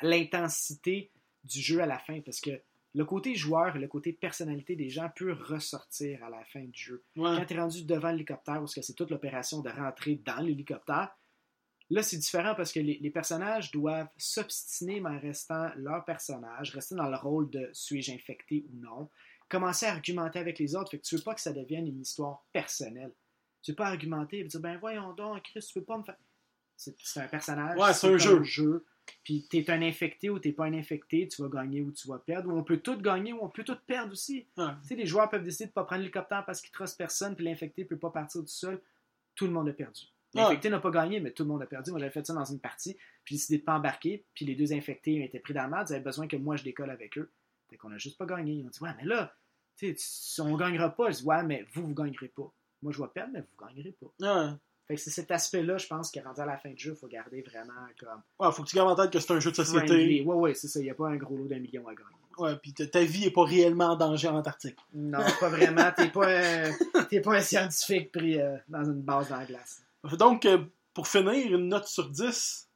l'intensité 0.00 1.10
du 1.44 1.60
jeu 1.60 1.80
à 1.80 1.86
la 1.86 1.98
fin. 1.98 2.20
Parce 2.22 2.40
que 2.40 2.50
le 2.94 3.04
côté 3.04 3.34
joueur 3.34 3.76
et 3.76 3.78
le 3.78 3.88
côté 3.88 4.12
personnalité 4.12 4.76
des 4.76 4.90
gens 4.90 5.10
peut 5.14 5.32
ressortir 5.32 6.22
à 6.24 6.30
la 6.30 6.44
fin 6.44 6.64
du 6.64 6.78
jeu. 6.78 7.04
Ouais. 7.16 7.36
Quand 7.36 7.44
tu 7.44 7.54
es 7.54 7.58
rendu 7.58 7.84
devant 7.84 8.10
l'hélicoptère, 8.10 8.58
parce 8.58 8.74
que 8.74 8.82
c'est 8.82 8.94
toute 8.94 9.10
l'opération 9.10 9.60
de 9.60 9.70
rentrer 9.70 10.16
dans 10.16 10.40
l'hélicoptère, 10.40 11.10
là, 11.88 12.02
c'est 12.02 12.18
différent 12.18 12.54
parce 12.54 12.72
que 12.72 12.80
les, 12.80 12.98
les 12.98 13.10
personnages 13.10 13.70
doivent 13.70 14.10
s'obstiner, 14.16 15.00
mais 15.00 15.10
en 15.10 15.20
restant 15.20 15.70
leur 15.76 16.04
personnage, 16.04 16.72
rester 16.72 16.94
dans 16.96 17.08
le 17.08 17.16
rôle 17.16 17.50
de 17.50 17.68
suis-je 17.72 18.12
infecté 18.12 18.66
ou 18.68 18.76
non, 18.76 19.08
commencer 19.48 19.86
à 19.86 19.92
argumenter 19.92 20.38
avec 20.38 20.58
les 20.58 20.74
autres. 20.74 20.90
Fait 20.90 20.98
que 20.98 21.04
tu 21.04 21.16
veux 21.16 21.22
pas 21.22 21.34
que 21.34 21.40
ça 21.40 21.52
devienne 21.52 21.86
une 21.86 22.00
histoire 22.00 22.46
personnelle. 22.52 23.12
Tu 23.62 23.72
veux 23.72 23.76
pas 23.76 23.88
argumenter 23.88 24.38
et 24.38 24.44
dire, 24.44 24.60
ben 24.60 24.78
voyons 24.78 25.12
donc, 25.12 25.42
Chris, 25.42 25.60
tu 25.60 25.74
peux 25.74 25.84
pas 25.84 25.98
me 25.98 26.02
faire. 26.02 26.16
C'est 26.76 26.96
c'est 26.98 27.20
un 27.20 27.28
personnage. 27.28 27.78
Ouais, 27.78 27.92
c'est 27.92 28.08
un 28.08 28.42
jeu. 28.42 28.86
Puis 29.24 29.46
t'es 29.50 29.68
un 29.70 29.82
infecté 29.82 30.30
ou 30.30 30.38
t'es 30.38 30.52
pas 30.52 30.64
un 30.66 30.74
infecté, 30.74 31.28
tu 31.28 31.42
vas 31.42 31.48
gagner 31.48 31.80
ou 31.82 31.92
tu 31.92 32.08
vas 32.08 32.18
perdre. 32.18 32.48
Ou 32.52 32.56
on 32.58 32.64
peut 32.64 32.78
tout 32.78 32.96
gagner 33.00 33.32
ou 33.32 33.38
on 33.42 33.48
peut 33.48 33.64
tout 33.64 33.76
perdre 33.86 34.12
aussi. 34.12 34.46
Tu 34.82 34.88
sais, 34.88 34.94
les 34.94 35.06
joueurs 35.06 35.28
peuvent 35.30 35.42
décider 35.44 35.64
de 35.66 35.70
ne 35.70 35.74
pas 35.74 35.84
prendre 35.84 36.00
l'hélicoptère 36.00 36.44
parce 36.44 36.60
qu'ils 36.60 36.70
trustent 36.72 36.98
personne, 36.98 37.34
puis 37.36 37.44
l'infecté 37.44 37.82
ne 37.82 37.88
peut 37.88 37.98
pas 37.98 38.10
partir 38.10 38.40
tout 38.40 38.46
seul. 38.48 38.80
Tout 39.34 39.46
le 39.46 39.52
monde 39.52 39.68
a 39.68 39.72
perdu. 39.72 40.02
L'infecté 40.42 40.70
n'a 40.70 40.78
pas 40.78 40.90
gagné, 40.90 41.18
mais 41.20 41.32
tout 41.32 41.42
le 41.42 41.48
monde 41.48 41.62
a 41.62 41.66
perdu. 41.66 41.90
Moi, 41.90 41.98
j'avais 42.00 42.12
fait 42.12 42.24
ça 42.26 42.32
dans 42.34 42.44
une 42.44 42.60
partie, 42.60 42.94
puis 43.24 43.34
j'ai 43.34 43.36
décidé 43.36 43.56
de 43.58 43.62
ne 43.62 43.66
pas 43.66 43.74
embarquer, 43.74 44.24
puis 44.34 44.44
les 44.44 44.54
deux 44.54 44.72
infectés 44.72 45.20
ont 45.20 45.24
été 45.24 45.40
pris 45.40 45.54
dans 45.54 45.64
le 45.64 45.70
mal. 45.70 45.86
Ils 45.88 45.94
avaient 45.94 46.04
besoin 46.04 46.28
que 46.28 46.36
moi, 46.36 46.56
je 46.56 46.62
décolle 46.64 46.90
avec 46.90 47.18
eux. 47.18 47.30
Fait 47.68 47.76
qu'on 47.76 47.90
a 47.92 47.98
juste 47.98 48.16
pas 48.18 48.26
gagné. 48.26 48.52
Ils 48.54 48.64
ont 48.66 48.68
dit, 48.70 48.80
ouais, 48.80 48.90
mais 48.98 49.04
là, 49.04 49.34
tu 49.76 49.94
sais, 49.96 50.34
tu- 50.34 50.40
on 50.42 50.56
gagnera 50.56 50.90
pas. 50.90 51.10
Je 51.10 51.18
dis, 51.18 51.24
ouais, 51.24 51.42
mais 51.42 51.64
vous, 51.72 51.86
vous 51.86 51.94
gagnerez 51.94 52.28
pas. 52.28 52.52
Moi, 52.82 52.92
je 52.92 53.00
vais 53.02 53.08
perdre, 53.08 53.32
mais 53.32 53.40
vous 53.40 53.66
gagnerez 53.66 53.92
pas. 53.92 54.12
Fait 54.90 54.96
que 54.96 55.02
c'est 55.02 55.10
cet 55.10 55.30
aspect-là, 55.30 55.78
je 55.78 55.86
pense, 55.86 56.10
qui 56.10 56.18
est 56.18 56.22
rendu 56.22 56.40
à 56.40 56.46
la 56.46 56.58
fin 56.58 56.70
du 56.70 56.76
jeu, 56.76 56.94
il 56.96 56.96
faut 56.98 57.06
garder 57.06 57.42
vraiment 57.42 57.72
comme. 57.96 58.20
Ouais, 58.40 58.52
faut 58.52 58.64
que 58.64 58.68
tu 58.68 58.74
gardes 58.74 58.90
en 58.90 58.96
tête 59.00 59.12
que 59.12 59.20
c'est 59.20 59.32
un 59.32 59.38
jeu 59.38 59.52
de 59.52 59.54
société. 59.56 59.86
friendly. 59.86 60.22
Ouais, 60.22 60.34
ouais, 60.34 60.54
c'est 60.54 60.66
ça. 60.66 60.80
Il 60.80 60.82
n'y 60.82 60.90
a 60.90 60.94
pas 60.94 61.06
un 61.06 61.16
gros 61.16 61.36
lot 61.36 61.46
d'un 61.46 61.60
million 61.60 61.86
à 61.86 61.94
gagner. 61.94 62.10
Ouais, 62.38 62.56
puis 62.56 62.72
ta- 62.74 63.04
vie 63.04 63.26
est 63.26 63.30
pas 63.30 63.44
réellement 63.44 63.90
en 63.90 63.96
danger 63.96 64.26
en 64.26 64.36
Antarctique. 64.36 64.76
Non, 64.92 65.20
pas 65.38 65.48
vraiment. 65.48 65.92
T'es 65.96 66.08
pas, 66.08 66.70
pas 67.22 67.36
un 67.36 67.40
scientifique 67.40 68.10
pris 68.10 68.40
euh, 68.40 68.56
dans 68.68 68.82
une 68.82 69.00
base 69.02 69.28
dans 69.28 69.36
la 69.36 69.44
glace. 69.46 69.80
Donc, 70.18 70.44
euh, 70.44 70.58
pour 70.92 71.06
finir, 71.06 71.54
une 71.56 71.68
note 71.68 71.86
sur 71.86 72.08
10. 72.10 72.68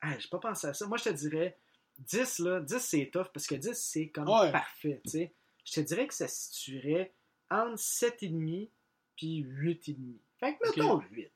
Ah, 0.00 0.14
j'ai 0.18 0.28
pas 0.28 0.38
pensé 0.38 0.68
à 0.68 0.72
ça. 0.72 0.86
Moi, 0.86 0.96
je 0.96 1.04
te 1.04 1.10
dirais 1.10 1.58
10, 1.98 2.38
là. 2.38 2.60
10, 2.60 2.78
c'est 2.78 3.10
tough 3.12 3.26
parce 3.34 3.46
que 3.46 3.56
10, 3.56 3.74
c'est 3.74 4.08
comme 4.08 4.26
Ouais. 4.28 4.52
parfait, 4.52 5.02
tu 5.04 5.10
sais. 5.10 5.32
Je 5.66 5.72
te 5.74 5.80
dirais 5.80 6.06
que 6.06 6.14
ça 6.14 6.28
se 6.28 6.44
situerait 6.54 7.12
entre 7.50 7.76
7,5 7.78 8.70
puis 9.16 9.42
8,5. 9.44 9.96
Fait 10.38 10.54
que 10.54 10.58
mettons 10.76 11.00
8. 11.12 11.30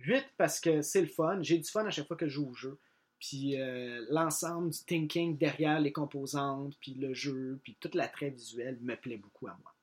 8 0.00 0.24
parce 0.36 0.60
que 0.60 0.82
c'est 0.82 1.00
le 1.00 1.06
fun. 1.08 1.38
J'ai 1.42 1.58
du 1.58 1.68
fun 1.68 1.84
à 1.86 1.90
chaque 1.90 2.06
fois 2.06 2.16
que 2.16 2.26
je 2.28 2.34
joue 2.34 2.48
au 2.50 2.54
jeu. 2.54 2.78
Puis 3.20 3.60
euh, 3.60 4.04
l'ensemble 4.10 4.70
du 4.70 4.78
thinking 4.84 5.36
derrière 5.36 5.80
les 5.80 5.90
composantes, 5.92 6.74
puis 6.80 6.94
le 6.94 7.14
jeu, 7.14 7.58
puis 7.64 7.76
tout 7.80 7.90
l'attrait 7.94 8.30
visuel 8.30 8.78
me 8.80 8.94
plaît 8.94 9.16
beaucoup 9.16 9.48
à 9.48 9.56
moi. 9.62 9.74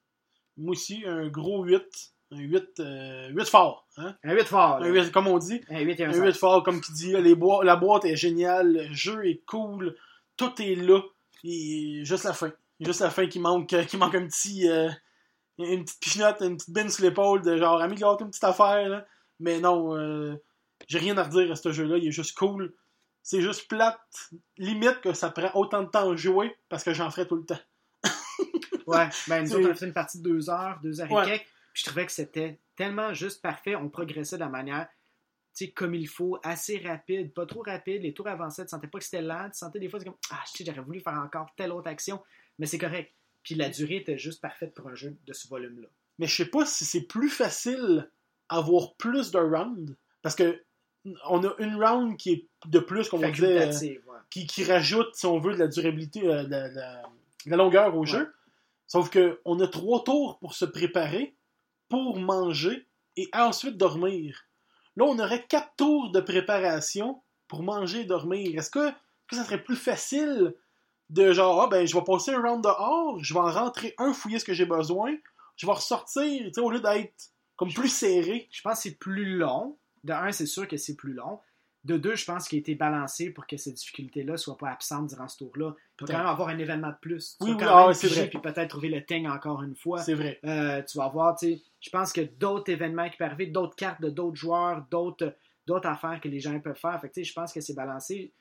Moi 0.58 0.72
aussi, 0.72 1.04
un 1.06 1.28
gros 1.28 1.64
8. 1.66 1.84
Un 2.32 2.40
8, 2.40 2.80
euh, 2.80 3.30
8 3.30 3.46
fort. 3.50 3.86
Hein? 3.98 4.16
Un 4.24 4.34
8 4.34 4.46
fort, 4.46 4.80
là. 4.80 4.88
Un 4.88 4.92
8, 4.92 5.12
comme 5.12 5.28
on 5.28 5.38
dit. 5.38 5.62
Un 5.70 5.82
8 5.82 6.00
et 6.00 6.06
un 6.06 6.10
Un 6.10 6.14
5. 6.14 6.24
8 6.26 6.34
fort, 6.38 6.64
comme 6.64 6.80
qui 6.82 6.94
dit. 6.94 7.12
là, 7.12 7.20
Les 7.20 7.36
boi- 7.36 7.64
la 7.66 7.76
boîte 7.76 8.06
est 8.06 8.16
géniale. 8.16 8.72
Le 8.74 8.94
jeu 8.94 9.28
est 9.28 9.44
cool. 9.46 9.96
Tout 10.38 10.54
est 10.62 10.76
là. 10.76 11.02
Et 11.44 12.00
juste 12.06 12.24
la 12.24 12.34
fin. 12.34 12.52
Juste 12.80 13.02
la 13.02 13.10
fin 13.12 13.28
qui 13.28 13.40
manque, 13.40 13.76
qui 13.88 13.98
manque 13.98 14.16
un 14.16 14.26
petit. 14.28 14.68
euh, 14.70 14.90
une 15.58 15.84
petite 15.86 16.00
pichenote, 16.00 16.42
une 16.42 16.58
petite 16.58 16.74
bine 16.74 16.90
sur 16.90 17.04
l'épaule 17.04 17.42
de 17.42 17.58
genre 17.58 17.82
améliore 17.82 18.22
une 18.22 18.30
petite 18.30 18.44
affaire. 18.44 18.88
là. 18.90 19.06
Mais 19.40 19.60
non, 19.60 19.96
euh, 19.98 20.36
j'ai 20.88 21.00
rien 21.00 21.18
à 21.18 21.24
redire 21.24 21.52
à 21.52 21.56
ce 21.56 21.72
jeu-là. 21.72 21.98
Il 21.98 22.08
est 22.08 22.12
juste 22.12 22.38
cool. 22.38 22.74
C'est 23.24 23.42
juste 23.42 23.68
plate. 23.68 24.00
Limite 24.58 25.02
que 25.02 25.14
ça 25.14 25.30
prend 25.32 25.50
autant 25.56 25.84
de 25.84 25.90
temps 25.90 26.12
à 26.12 26.16
jouer 26.16 26.56
parce 26.70 26.84
que 26.84 26.94
j'en 26.94 27.10
ferai 27.10 27.28
tout 27.28 27.36
le 27.38 27.46
temps. 27.46 27.60
Ouais, 28.88 29.10
ben 29.28 29.42
nous 29.44 29.56
autres, 29.56 29.68
on 29.68 29.72
a 29.72 29.76
fait 29.76 29.88
une 29.88 29.94
partie 29.94 30.20
de 30.20 30.24
deux 30.24 30.48
heures, 30.50 30.80
deux 30.84 31.02
heures 31.02 31.12
Ouais. 31.12 31.24
et 31.24 31.30
quelques. 31.32 31.46
Puis 31.74 31.84
je 31.84 31.86
trouvais 31.86 32.06
que 32.06 32.12
c'était 32.12 32.60
tellement 32.76 33.14
juste 33.16 33.42
parfait. 33.42 33.76
On 33.76 33.90
progressait 33.90 34.36
de 34.36 34.42
la 34.42 34.50
manière, 34.50 34.88
tu 35.58 35.66
sais, 35.66 35.72
comme 35.72 35.96
il 35.96 36.08
faut, 36.08 36.38
assez 36.44 36.78
rapide, 36.86 37.34
pas 37.34 37.48
trop 37.48 37.64
rapide. 37.64 38.04
Les 38.04 38.14
tours 38.14 38.28
avançaient, 38.28 38.64
tu 38.64 38.70
sentais 38.70 38.88
pas 38.88 39.00
que 39.00 39.04
c'était 39.06 39.24
lent. 39.24 39.50
Tu 39.52 39.58
sentais 39.58 39.80
des 39.80 39.90
fois, 39.90 40.00
c'est 40.00 40.06
comme, 40.06 40.18
ah, 40.30 40.40
je 40.46 40.58
sais, 40.58 40.66
j'aurais 40.66 40.82
voulu 40.86 41.00
faire 41.00 41.14
encore 41.16 41.48
telle 41.58 41.72
autre 41.72 41.88
action. 41.90 42.22
Mais 42.60 42.68
c'est 42.68 42.78
correct. 42.78 43.12
Puis 43.46 43.56
la 43.56 43.70
durée 43.70 43.98
était 43.98 44.18
juste 44.18 44.42
parfaite 44.42 44.74
pour 44.74 44.88
un 44.90 44.96
jeu 44.96 45.16
de 45.26 45.32
ce 45.34 45.48
volume-là. 45.48 45.88
mais 46.20 46.28
je 46.28 46.36
sais 46.36 46.50
pas 46.50 46.66
si 46.66 46.84
c'est 46.84 47.04
plus 47.08 47.30
facile 47.30 48.10
avoir 48.50 48.96
plus 48.96 49.32
de 49.32 49.38
rounds 49.40 49.96
parce 50.22 50.36
que 50.36 50.62
on 51.30 51.44
a 51.46 51.54
une 51.60 51.76
round 51.82 52.18
qui 52.18 52.32
est 52.32 52.48
de 52.68 52.80
plus 52.80 53.08
comme 53.10 53.24
on 53.24 53.30
disait 53.32 53.70
ouais. 53.70 54.02
qui, 54.32 54.46
qui 54.48 54.64
rajoute 54.64 55.14
si 55.16 55.26
on 55.28 55.40
veut 55.40 55.54
de 55.54 55.60
la 55.60 55.68
durabilité 55.68 56.28
euh, 56.28 56.44
de, 56.44 56.50
la- 56.50 56.70
de 56.70 56.76
la- 56.76 57.02
de 57.46 57.52
la 57.52 57.58
longueur 57.58 57.96
au 57.96 58.02
Ouais. 58.02 58.06
jeu 58.08 58.34
sauf 58.88 59.10
que 59.10 59.40
on 59.46 59.60
a 59.62 59.68
trois 59.68 60.04
tours 60.04 60.40
pour 60.40 60.54
se 60.56 60.66
préparer 60.66 61.36
pour 61.90 62.18
manger 62.20 62.88
et 63.18 63.30
ensuite 63.34 63.78
dormir 63.78 64.46
là 64.96 65.06
on 65.06 65.20
aurait 65.20 65.46
quatre 65.46 65.76
tours 65.78 66.12
de 66.12 66.20
préparation 66.22 67.22
pour 67.48 67.62
manger 67.62 68.02
et 68.02 68.06
dormir 68.06 68.58
est-ce 68.58 68.72
que, 68.72 68.88
est-ce 68.88 68.96
que 69.30 69.36
ça 69.36 69.44
serait 69.44 69.64
plus 69.64 69.76
facile 69.76 70.54
de 71.10 71.32
genre 71.34 71.62
ah 71.62 71.68
ben 71.68 71.86
je 71.86 71.96
vais 71.96 72.04
passer 72.04 72.32
un 72.34 72.42
round 72.42 72.64
dehors 72.64 73.24
je 73.24 73.34
vais 73.34 73.40
en 73.40 73.52
rentrer 73.52 73.94
un 73.98 74.14
fouiller 74.14 74.40
ce 74.40 74.46
que 74.46 74.54
j'ai 74.54 74.66
besoin 74.66 75.16
je 75.56 75.66
vais 75.66 75.72
ressortir, 75.74 76.44
tu 76.46 76.54
sais, 76.54 76.62
au 76.62 76.70
lieu 76.70 76.82
d'être 76.82 77.14
comme 77.56 77.72
plus 77.72 77.90
serré. 77.90 78.48
Je 78.52 78.62
pense 78.62 78.78
que 78.78 78.90
c'est 78.90 78.96
plus 79.00 79.38
long. 79.38 79.78
De 80.04 80.14
un, 80.14 80.32
c'est 80.32 80.46
sûr 80.46 80.68
que 80.68 80.78
c'est 80.78 80.96
plus 80.96 81.14
long. 81.14 81.40
De 81.84 81.98
deux, 81.98 82.16
je 82.16 82.26
pense 82.26 82.48
qu'il 82.48 82.58
a 82.58 82.60
été 82.60 82.76
balancé 82.76 83.30
pour 83.30 83.46
que 83.46 83.58
ces 83.58 83.72
difficultés-là 83.72 84.38
soient 84.38 84.58
pas 84.58 84.70
absentes 84.70 85.08
durant 85.08 85.28
ce 85.28 85.38
tour-là. 85.38 85.68
Il 85.68 85.72
peut 85.72 86.06
Peut-être. 86.06 86.12
quand 86.18 86.24
même 86.24 86.28
avoir 86.32 86.50
un 86.50 86.58
événement 86.58 86.90
de 86.90 86.98
plus. 87.00 87.38
Tu 87.38 87.44
Oui, 87.46 87.52
vas 87.52 87.56
oui, 87.56 87.64
quand 87.64 87.78
ah 87.78 87.88
même 87.88 87.98
piger, 87.98 88.16
vrai. 88.22 88.30
Puis 88.30 88.40
peut-être 88.40 88.68
trouver 88.70 88.90
le 88.90 89.06
ting 89.06 89.28
encore 89.28 89.62
une 89.64 89.76
fois. 89.76 90.00
C'est 90.00 90.16
vrai. 90.16 90.40
Euh, 90.46 90.82
tu 90.84 90.98
vas 90.98 91.06
avoir, 91.06 91.38
tu 91.38 91.54
sais, 91.54 91.62
je 91.80 91.90
pense 91.90 92.12
que 92.12 92.22
d'autres 92.22 92.72
événements 92.72 93.08
qui 93.10 93.18
peuvent 93.18 93.28
arriver, 93.28 93.46
d'autres 93.48 93.76
cartes 93.76 94.02
de 94.02 94.10
d'autres 94.10 94.36
joueurs, 94.36 94.84
d'autres, 94.90 95.36
d'autres 95.68 95.88
affaires 95.88 96.20
que 96.20 96.28
les 96.28 96.40
gens 96.40 96.60
peuvent 96.60 96.76
faire. 96.76 97.00
Fait 97.00 97.08
que, 97.10 97.14
tu 97.14 97.24
sais, 97.24 97.30
je 97.30 97.34
pense 97.34 97.54
que 97.54 97.62
c'est 97.62 97.76
balancé. 97.76 98.34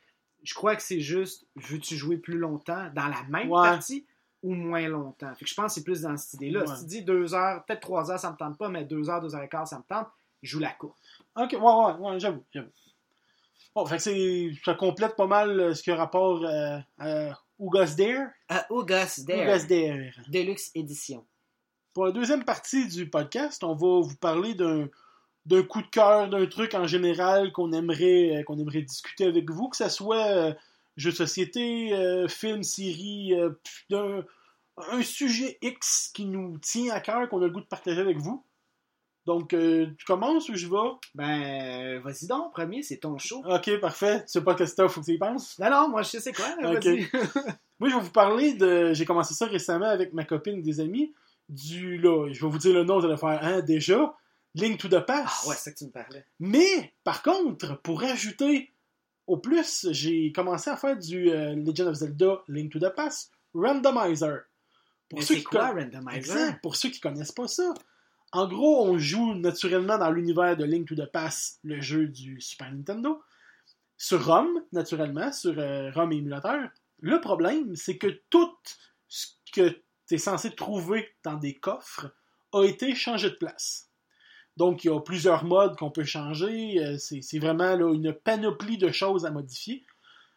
Je 0.44 0.54
crois 0.54 0.76
que 0.76 0.82
c'est 0.82 1.00
juste, 1.00 1.46
veux-tu 1.56 1.96
jouer 1.96 2.16
plus 2.18 2.38
longtemps 2.38 2.88
dans 2.94 3.08
la 3.08 3.22
même 3.28 3.50
Ouais. 3.50 3.62
partie 3.62 4.06
ou 4.42 4.54
moins 4.54 4.86
longtemps? 4.86 5.34
Fait 5.34 5.44
que 5.44 5.50
je 5.50 5.54
pense 5.54 5.72
que 5.72 5.80
c'est 5.80 5.84
plus 5.84 6.02
dans 6.02 6.16
cette 6.16 6.34
idée-là. 6.34 6.60
Ouais. 6.60 6.76
Si 6.76 6.82
tu 6.82 6.86
dis 6.86 7.02
deux 7.02 7.34
heures, 7.34 7.64
peut-être 7.64 7.80
trois 7.80 8.10
heures, 8.10 8.18
ça 8.20 8.30
me 8.30 8.36
tente 8.36 8.58
pas, 8.58 8.68
mais 8.68 8.84
deux 8.84 9.08
heures, 9.10 9.20
deux 9.20 9.34
heures 9.34 9.42
et 9.42 9.48
quart, 9.48 9.66
ça 9.66 9.78
me 9.78 9.82
tente, 9.84 10.06
je 10.42 10.50
joue 10.50 10.60
la 10.60 10.70
courte. 10.72 10.98
Ok, 11.36 11.52
ouais, 11.52 11.58
ouais, 11.58 12.10
ouais, 12.10 12.20
j'avoue, 12.20 12.44
j'avoue. 12.52 12.70
Bon, 13.74 13.86
fait 13.86 13.96
que 13.96 14.02
c'est, 14.02 14.50
ça 14.64 14.74
complète 14.74 15.16
pas 15.16 15.26
mal 15.26 15.58
euh, 15.58 15.74
ce 15.74 15.82
qui 15.82 15.90
a 15.90 15.96
rapport 15.96 16.44
euh, 16.44 16.78
à 16.98 17.30
Ugas 17.58 17.94
Dare. 17.96 18.28
À 18.48 18.66
August 18.70 19.20
Ugas 19.28 19.66
Dare. 19.68 20.12
Deluxe 20.28 20.70
Édition. 20.74 21.24
Pour 21.92 22.04
la 22.06 22.12
deuxième 22.12 22.44
partie 22.44 22.86
du 22.86 23.08
podcast, 23.08 23.64
on 23.64 23.74
va 23.74 24.00
vous 24.06 24.16
parler 24.20 24.54
d'un, 24.54 24.88
d'un 25.46 25.62
coup 25.62 25.82
de 25.82 25.86
cœur, 25.88 26.28
d'un 26.28 26.46
truc 26.46 26.74
en 26.74 26.86
général 26.86 27.52
qu'on 27.52 27.72
aimerait, 27.72 28.38
euh, 28.38 28.42
qu'on 28.44 28.58
aimerait 28.58 28.82
discuter 28.82 29.26
avec 29.26 29.50
vous, 29.50 29.68
que 29.68 29.76
ce 29.76 29.88
soit 29.88 30.26
euh, 30.26 30.54
jeux 30.96 31.10
de 31.10 31.16
société, 31.16 31.92
euh, 31.92 32.28
film, 32.28 32.62
série, 32.62 33.34
d'un, 33.90 34.24
un 34.76 35.02
sujet 35.02 35.58
X 35.62 36.10
qui 36.14 36.24
nous 36.24 36.58
tient 36.58 36.92
à 36.94 37.00
cœur, 37.00 37.28
qu'on 37.28 37.42
a 37.42 37.46
le 37.46 37.50
goût 37.50 37.60
de 37.60 37.66
partager 37.66 38.00
avec 38.00 38.18
vous. 38.18 38.44
Donc, 39.26 39.54
euh, 39.54 39.86
tu 39.96 40.04
commences 40.04 40.48
ou 40.50 40.54
je 40.54 40.66
vais? 40.66 40.90
Ben, 41.14 41.98
vas-y 42.00 42.26
donc, 42.26 42.52
premier, 42.52 42.82
c'est 42.82 42.98
ton 42.98 43.16
show. 43.16 43.42
Ok, 43.46 43.80
parfait. 43.80 44.20
Tu 44.20 44.32
sais 44.32 44.44
pas 44.44 44.54
que 44.54 44.66
c'est 44.66 44.86
faut 44.88 45.00
que 45.00 45.06
tu 45.06 45.12
y 45.12 45.18
penses? 45.18 45.58
Non, 45.58 45.70
non, 45.70 45.88
moi, 45.88 46.02
je 46.02 46.10
sais 46.10 46.20
c'est 46.20 46.32
quoi, 46.32 46.54
là, 46.60 46.72
Ok. 46.72 46.84
vas-y. 46.84 47.08
Moi, 47.80 47.88
je 47.88 47.96
vais 47.96 48.02
vous 48.02 48.10
parler 48.12 48.54
de. 48.54 48.92
J'ai 48.92 49.04
commencé 49.04 49.34
ça 49.34 49.46
récemment 49.46 49.86
avec 49.86 50.12
ma 50.12 50.24
copine 50.24 50.58
et 50.58 50.62
des 50.62 50.78
amis. 50.78 51.12
Du. 51.48 51.98
Là, 51.98 52.28
je 52.32 52.40
vais 52.40 52.50
vous 52.50 52.58
dire 52.58 52.72
le 52.72 52.84
nom, 52.84 53.00
vous 53.00 53.06
allez 53.06 53.16
faire. 53.16 53.40
Hein, 53.42 53.62
déjà. 53.62 54.14
Link 54.54 54.78
to 54.78 54.88
the 54.88 55.00
Pass. 55.04 55.42
ah 55.44 55.48
ouais, 55.48 55.54
c'est 55.56 55.62
ça 55.64 55.72
que 55.72 55.78
tu 55.78 55.84
me 55.86 55.90
parlais. 55.90 56.24
Mais, 56.38 56.92
par 57.02 57.22
contre, 57.22 57.80
pour 57.82 58.02
ajouter 58.04 58.70
au 59.26 59.36
plus, 59.38 59.88
j'ai 59.90 60.32
commencé 60.32 60.70
à 60.70 60.76
faire 60.76 60.96
du 60.98 61.30
euh, 61.30 61.54
Legend 61.54 61.88
of 61.88 61.94
Zelda 61.96 62.42
Link 62.48 62.70
to 62.72 62.78
the 62.78 62.94
Pass 62.94 63.30
Randomizer. 63.54 64.42
Pour 65.08 65.18
Mais 65.18 65.24
ceux 65.24 65.36
qui 65.36 65.44
quoi, 65.44 65.68
con- 65.70 65.80
Randomizer? 65.80 66.16
Exact, 66.16 66.60
pour 66.62 66.76
ceux 66.76 66.90
qui 66.90 67.00
connaissent 67.00 67.32
pas 67.32 67.48
ça. 67.48 67.72
En 68.32 68.48
gros, 68.48 68.86
on 68.86 68.98
joue 68.98 69.34
naturellement 69.34 69.96
dans 69.98 70.10
l'univers 70.10 70.56
de 70.56 70.64
Link 70.64 70.88
to 70.88 70.94
the 70.94 71.06
Pass, 71.10 71.58
le 71.62 71.80
jeu 71.80 72.06
du 72.08 72.40
Super 72.40 72.72
Nintendo, 72.72 73.22
sur 73.96 74.24
ROM, 74.26 74.62
naturellement, 74.72 75.30
sur 75.32 75.58
euh, 75.58 75.90
ROM 75.92 76.12
et 76.12 76.16
émulateur. 76.16 76.68
Le 77.00 77.20
problème, 77.20 77.74
c'est 77.76 77.96
que 77.96 78.20
tout 78.30 78.52
ce 79.08 79.26
que 79.52 79.68
tu 80.08 80.14
es 80.14 80.18
censé 80.18 80.54
trouver 80.54 81.14
dans 81.22 81.34
des 81.34 81.54
coffres 81.54 82.12
a 82.52 82.64
été 82.64 82.94
changé 82.94 83.30
de 83.30 83.36
place. 83.36 83.88
Donc, 84.56 84.84
il 84.84 84.88
y 84.88 84.90
a 84.94 85.00
plusieurs 85.00 85.44
modes 85.44 85.76
qu'on 85.76 85.90
peut 85.90 86.04
changer. 86.04 86.78
euh, 86.78 86.96
C'est 86.98 87.38
vraiment 87.38 87.74
là, 87.76 87.92
une 87.92 88.12
panoplie 88.12 88.78
de 88.78 88.90
choses 88.92 89.26
à 89.26 89.30
modifier. 89.30 89.84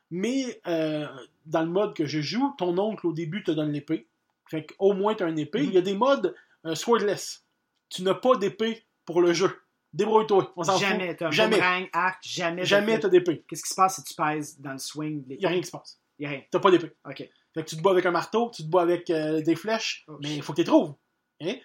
Mais 0.09 0.59
euh, 0.67 1.05
dans 1.45 1.61
le 1.63 1.69
mode 1.69 1.93
que 1.93 2.05
je 2.05 2.21
joue, 2.21 2.53
ton 2.57 2.77
oncle 2.77 3.05
au 3.07 3.13
début 3.13 3.43
te 3.43 3.51
donne 3.51 3.71
l'épée. 3.71 4.07
Fait 4.49 4.65
qu'au 4.65 4.93
moins 4.93 5.13
tu 5.15 5.23
as 5.23 5.27
une 5.27 5.37
épée. 5.39 5.59
Mhm. 5.61 5.65
Il 5.67 5.73
y 5.73 5.77
a 5.77 5.81
des 5.81 5.95
modes 5.95 6.33
euh, 6.65 6.73
swordless. 6.75 7.43
Tu 7.89 8.03
n'as 8.03 8.13
pas 8.13 8.37
d'épée 8.37 8.85
pour 9.05 9.21
le 9.21 9.33
jeu. 9.33 9.51
Débrouille-toi. 9.93 10.53
On 10.55 10.63
s'en 10.63 10.77
Jamais, 10.77 11.15
fout. 11.17 11.31
Jamais. 11.31 11.55
boomerang, 11.57 11.89
arc, 11.93 12.19
jamais. 12.25 12.65
Jamais 12.65 12.99
t'as 12.99 13.09
d'épée. 13.09 13.43
Qu'est-ce 13.47 13.63
qui 13.63 13.69
se 13.69 13.75
passe 13.75 13.95
si 13.97 14.03
tu 14.03 14.13
pèses 14.15 14.59
dans 14.59 14.73
le 14.73 14.77
swing 14.79 15.25
de 15.25 15.33
Il 15.33 15.39
n'y 15.39 15.45
a 15.45 15.49
rien 15.49 15.59
qui 15.61 15.67
se 15.67 15.71
passe. 15.71 15.99
Y 16.19 16.25
a 16.25 16.29
rien. 16.29 16.41
T'as 16.51 16.59
pas 16.59 16.71
d'épée. 16.71 16.91
Ok. 17.05 17.17
Fait 17.53 17.63
que 17.63 17.69
tu 17.69 17.75
te 17.77 17.81
bats 17.81 17.91
avec 17.91 18.05
un 18.05 18.11
marteau, 18.11 18.51
tu 18.53 18.63
te 18.63 18.67
bats 18.69 18.81
avec 18.81 19.09
euh, 19.09 19.41
des 19.41 19.55
flèches, 19.55 20.05
Oh, 20.07 20.17
mais 20.21 20.35
il 20.35 20.41
faut 20.41 20.53
que 20.53 20.57
tu 20.57 20.61
les 20.61 20.67
trouves. 20.67 20.93
Hein? 21.41 21.55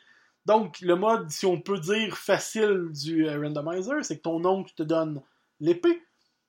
Donc, 0.46 0.80
le 0.80 0.96
mode, 0.96 1.30
si 1.30 1.46
on 1.46 1.60
peut 1.60 1.78
dire 1.78 2.16
facile 2.16 2.88
du 2.92 3.28
euh, 3.28 3.40
randomizer, 3.40 4.04
c'est 4.04 4.16
que 4.16 4.22
ton 4.22 4.44
oncle 4.44 4.72
te 4.74 4.82
donne 4.82 5.22
l'épée. 5.60 6.02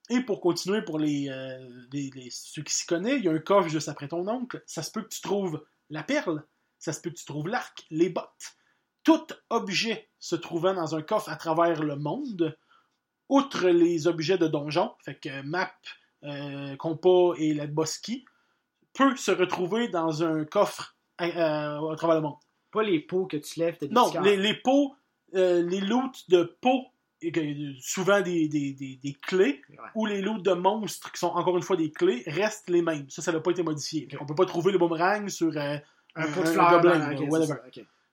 Et 0.10 0.20
pour 0.22 0.42
continuer, 0.42 0.82
pour 0.82 1.00
les, 1.00 1.30
euh, 1.30 2.30
ceux 2.32 2.64
qui 2.64 2.74
s'y 2.74 2.86
connaissent, 2.86 3.20
il 3.20 3.26
y 3.26 3.30
a 3.30 3.32
un 3.32 3.40
coffre 3.40 3.70
juste 3.70 3.88
après 3.90 4.08
ton 4.08 4.28
oncle. 4.28 4.62
Ça 4.66 4.84
se 4.84 4.92
peut 4.92 5.02
que 5.04 5.10
tu 5.10 5.22
trouves 5.22 5.64
la 5.90 6.04
perle, 6.04 6.44
ça 6.80 6.92
se 6.92 7.00
peut 7.02 7.10
que 7.10 7.16
tu 7.16 7.26
trouves 7.26 7.48
l'arc, 7.48 7.86
les 7.90 8.10
bottes. 8.10 8.56
Tout 9.04 9.28
objet 9.50 10.10
se 10.20 10.36
trouvant 10.36 10.74
dans 10.74 10.96
un 10.96 11.02
coffre 11.02 11.30
à 11.30 11.36
travers 11.36 11.84
le 11.84 11.96
monde, 11.96 12.58
outre 13.30 13.68
les 13.70 14.08
objets 14.08 14.38
de 14.38 14.48
donjon, 14.48 14.94
fait 15.06 15.16
que 15.16 15.42
map, 15.44 15.72
euh, 16.24 16.76
compas 16.78 17.34
et 17.38 17.54
la 17.54 17.68
bosquie, 17.68 18.26
peut 18.94 19.16
se 19.16 19.32
retrouver 19.32 19.88
dans 19.88 20.24
un 20.24 20.46
coffre 20.46 20.98
à- 21.18 21.76
à 21.78 21.96
travers 21.96 22.16
le 22.18 22.22
monde. 22.22 22.38
Pas 22.74 22.84
les 22.84 23.00
pots 23.00 23.26
que 23.28 23.38
tu 23.38 23.60
lèves, 23.60 23.78
Non, 23.92 24.12
les, 24.24 24.54
pots, 24.56 24.96
euh, 25.36 25.62
les 25.64 25.80
loots 25.80 26.28
de 26.30 26.44
pots, 26.60 26.86
que- 27.22 27.74
souvent 27.80 28.20
des, 28.22 28.48
des- 28.50 28.74
des- 28.74 29.00
des 29.02 29.14
clés, 29.14 29.62
Ouais. 29.70 29.78
ou 29.96 30.06
les 30.06 30.22
loots 30.22 30.42
de 30.42 30.52
monstres, 30.54 31.12
qui 31.12 31.20
sont 31.20 31.28
encore 31.28 31.56
une 31.56 31.64
fois 31.64 31.78
des 31.78 31.92
clés, 31.92 32.24
restent 32.28 32.70
les 32.70 32.82
mêmes. 32.82 33.10
Ça, 33.10 33.22
ça 33.22 33.32
n'a 33.32 33.40
pas 33.40 33.52
été 33.52 33.64
modifié. 33.64 34.10
Ok. 34.12 34.18
On 34.22 34.26
peut 34.26 34.36
pas 34.36 34.46
trouver 34.46 34.72
le 34.74 34.78
boomerang 34.78 35.30
sur 35.30 35.56
euh, 35.56 35.78
Un 36.16 36.24
un- 36.24 36.32
pot 36.32 36.42
de 36.42 36.48
fleurs. 36.48 36.70
gobelin, 36.82 37.16
whatever. 37.30 37.48
ça. 37.48 37.62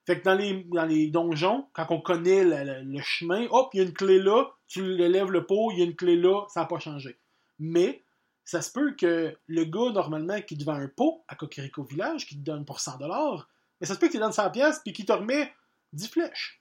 Fait 0.07 0.19
que 0.21 0.25
dans 0.25 0.35
les, 0.35 0.65
dans 0.65 0.87
les 0.87 1.09
donjons, 1.09 1.67
quand 1.73 1.87
on 1.91 2.01
connaît 2.01 2.45
le, 2.45 2.65
le- 2.65 2.83
le 2.93 3.01
chemin, 3.03 3.47
hop, 3.51 3.71
il 3.75 3.79
y 3.79 3.81
a 3.81 3.85
une 3.85 3.93
clé 3.93 4.19
là, 4.19 4.45
tu 4.69 4.83
le 4.83 5.09
lèves 5.09 5.31
le 5.31 5.45
pot, 5.47 5.71
il 5.73 5.79
y 5.79 5.83
a 5.83 5.85
une 5.85 5.97
clé 5.97 6.17
là, 6.17 6.45
ça 6.49 6.61
n'a 6.61 6.67
pas 6.67 6.79
changé. 6.79 7.19
Mais, 7.59 8.03
ça 8.45 8.63
se 8.63 8.73
peut 8.73 8.95
que 8.99 9.37
le 9.47 9.65
gars, 9.65 9.91
normalement, 9.93 10.41
qui 10.41 10.57
te 10.57 10.65
vend 10.65 10.73
un 10.75 10.89
pot 10.89 11.23
à 11.29 11.35
Cocorico 11.37 11.83
Village, 11.85 12.27
qui 12.27 12.37
te 12.37 12.43
donne 12.45 12.65
pour 12.65 12.79
100$, 12.81 13.47
mais 13.81 13.87
ça 13.87 13.95
se 13.95 13.99
peut 13.99 14.09
qu'il 14.09 14.20
te 14.20 14.24
donne 14.24 14.33
100$ 14.33 14.53
pièces 14.53 14.81
puis 14.85 14.93
qu'il 14.93 15.07
te 15.07 15.12
remet 15.12 15.53
10 15.93 16.09
flèches. 16.09 16.61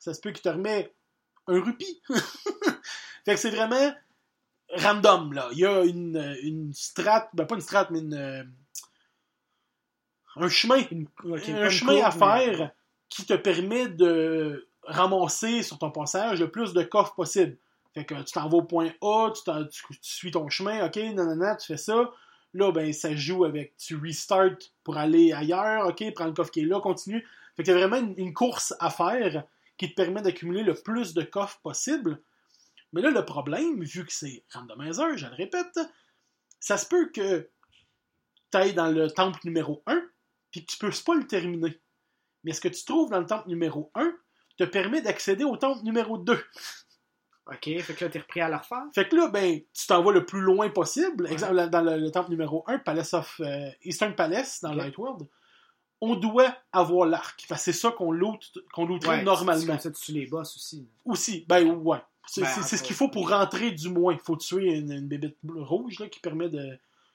Ça 0.00 0.12
se 0.14 0.20
peut 0.20 0.30
qu'il 0.32 0.42
te 0.42 0.48
remet 0.48 0.92
un 1.46 1.60
rupee. 1.62 2.00
fait 3.24 3.34
que 3.34 3.36
c'est 3.36 3.50
vraiment 3.50 3.94
random, 4.74 5.32
là. 5.32 5.48
Il 5.52 5.58
y 5.58 5.66
a 5.66 5.82
une, 5.84 6.36
une 6.42 6.72
strat, 6.74 7.28
ben 7.34 7.46
pas 7.46 7.54
une 7.54 7.60
strat, 7.60 7.86
mais 7.90 8.00
une, 8.00 8.14
euh, 8.14 8.44
un 10.36 10.48
chemin, 10.48 10.82
un 11.64 11.70
chemin 11.70 12.02
à 12.02 12.10
mais- 12.14 12.18
faire 12.56 12.70
qui 13.08 13.24
te 13.24 13.34
permet 13.34 13.88
de 13.88 14.68
ramasser 14.82 15.62
sur 15.62 15.78
ton 15.78 15.90
passage 15.90 16.40
le 16.40 16.50
plus 16.50 16.72
de 16.72 16.82
coffres 16.82 17.14
possible. 17.14 17.56
Fait 17.94 18.04
que 18.04 18.14
tu 18.22 18.32
t'en 18.32 18.48
vas 18.48 18.58
au 18.58 18.62
point 18.62 18.90
A, 19.00 19.30
tu, 19.34 19.42
tu- 19.70 19.98
tu 20.00 20.10
suis 20.10 20.30
ton 20.30 20.48
chemin, 20.50 20.84
ok, 20.86 20.96
nanana, 20.96 21.56
tu 21.56 21.66
fais 21.68 21.76
ça. 21.78 22.10
Là, 22.54 22.72
ben, 22.72 22.92
ça 22.92 23.14
joue 23.14 23.44
avec, 23.44 23.76
tu 23.76 23.96
restart 23.96 24.56
pour 24.82 24.96
aller 24.96 25.32
ailleurs, 25.32 25.88
ok, 25.88 26.04
prends 26.14 26.26
le 26.26 26.32
coffre 26.32 26.50
qui 26.50 26.60
est 26.60 26.64
là, 26.64 26.80
continue. 26.80 27.26
Fait 27.56 27.62
que 27.62 27.70
y 27.70 27.74
a 27.74 27.86
vraiment 27.86 28.14
une, 28.16 28.34
course 28.34 28.74
à 28.80 28.90
faire 28.90 29.44
qui 29.78 29.90
te 29.90 29.94
permet 29.94 30.22
d'accumuler 30.22 30.62
le 30.62 30.74
plus 30.74 31.14
de 31.14 31.22
coffres 31.22 31.60
possible. 31.62 32.22
Mais 32.92 33.02
là, 33.02 33.10
le 33.10 33.24
problème, 33.24 33.82
vu 33.82 34.04
que 34.06 34.12
c'est 34.12 34.44
randomizer, 34.52 35.16
je 35.16 35.26
le 35.26 35.34
répète, 35.34 35.78
ça 36.60 36.78
se 36.78 36.86
peut 36.86 37.10
que 37.10 37.50
tu 38.52 38.72
dans 38.72 38.90
le 38.90 39.10
temple 39.10 39.40
numéro 39.44 39.82
1, 39.86 40.02
puis 40.50 40.64
que 40.64 40.72
tu 40.72 40.78
peux 40.78 40.90
pas 41.04 41.14
le 41.14 41.26
terminer. 41.26 41.78
Mais 42.44 42.52
ce 42.52 42.60
que 42.60 42.68
tu 42.68 42.84
trouves 42.84 43.10
dans 43.10 43.20
le 43.20 43.26
temple 43.26 43.48
numéro 43.48 43.90
1 43.94 44.14
te 44.56 44.64
permet 44.64 45.02
d'accéder 45.02 45.44
au 45.44 45.56
temple 45.56 45.82
numéro 45.84 46.16
2. 46.16 46.42
Ok, 47.48 47.64
fait 47.80 47.94
que 47.94 48.04
là, 48.04 48.10
t'es 48.10 48.18
repris 48.18 48.40
à 48.40 48.48
le 48.48 48.56
refaire. 48.56 48.82
Fait 48.92 49.08
que 49.08 49.14
là, 49.14 49.28
ben, 49.28 49.60
tu 49.72 49.86
t'en 49.86 50.02
vas 50.02 50.10
le 50.12 50.26
plus 50.26 50.40
loin 50.40 50.68
possible. 50.68 51.24
Ouais. 51.24 51.32
Exemple, 51.32 51.68
dans 51.70 51.80
le, 51.82 51.96
le 51.96 52.10
temple 52.10 52.30
numéro 52.30 52.64
1, 52.66 52.78
Palace 52.80 53.14
of 53.14 53.40
euh, 53.40 53.70
Eastern 53.84 54.14
Palace, 54.16 54.60
dans 54.62 54.72
Ok. 54.72 54.76
Light 54.78 54.98
World, 54.98 55.28
on 56.00 56.16
doit 56.16 56.54
avoir 56.72 57.06
l'arc. 57.06 57.44
Parce 57.48 57.64
que 57.64 57.72
c'est 57.72 57.78
ça 57.78 57.92
qu'on 57.92 58.10
loot, 58.10 58.40
qu'on 58.72 58.86
looterait 58.86 59.18
Ouais, 59.18 59.22
normalement. 59.22 59.78
c'est 59.78 59.82
ça, 59.82 59.90
tu 59.92 60.12
les 60.12 60.26
boss 60.26 60.56
aussi. 60.56 60.88
Aussi, 61.04 61.44
ben 61.48 61.64
ouais. 61.70 61.98
C'est 62.28 62.40
Ben, 62.40 62.48
ce 62.48 62.82
qu'il 62.82 62.96
faut 62.96 63.08
pour 63.08 63.30
rentrer 63.30 63.70
du 63.70 63.88
moins. 63.90 64.12
Il 64.12 64.18
faut 64.18 64.36
tuer 64.36 64.74
une, 64.74 64.90
une 64.90 65.06
bébête 65.06 65.36
rouge 65.48 66.00
là, 66.00 66.08
qui, 66.08 66.18
permet 66.18 66.48
de, 66.48 66.58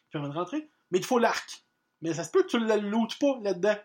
qui 0.06 0.12
permet 0.14 0.30
de 0.30 0.34
rentrer. 0.34 0.70
Mais 0.90 1.00
il 1.00 1.02
te 1.02 1.08
faut 1.08 1.20
l'arc. 1.20 1.64
Mais 2.02 2.14
ça 2.14 2.24
se 2.24 2.32
peut 2.32 2.44
que 2.44 2.48
tu 2.48 2.58
ne 2.58 2.66
le 2.66 2.90
lootes 2.90 3.20
pas 3.20 3.38
là-dedans. 3.44 3.76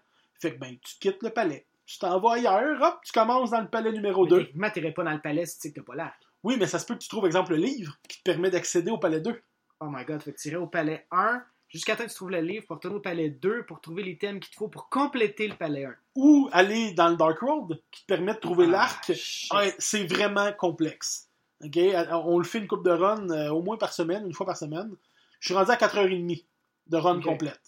Fait 0.41 0.55
que 0.55 0.61
ben, 0.61 0.77
tu 0.79 0.95
quittes 1.01 1.23
le 1.25 1.31
palais. 1.31 1.67
Tu 1.85 1.99
t'en 1.99 2.19
vas 2.21 2.35
ailleurs, 2.35 2.81
hop, 2.81 3.01
tu 3.05 3.13
commences 3.13 3.51
dans 3.51 3.61
le 3.61 3.69
palais 3.69 3.91
numéro 3.93 4.25
Mais 4.25 4.31
2. 4.31 4.39
Techniquement, 4.39 4.71
t'irais 4.71 4.93
pas 4.93 5.03
dans 5.05 5.13
le 5.13 5.21
palais 5.21 5.47
si 5.47 5.57
tu 5.57 5.63
sais 5.63 5.71
que 5.73 5.81
t'as 5.81 5.87
pas 5.87 5.95
l'arc. 5.97 6.21
Oui, 6.47 6.57
mais 6.61 6.67
ça 6.69 6.79
se 6.79 6.87
peut 6.87 6.95
que 6.95 7.01
tu 7.01 7.09
trouves, 7.09 7.27
exemple, 7.27 7.51
le 7.51 7.57
livre 7.59 7.97
qui 8.09 8.19
te 8.19 8.23
permet 8.23 8.51
d'accéder 8.51 8.93
au 8.93 8.99
palais 8.99 9.21
2. 9.21 9.43
Oh 9.81 9.87
my 9.91 10.05
god, 10.05 10.23
que 10.23 10.31
t'irais 10.31 10.57
au 10.57 10.69
palais 10.69 11.05
1 11.11 11.43
jusqu'à 11.69 11.97
temps 11.97 12.05
que 12.05 12.09
tu 12.11 12.15
trouves 12.15 12.31
le 12.31 12.41
livre 12.41 12.65
pour 12.67 12.77
retourner 12.77 12.97
au 12.99 13.01
palais 13.01 13.31
2 13.31 13.65
pour 13.67 13.81
trouver 13.81 14.05
l'item 14.05 14.39
qu'il 14.39 14.51
te 14.53 14.57
faut 14.57 14.69
pour 14.69 14.89
compléter 14.89 15.49
le 15.49 15.57
palais 15.57 15.85
1. 15.87 15.95
Ou 16.15 16.49
aller 16.53 16.93
dans 16.93 17.09
le 17.09 17.17
Dark 17.17 17.43
World 17.43 17.83
qui 17.91 18.03
te 18.03 18.07
permet 18.07 18.33
de 18.35 18.39
trouver 18.39 18.67
Ah, 18.69 18.71
l'arc. 18.71 19.09
Ouais, 19.53 19.75
c'est 19.81 20.05
vraiment 20.07 20.53
complexe. 20.53 21.29
OK? 21.65 21.77
On 22.25 22.39
le 22.39 22.45
fait 22.45 22.59
une 22.59 22.69
coupe 22.69 22.85
de 22.85 22.91
run 22.93 23.29
euh, 23.31 23.51
au 23.51 23.63
moins 23.63 23.77
par 23.77 23.93
semaine, 23.93 24.25
une 24.25 24.33
fois 24.33 24.47
par 24.47 24.57
semaine. 24.57 24.95
Je 25.41 25.49
suis 25.49 25.55
rendu 25.55 25.71
à 25.73 25.77
4h30 25.77 26.45
de 26.87 26.97
run 26.97 27.21
complète. 27.21 27.61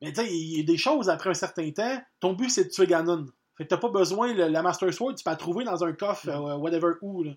Mais 0.00 0.12
tu 0.12 0.20
sais, 0.22 0.28
il 0.34 0.56
y 0.58 0.60
a 0.60 0.64
des 0.64 0.76
choses 0.76 1.08
après 1.08 1.30
un 1.30 1.34
certain 1.34 1.70
temps. 1.70 2.02
Ton 2.18 2.32
but, 2.32 2.50
c'est 2.50 2.64
de 2.64 2.68
tuer 2.70 2.88
Ganon. 2.88 3.26
Fait 3.56 3.64
que 3.64 3.68
t'as 3.68 3.76
pas 3.76 3.90
besoin, 3.90 4.32
le- 4.34 4.48
la 4.48 4.62
Master 4.62 4.92
Sword, 4.92 5.14
tu 5.14 5.22
peux 5.22 5.30
la 5.30 5.36
trouver 5.36 5.64
dans 5.64 5.84
un 5.84 5.92
coffre, 5.92 6.28
euh, 6.28 6.56
whatever 6.56 6.94
où. 7.02 7.22
là. 7.22 7.32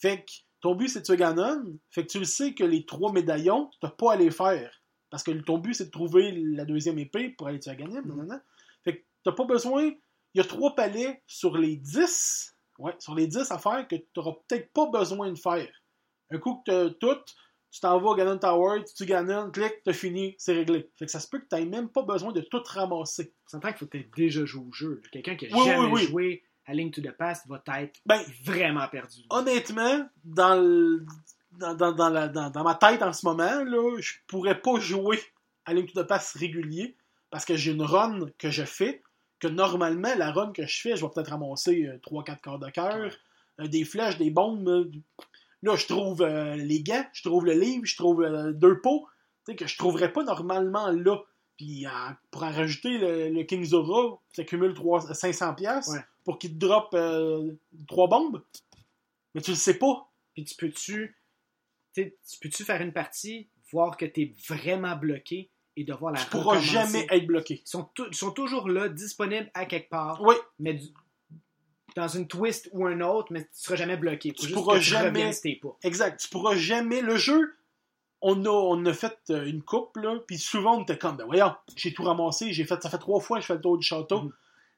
Fait 0.00 0.24
que 0.24 0.30
ton 0.60 0.74
but, 0.74 0.88
c'est 0.88 1.00
de 1.00 1.04
tuer 1.04 1.16
Ganon. 1.16 1.78
Fait 1.90 2.04
que 2.06 2.10
tu 2.10 2.18
le 2.18 2.24
sais 2.24 2.54
que 2.54 2.64
les 2.64 2.84
trois 2.86 3.12
médaillons, 3.12 3.70
t'as 3.80 3.90
pas 3.90 4.14
à 4.14 4.16
les 4.16 4.30
faire. 4.30 4.72
Parce 5.10 5.22
que 5.22 5.30
ton 5.30 5.58
but, 5.58 5.74
c'est 5.74 5.86
de 5.86 5.90
trouver 5.90 6.32
la 6.32 6.64
deuxième 6.64 6.98
épée 6.98 7.30
pour 7.30 7.48
aller 7.48 7.60
tuer 7.60 7.76
Ganon. 7.76 8.02
Nanana. 8.02 8.42
Fait 8.84 8.98
que 8.98 9.04
t'as 9.24 9.32
pas 9.32 9.44
besoin. 9.44 9.84
Il 10.34 10.38
y 10.38 10.40
a 10.40 10.44
trois 10.44 10.74
palais 10.74 11.22
sur 11.26 11.56
les 11.56 11.76
10. 11.76 12.56
Ouais, 12.78 12.94
sur 12.98 13.14
les 13.14 13.26
10 13.26 13.50
à 13.50 13.58
faire 13.58 13.88
que 13.88 13.96
tu 13.96 14.06
n'auras 14.16 14.34
peut-être 14.46 14.72
pas 14.72 14.86
besoin 14.86 15.30
de 15.32 15.38
faire. 15.38 15.68
Un 16.30 16.38
coup 16.38 16.62
que 16.64 16.70
t'as 16.70 16.94
tout, 17.00 17.20
tu 17.70 17.80
t'en 17.80 17.98
vas 18.00 18.10
au 18.10 18.14
Ganon 18.14 18.38
Tower, 18.38 18.84
tu 18.86 18.94
tues 18.94 19.06
Ganon, 19.06 19.50
clic, 19.50 19.72
t'as 19.84 19.92
fini, 19.92 20.34
c'est 20.38 20.52
réglé. 20.52 20.90
Fait 20.96 21.06
que 21.06 21.10
ça 21.10 21.18
se 21.20 21.28
peut 21.28 21.40
que 21.40 21.46
tu 21.56 21.66
même 21.66 21.88
pas 21.88 22.02
besoin 22.02 22.32
de 22.32 22.40
tout 22.40 22.62
ramasser. 22.66 23.32
S'entends 23.46 23.68
qu'il 23.68 23.78
faut 23.78 23.86
que 23.86 23.92
t'aies 23.98 24.10
déjà 24.16 24.44
joué 24.44 24.64
au 24.68 24.72
jeu. 24.72 25.02
Quelqu'un 25.10 25.36
qui 25.36 25.46
a 25.46 25.56
Oui, 25.56 25.64
jamais 25.66 25.86
oui, 25.86 25.90
oui. 25.92 26.02
joué 26.04 26.44
à 26.68 26.74
Link 26.74 26.92
to 26.94 27.00
the 27.00 27.10
Past 27.10 27.46
va 27.48 27.62
être 27.80 27.98
Ben, 28.06 28.20
vraiment 28.44 28.86
perdu. 28.88 29.22
honnêtement, 29.30 30.06
dans, 30.24 30.54
le- 30.60 31.04
dans, 31.58 31.74
dans, 31.74 31.92
dans 31.92 32.08
la- 32.10 32.28
dans- 32.28 32.62
ma 32.64 32.74
tête 32.74 33.02
en 33.02 33.12
ce 33.12 33.24
moment, 33.26 33.64
là, 33.64 33.98
je 33.98 34.12
pourrais 34.26 34.60
pas 34.60 34.78
jouer 34.78 35.18
à 35.64 35.72
Link 35.74 35.92
to 35.92 36.02
the 36.02 36.06
Past 36.06 36.36
régulier 36.36 36.94
parce 37.30 37.44
que 37.44 37.56
j'ai 37.56 37.72
une 37.72 37.82
run 37.82 38.26
que 38.38 38.50
je 38.50 38.64
fais, 38.64 39.02
que 39.40 39.48
normalement, 39.48 40.14
la 40.16 40.30
run 40.30 40.52
que 40.52 40.66
je 40.66 40.80
fais, 40.80 40.96
je 40.96 41.04
vais 41.04 41.10
peut-être 41.14 41.30
ramasser 41.30 41.88
3-4 42.02 42.40
corps 42.42 42.58
de 42.58 42.70
cœur, 42.70 43.12
euh, 43.60 43.66
des 43.66 43.84
flèches, 43.84 44.18
des 44.18 44.30
bombes. 44.30 44.68
euh, 44.68 44.90
Là, 45.62 45.74
je 45.74 45.86
trouve 45.86 46.22
euh, 46.22 46.54
les 46.54 46.82
gants, 46.84 47.04
je 47.12 47.22
trouve 47.24 47.44
le 47.44 47.52
livre, 47.52 47.84
je 47.84 47.96
trouve 47.96 48.22
euh, 48.22 48.52
deux 48.52 48.80
pots, 48.80 49.08
tu 49.44 49.52
sais, 49.52 49.56
que 49.56 49.66
je 49.66 49.76
trouverais 49.76 50.12
pas 50.12 50.22
normalement 50.22 50.88
là. 50.90 51.16
Puis 51.56 51.84
euh, 51.84 51.90
pour 52.30 52.44
en 52.44 52.52
rajouter 52.52 52.96
le, 52.98 53.30
le 53.30 53.42
King 53.42 53.64
Zora, 53.64 54.20
ça 54.32 54.44
cumule 54.44 54.72
3, 54.74 55.12
500 55.14 55.54
pièces 55.54 55.88
Ouais. 55.88 55.98
Pour 56.28 56.38
qu'il 56.38 56.50
te 56.52 56.56
drop 56.58 56.90
euh, 56.92 57.52
trois 57.86 58.06
bombes? 58.06 58.42
Mais 59.34 59.40
tu 59.40 59.52
le 59.52 59.56
sais 59.56 59.78
pas. 59.78 60.10
Puis 60.34 60.44
tu 60.44 60.54
peux-tu 60.56 61.16
tu 61.94 62.14
tu 62.30 62.38
peux-tu 62.42 62.64
faire 62.64 62.82
une 62.82 62.92
partie, 62.92 63.48
voir 63.72 63.96
que 63.96 64.04
t'es 64.04 64.34
vraiment 64.46 64.94
bloqué 64.94 65.48
et 65.74 65.84
devoir 65.84 66.12
la 66.12 66.20
Tu 66.20 66.26
pourras 66.28 66.60
jamais 66.60 67.06
être 67.10 67.26
bloqué. 67.26 67.62
Ils 67.64 67.68
sont, 67.68 67.84
tou- 67.94 68.04
ils 68.10 68.14
sont 68.16 68.30
toujours 68.32 68.68
là, 68.68 68.90
disponibles 68.90 69.50
à 69.54 69.64
quelque 69.64 69.88
part, 69.88 70.20
Oui, 70.20 70.34
mais 70.58 70.74
du- 70.74 70.88
dans 71.96 72.08
une 72.08 72.28
twist 72.28 72.68
ou 72.72 72.84
un 72.86 73.00
autre, 73.00 73.32
mais 73.32 73.44
tu 73.44 73.48
seras 73.52 73.76
jamais 73.76 73.96
bloqué. 73.96 74.32
Tu 74.32 74.42
juste 74.42 74.54
pourras 74.54 74.76
tu 74.76 74.82
jamais- 74.84 75.30
pas. 75.62 75.76
exact. 75.82 76.20
Tu 76.20 76.28
pourras 76.28 76.56
jamais. 76.56 77.00
Le 77.00 77.16
jeu, 77.16 77.54
on 78.20 78.44
a, 78.44 78.50
on 78.50 78.84
a 78.84 78.92
fait 78.92 79.16
euh, 79.30 79.46
une 79.46 79.62
coupe, 79.62 79.96
là, 79.96 80.18
puis 80.26 80.36
souvent 80.36 80.76
on 80.78 80.82
était 80.82 80.98
comme, 80.98 81.16
ben 81.16 81.24
voyons, 81.24 81.54
j'ai 81.74 81.94
tout 81.94 82.02
ramassé, 82.02 82.52
j'ai 82.52 82.64
fait, 82.66 82.82
ça 82.82 82.90
fait 82.90 82.98
trois 82.98 83.20
fois 83.20 83.38
que 83.38 83.42
je 83.42 83.46
fais 83.46 83.54
le 83.54 83.60
tour 83.62 83.78
du 83.78 83.86
château. 83.86 84.22
Mhm. 84.24 84.32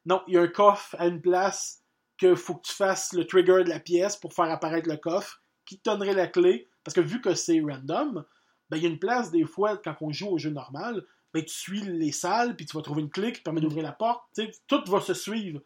Non, 0.07 0.23
il 0.27 0.35
y 0.35 0.39
a 0.39 0.43
un 0.43 0.49
coffre 0.49 0.97
à 0.99 1.07
une 1.07 1.21
place 1.21 1.83
que 2.19 2.35
faut 2.35 2.55
que 2.55 2.67
tu 2.67 2.75
fasses 2.75 3.13
le 3.13 3.27
trigger 3.27 3.65
de 3.65 3.69
la 3.69 3.81
pièce 3.81 4.17
pour 4.17 4.35
faire 4.35 4.51
apparaître 4.51 4.89
le 4.89 4.97
coffre, 4.97 5.43
qui 5.65 5.79
te 5.79 5.89
donnerait 5.89 6.15
la 6.15 6.27
clé, 6.27 6.69
parce 6.85 6.95
que 6.95 7.01
vu 7.01 7.21
que 7.21 7.35
c'est 7.35 7.61
random, 7.61 8.25
ben 8.69 8.77
il 8.77 8.83
y 8.83 8.87
a 8.87 8.89
une 8.89 8.99
place 8.99 9.31
des 9.31 9.45
fois, 9.45 9.77
quand 9.77 9.97
on 10.01 10.13
joue 10.13 10.29
au 10.29 10.39
jeu 10.39 10.51
normal, 10.51 11.05
ben 11.33 11.45
tu 11.45 11.55
suis 11.55 11.81
les 11.81 12.13
salles, 12.13 12.57
puis 12.57 12.67
tu 12.67 12.77
vas 12.77 12.83
trouver 12.83 13.03
une 13.03 13.11
clé 13.11 13.33
qui 13.33 13.41
permet 13.41 13.61
d'ouvrir 13.61 13.83
la 13.83 13.93
porte, 13.93 14.23
tout 14.67 14.83
va 14.87 15.01
se 15.01 15.15
suivre. 15.15 15.61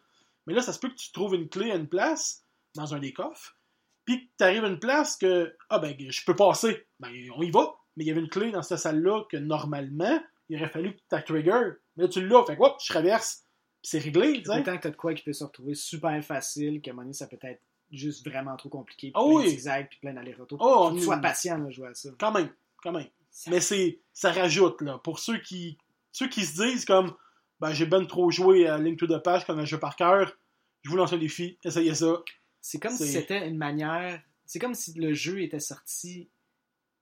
Mais 0.47 0.53
là, 0.53 0.61
ça 0.61 0.73
se 0.73 0.79
peut 0.79 0.89
que 0.89 0.95
tu 0.95 1.11
trouves 1.11 1.35
une 1.35 1.49
clé 1.49 1.71
à 1.71 1.75
une 1.75 1.89
place, 1.89 2.45
dans 2.75 2.93
un 2.93 2.99
des 2.99 3.13
coffres, 3.13 3.57
puis 4.05 4.27
que 4.27 4.31
tu 4.37 4.43
arrives 4.43 4.63
à 4.63 4.67
une 4.67 4.79
place 4.79 5.17
que, 5.17 5.55
ah 5.69 5.79
ben, 5.79 5.95
je 5.97 6.25
peux 6.25 6.35
passer. 6.35 6.87
Ben, 6.99 7.09
on 7.35 7.41
y 7.41 7.51
va. 7.51 7.75
Mais 7.97 8.03
il 8.03 8.07
y 8.07 8.11
avait 8.11 8.21
une 8.21 8.29
clé 8.29 8.51
dans 8.51 8.61
cette 8.61 8.77
salle-là 8.77 9.23
que 9.29 9.37
normalement, 9.37 10.21
il 10.49 10.57
aurait 10.57 10.69
fallu 10.69 10.95
que 10.95 11.01
tu 11.09 11.23
trigger. 11.23 11.71
Mais 11.95 12.03
là, 12.03 12.09
tu 12.09 12.25
l'as. 12.25 12.45
Fait 12.45 12.55
que, 12.55 12.63
je 12.83 12.89
traverse. 12.89 13.44
C'est 13.85 13.99
réglé, 13.99 14.39
tu 14.39 14.45
sais. 14.45 14.59
Autant 14.59 14.77
que 14.77 14.81
t'as 14.81 14.89
de 14.89 14.95
quoi 14.95 15.13
qui 15.13 15.23
peut 15.23 15.33
se 15.33 15.43
retrouver 15.43 15.75
super 15.75 16.23
facile, 16.23 16.81
qu'à 16.81 16.91
un 16.91 16.93
moment 16.93 17.03
donné, 17.03 17.13
ça 17.13 17.27
peut 17.27 17.37
être 17.41 17.61
juste 17.91 18.27
vraiment 18.27 18.55
trop 18.55 18.69
compliqué. 18.69 19.11
Ah 19.13 19.21
plein 19.21 19.35
oui. 19.35 19.43
de 19.43 19.49
zigzags, 19.49 19.87
puis 19.89 19.99
plein 19.99 20.13
d'allers-retours. 20.13 20.57
Oh, 20.59 20.89
Faut 20.89 20.95
que 20.95 20.99
tu 20.99 21.05
sois 21.05 21.17
mm. 21.17 21.21
patient 21.21 21.57
là, 21.57 21.69
jouer 21.69 21.89
à 21.89 21.93
ça. 21.93 22.09
Quand 22.19 22.31
même, 22.31 22.49
quand 22.81 22.91
même. 22.91 23.07
Ça- 23.29 23.51
Mais 23.51 23.59
c'est, 23.59 23.99
ça 24.13 24.31
rajoute, 24.31 24.81
là. 24.81 24.99
Pour 25.03 25.19
ceux 25.19 25.37
qui, 25.37 25.77
ceux 26.11 26.27
qui 26.27 26.45
se 26.45 26.63
disent 26.63 26.85
comme, 26.85 27.13
ben, 27.59 27.73
j'ai 27.73 27.85
ben 27.85 28.05
trop 28.05 28.31
joué 28.31 28.67
à 28.67 28.77
Link 28.77 28.97
to 28.97 29.07
the 29.07 29.21
Page 29.21 29.45
comme 29.45 29.59
un 29.59 29.65
jeu 29.65 29.79
par 29.79 29.95
cœur, 29.95 30.35
je 30.81 30.89
vous 30.89 30.97
lance 30.97 31.13
un 31.13 31.17
défi, 31.17 31.57
essayez 31.63 31.95
ça. 31.95 32.23
C'est 32.61 32.79
comme 32.79 32.95
si 32.95 33.07
c'était 33.07 33.47
une 33.47 33.57
manière. 33.57 34.21
C'est 34.45 34.59
comme 34.59 34.73
si 34.73 34.93
le 34.93 35.13
jeu 35.13 35.41
était 35.41 35.59
sorti 35.59 36.29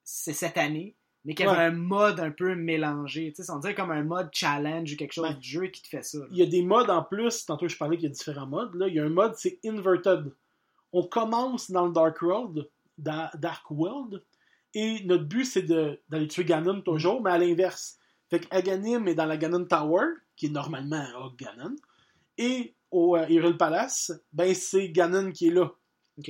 c'est 0.03 0.33
cette 0.33 0.57
année, 0.57 0.95
mais 1.25 1.33
qu'il 1.35 1.45
y 1.45 1.49
avait 1.49 1.57
Ouais. 1.57 1.63
un 1.65 1.71
mode 1.71 2.19
un 2.19 2.31
peu 2.31 2.55
mélangé. 2.55 3.31
Tu 3.35 3.43
sais, 3.43 3.51
on 3.51 3.59
dirait 3.59 3.75
comme 3.75 3.91
un 3.91 4.03
mode 4.03 4.29
challenge 4.33 4.93
ou 4.93 4.95
quelque 4.97 5.13
chose 5.13 5.25
Ouais. 5.29 5.35
du 5.35 5.47
jeu 5.47 5.67
qui 5.67 5.81
te 5.81 5.87
fait 5.87 6.03
ça. 6.03 6.19
là. 6.19 6.25
Il 6.31 6.37
y 6.37 6.41
a 6.41 6.45
des 6.45 6.61
modes 6.63 6.89
en 6.89 7.03
plus, 7.03 7.45
tantôt 7.45 7.67
je 7.67 7.77
parlais 7.77 7.97
qu'il 7.97 8.09
y 8.09 8.11
a 8.11 8.13
différents 8.13 8.47
modes, 8.47 8.75
là. 8.75 8.87
Il 8.87 8.93
y 8.95 8.99
a 8.99 9.03
un 9.05 9.09
mode, 9.09 9.33
c'est 9.37 9.59
Inverted. 9.65 10.31
On 10.91 11.03
commence 11.03 11.71
dans 11.71 11.87
le 11.87 11.93
Dark 11.93 12.21
World, 12.21 12.69
dans 12.97 13.29
Dark 13.35 13.69
World, 13.71 14.23
et 14.75 15.03
notre 15.05 15.23
but 15.25 15.45
c'est 15.45 15.63
d'aller 15.63 16.27
tuer 16.27 16.45
Ganon 16.45 16.81
toujours, 16.81 17.21
mais 17.21 17.31
à 17.31 17.37
l'inverse. 17.37 17.97
Fait 18.29 18.39
que 18.39 18.47
Aganim 18.55 19.07
est 19.07 19.15
dans 19.15 19.25
la 19.25 19.37
Ganon 19.37 19.65
Tower, 19.65 20.05
qui 20.35 20.47
est 20.47 20.49
normalement 20.49 20.97
à 20.97 21.31
Ganon, 21.37 21.75
et 22.37 22.75
au 22.91 23.15
euh, 23.15 23.25
Hyrule 23.29 23.57
Palace, 23.57 24.11
ben 24.31 24.53
c'est 24.53 24.89
Ganon 24.89 25.31
qui 25.31 25.47
est 25.47 25.51
là. 25.51 25.71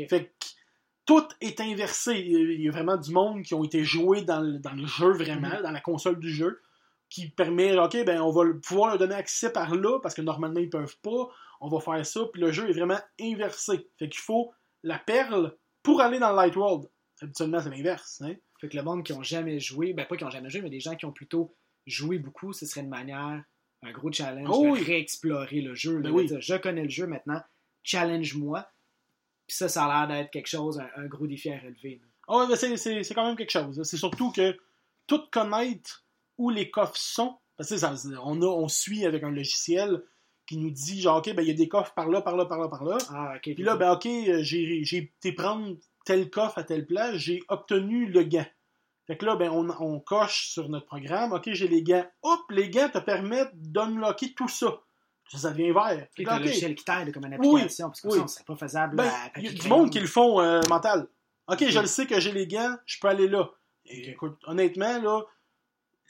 Fait 0.08 0.26
que 0.40 0.46
tout 1.06 1.28
est 1.42 1.60
inversé. 1.62 2.14
Il 2.20 2.62
y 2.62 2.68
a 2.70 2.72
vraiment 2.72 2.98
du 2.98 3.12
monde 3.12 3.42
qui 3.44 3.54
ont 3.54 3.64
été 3.64 3.84
joués 3.84 4.22
dans 4.24 4.40
le, 4.40 4.60
dans 4.60 4.74
le 4.74 4.86
jeu 4.86 5.12
vraiment, 5.12 5.50
Mhm. 5.50 5.62
dans 5.64 5.72
la 5.72 5.82
console 5.82 6.20
du 6.20 6.30
jeu, 6.30 6.62
qui 7.10 7.30
permet, 7.30 7.78
ok, 7.78 8.06
ben 8.06 8.22
on 8.22 8.32
va 8.32 8.44
pouvoir 8.66 8.90
leur 8.90 8.98
donner 8.98 9.16
accès 9.16 9.52
par 9.52 9.76
là, 9.76 10.00
parce 10.02 10.16
que 10.16 10.22
normalement 10.22 10.60
ils 10.60 10.70
peuvent 10.70 10.98
pas. 11.04 11.30
On 11.62 11.70
va 11.70 11.80
faire 11.80 12.06
ça, 12.06 12.22
puis 12.32 12.42
le 12.42 12.52
jeu 12.52 12.70
est 12.70 12.74
vraiment 12.74 13.00
inversé. 13.22 13.88
Fait 14.00 14.10
qu'il 14.10 14.20
faut 14.22 14.52
la 14.82 14.98
perle 15.00 15.56
pour 15.84 16.02
aller 16.02 16.20
dans 16.20 16.32
le 16.32 16.36
Light 16.38 16.56
World. 16.56 16.90
Habituellement, 17.22 17.60
c'est 17.62 17.70
l'inverse. 17.70 18.22
Hein? 18.22 18.34
Fait 18.60 18.68
que 18.70 18.76
le 18.78 18.84
monde 18.84 19.04
qui 19.04 19.14
ont 19.14 19.24
jamais 19.24 19.60
joué, 19.60 19.94
ben 19.94 20.06
pas 20.06 20.18
qui 20.18 20.24
ont 20.24 20.30
jamais 20.30 20.50
joué, 20.50 20.62
mais 20.62 20.70
des 20.70 20.80
gens 20.80 20.96
qui 20.96 21.06
ont 21.06 21.12
plutôt 21.12 21.56
joué 21.86 22.18
beaucoup, 22.18 22.52
ce 22.54 22.66
serait 22.66 22.82
une 22.82 22.90
manière, 22.90 23.44
un 23.84 23.92
gros 23.92 24.12
challenge 24.12 24.48
Oh 24.52 24.64
de 24.66 24.70
oui. 24.72 24.82
réexplorer 24.84 25.62
le 25.62 25.76
jeu. 25.76 26.00
Ben 26.00 26.10
oui. 26.12 26.26
dire, 26.26 26.42
je 26.42 26.56
connais 26.56 26.84
le 26.84 26.90
jeu 26.90 27.06
maintenant, 27.08 27.42
challenge-moi. 27.84 28.68
Puis 29.54 29.58
ça, 29.60 29.68
ça 29.70 29.86
a 29.86 30.08
l'air 30.08 30.18
d'être 30.18 30.32
quelque 30.32 30.48
chose, 30.48 30.80
un, 30.80 31.04
un 31.04 31.06
gros 31.06 31.28
défi 31.28 31.52
à 31.52 31.58
relever. 31.60 32.02
mais 32.50 32.56
c'est- 32.56 32.76
c'est 32.78 33.04
c'est 33.04 33.14
quand 33.14 33.26
même 33.28 33.36
quelque 33.36 33.52
chose. 33.52 33.78
là. 33.78 33.84
C'est 33.84 33.98
surtout 33.98 34.32
que 34.32 34.58
tout 35.06 35.22
connaître 35.32 36.04
où 36.40 36.50
les 36.50 36.72
coffres 36.72 36.98
sont, 36.98 37.38
parce 37.56 37.70
que 37.70 37.78
ça, 37.78 37.94
on, 38.24 38.42
a, 38.42 38.46
on 38.46 38.68
suit 38.68 39.06
avec 39.06 39.22
un 39.24 39.30
logiciel 39.30 40.02
qui 40.48 40.58
nous 40.58 40.72
dit 40.72 41.02
genre, 41.02 41.18
OK, 41.20 41.34
ben 41.36 41.44
il 41.44 41.50
y 41.50 41.52
a 41.52 41.54
des 41.54 41.68
coffres 41.68 41.94
par 41.94 42.10
là, 42.10 42.22
par 42.22 42.36
là, 42.36 42.46
par 42.46 42.58
là, 42.60 42.68
par 42.68 42.84
là. 42.84 42.98
Ah, 43.10 43.34
ok. 43.36 43.42
Puis 43.54 43.64
là, 43.64 43.76
ben 43.76 43.92
OK, 43.92 44.08
euh, 44.08 44.42
j'ai 44.42 44.84
j'ai 44.84 44.98
été 44.98 45.32
prendre 45.34 45.76
tel 46.06 46.30
coffre 46.32 46.58
à 46.58 46.64
telle 46.64 46.86
place, 46.88 47.16
j'ai 47.18 47.42
obtenu 47.48 48.08
le 48.08 48.24
gant. 48.24 48.46
Fait 49.06 49.18
que 49.18 49.26
là, 49.26 49.36
ben, 49.36 49.50
on, 49.52 49.70
on 49.80 50.00
coche 50.00 50.48
sur 50.50 50.68
notre 50.70 50.86
programme, 50.88 51.34
OK, 51.34 51.50
j'ai 51.52 51.68
les 51.68 51.84
gants. 51.84 52.06
Hop, 52.24 52.40
les 52.50 52.70
gants 52.70 52.90
te 52.90 52.98
permettent 53.00 53.54
d'unlocker 53.54 54.34
tout 54.34 54.48
ça. 54.48 54.80
Ça, 55.30 55.38
ça 55.38 55.52
devient 55.52 55.72
vert. 55.72 56.08
T'as 56.16 56.36
OK. 56.38 56.42
logiciel 56.46 56.76
qui 56.76 56.84
t'aide 56.86 57.12
comme 57.14 57.26
une 57.26 57.36
Oui, 57.40 57.56
application, 57.62 57.88
parce 57.88 58.02
que 58.02 58.08
oui. 58.10 58.20
ça, 58.20 58.28
c'est 58.28 58.46
pas 58.46 58.56
faisable 58.56 58.96
Ben, 58.98 59.06
à 59.08 59.40
il 59.40 59.46
y 59.46 59.48
a 59.48 59.52
du 59.54 59.68
monde 59.68 59.90
qui 59.90 60.00
le 60.00 60.08
font 60.08 60.40
euh, 60.42 60.62
mental. 60.70 61.08
Ok, 61.48 61.66
je 61.68 61.80
le 61.80 61.88
sais 61.88 62.06
que 62.06 62.20
j'ai 62.20 62.32
les 62.32 62.46
gants, 62.48 62.76
je 62.86 63.00
peux 63.00 63.08
aller 63.08 63.28
là. 63.28 63.50
Et 63.86 64.12
écoute, 64.12 64.38
honnêtement, 64.46 65.00
là, 65.02 65.22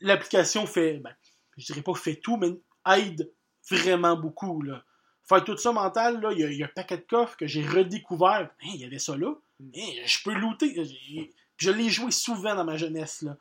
l'application 0.01 0.66
fait, 0.66 0.97
ben, 0.97 1.14
je 1.57 1.66
dirais 1.66 1.82
pas 1.82 1.93
fait 1.95 2.16
tout, 2.16 2.38
mais 2.38 2.49
aide 2.97 3.32
vraiment 3.70 4.16
beaucoup. 4.16 4.61
Là. 4.61 4.84
Faire 5.28 5.43
tout 5.43 5.57
ça 5.57 5.72
mental, 5.72 6.20
là, 6.22 6.32
il 6.34 6.39
y, 6.39 6.43
a- 6.43 6.51
il 6.51 6.57
y 6.57 6.64
a 6.64 6.66
un 6.66 6.72
paquet 6.76 6.97
de 6.97 7.05
coffres 7.07 7.38
que 7.38 7.47
j'ai 7.47 7.66
redécouvert. 7.66 8.49
Hein, 8.61 8.70
il 8.74 8.82
y 8.82 8.86
avait 8.86 8.99
ça 8.99 9.16
là. 9.16 9.34
Mm. 9.59 9.70
Hein, 9.76 9.91
je 10.05 10.18
peux 10.24 10.34
looter. 10.34 10.84
Je 11.57 11.72
l'ai 11.72 11.89
joué 11.89 12.11
souvent 12.11 12.55
dans 12.55 12.66
ma 12.66 12.76
jeunesse. 12.78 13.22
Là. 13.22 13.38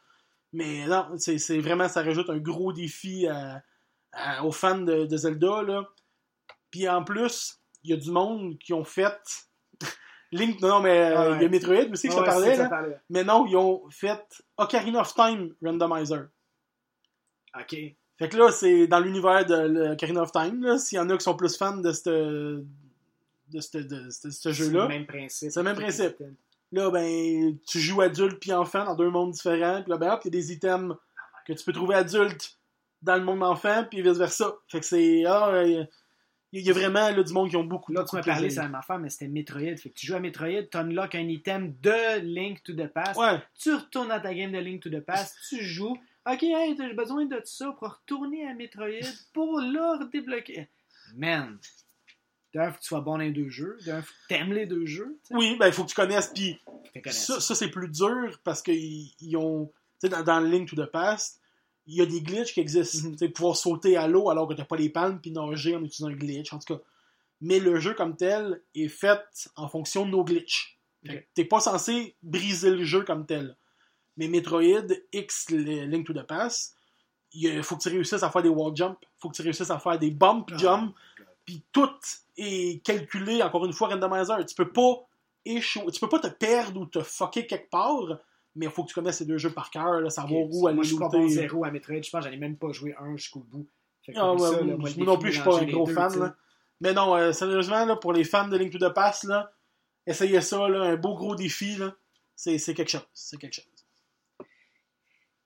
Mais 0.52 0.86
non, 0.86 1.08
c'est 1.18 1.38
c'est 1.38 1.58
vraiment, 1.58 1.88
ça 1.88 2.02
rajoute 2.02 2.30
un 2.30 2.38
gros 2.38 2.72
défi 2.72 3.26
à- 3.26 3.62
à- 4.12 4.44
aux 4.44 4.52
fans 4.52 4.78
de, 4.80 5.06
de 5.06 5.16
Zelda. 5.16 5.62
Là. 5.62 5.84
Puis 6.70 6.88
en 6.88 7.04
plus, 7.04 7.58
il 7.84 7.90
y 7.90 7.92
a 7.92 7.96
du 7.96 8.10
monde 8.10 8.58
qui 8.58 8.72
ont 8.72 8.84
fait. 8.84 9.18
Link, 10.32 10.60
non, 10.62 10.80
mais 10.80 10.98
euh, 11.12 11.30
ouais. 11.32 11.36
il 11.38 11.42
y 11.42 11.44
a 11.46 11.48
Metroid 11.48 11.90
aussi 11.92 12.08
que 12.08 12.14
ça 12.14 12.20
ouais, 12.20 12.26
parlait. 12.26 12.56
c'est 12.56 12.68
ça 12.68 12.80
là. 12.80 12.96
Mais 13.10 13.24
non, 13.24 13.46
ils 13.46 13.56
ont 13.56 13.82
fait 13.90 14.22
Ocarina 14.56 15.00
of 15.00 15.14
Time 15.14 15.54
Randomizer. 15.62 16.28
Ok. 17.58 17.76
Fait 18.18 18.28
que 18.28 18.36
là, 18.36 18.50
c'est 18.50 18.86
dans 18.86 19.00
l'univers 19.00 19.44
de 19.44 19.54
l'Ocarina 19.56 20.22
of 20.22 20.32
Time. 20.32 20.78
S'il 20.78 20.96
y 20.96 21.00
en 21.00 21.10
a 21.10 21.16
qui 21.16 21.24
sont 21.24 21.36
plus 21.36 21.56
fans 21.56 21.76
de 21.76 21.92
ce 21.92 22.64
de 23.48 23.60
ce 23.60 24.10
ce 24.10 24.30
C'est 24.30 24.52
jeu-là. 24.54 24.82
le 24.84 24.88
même 24.88 25.06
principe. 25.06 25.50
C'est 25.50 25.60
le 25.60 25.64
même 25.64 25.76
principe. 25.76 26.16
Là, 26.70 26.90
ben, 26.90 27.58
tu 27.66 27.80
joues 27.80 28.00
adulte 28.00 28.40
puis 28.40 28.52
enfant 28.54 28.84
dans 28.84 28.94
deux 28.94 29.10
mondes 29.10 29.32
différents. 29.32 29.82
Puis 29.82 29.90
là, 29.90 29.98
ben, 29.98 30.12
hop, 30.12 30.20
il 30.24 30.28
y 30.28 30.38
a 30.38 30.40
des 30.40 30.52
items 30.52 30.94
que 31.46 31.52
tu 31.52 31.62
peux 31.64 31.72
trouver 31.72 31.94
adulte 31.96 32.58
dans 33.02 33.16
le 33.16 33.24
monde 33.24 33.42
enfant, 33.42 33.84
puis 33.90 34.02
vice-versa. 34.02 34.54
Fait 34.68 34.80
que 34.80 34.86
c'est. 34.86 35.24
Ah, 35.26 35.48
euh, 35.50 35.84
il 36.54 36.60
y 36.60 36.70
a 36.70 36.74
vraiment 36.74 37.10
là, 37.10 37.22
du 37.22 37.32
monde 37.32 37.48
qui 37.48 37.56
ont 37.56 37.64
beaucoup, 37.64 37.92
Là, 37.92 38.00
beaucoup 38.00 38.10
tu 38.10 38.16
m'as 38.16 38.22
parlé, 38.22 38.50
c'est 38.50 38.56
la 38.56 38.64
même 38.64 38.74
affaire, 38.74 38.98
mais 38.98 39.08
c'était 39.08 39.28
Metroid. 39.28 39.76
Fait 39.76 39.88
que 39.88 39.94
tu 39.94 40.06
joues 40.06 40.16
à 40.16 40.20
Metroid, 40.20 40.68
tu 40.70 40.76
unlocks 40.76 41.14
un 41.14 41.28
item 41.28 41.74
de 41.80 42.20
Link 42.20 42.62
to 42.62 42.74
the 42.74 42.88
Past. 42.88 43.18
Ouais, 43.18 43.42
Tu 43.58 43.72
retournes 43.74 44.08
dans 44.08 44.20
ta 44.20 44.34
game 44.34 44.52
de 44.52 44.58
Link 44.58 44.82
to 44.82 44.90
the 44.90 45.00
Past, 45.00 45.34
tu 45.48 45.62
joues. 45.64 45.96
Ok, 46.30 46.42
hey, 46.42 46.76
j'ai 46.76 46.92
besoin 46.92 47.24
de 47.24 47.40
ça 47.44 47.74
pour 47.78 47.88
retourner 47.88 48.46
à 48.46 48.54
Metroid 48.54 49.00
pour 49.32 49.60
le 49.60 50.10
débloquer. 50.10 50.68
Man, 51.16 51.58
d'un, 52.54 52.70
faut 52.70 52.76
que 52.76 52.82
tu 52.82 52.88
sois 52.88 53.00
bon 53.00 53.12
dans 53.12 53.18
les 53.18 53.30
deux 53.30 53.48
jeux. 53.48 53.78
D'un, 53.86 54.02
faut 54.02 54.12
que 54.12 54.28
t'aimes 54.28 54.52
les 54.52 54.66
deux 54.66 54.86
jeux. 54.86 55.18
oui, 55.30 55.56
ben, 55.58 55.68
il 55.68 55.72
faut 55.72 55.84
que 55.84 55.88
tu 55.88 55.94
connaisses. 55.94 56.30
Puis 56.34 56.60
ça, 57.06 57.40
ça 57.40 57.54
c'est 57.54 57.70
plus 57.70 57.88
dur 57.88 58.38
parce 58.44 58.62
qu'ils 58.62 59.10
ils 59.20 59.36
ont. 59.36 59.72
Tu 60.00 60.06
sais, 60.06 60.08
dans, 60.10 60.22
dans 60.22 60.40
Link 60.40 60.68
to 60.68 60.76
the 60.76 60.90
Past, 60.90 61.40
il 61.86 61.96
y 61.96 62.00
a 62.02 62.06
des 62.06 62.20
glitches 62.22 62.54
qui 62.54 62.60
existent. 62.60 63.10
Tu 63.12 63.18
sais, 63.18 63.28
pouvoir 63.28 63.56
sauter 63.56 63.96
à 63.96 64.06
l'eau 64.08 64.30
alors 64.30 64.46
que 64.48 64.54
t'as 64.54 64.64
pas 64.64 64.76
les 64.76 64.88
palmes, 64.88 65.20
puis 65.20 65.30
nager 65.32 65.74
en 65.76 65.82
utilisant 65.84 66.08
un 66.08 66.14
glitch, 66.16 66.52
en 66.52 66.58
tout 66.58 66.74
cas. 66.76 66.80
Mais 67.40 67.58
le 67.58 67.80
jeu 67.80 67.94
comme 67.94 68.16
tel 68.16 68.62
est 68.74 68.88
fait 68.88 69.20
en 69.56 69.68
fonction 69.68 70.06
de 70.06 70.10
nos 70.10 70.22
glitches. 70.24 70.78
T'es 71.34 71.44
pas 71.44 71.58
censé 71.60 72.14
briser 72.22 72.70
le 72.70 72.84
jeu 72.84 73.02
comme 73.02 73.26
tel. 73.26 73.56
Mais 74.16 74.28
Metroid 74.28 74.86
X 75.12 75.50
le- 75.50 75.86
Link 75.86 76.06
to 76.06 76.12
the 76.12 76.22
Past, 76.22 76.76
il 77.32 77.62
faut 77.64 77.76
que 77.76 77.82
tu 77.82 77.88
réussisses 77.88 78.22
à 78.22 78.30
faire 78.30 78.42
des 78.42 78.48
wall 78.50 78.76
jumps, 78.76 78.98
faut 79.18 79.30
que 79.30 79.34
tu 79.36 79.42
réussisses 79.42 79.70
à 79.70 79.78
faire 79.80 79.98
des 79.98 80.10
bump 80.12 80.50
Ah, 80.52 80.56
jumps, 80.58 80.94
God. 81.18 81.26
puis 81.44 81.62
tout 81.72 81.90
est 82.36 82.84
calculé, 82.84 83.42
encore 83.42 83.64
une 83.64 83.72
fois, 83.72 83.88
randomizer. 83.88 84.44
Tu 84.46 84.54
peux 84.54 84.70
pas 84.70 85.04
échouer, 85.44 85.90
tu 85.90 85.98
peux 85.98 86.08
pas 86.08 86.20
te 86.20 86.28
perdre 86.28 86.80
ou 86.80 86.86
te 86.86 87.00
fucker 87.00 87.46
quelque 87.48 87.70
part, 87.70 88.18
mais 88.54 88.66
il 88.66 88.72
faut 88.72 88.82
que 88.84 88.88
tu 88.88 88.94
connaisses 88.94 89.18
ces 89.18 89.24
deux 89.24 89.38
jeux 89.38 89.52
par 89.52 89.70
cœur, 89.70 90.00
là, 90.00 90.10
savoir 90.10 90.42
où 90.50 90.66
aller 90.66 90.74
Moi, 90.74 90.84
je 90.84 90.90
suis 90.90 90.98
pas 90.98 91.06
looter. 91.06 91.18
bon 91.18 91.28
zéro 91.28 91.64
à 91.64 91.70
Metroid. 91.70 92.02
Je 92.02 92.10
pense 92.10 92.24
que 92.24 92.30
ai 92.30 92.36
même 92.36 92.56
pas 92.56 92.72
joué 92.72 92.94
un 92.98 93.16
jusqu'au 93.16 93.40
bout. 93.40 93.66
Ah, 94.14 94.32
oublie 94.32 94.42
ouais, 94.42 94.50
ça, 94.50 94.60
là, 94.62 94.76
moi, 94.76 94.90
non 94.98 95.18
plus, 95.18 95.30
je 95.30 95.36
suis 95.36 95.44
pas 95.44 95.60
un 95.60 95.64
gros 95.64 95.86
deux, 95.86 95.94
fan. 95.94 96.18
là. 96.18 96.36
Mais 96.80 96.92
non, 96.92 97.14
euh, 97.14 97.32
sérieusement, 97.32 97.84
là, 97.84 97.96
pour 97.96 98.12
les 98.12 98.24
fans 98.24 98.48
de 98.48 98.56
Link 98.56 98.72
to 98.72 98.78
the 98.78 98.92
Past, 98.92 99.24
là, 99.24 99.52
essayez 100.06 100.40
ça, 100.40 100.68
là, 100.68 100.82
un 100.82 100.96
beau 100.96 101.14
gros 101.14 101.36
défi, 101.36 101.78
c'est 102.34 102.58
quelque 102.74 102.90
chose. 102.90 103.06
C'est 103.14 103.38
quelque 103.38 103.54
chose. 103.54 103.64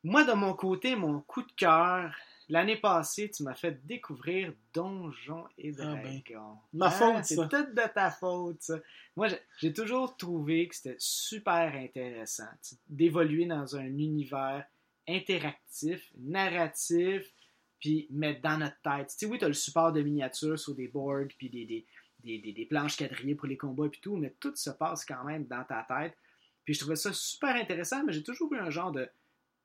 Moi, 0.03 0.25
de 0.25 0.33
mon 0.33 0.55
côté, 0.55 0.97
mon 0.97 1.21
coup 1.21 1.43
de 1.43 1.53
cœur, 1.53 2.15
l'année 2.49 2.77
passée, 2.77 3.31
tu 3.31 3.43
m'as 3.43 3.55
fait 3.55 3.85
découvrir 3.87 4.53
Donjons 4.73 5.47
et 5.59 5.73
Ah 5.79 5.95
ben, 5.97 6.21
Dragons. 6.27 6.59
ma 6.73 6.87
Ah, 6.87 6.91
faute, 6.91 7.25
C'est 7.25 7.35
ça. 7.37 7.49
tout 7.49 7.63
de 7.73 7.93
ta 7.95 8.11
faute, 8.11 8.63
ça. 8.63 8.79
Moi, 9.17 9.29
j'ai- 9.59 9.73
toujours 9.73 10.17
trouvé 10.17 10.69
que 10.69 10.75
c'était 10.75 10.97
super 10.99 11.75
intéressant 11.75 12.45
d'évoluer 12.89 13.47
dans 13.47 13.77
un 13.77 13.85
univers 13.87 14.65
interactif, 15.09 16.11
narratif, 16.19 17.33
puis 17.81 18.07
mettre 18.11 18.41
dans 18.43 18.59
notre 18.59 18.81
tête. 18.83 19.09
Tu 19.11 19.15
sais, 19.19 19.27
oui, 19.27 19.39
tu 19.39 19.45
as 19.45 19.49
le 19.49 19.55
support 19.55 19.93
de 19.93 20.03
miniatures 20.03 20.59
sur 20.59 20.75
des 20.75 20.89
boards, 20.89 21.29
puis 21.39 21.49
des, 21.51 21.65
des, 21.65 21.87
des, 22.25 22.39
des- 22.39 22.53
des 22.53 22.67
planches 22.67 22.97
quadrillées 22.97 23.35
pour 23.35 23.47
les 23.47 23.57
combats, 23.57 23.89
puis 23.89 24.01
tout, 24.01 24.17
mais 24.17 24.35
tout 24.41 24.55
se 24.57 24.71
passe 24.71 25.05
quand 25.05 25.25
même 25.25 25.47
dans 25.47 25.65
ta 25.65 25.85
tête. 25.89 26.17
Puis 26.65 26.75
je 26.75 26.81
trouvais 26.81 26.97
ça 26.97 27.13
super 27.13 27.55
intéressant, 27.55 28.03
mais 28.05 28.13
j'ai 28.13 28.23
toujours 28.25 28.53
eu 28.53 28.59
un 28.59 28.71
genre 28.71 28.91
de 28.93 29.09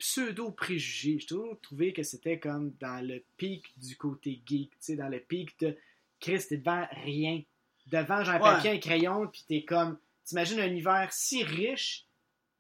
pseudo-préjugé. 0.02 1.18
J'ai 1.20 1.26
toujours 1.26 1.60
trouvé 1.62 1.94
que 1.94 2.04
c'était 2.04 2.40
comme 2.40 2.74
dans 2.80 3.06
le 3.06 3.24
pic 3.38 3.64
du 3.78 3.96
côté 3.96 4.42
geek, 4.46 4.72
tu 4.72 4.78
sais, 4.80 4.96
dans 4.96 5.08
le 5.10 5.20
pic 5.20 5.58
de 5.60 5.78
Chris, 6.20 6.44
t'es 6.48 6.58
devant 6.58 6.86
rien. 7.04 7.42
Devant, 7.88 8.24
j'ai 8.24 8.32
un 8.32 8.36
Ouais. 8.36 8.40
papier, 8.40 8.70
un 8.72 8.78
crayon, 8.78 9.28
puis 9.28 9.44
t'es 9.48 9.64
comme. 9.64 9.98
T'imagines 10.26 10.60
un 10.60 10.68
univers 10.68 11.08
si 11.12 11.44
riche, 11.44 12.06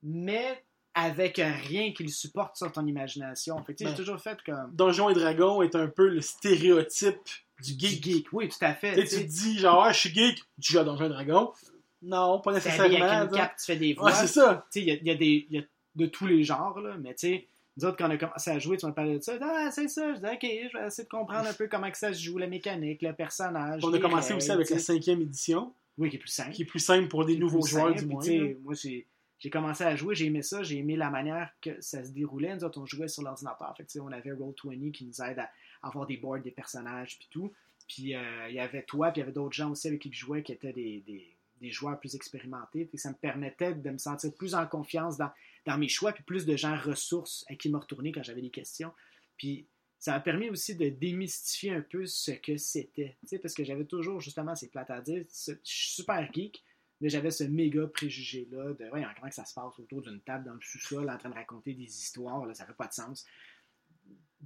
mais 0.03 0.63
avec 0.93 1.37
rien 1.37 1.93
qui 1.93 2.03
le 2.03 2.09
supporte 2.09 2.57
sur 2.57 2.71
ton 2.71 2.85
imagination. 2.85 3.63
Fait 3.63 3.73
que, 3.73 3.77
tu 3.77 3.83
sais, 3.83 3.91
Ben, 3.91 3.95
j'ai 3.95 4.03
toujours 4.03 4.19
fait 4.19 4.37
comme. 4.43 4.75
Donjons 4.75 5.09
et 5.09 5.13
Dragons 5.13 5.61
est 5.61 5.75
un 5.75 5.87
peu 5.87 6.07
le 6.09 6.21
stéréotype 6.21 7.15
du 7.63 7.75
Du 7.75 7.87
geek. 7.87 8.03
geek. 8.03 8.27
Oui, 8.33 8.49
tout 8.49 8.57
à 8.61 8.73
fait. 8.73 8.95
Tu 8.95 9.07
sais, 9.07 9.21
tu 9.21 9.27
te 9.27 9.31
dis, 9.31 9.59
genre, 9.59 9.83
ah, 9.83 9.91
je 9.93 9.99
suis 9.99 10.13
geek, 10.13 10.37
tu 10.59 10.73
joues 10.73 10.79
à 10.79 10.83
Donjons 10.83 11.05
et 11.05 11.09
Dragons. 11.09 11.53
Non, 12.01 12.41
pas 12.41 12.51
nécessairement. 12.53 13.05
avec 13.05 13.29
une 13.31 13.37
cape, 13.37 13.55
tu 13.57 13.65
fais 13.65 13.75
des 13.77 13.93
voix. 13.93 14.05
Ouais, 14.09 14.13
c'est 14.15 14.27
ça. 14.27 14.65
Tu 14.73 14.79
sais, 14.79 14.85
il 14.85 14.87
y 14.87 14.91
a, 14.91 14.95
il 14.95 15.07
y 15.07 15.11
a 15.11 15.15
des. 15.15 15.45
il 15.49 15.55
y 15.55 15.59
a 15.59 15.63
de 15.95 16.05
tous 16.05 16.25
les 16.25 16.43
genres, 16.43 16.79
là, 16.79 16.97
mais 16.97 17.13
tu 17.15 17.27
sais, 17.27 17.47
nous 17.77 17.85
autres, 17.85 17.97
quand 17.97 18.07
on 18.07 18.11
a 18.11 18.17
commencé 18.17 18.51
à 18.51 18.59
jouer, 18.59 18.77
tu 18.77 18.85
m'as 18.85 18.91
parlé 18.91 19.17
de 19.17 19.23
ça. 19.23 19.37
Ah, 19.41 19.69
c'est 19.71 19.87
ça. 19.87 20.13
Je 20.13 20.19
dis, 20.19 20.25
ok, 20.25 20.69
je 20.71 20.77
vais 20.77 20.87
essayer 20.87 21.05
de 21.05 21.09
comprendre 21.09 21.47
un 21.47 21.53
peu 21.53 21.67
comment 21.67 21.89
que 21.89 21.97
ça 21.97 22.13
se 22.13 22.21
joue, 22.21 22.37
la 22.37 22.47
mécanique, 22.47 23.01
le 23.01 23.13
personnage. 23.13 23.83
On 23.83 23.93
a 23.93 23.99
commencé 23.99 24.33
règles, 24.33 24.37
aussi 24.37 24.51
avec 24.51 24.69
la 24.69 24.79
cinquième 24.79 25.21
édition, 25.21 25.73
Oui, 25.97 26.09
qui 26.09 26.17
est 26.17 26.19
plus 26.19 26.29
simple. 26.29 26.51
qui 26.51 26.63
est 26.63 26.65
plus 26.65 26.79
simple 26.79 27.07
pour 27.07 27.25
des 27.25 27.37
nouveaux 27.37 27.65
joueurs, 27.65 27.97
simple, 27.97 27.99
du 27.99 28.05
moins. 28.07 28.53
Moi, 28.63 28.73
j'ai. 28.73 29.07
Commencé 29.51 29.83
à 29.83 29.95
jouer, 29.95 30.13
j'ai 30.13 30.27
aimé 30.27 30.43
ça, 30.43 30.61
j'ai 30.61 30.77
aimé 30.77 30.95
la 30.95 31.09
manière 31.09 31.49
que 31.61 31.81
ça 31.81 32.03
se 32.03 32.11
déroulait. 32.11 32.53
Nous 32.53 32.63
autres, 32.63 32.79
on 32.79 32.85
jouait 32.85 33.07
sur 33.07 33.23
l'ordinateur. 33.23 33.73
Fait 33.75 33.83
que, 33.83 33.99
on 33.99 34.11
avait 34.11 34.29
Roll20 34.29 34.91
qui 34.91 35.03
nous 35.03 35.19
aide 35.19 35.39
à 35.39 35.49
avoir 35.81 36.05
des 36.05 36.17
boards, 36.17 36.41
des 36.41 36.51
personnages, 36.51 37.17
puis 37.17 37.27
tout. 37.31 37.51
Puis 37.87 38.15
euh, 38.15 38.49
il 38.49 38.55
y 38.55 38.59
avait 38.59 38.83
toi, 38.83 39.09
puis 39.09 39.19
il 39.19 39.21
y 39.21 39.23
avait 39.23 39.31
d'autres 39.31 39.55
gens 39.55 39.71
aussi 39.71 39.87
avec 39.87 39.99
qui 39.99 40.13
je 40.13 40.19
jouais 40.19 40.43
qui 40.43 40.51
étaient 40.51 40.73
des, 40.73 41.03
des, 41.07 41.35
des 41.59 41.71
joueurs 41.71 41.99
plus 41.99 42.13
expérimentés. 42.13 42.85
Puis 42.85 42.99
ça 42.99 43.09
me 43.09 43.15
permettait 43.15 43.73
de 43.73 43.89
me 43.89 43.97
sentir 43.97 44.31
plus 44.35 44.53
en 44.53 44.67
confiance 44.67 45.17
dans, 45.17 45.31
dans 45.65 45.77
mes 45.77 45.87
choix, 45.87 46.11
puis 46.11 46.23
plus 46.23 46.45
de 46.45 46.55
gens 46.55 46.77
ressources 46.77 47.45
à 47.49 47.55
qui 47.55 47.69
me 47.69 47.77
retourner 47.77 48.11
quand 48.11 48.23
j'avais 48.23 48.41
des 48.41 48.49
questions. 48.49 48.91
Puis 49.37 49.67
ça 49.99 50.13
m'a 50.13 50.19
permis 50.19 50.49
aussi 50.49 50.75
de 50.75 50.89
démystifier 50.89 51.71
un 51.71 51.81
peu 51.81 52.05
ce 52.05 52.31
que 52.31 52.57
c'était. 52.57 53.17
Tu 53.27 53.37
parce 53.39 53.53
que 53.53 53.63
j'avais 53.63 53.85
toujours, 53.85 54.19
justement, 54.19 54.55
c'est 54.55 54.69
plate 54.69 54.89
à 54.89 55.03
je 55.05 55.23
suis 55.63 55.93
super 55.93 56.33
geek, 56.33 56.63
mais 56.99 57.09
j'avais 57.09 57.31
ce 57.31 57.43
méga 57.43 57.85
préjugé-là 57.87 58.73
de 58.73 58.85
voyons, 58.89 59.07
comment 59.15 59.29
que 59.29 59.35
ça 59.35 59.45
se 59.45 59.53
passe 59.53 59.77
autour 59.79 60.01
d'une 60.01 60.21
table 60.21 60.45
dans 60.45 60.53
le 60.53 60.61
sous-sol 60.61 61.09
en 61.09 61.17
train 61.17 61.29
de 61.29 61.35
raconter 61.35 61.73
des 61.73 61.83
histoires, 61.83 62.45
là, 62.45 62.53
ça 62.53 62.65
fait 62.65 62.73
pas 62.73 62.87
de 62.87 62.93
sens. 62.93 63.25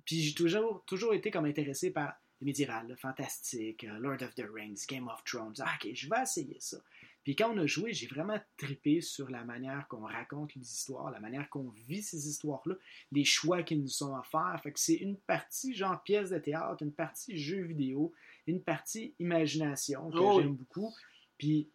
Puis 0.06 0.22
j'ai 0.22 0.34
toujours, 0.34 0.84
toujours 0.86 1.14
été 1.14 1.32
comme 1.32 1.46
intéressé 1.46 1.92
par 1.92 2.16
le 2.42 2.46
médiéval, 2.46 2.88
le 2.88 2.96
fantastique, 2.96 3.86
euh, 3.86 3.98
Lord 4.00 4.22
of 4.24 4.36
the 4.36 4.46
Rings, 4.54 4.86
Game 4.88 5.08
of 5.08 5.24
Thrones. 5.24 5.56
Ah, 5.60 5.74
ok, 5.76 5.92
je 5.94 6.10
vais 6.10 6.22
essayer 6.22 6.58
ça. 6.60 6.78
Puis 7.26 7.36
quand 7.36 7.52
on 7.52 7.58
a 7.58 7.66
joué, 7.66 7.92
j'ai 7.92 8.06
vraiment 8.06 8.40
trippé 8.56 9.02
sur 9.02 9.32
la 9.32 9.44
manière 9.44 9.88
qu'on 9.88 10.06
raconte 10.06 10.54
les 10.54 10.62
histoires, 10.62 11.10
la 11.10 11.20
manière 11.20 11.50
qu'on 11.50 11.70
vit 11.70 12.04
ces 12.04 12.30
histoires-là, 12.30 12.76
les 13.12 13.26
choix 13.26 13.64
qui 13.64 13.76
nous 13.76 13.88
sont 13.88 14.16
offerts. 14.16 14.60
Fait 14.62 14.72
que 14.72 14.80
c'est 14.80 14.94
une 14.94 15.18
partie 15.18 15.74
genre 15.74 16.02
pièce 16.04 16.30
de 16.30 16.38
théâtre, 16.38 16.84
une 16.84 16.94
partie 16.94 17.36
jeu 17.36 17.64
vidéo, 17.64 18.14
une 18.46 18.62
partie 18.62 19.16
imagination 19.18 20.12
que 20.12 20.18
Oh 20.18 20.40
j'aime 20.40 20.56
beaucoup. 20.56 20.94
Puis 21.40 21.72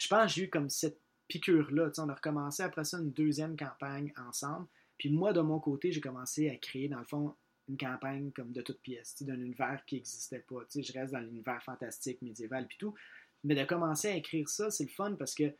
je 0.00 0.08
pense 0.08 0.26
que 0.26 0.40
j'ai 0.40 0.46
eu 0.46 0.50
comme 0.50 0.68
cette 0.68 1.00
piqûre-là. 1.28 1.92
On 1.98 2.08
a 2.08 2.14
recommencé 2.14 2.64
après 2.64 2.84
ça 2.84 2.98
une 2.98 3.12
deuxième 3.12 3.56
campagne 3.56 4.12
ensemble. 4.16 4.66
Puis 4.98 5.10
moi, 5.10 5.32
de 5.32 5.40
mon 5.40 5.60
côté, 5.60 5.92
j'ai 5.92 6.00
commencé 6.00 6.50
à 6.50 6.56
créer, 6.56 6.88
dans 6.88 6.98
le 6.98 7.04
fond, 7.04 7.36
une 7.68 7.76
campagne 7.76 8.32
comme 8.32 8.52
de 8.52 8.62
toute 8.62 8.80
pièce, 8.80 9.14
tu 9.14 9.18
sais, 9.18 9.24
d'un 9.24 9.40
univers 9.40 9.84
qui 9.86 9.96
n'existait 9.96 10.40
pas. 10.40 10.60
Je 10.74 10.92
reste 10.92 11.12
dans 11.12 11.20
l'univers 11.20 11.62
fantastique, 11.62 12.20
médiéval, 12.22 12.66
puis 12.66 12.78
tout. 12.78 12.94
Mais 13.46 13.54
de 13.54 13.64
commencer 13.64 14.08
à 14.08 14.16
écrire 14.16 14.48
ça, 14.48 14.70
c'est 14.70 14.84
le 14.84 14.90
fun 14.90 15.14
parce 15.14 15.34
que 15.34 15.54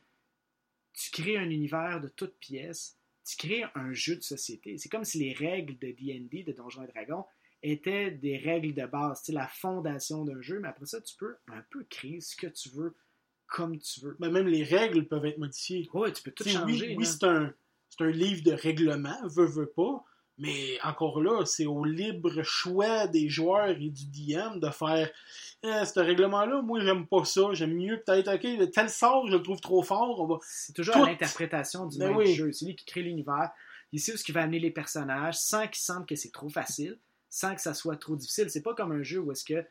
tu 0.93 1.11
crées 1.11 1.37
un 1.37 1.49
univers 1.49 2.01
de 2.01 2.07
toutes 2.09 2.37
pièces, 2.37 2.97
tu 3.25 3.37
crées 3.37 3.63
un 3.75 3.93
jeu 3.93 4.15
de 4.15 4.21
société. 4.21 4.77
C'est 4.77 4.89
comme 4.89 5.03
si 5.05 5.19
les 5.19 5.33
règles 5.33 5.77
de 5.79 5.91
D&D, 5.91 6.43
de 6.43 6.51
Donjons 6.51 6.83
et 6.83 6.87
Dragons, 6.87 7.25
étaient 7.63 8.11
des 8.11 8.37
règles 8.37 8.73
de 8.73 8.85
base, 8.85 9.21
c'est 9.23 9.31
la 9.31 9.47
fondation 9.47 10.25
d'un 10.25 10.41
jeu, 10.41 10.59
mais 10.59 10.67
après 10.67 10.85
ça, 10.85 11.01
tu 11.01 11.15
peux 11.17 11.35
un 11.47 11.63
peu 11.71 11.83
créer 11.85 12.21
ce 12.21 12.35
que 12.35 12.47
tu 12.47 12.69
veux 12.69 12.95
comme 13.47 13.79
tu 13.79 14.01
veux. 14.01 14.15
Mais 14.19 14.29
même 14.29 14.47
les 14.47 14.63
règles 14.63 15.07
peuvent 15.07 15.25
être 15.25 15.37
modifiées. 15.37 15.89
Ouais, 15.93 16.11
tu 16.11 16.21
peux 16.21 16.31
tout 16.31 16.43
T'sais, 16.43 16.53
changer. 16.53 16.89
oui, 16.89 16.95
oui 16.97 17.05
c'est 17.05 17.23
un, 17.23 17.53
c'est 17.89 18.03
un 18.03 18.11
livre 18.11 18.43
de 18.43 18.51
règlement, 18.51 19.15
veut, 19.27 19.45
veut 19.45 19.69
pas, 19.69 20.03
mais 20.37 20.77
encore 20.83 21.21
là, 21.21 21.45
c'est 21.45 21.65
au 21.65 21.83
libre 21.83 22.43
choix 22.43 23.07
des 23.07 23.29
joueurs 23.29 23.69
et 23.69 23.89
du 23.89 24.05
DM 24.05 24.59
de 24.59 24.69
faire 24.69 25.09
Eh, 25.63 25.85
ce 25.85 25.99
règlement-là, 25.99 26.61
moi 26.61 26.79
j'aime 26.81 27.07
pas 27.07 27.25
ça, 27.25 27.41
j'aime 27.53 27.73
mieux 27.73 28.01
peut-être, 28.05 28.33
ok, 28.35 28.71
tel 28.71 28.89
sort, 28.89 29.27
je 29.27 29.35
le 29.37 29.41
trouve 29.41 29.59
trop 29.59 29.81
fort, 29.81 30.19
on 30.21 30.27
va. 30.27 30.37
C'est 30.43 30.73
toujours 30.73 30.93
Tout. 30.95 31.03
à 31.03 31.07
l'interprétation 31.07 31.87
du 31.87 31.97
Ben 31.97 32.15
oui. 32.15 32.25
du 32.25 32.33
jeu. 32.33 32.51
C'est 32.51 32.65
lui 32.65 32.75
qui 32.75 32.85
crée 32.85 33.01
l'univers. 33.01 33.49
Il 33.91 33.99
sait 33.99 34.13
où 34.13 34.17
ce 34.17 34.23
qui 34.23 34.31
va 34.31 34.41
amener 34.43 34.59
les 34.59 34.69
personnages 34.71 35.35
sans 35.35 35.65
qu'il 35.67 35.81
semble 35.81 36.05
que 36.05 36.15
c'est 36.15 36.31
trop 36.31 36.49
facile, 36.49 36.99
sans 37.29 37.55
que 37.55 37.61
ça 37.61 37.73
soit 37.73 37.95
trop 37.97 38.15
difficile. 38.15 38.49
C'est 38.49 38.61
pas 38.61 38.75
comme 38.75 38.91
un 38.91 39.01
jeu 39.01 39.19
où 39.19 39.31
est-ce 39.31 39.45
que 39.45 39.65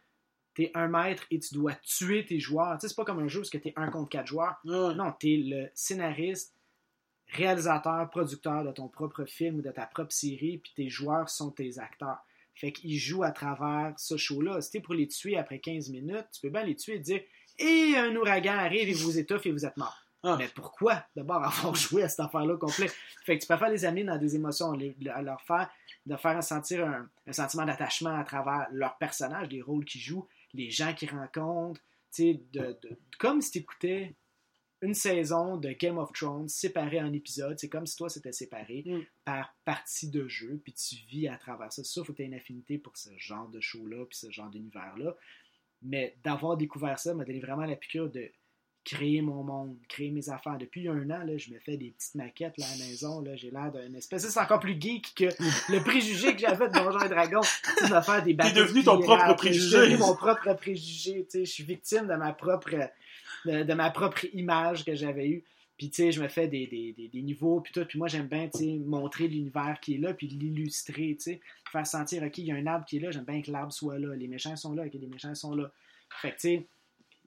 t'es 0.54 0.70
un 0.74 0.88
maître 0.88 1.24
et 1.30 1.38
tu 1.38 1.54
dois 1.54 1.74
tuer 1.84 2.24
tes 2.24 2.40
joueurs. 2.40 2.72
Tu 2.78 2.80
sais, 2.80 2.88
c'est 2.88 2.96
pas 2.96 3.04
comme 3.04 3.18
un 3.20 3.28
jeu 3.28 3.40
où 3.40 3.42
est-ce 3.42 3.50
que 3.50 3.58
t'es 3.58 3.74
un 3.76 3.90
contre 3.90 4.08
quatre 4.08 4.26
joueurs. 4.26 4.56
Ouais. 4.64 4.94
Non, 4.94 5.12
t'es 5.20 5.36
le 5.44 5.68
scénariste, 5.74 6.55
réalisateur, 7.28 8.08
producteur 8.10 8.64
de 8.64 8.72
ton 8.72 8.88
propre 8.88 9.24
film 9.24 9.56
ou 9.56 9.62
de 9.62 9.70
ta 9.70 9.86
propre 9.86 10.12
série, 10.12 10.58
puis 10.58 10.72
tes 10.74 10.88
joueurs 10.88 11.28
sont 11.28 11.50
tes 11.50 11.78
acteurs. 11.78 12.18
Fait 12.54 12.72
qu'ils 12.72 12.98
jouent 12.98 13.22
à 13.24 13.32
travers 13.32 13.92
ce 13.98 14.16
show-là. 14.16 14.60
Si 14.62 14.70
t'es 14.72 14.80
pour 14.80 14.94
les 14.94 15.08
tuer 15.08 15.36
après 15.36 15.58
15 15.58 15.90
minutes, 15.90 16.26
tu 16.32 16.40
peux 16.40 16.48
bien 16.50 16.64
les 16.64 16.74
tuer 16.74 16.94
et 16.94 16.98
dire 16.98 17.20
Et 17.58 17.94
un 17.96 18.14
ouragan 18.16 18.56
arrive 18.56 18.88
et 18.88 18.94
vous 18.94 19.18
étouffe 19.18 19.44
et 19.46 19.52
vous 19.52 19.66
êtes 19.66 19.76
mort. 19.76 19.96
Ah. 20.22 20.36
Mais 20.38 20.48
pourquoi? 20.48 21.04
D'abord 21.14 21.44
avoir 21.44 21.74
joué 21.74 22.02
à 22.02 22.08
cette 22.08 22.20
affaire-là 22.20 22.56
complet? 22.56 22.90
Fait 23.24 23.36
que 23.36 23.42
tu 23.42 23.46
préfères 23.46 23.68
les 23.68 23.84
amener 23.84 24.04
dans 24.04 24.16
des 24.18 24.34
émotions, 24.34 24.72
les- 24.72 24.96
à 25.12 25.20
leur 25.20 25.40
faire, 25.42 25.68
de 26.06 26.16
faire 26.16 26.42
sentir 26.42 26.86
un, 26.86 27.08
un 27.26 27.32
sentiment 27.32 27.64
d'attachement 27.66 28.18
à 28.18 28.24
travers 28.24 28.66
leurs 28.72 28.96
personnages, 28.96 29.48
les 29.50 29.60
rôles 29.60 29.84
qu'ils 29.84 30.00
jouent, 30.00 30.26
les 30.54 30.70
gens 30.70 30.94
qu'ils 30.94 31.10
rencontrent, 31.10 31.80
tu 32.12 32.22
sais, 32.32 32.40
de, 32.54 32.76
de- 32.82 32.98
comme 33.18 33.42
si 33.42 33.50
tu 33.50 33.58
écoutais 33.58 34.14
une 34.82 34.94
saison 34.94 35.56
de 35.56 35.70
Game 35.72 35.98
of 35.98 36.12
Thrones 36.12 36.48
séparée 36.48 37.00
en 37.00 37.12
épisodes. 37.12 37.58
C'est 37.58 37.68
comme 37.68 37.86
si 37.86 37.96
toi, 37.96 38.08
c'était 38.08 38.32
séparé 38.32 38.82
Mm. 38.86 39.00
par 39.24 39.54
partie 39.64 40.08
de 40.10 40.28
jeu, 40.28 40.60
puis 40.62 40.72
tu 40.74 40.96
vis 41.08 41.28
à 41.28 41.36
travers 41.36 41.72
ça. 41.72 41.82
Faut 42.04 42.12
que 42.12 42.16
tu 42.18 42.22
aies 42.22 42.26
une 42.26 42.34
affinité 42.34 42.78
pour 42.78 42.96
ce 42.96 43.10
genre 43.16 43.48
de 43.48 43.60
show-là, 43.60 44.04
puis 44.06 44.18
ce 44.18 44.30
genre 44.30 44.50
d'univers-là. 44.50 45.16
Mais 45.82 46.16
d'avoir 46.24 46.56
découvert 46.56 46.98
ça 46.98 47.14
m'a 47.14 47.24
donné 47.24 47.40
vraiment 47.40 47.64
la 47.66 47.76
piqûre 47.76 48.10
de 48.10 48.30
créer 48.84 49.20
mon 49.20 49.42
monde, 49.42 49.76
créer 49.88 50.10
mes 50.12 50.28
affaires. 50.30 50.58
Depuis 50.58 50.88
un 50.88 51.10
an, 51.10 51.24
là, 51.24 51.36
je 51.36 51.50
me 51.50 51.58
fais 51.58 51.76
des 51.76 51.90
petites 51.90 52.14
maquettes 52.14 52.56
là, 52.56 52.66
à 52.66 52.78
la 52.78 52.84
maison. 52.86 53.20
Là, 53.20 53.34
j'ai 53.34 53.50
l'air 53.50 53.72
d'un 53.72 53.92
espèce. 53.94 54.28
C'est 54.28 54.38
encore 54.40 54.60
plus 54.60 54.80
geek 54.80 55.12
que 55.16 55.24
le 55.72 55.82
préjugé 55.82 56.34
que 56.34 56.40
j'avais 56.42 56.68
de 56.68 56.72
Donjons 56.72 57.00
et 57.04 57.08
Dragons. 57.08 57.40
Tu 57.78 57.84
de 57.84 58.00
faire 58.00 58.22
des 58.22 58.34
bateaux 58.34 58.54
devenu 58.60 58.80
de 58.80 58.84
ton 58.84 59.00
propre 59.00 59.34
préjugé. 59.34 59.60
Je 59.60 59.68
suis 59.68 59.76
devenu 59.90 59.96
mon 59.98 60.14
propre 60.14 60.54
préjugé. 60.54 61.26
Je 61.34 61.44
suis 61.44 61.64
victime 61.64 62.06
de 62.06 62.14
ma 62.14 62.32
propre, 62.32 62.70
de, 63.46 63.62
de 63.62 63.74
ma 63.74 63.90
propre 63.90 64.24
image 64.34 64.84
que 64.84 64.94
j'avais 64.94 65.28
eue. 65.28 65.44
Puis, 65.78 65.90
tu 65.90 65.96
sais, 65.96 66.12
je 66.12 66.22
me 66.22 66.28
fais 66.28 66.48
des, 66.48 66.66
des, 66.66 66.92
des, 66.94 67.08
des 67.08 67.22
niveaux, 67.22 67.60
puis 67.60 67.70
tout. 67.72 67.84
Puis 67.84 67.98
moi, 67.98 68.08
j'aime 68.08 68.28
bien, 68.28 68.48
tu 68.48 68.58
sais, 68.58 68.78
montrer 68.78 69.28
l'univers 69.28 69.78
qui 69.82 69.94
est 69.96 69.98
là, 69.98 70.14
puis 70.14 70.26
l'illustrer, 70.26 71.16
tu 71.18 71.20
sais. 71.20 71.40
Faire 71.70 71.86
sentir, 71.86 72.22
OK, 72.22 72.38
il 72.38 72.44
y 72.46 72.52
a 72.52 72.54
un 72.54 72.66
arbre 72.66 72.86
qui 72.86 72.96
est 72.96 73.00
là, 73.00 73.10
j'aime 73.10 73.24
bien 73.24 73.42
que 73.42 73.50
l'arbre 73.50 73.72
soit 73.72 73.98
là. 73.98 74.14
Les 74.16 74.26
méchants 74.26 74.56
sont 74.56 74.72
là, 74.74 74.84
OK, 74.86 74.94
les 74.94 75.06
méchants 75.06 75.34
sont 75.34 75.54
là. 75.54 75.70
Fait 76.22 76.30
que, 76.30 76.34
tu 76.36 76.40
sais, 76.40 76.66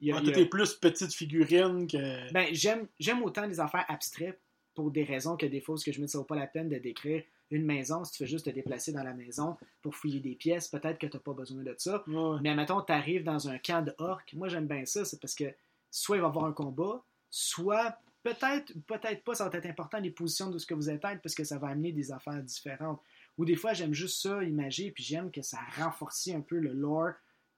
il 0.02 0.08
y 0.08 0.12
a- 0.12 0.16
Ah, 0.18 0.20
il 0.24 0.28
y 0.28 0.32
a- 0.32 0.34
Toi, 0.34 0.44
t'es 0.44 0.50
plus 0.50 0.74
petite 0.74 1.14
figurine 1.14 1.86
que. 1.86 2.32
ben, 2.34 2.48
j'aime, 2.52 2.88
j'aime 3.00 3.22
autant 3.22 3.46
les 3.46 3.60
affaires 3.60 3.86
abstraites 3.88 4.40
pour 4.74 4.90
des 4.90 5.04
raisons 5.04 5.38
que 5.38 5.46
des 5.46 5.62
fois, 5.62 5.78
ce 5.78 5.86
que 5.86 5.92
je 5.92 6.00
me 6.02 6.06
dis, 6.08 6.12
ça 6.12 6.18
vaut 6.18 6.24
pas 6.24 6.36
la 6.36 6.48
peine 6.48 6.70
de 6.70 6.78
décrire 6.80 7.22
une 7.52 7.66
maison. 7.66 8.04
Si 8.04 8.14
tu 8.14 8.18
fais 8.20 8.28
juste 8.28 8.46
te 8.46 8.50
déplacer 8.52 8.94
dans 8.94 9.04
la 9.04 9.14
maison 9.14 9.58
pour 9.82 9.96
fouiller 9.96 10.22
des 10.22 10.34
pièces, 10.36 10.68
peut-être 10.70 10.98
que 10.98 11.06
tu 11.08 11.18
n'as 11.18 11.22
pas 11.22 11.34
besoin 11.34 11.62
de 11.64 11.76
ça. 11.78 12.04
Ouais. 12.08 12.40
Mais 12.42 12.56
mettons, 12.56 12.82
tu 12.82 12.94
arrives 12.94 13.24
dans 13.24 13.48
un 13.50 13.58
camp 13.60 13.84
de 13.86 13.94
orques. 14.00 14.34
Moi, 14.34 14.48
j'aime 14.48 14.66
bien 14.68 14.86
ça. 14.86 15.04
C'est 15.06 15.20
parce 15.22 15.36
que 15.36 15.46
soit 15.92 16.18
il 16.18 16.22
va 16.22 16.28
y 16.28 16.30
avoir 16.30 16.46
un 16.46 16.54
combat, 16.54 17.04
soit 17.30 17.98
peut-être, 18.24 18.74
peut-être 18.86 19.24
pas, 19.24 19.36
ça 19.36 19.48
va 19.48 19.58
être 19.58 19.66
important 19.66 20.00
les 20.00 20.12
positions 20.12 20.50
de 20.50 20.58
ce 20.58 20.66
que 20.66 20.74
vous 20.74 20.90
êtes 20.90 21.02
parce 21.02 21.36
que 21.36 21.44
ça 21.44 21.58
va 21.58 21.70
amener 21.70 21.92
des 21.92 22.12
affaires 22.12 22.42
différentes. 22.44 23.02
Ou 23.38 23.46
des 23.46 23.56
fois, 23.56 23.74
j'aime 23.74 23.94
juste 23.94 24.22
ça, 24.22 24.44
imager, 24.44 24.92
puis 24.92 25.04
j'aime 25.04 25.32
que 25.32 25.42
ça 25.42 25.60
renforce 25.78 26.28
un 26.28 26.42
peu 26.42 26.60
le 26.60 26.74
lore, 26.74 27.14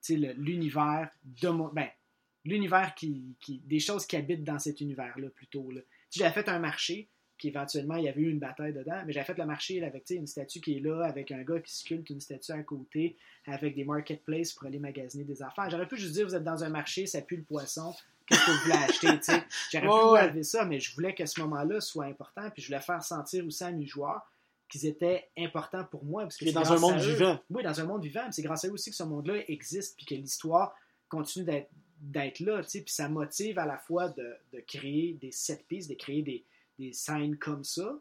l'univers 0.08 1.10
de 1.24 1.48
mon. 1.48 1.68
Ben, 1.68 1.88
l'univers 2.44 2.94
qui, 2.94 3.36
qui. 3.40 3.58
des 3.60 3.80
choses 3.80 4.06
qui 4.06 4.16
habitent 4.16 4.44
dans 4.44 4.58
cet 4.58 4.80
univers-là 4.80 5.28
plutôt. 5.30 5.70
Là. 5.70 5.80
J'avais 6.10 6.32
fait 6.32 6.48
un 6.48 6.58
marché, 6.58 7.08
éventuellement, 7.48 7.96
il 7.96 8.04
y 8.04 8.08
avait 8.08 8.22
eu 8.22 8.30
une 8.30 8.38
bataille 8.38 8.72
dedans, 8.72 9.02
mais 9.06 9.12
j'avais 9.12 9.26
fait 9.26 9.38
le 9.38 9.46
marché 9.46 9.82
avec 9.84 10.04
tu 10.04 10.14
sais, 10.14 10.20
une 10.20 10.26
statue 10.26 10.60
qui 10.60 10.76
est 10.76 10.80
là, 10.80 11.04
avec 11.04 11.30
un 11.30 11.42
gars 11.42 11.60
qui 11.60 11.74
sculpte 11.74 12.10
une 12.10 12.20
statue 12.20 12.52
à 12.52 12.62
côté, 12.62 13.16
avec 13.46 13.74
des 13.74 13.84
marketplaces 13.84 14.52
pour 14.52 14.66
aller 14.66 14.78
magasiner 14.78 15.24
des 15.24 15.42
affaires. 15.42 15.68
J'aurais 15.70 15.88
pu 15.88 15.96
juste 15.96 16.12
dire, 16.12 16.26
vous 16.26 16.34
êtes 16.34 16.44
dans 16.44 16.64
un 16.64 16.68
marché, 16.68 17.06
ça 17.06 17.20
pue 17.20 17.36
le 17.36 17.42
poisson, 17.42 17.94
qu'est-ce 18.26 18.44
que 18.44 18.50
vous 18.50 18.58
voulez 18.58 18.74
acheter, 18.74 19.08
tu 19.18 19.22
sais. 19.22 19.42
J'aurais 19.72 19.86
pu 19.86 20.12
ouais. 20.12 20.20
enlever 20.20 20.42
ça, 20.42 20.64
mais 20.64 20.80
je 20.80 20.94
voulais 20.94 21.14
que 21.14 21.26
ce 21.26 21.40
moment-là 21.40 21.80
soit 21.80 22.06
important, 22.06 22.50
puis 22.50 22.62
je 22.62 22.68
voulais 22.68 22.80
faire 22.80 23.02
sentir 23.02 23.46
aussi 23.46 23.64
à 23.64 23.70
mes 23.72 23.86
joueurs 23.86 24.28
qu'ils 24.68 24.86
étaient 24.86 25.28
importants 25.36 25.84
pour 25.84 26.04
moi. 26.04 26.22
Parce 26.22 26.36
que 26.36 26.46
c'est 26.46 26.52
dans 26.52 26.72
un 26.72 26.78
monde 26.78 26.94
eux- 26.94 27.12
vivant. 27.12 27.38
Oui, 27.50 27.62
dans 27.62 27.78
un 27.80 27.84
monde 27.84 28.02
vivant. 28.02 28.26
C'est 28.30 28.42
grâce 28.42 28.64
à 28.64 28.68
eux 28.68 28.72
aussi 28.72 28.90
que 28.90 28.96
ce 28.96 29.02
monde-là 29.02 29.42
existe, 29.48 29.96
puis 29.96 30.06
que 30.06 30.14
l'histoire 30.14 30.74
continue 31.08 31.44
d'être 31.44 31.68
d'être 32.02 32.40
là, 32.40 32.62
tu 32.64 32.68
sais, 32.68 32.80
puis 32.80 32.92
ça 32.92 33.08
motive 33.08 33.60
à 33.60 33.64
la 33.64 33.78
fois 33.78 34.08
de, 34.08 34.34
de 34.52 34.58
créer 34.58 35.16
des 35.20 35.30
set 35.30 35.64
pieces, 35.68 35.86
de 35.86 35.94
créer 35.94 36.22
des, 36.22 36.44
des 36.78 36.92
scènes 36.92 37.36
comme 37.38 37.64
ça, 37.64 37.98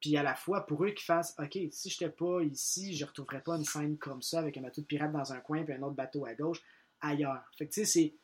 puis 0.00 0.16
à 0.16 0.22
la 0.22 0.34
fois 0.34 0.66
pour 0.66 0.84
eux 0.84 0.90
qui 0.90 1.04
fassent, 1.04 1.34
ok, 1.38 1.58
si 1.70 1.90
j'étais 1.90 2.10
pas 2.10 2.42
ici, 2.42 2.94
je 2.96 3.04
retrouverais 3.04 3.42
pas 3.42 3.56
une 3.56 3.64
scène 3.64 3.96
comme 3.98 4.22
ça 4.22 4.40
avec 4.40 4.56
un 4.56 4.62
bateau 4.62 4.82
de 4.82 4.86
pirate 4.86 5.12
dans 5.12 5.32
un 5.32 5.40
coin 5.40 5.64
puis 5.64 5.74
un 5.74 5.82
autre 5.82 5.96
bateau 5.96 6.24
à 6.26 6.34
gauche 6.34 6.60
ailleurs. 7.00 7.44
Fait 7.56 7.66
que 7.66 7.72
tu 7.72 7.80
sais, 7.80 7.86
c'est, 7.86 8.14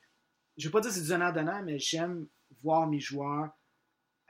je 0.59 0.66
veux 0.69 0.73
pas 0.73 0.81
dire 0.81 0.90
que 0.90 0.97
c'est 0.97 1.03
du 1.03 1.09
donnant-donnant, 1.09 1.62
mais 1.62 1.78
j'aime 1.78 2.27
voir 2.62 2.86
mes 2.86 3.01
joueurs 3.01 3.51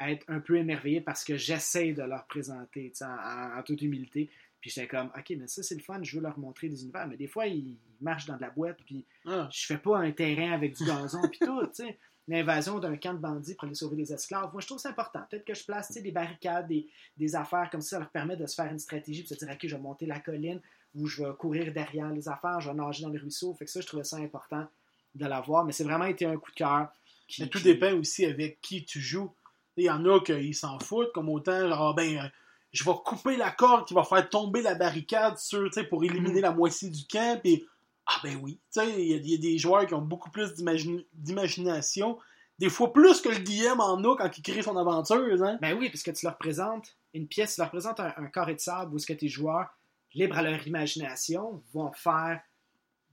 être 0.01 0.25
un 0.29 0.41
peu 0.41 0.57
émerveillés 0.57 1.01
parce 1.01 1.25
que 1.25 1.37
j'essaie 1.37 1.93
de 1.93 2.03
leur 2.03 2.27
présenter, 2.27 2.91
tu 2.91 2.99
sais, 2.99 3.05
en, 3.05 3.09
en- 3.11 3.59
en 3.59 3.63
toute 3.63 3.83
humilité. 3.83 4.31
Puis 4.61 4.71
j'étais 4.71 4.87
comme, 4.87 5.11
ok, 5.17 5.31
mais 5.39 5.49
ça 5.49 5.63
c'est 5.65 5.75
le 5.75 5.81
fun, 5.83 6.01
je 6.03 6.17
veux 6.17 6.23
leur 6.23 6.39
montrer 6.39 6.69
des 6.69 6.83
univers. 6.85 7.07
Mais 7.09 7.17
des 7.17 7.27
fois, 7.27 7.47
ils 7.49 7.77
marchent 8.01 8.27
dans 8.27 8.37
de 8.37 8.41
la 8.41 8.51
boîte, 8.51 8.79
puis 8.87 9.05
Ah. 9.27 9.49
je 9.53 9.67
fais 9.67 9.79
pas 9.79 9.99
un 9.99 10.13
terrain 10.13 10.53
avec 10.53 10.77
du 10.77 10.85
gazon, 10.85 11.21
puis 11.29 11.41
tout, 11.41 11.67
tu 11.67 11.75
sais. 11.85 11.99
L'invasion 12.29 12.79
d'un 12.79 12.97
camp 12.97 13.15
de 13.15 13.19
bandits 13.19 13.55
pour 13.55 13.65
aller 13.65 13.75
sauver 13.75 13.97
des 13.97 14.13
esclaves. 14.13 14.51
Moi, 14.53 14.61
je 14.61 14.67
trouve 14.67 14.79
ça 14.79 14.91
important. 14.91 15.21
Peut-être 15.29 15.45
que 15.45 15.55
je 15.55 15.65
place 15.65 15.91
des 15.93 16.13
barricades, 16.13 16.69
des, 16.69 16.89
des 17.17 17.35
affaires 17.35 17.69
comme 17.71 17.81
ça, 17.81 17.91
ça 17.91 17.99
leur 17.99 18.11
permet 18.11 18.37
de 18.37 18.47
se 18.47 18.55
faire 18.55 18.71
une 18.71 18.79
stratégie, 18.79 19.23
puis 19.25 19.35
de 19.35 19.41
se 19.41 19.45
dire, 19.45 19.53
ok, 19.55 19.61
je 19.67 19.75
vais 19.75 19.83
monter 19.83 20.07
la 20.07 20.21
colline, 20.21 20.61
ou 20.95 21.07
je 21.07 21.25
vais 21.25 21.33
courir 21.37 21.73
derrière 21.73 22.11
les 22.11 22.29
affaires, 22.29 22.61
je 22.61 22.69
vais 22.71 22.77
nager 22.77 23.03
dans 23.03 23.09
le 23.11 23.19
ruisseau. 23.19 23.55
Fait 23.55 23.65
que 23.65 23.71
ça, 23.71 23.81
je 23.81 23.87
trouvais 23.87 24.05
ça 24.05 24.17
important 24.19 24.67
de 25.15 25.27
l'avoir. 25.27 25.65
Mais 25.65 25.73
c'est 25.73 25.85
vraiment 25.85 26.05
été 26.05 26.25
un 26.25 26.37
coup 26.37 26.51
de 26.53 26.57
cœur. 26.57 26.89
qui- 27.29 27.43
Mais 27.43 27.49
tout 27.49 27.59
qui- 27.59 27.65
dépend 27.65 27.93
aussi 27.95 28.25
avec 28.27 28.61
qui 28.61 28.85
tu 28.85 29.01
joues. 29.01 29.33
Il 29.77 29.85
y 29.85 29.91
en 29.91 30.05
a 30.05 30.21
qui 30.21 30.53
s'en 30.55 30.79
foutent, 30.79 31.13
comme 31.13 31.29
autant, 31.31 31.67
genre, 31.69 31.89
ah, 31.89 31.95
ben, 31.97 32.19
euh, 32.19 32.29
je 32.73 32.85
vais 32.85 32.93
couper 33.05 33.37
la 33.37 33.51
corde 33.51 33.87
qui 33.89 33.95
va 33.95 34.05
faire 34.05 34.29
tomber 34.29 34.61
la 34.63 34.75
barricade 34.75 35.39
sur, 35.39 35.69
pour 35.89 36.05
éliminer 36.05 36.35
Mhm. 36.37 36.41
la 36.43 36.53
moitié 36.53 36.91
du 36.91 37.05
camp, 37.11 37.41
puis 37.43 37.65
ah 38.07 38.21
ben 38.23 38.39
oui, 38.43 38.61
tu 38.73 38.81
sais, 38.81 39.03
il 39.03 39.27
y, 39.27 39.35
a- 39.35 39.39
des 39.39 39.59
joueurs 39.59 39.87
qui 39.87 39.95
ont 39.95 40.03
beaucoup 40.03 40.31
plus 40.31 40.55
d'imagination, 40.55 42.19
des 42.59 42.69
fois 42.69 42.93
plus 42.93 43.21
que 43.21 43.29
le 43.29 43.39
DM 43.39 43.81
en 43.81 44.03
a 44.05 44.17
quand 44.17 44.39
il 44.39 44.43
crée 44.43 44.63
son 44.63 44.77
aventure, 44.77 45.43
hein. 45.43 45.59
Ben 45.61 45.77
oui, 45.79 45.89
parce 45.89 46.03
que 46.03 46.11
tu 46.11 46.27
leur 46.27 46.37
présentes 46.37 46.97
une 47.15 47.27
pièce, 47.29 47.55
tu 47.55 47.61
leur 47.61 47.71
présentes 47.71 48.01
un, 48.01 48.13
un 48.17 48.27
carré 48.27 48.55
de 48.55 48.61
sable 48.61 48.95
où 48.95 48.99
ce 48.99 49.07
que 49.07 49.13
tes 49.13 49.29
joueurs, 49.29 49.69
libres 50.15 50.37
à 50.37 50.43
leur 50.43 50.67
imagination, 50.67 51.63
vont 51.73 51.93
faire, 51.93 52.41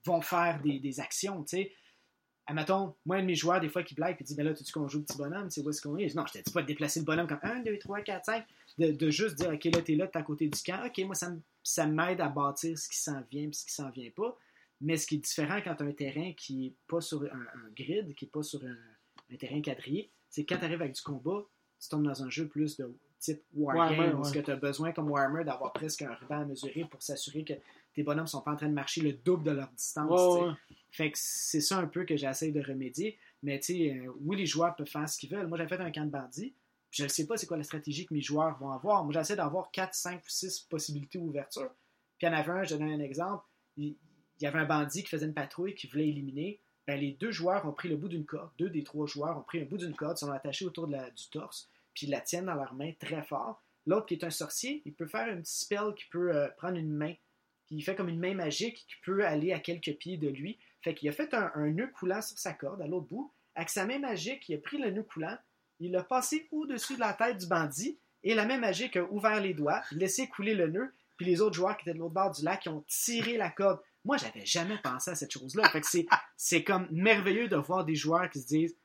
vont 0.05 0.21
faire 0.21 0.61
des, 0.61 0.99
actions, 0.99 1.43
tu 1.43 1.57
sais. 1.57 1.71
Admettons, 2.47 2.95
moi, 3.05 3.17
un 3.17 3.21
de 3.21 3.27
mes 3.27 3.35
joueurs, 3.35 3.59
des 3.59 3.69
fois, 3.69 3.83
qui 3.83 3.93
blague 3.93 4.17
et 4.19 4.23
dit 4.23 4.33
Ben 4.33 4.43
là, 4.43 4.53
tu 4.55 4.71
qu'on 4.71 4.87
joue 4.87 4.99
le 4.99 5.03
petit 5.03 5.17
bonhomme, 5.17 5.51
c'est 5.51 5.61
où 5.61 5.69
est-ce 5.69 5.81
qu'on 5.83 5.97
est? 5.97 6.07
Dis, 6.07 6.15
Non, 6.15 6.25
je 6.25 6.39
te 6.39 6.43
dis 6.43 6.51
pas 6.51 6.63
de 6.63 6.67
déplacer 6.67 6.99
le 6.99 7.05
bonhomme 7.05 7.27
comme 7.27 7.39
1, 7.43 7.59
2, 7.59 7.77
3, 7.77 8.01
4, 8.01 8.25
5. 8.25 8.45
De, 8.79 9.09
juste 9.11 9.35
dire 9.35 9.51
Ok, 9.53 9.65
là, 9.65 9.81
t'es 9.83 9.95
là, 9.95 10.07
t'es 10.07 10.17
à 10.17 10.23
côté 10.23 10.47
du 10.47 10.59
camp. 10.63 10.83
Ok, 10.83 10.97
moi, 11.05 11.13
ça, 11.13 11.31
ça 11.63 11.85
m'aide 11.85 12.21
à 12.21 12.27
bâtir 12.27 12.77
ce 12.77 12.89
qui 12.89 12.97
s'en 12.97 13.21
vient 13.29 13.47
et 13.47 13.53
ce 13.53 13.65
qui 13.65 13.73
s'en 13.73 13.91
vient 13.91 14.09
pas. 14.15 14.35
Mais 14.81 14.97
ce 14.97 15.07
qui 15.07 15.15
est 15.15 15.19
différent 15.19 15.59
quand 15.63 15.75
tu 15.75 15.83
as 15.83 15.85
un 15.85 15.91
terrain 15.91 16.33
qui 16.33 16.67
est 16.67 16.75
pas 16.87 17.01
sur 17.01 17.23
un, 17.23 17.27
un 17.27 17.69
grid, 17.75 18.15
qui 18.15 18.25
est 18.25 18.29
pas 18.29 18.43
sur 18.43 18.63
un, 18.63 18.77
un 19.31 19.35
terrain 19.35 19.61
quadrillé, 19.61 20.11
c'est 20.29 20.43
que 20.43 20.53
quand 20.53 20.59
tu 20.59 20.65
arrives 20.65 20.81
avec 20.81 20.95
du 20.95 21.01
combat, 21.01 21.43
tu 21.79 21.89
tombes 21.89 22.03
dans 22.03 22.23
un 22.23 22.29
jeu 22.29 22.47
plus 22.47 22.77
de 22.77 22.93
type 23.19 23.41
Wargame, 23.53 23.99
Warhammer, 23.99 24.13
où 24.15 24.21
ouais. 24.23 24.43
tu 24.43 24.51
as 24.51 24.55
besoin, 24.55 24.91
comme 24.91 25.09
Warhammer, 25.09 25.43
d'avoir 25.43 25.73
presque 25.73 26.01
un 26.01 26.13
ruban 26.13 26.41
à 26.41 26.45
mesurer 26.45 26.85
pour 26.85 27.01
s'assurer 27.01 27.43
que 27.43 27.53
tes 27.93 28.03
bonhommes 28.03 28.27
sont 28.27 28.41
pas 28.41 28.51
en 28.51 28.55
train 28.55 28.69
de 28.69 28.73
marcher 28.73 29.01
le 29.01 29.13
double 29.13 29.43
de 29.43 29.51
leur 29.51 29.69
distance. 29.71 30.09
Ouais, 30.09 30.47
ouais. 30.47 30.53
Fait 30.91 31.11
que 31.11 31.17
c'est 31.19 31.61
ça 31.61 31.77
un 31.77 31.87
peu 31.87 32.05
que 32.05 32.15
j'essaie 32.15 32.51
de 32.51 32.61
remédier. 32.61 33.17
Mais 33.43 33.59
tu 33.59 33.73
sais, 33.73 33.97
euh, 33.97 34.11
oui, 34.21 34.37
les 34.37 34.45
joueurs 34.45 34.75
peuvent 34.75 34.87
faire 34.87 35.07
ce 35.07 35.17
qu'ils 35.17 35.29
veulent. 35.29 35.47
Moi, 35.47 35.57
j'ai 35.57 35.67
fait 35.67 35.79
un 35.79 35.91
camp 35.91 36.05
de 36.05 36.11
bandits. 36.11 36.53
puis 36.89 36.99
Je 36.99 37.03
ne 37.03 37.07
sais 37.09 37.25
pas 37.27 37.37
c'est 37.37 37.47
quoi 37.47 37.57
la 37.57 37.63
stratégie 37.63 38.05
que 38.05 38.13
mes 38.13 38.21
joueurs 38.21 38.57
vont 38.57 38.71
avoir. 38.71 39.03
Moi, 39.03 39.13
j'essaie 39.13 39.35
d'avoir 39.35 39.71
4, 39.71 39.93
5 39.93 40.19
ou 40.19 40.29
6 40.29 40.61
possibilités 40.61 41.19
d'ouverture. 41.19 41.71
Puis 42.17 42.27
en 42.27 42.33
avait 42.33 42.51
un, 42.51 42.63
je 42.63 42.75
donne 42.75 42.89
un 42.89 42.99
exemple. 42.99 43.43
Il, 43.77 43.95
il 44.39 44.45
y 44.45 44.47
avait 44.47 44.59
un 44.59 44.65
bandit 44.65 45.03
qui 45.03 45.09
faisait 45.09 45.25
une 45.25 45.33
patrouille, 45.33 45.75
qui 45.75 45.87
voulait 45.87 46.07
éliminer. 46.07 46.59
ben, 46.87 46.99
les 46.99 47.11
deux 47.11 47.31
joueurs 47.31 47.65
ont 47.65 47.73
pris 47.73 47.89
le 47.89 47.97
bout 47.97 48.07
d'une 48.07 48.25
corde. 48.25 48.51
Deux 48.57 48.69
des 48.69 48.83
trois 48.83 49.05
joueurs 49.05 49.37
ont 49.37 49.43
pris 49.43 49.61
un 49.61 49.65
bout 49.65 49.77
d'une 49.77 49.95
corde, 49.95 50.17
sont 50.17 50.31
attachés 50.31 50.65
autour 50.65 50.87
du 50.87 51.29
torse, 51.31 51.69
puis 51.93 52.07
ils 52.07 52.11
la 52.11 52.21
tiennent 52.21 52.45
dans 52.45 52.55
leurs 52.55 52.73
mains 52.73 52.93
très 52.99 53.21
fort. 53.23 53.61
L'autre 53.85 54.07
qui 54.07 54.13
est 54.13 54.23
un 54.23 54.29
sorcier, 54.29 54.81
il 54.85 54.93
peut 54.93 55.07
faire 55.07 55.27
un 55.27 55.41
petit 55.41 55.59
spell 55.59 55.93
qui 55.95 56.05
peut 56.11 56.35
euh, 56.35 56.47
prendre 56.57 56.77
une 56.77 56.91
main, 56.91 57.13
puis 57.65 57.77
il 57.77 57.81
fait 57.81 57.95
comme 57.95 58.09
une 58.09 58.19
main 58.19 58.33
magique 58.33 58.85
qui 58.87 58.95
peut 59.03 59.25
aller 59.25 59.53
à 59.53 59.59
quelques 59.59 59.93
pieds 59.97 60.17
de 60.17 60.29
lui. 60.29 60.57
Fait 60.81 60.93
qu'il 60.93 61.09
a 61.09 61.11
fait 61.11 61.33
un, 61.33 61.51
nœud 61.67 61.91
coulant 61.91 62.21
sur 62.21 62.37
sa 62.37 62.53
corde 62.53 62.81
à 62.81 62.87
l'autre 62.87 63.07
bout. 63.07 63.33
Avec 63.55 63.69
sa 63.69 63.85
main 63.85 63.99
magique, 63.99 64.47
il 64.47 64.55
a 64.55 64.57
pris 64.59 64.77
le 64.77 64.91
nœud 64.91 65.03
coulant, 65.03 65.37
il 65.79 65.91
l'a 65.91 66.03
passé 66.03 66.47
au-dessus 66.51 66.95
de 66.95 66.99
la 66.99 67.13
tête 67.13 67.37
du 67.37 67.47
bandit, 67.47 67.99
et 68.23 68.33
la 68.33 68.45
main 68.45 68.57
magique 68.57 68.95
a 68.97 69.03
ouvert 69.03 69.41
les 69.41 69.53
doigts, 69.53 69.81
laissé 69.91 70.27
couler 70.27 70.55
le 70.55 70.67
nœud, 70.67 70.93
puis 71.17 71.25
les 71.25 71.41
autres 71.41 71.55
joueurs 71.55 71.75
qui 71.77 71.83
étaient 71.83 71.93
de 71.93 71.99
l'autre 71.99 72.13
bord 72.13 72.31
du 72.31 72.43
lac 72.43 72.61
qui 72.61 72.69
ont 72.69 72.83
tiré 72.87 73.37
la 73.37 73.49
corde. 73.49 73.79
Moi, 74.05 74.17
j'avais 74.17 74.45
jamais 74.45 74.77
pensé 74.81 75.11
à 75.11 75.15
cette 75.15 75.31
chose-là. 75.31 75.69
Fait 75.69 75.81
que 75.81 75.87
c'est, 76.37 76.63
comme 76.63 76.87
merveilleux 76.91 77.47
de 77.47 77.55
voir 77.57 77.85
des 77.85 77.95
joueurs 77.95 78.29
qui 78.29 78.39
se 78.39 78.47
disent 78.47 78.75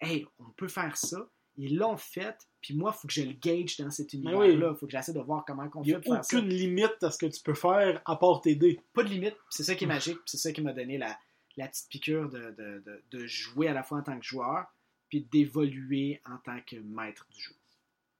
Hey, 0.00 0.26
on 0.38 0.50
peut 0.50 0.68
faire 0.68 0.96
ça. 0.96 1.18
Ils 1.58 1.76
l'ont 1.76 1.98
fait, 1.98 2.34
puis 2.62 2.74
moi, 2.74 2.94
il 2.96 2.98
faut 2.98 3.06
que 3.06 3.12
je 3.12 3.22
le 3.24 3.34
gauge 3.34 3.76
dans 3.76 3.90
cet 3.90 4.14
Mais 4.14 4.20
univers-là. 4.20 4.68
oui. 4.68 4.72
Il 4.74 4.78
faut 4.78 4.86
que 4.86 4.92
j'essaie 4.92 5.12
de 5.12 5.20
voir 5.20 5.44
comment 5.46 5.68
on 5.74 5.82
Il 5.82 5.86
n'y 5.88 5.90
fait 5.90 5.96
a 5.96 6.00
pour 6.00 6.14
faire 6.14 6.24
ça. 6.24 6.36
aucune 6.38 6.48
limite 6.48 7.02
à 7.02 7.10
ce 7.10 7.18
que 7.18 7.26
tu 7.26 7.42
peux 7.42 7.54
faire 7.54 8.00
à 8.06 8.16
part 8.16 8.40
t'aider. 8.40 8.80
Pas 8.94 9.02
de 9.02 9.08
limite. 9.10 9.36
C'est 9.50 9.62
ça 9.62 9.74
qui 9.74 9.84
est 9.84 9.86
magique. 9.88 10.16
puis 10.16 10.24
C'est 10.26 10.38
ça 10.38 10.50
qui 10.50 10.62
m'a 10.62 10.72
donné 10.72 10.96
la, 10.96 11.14
la 11.58 11.68
petite 11.68 11.88
piqûre 11.90 12.30
de, 12.30 12.38
de- 12.58 12.82
de- 12.86 13.02
de 13.10 13.26
jouer 13.26 13.68
à 13.68 13.74
la 13.74 13.82
fois 13.82 13.98
en 13.98 14.02
tant 14.02 14.18
que 14.18 14.24
joueur, 14.24 14.64
puis 15.10 15.28
d'évoluer 15.30 16.22
en 16.24 16.38
tant 16.38 16.58
que 16.66 16.76
maître 16.76 17.26
du 17.30 17.42
jeu. 17.42 17.54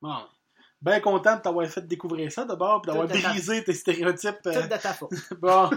Bon. 0.02 0.18
Bien 0.82 1.00
content 1.00 1.36
de 1.36 1.40
t'avoir 1.42 1.66
fait 1.68 1.86
découvrir 1.86 2.30
ça 2.30 2.44
d'abord, 2.44 2.82
puis 2.82 2.90
d'avoir 2.92 3.08
ta- 3.08 3.30
brisé 3.30 3.64
tes 3.64 3.72
stéréotypes. 3.72 4.42
Tout 4.42 4.50
euh, 4.50 4.62
de 4.66 4.76
ta 4.76 4.92
faute. 4.92 5.12
bon. 5.40 5.70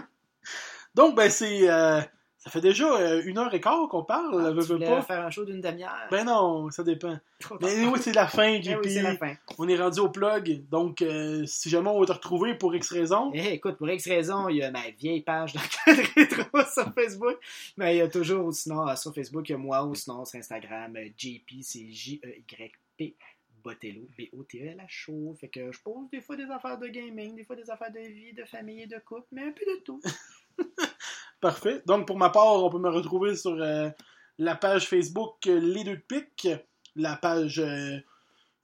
Donc, 0.96 1.16
ben, 1.16 1.30
c'est. 1.30 1.70
euh, 1.70 2.02
ça 2.38 2.52
fait 2.52 2.62
déjà 2.62 2.86
euh, 2.86 3.24
une 3.26 3.40
heure 3.40 3.52
et 3.56 3.60
quart 3.60 3.88
qu'on 3.90 4.04
parle, 4.04 4.46
Ah, 4.46 4.52
veux, 4.52 4.62
tu 4.64 4.74
veux 4.74 4.80
pas? 4.80 5.02
faire 5.02 5.26
un 5.26 5.32
show 5.32 5.46
d'une 5.46 5.62
demi-heure? 5.62 6.08
Ben 6.12 6.26
non, 6.26 6.70
ça 6.70 6.84
dépend. 6.84 7.18
Mais 7.60 7.86
oui, 7.88 8.00
c'est 8.00 8.14
la 8.14 8.28
fin, 8.28 8.44
Eh 8.54 8.62
JP. 8.62 8.78
oui, 8.84 8.92
c'est 8.92 9.02
la 9.02 9.18
fin. 9.18 9.34
On 9.58 9.68
est 9.68 9.76
rendu 9.76 10.00
au 10.00 10.10
plug. 10.10 10.64
Donc, 10.70 11.02
euh, 11.02 11.44
si 11.48 11.72
jamais 11.72 11.90
on 11.90 12.00
va 12.00 12.06
te 12.06 12.12
retrouver 12.12 12.54
pour 12.54 12.76
X 12.76 12.92
raison, 12.92 13.32
Eh, 13.34 13.54
écoute, 13.54 13.78
pour 13.78 13.90
X 13.90 14.08
raison, 14.08 14.48
il 14.48 14.58
y 14.58 14.64
a 14.64 14.70
ma 14.70 14.92
vieille 14.92 15.22
page 15.24 15.54
d'arcade 15.54 16.06
rétro 16.16 16.62
sur 16.72 16.94
Facebook. 16.94 17.38
Mais 17.78 17.96
il 17.96 17.98
y 17.98 18.02
a 18.02 18.08
toujours, 18.10 18.46
ou 18.46 18.52
sinon, 18.52 18.96
sur 18.96 19.12
Facebook, 19.16 19.50
il 19.50 19.54
y 19.54 19.56
a 19.56 19.58
moi, 19.58 19.84
ou 19.84 19.96
sinon, 19.96 20.24
sur 20.24 20.38
Instagram, 20.38 20.96
JP, 21.18 21.50
c'est 21.64 21.90
J-E-Y-P. 21.90 23.16
Botello, 23.64 24.02
B-O-T-E-L-H-O. 24.16 25.34
Fait 25.42 25.48
que 25.48 25.72
je 25.72 25.82
pose 25.82 26.08
des 26.12 26.22
fois 26.22 26.36
des 26.36 26.44
affaires 26.52 26.78
de 26.78 26.86
gaming, 26.86 27.36
des 27.36 27.44
fois 27.44 27.56
des 27.56 27.68
affaires 27.72 27.92
de 27.92 28.00
vie, 28.00 28.32
de 28.34 28.44
famille 28.46 28.84
et 28.84 28.86
de 28.86 29.00
couple, 29.00 29.26
mais 29.32 29.42
un 29.42 29.52
peu 29.52 29.66
de 29.66 29.82
tout. 29.84 30.00
parfait. 31.42 31.82
Donc, 31.86 32.08
pour 32.08 32.18
ma 32.18 32.30
part, 32.30 32.64
on 32.64 32.70
peut 32.70 32.80
me 32.80 32.90
retrouver 32.90 33.36
sur 33.36 33.52
euh, 33.62 33.90
la 34.38 34.56
page 34.56 34.88
Facebook 34.88 35.46
euh, 35.48 35.60
Les 35.60 35.84
Deux 35.84 35.98
de 35.98 36.02
Pique, 36.02 36.48
la 36.96 37.16
page 37.16 37.60
euh, 37.60 37.98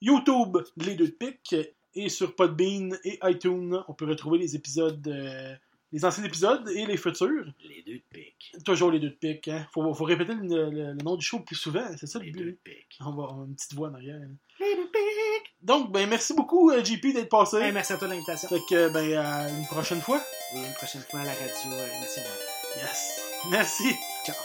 YouTube 0.01 0.57
Les 0.77 0.95
Deux 0.95 1.07
de 1.07 1.11
Pique, 1.11 1.55
et 1.93 2.09
sur 2.09 2.35
Podbean 2.35 2.97
et 3.03 3.19
iTunes, 3.23 3.77
on 3.87 3.93
peut 3.93 4.05
retrouver 4.05 4.39
les 4.39 4.55
épisodes, 4.55 5.05
euh, 5.07 5.53
les 5.91 6.05
anciens 6.05 6.23
épisodes 6.23 6.69
et 6.69 6.85
les 6.85 6.95
futurs. 6.95 7.51
Les 7.67 7.83
deux 7.83 7.95
de 7.95 8.01
pique. 8.09 8.55
Toujours 8.63 8.91
Les 8.91 8.99
Deux 8.99 9.09
de 9.09 9.15
Pique. 9.15 9.49
Hein. 9.49 9.67
Faut, 9.73 9.93
faut 9.93 10.05
répéter 10.05 10.33
le, 10.33 10.69
le- 10.69 10.93
le 10.93 11.03
nom 11.03 11.17
du 11.17 11.25
show 11.25 11.41
plus 11.41 11.57
souvent, 11.57 11.83
c'est 11.97 12.07
ça 12.07 12.19
le 12.19 12.25
Les 12.25 12.31
but. 12.31 12.39
deux 12.39 12.51
de 12.51 12.57
pique. 12.63 12.97
On 13.01 13.11
va 13.11 13.23
avoir 13.23 13.43
une 13.43 13.53
petite 13.55 13.73
voix 13.73 13.89
en 13.89 13.95
arrière. 13.95 14.21
hein. 14.23 14.31
Les 14.61 14.73
deux 14.77 14.83
de 14.83 14.87
pique. 14.87 15.01
Donc, 15.63 15.91
ben, 15.91 16.09
merci 16.09 16.33
beaucoup, 16.33 16.71
euh, 16.71 16.83
JP, 16.83 17.13
d'être 17.13 17.29
passé. 17.29 17.57
Hey, 17.57 17.71
merci 17.71 17.93
à 17.93 17.97
toi 17.97 18.07
de 18.07 18.13
l'invitation. 18.13 18.49
Fait 18.49 18.61
que, 18.67 18.89
ben, 18.89 19.17
à 19.17 19.49
une 19.49 19.67
prochaine 19.67 20.01
fois. 20.01 20.21
Et 20.55 20.57
une 20.57 20.73
prochaine 20.73 21.01
fois 21.09 21.19
à 21.19 21.25
la 21.25 21.31
radio 21.31 21.71
euh, 21.71 21.99
nationale. 21.99 22.31
Yes. 22.77 23.21
Merci. 23.49 23.95
Ciao. 24.25 24.35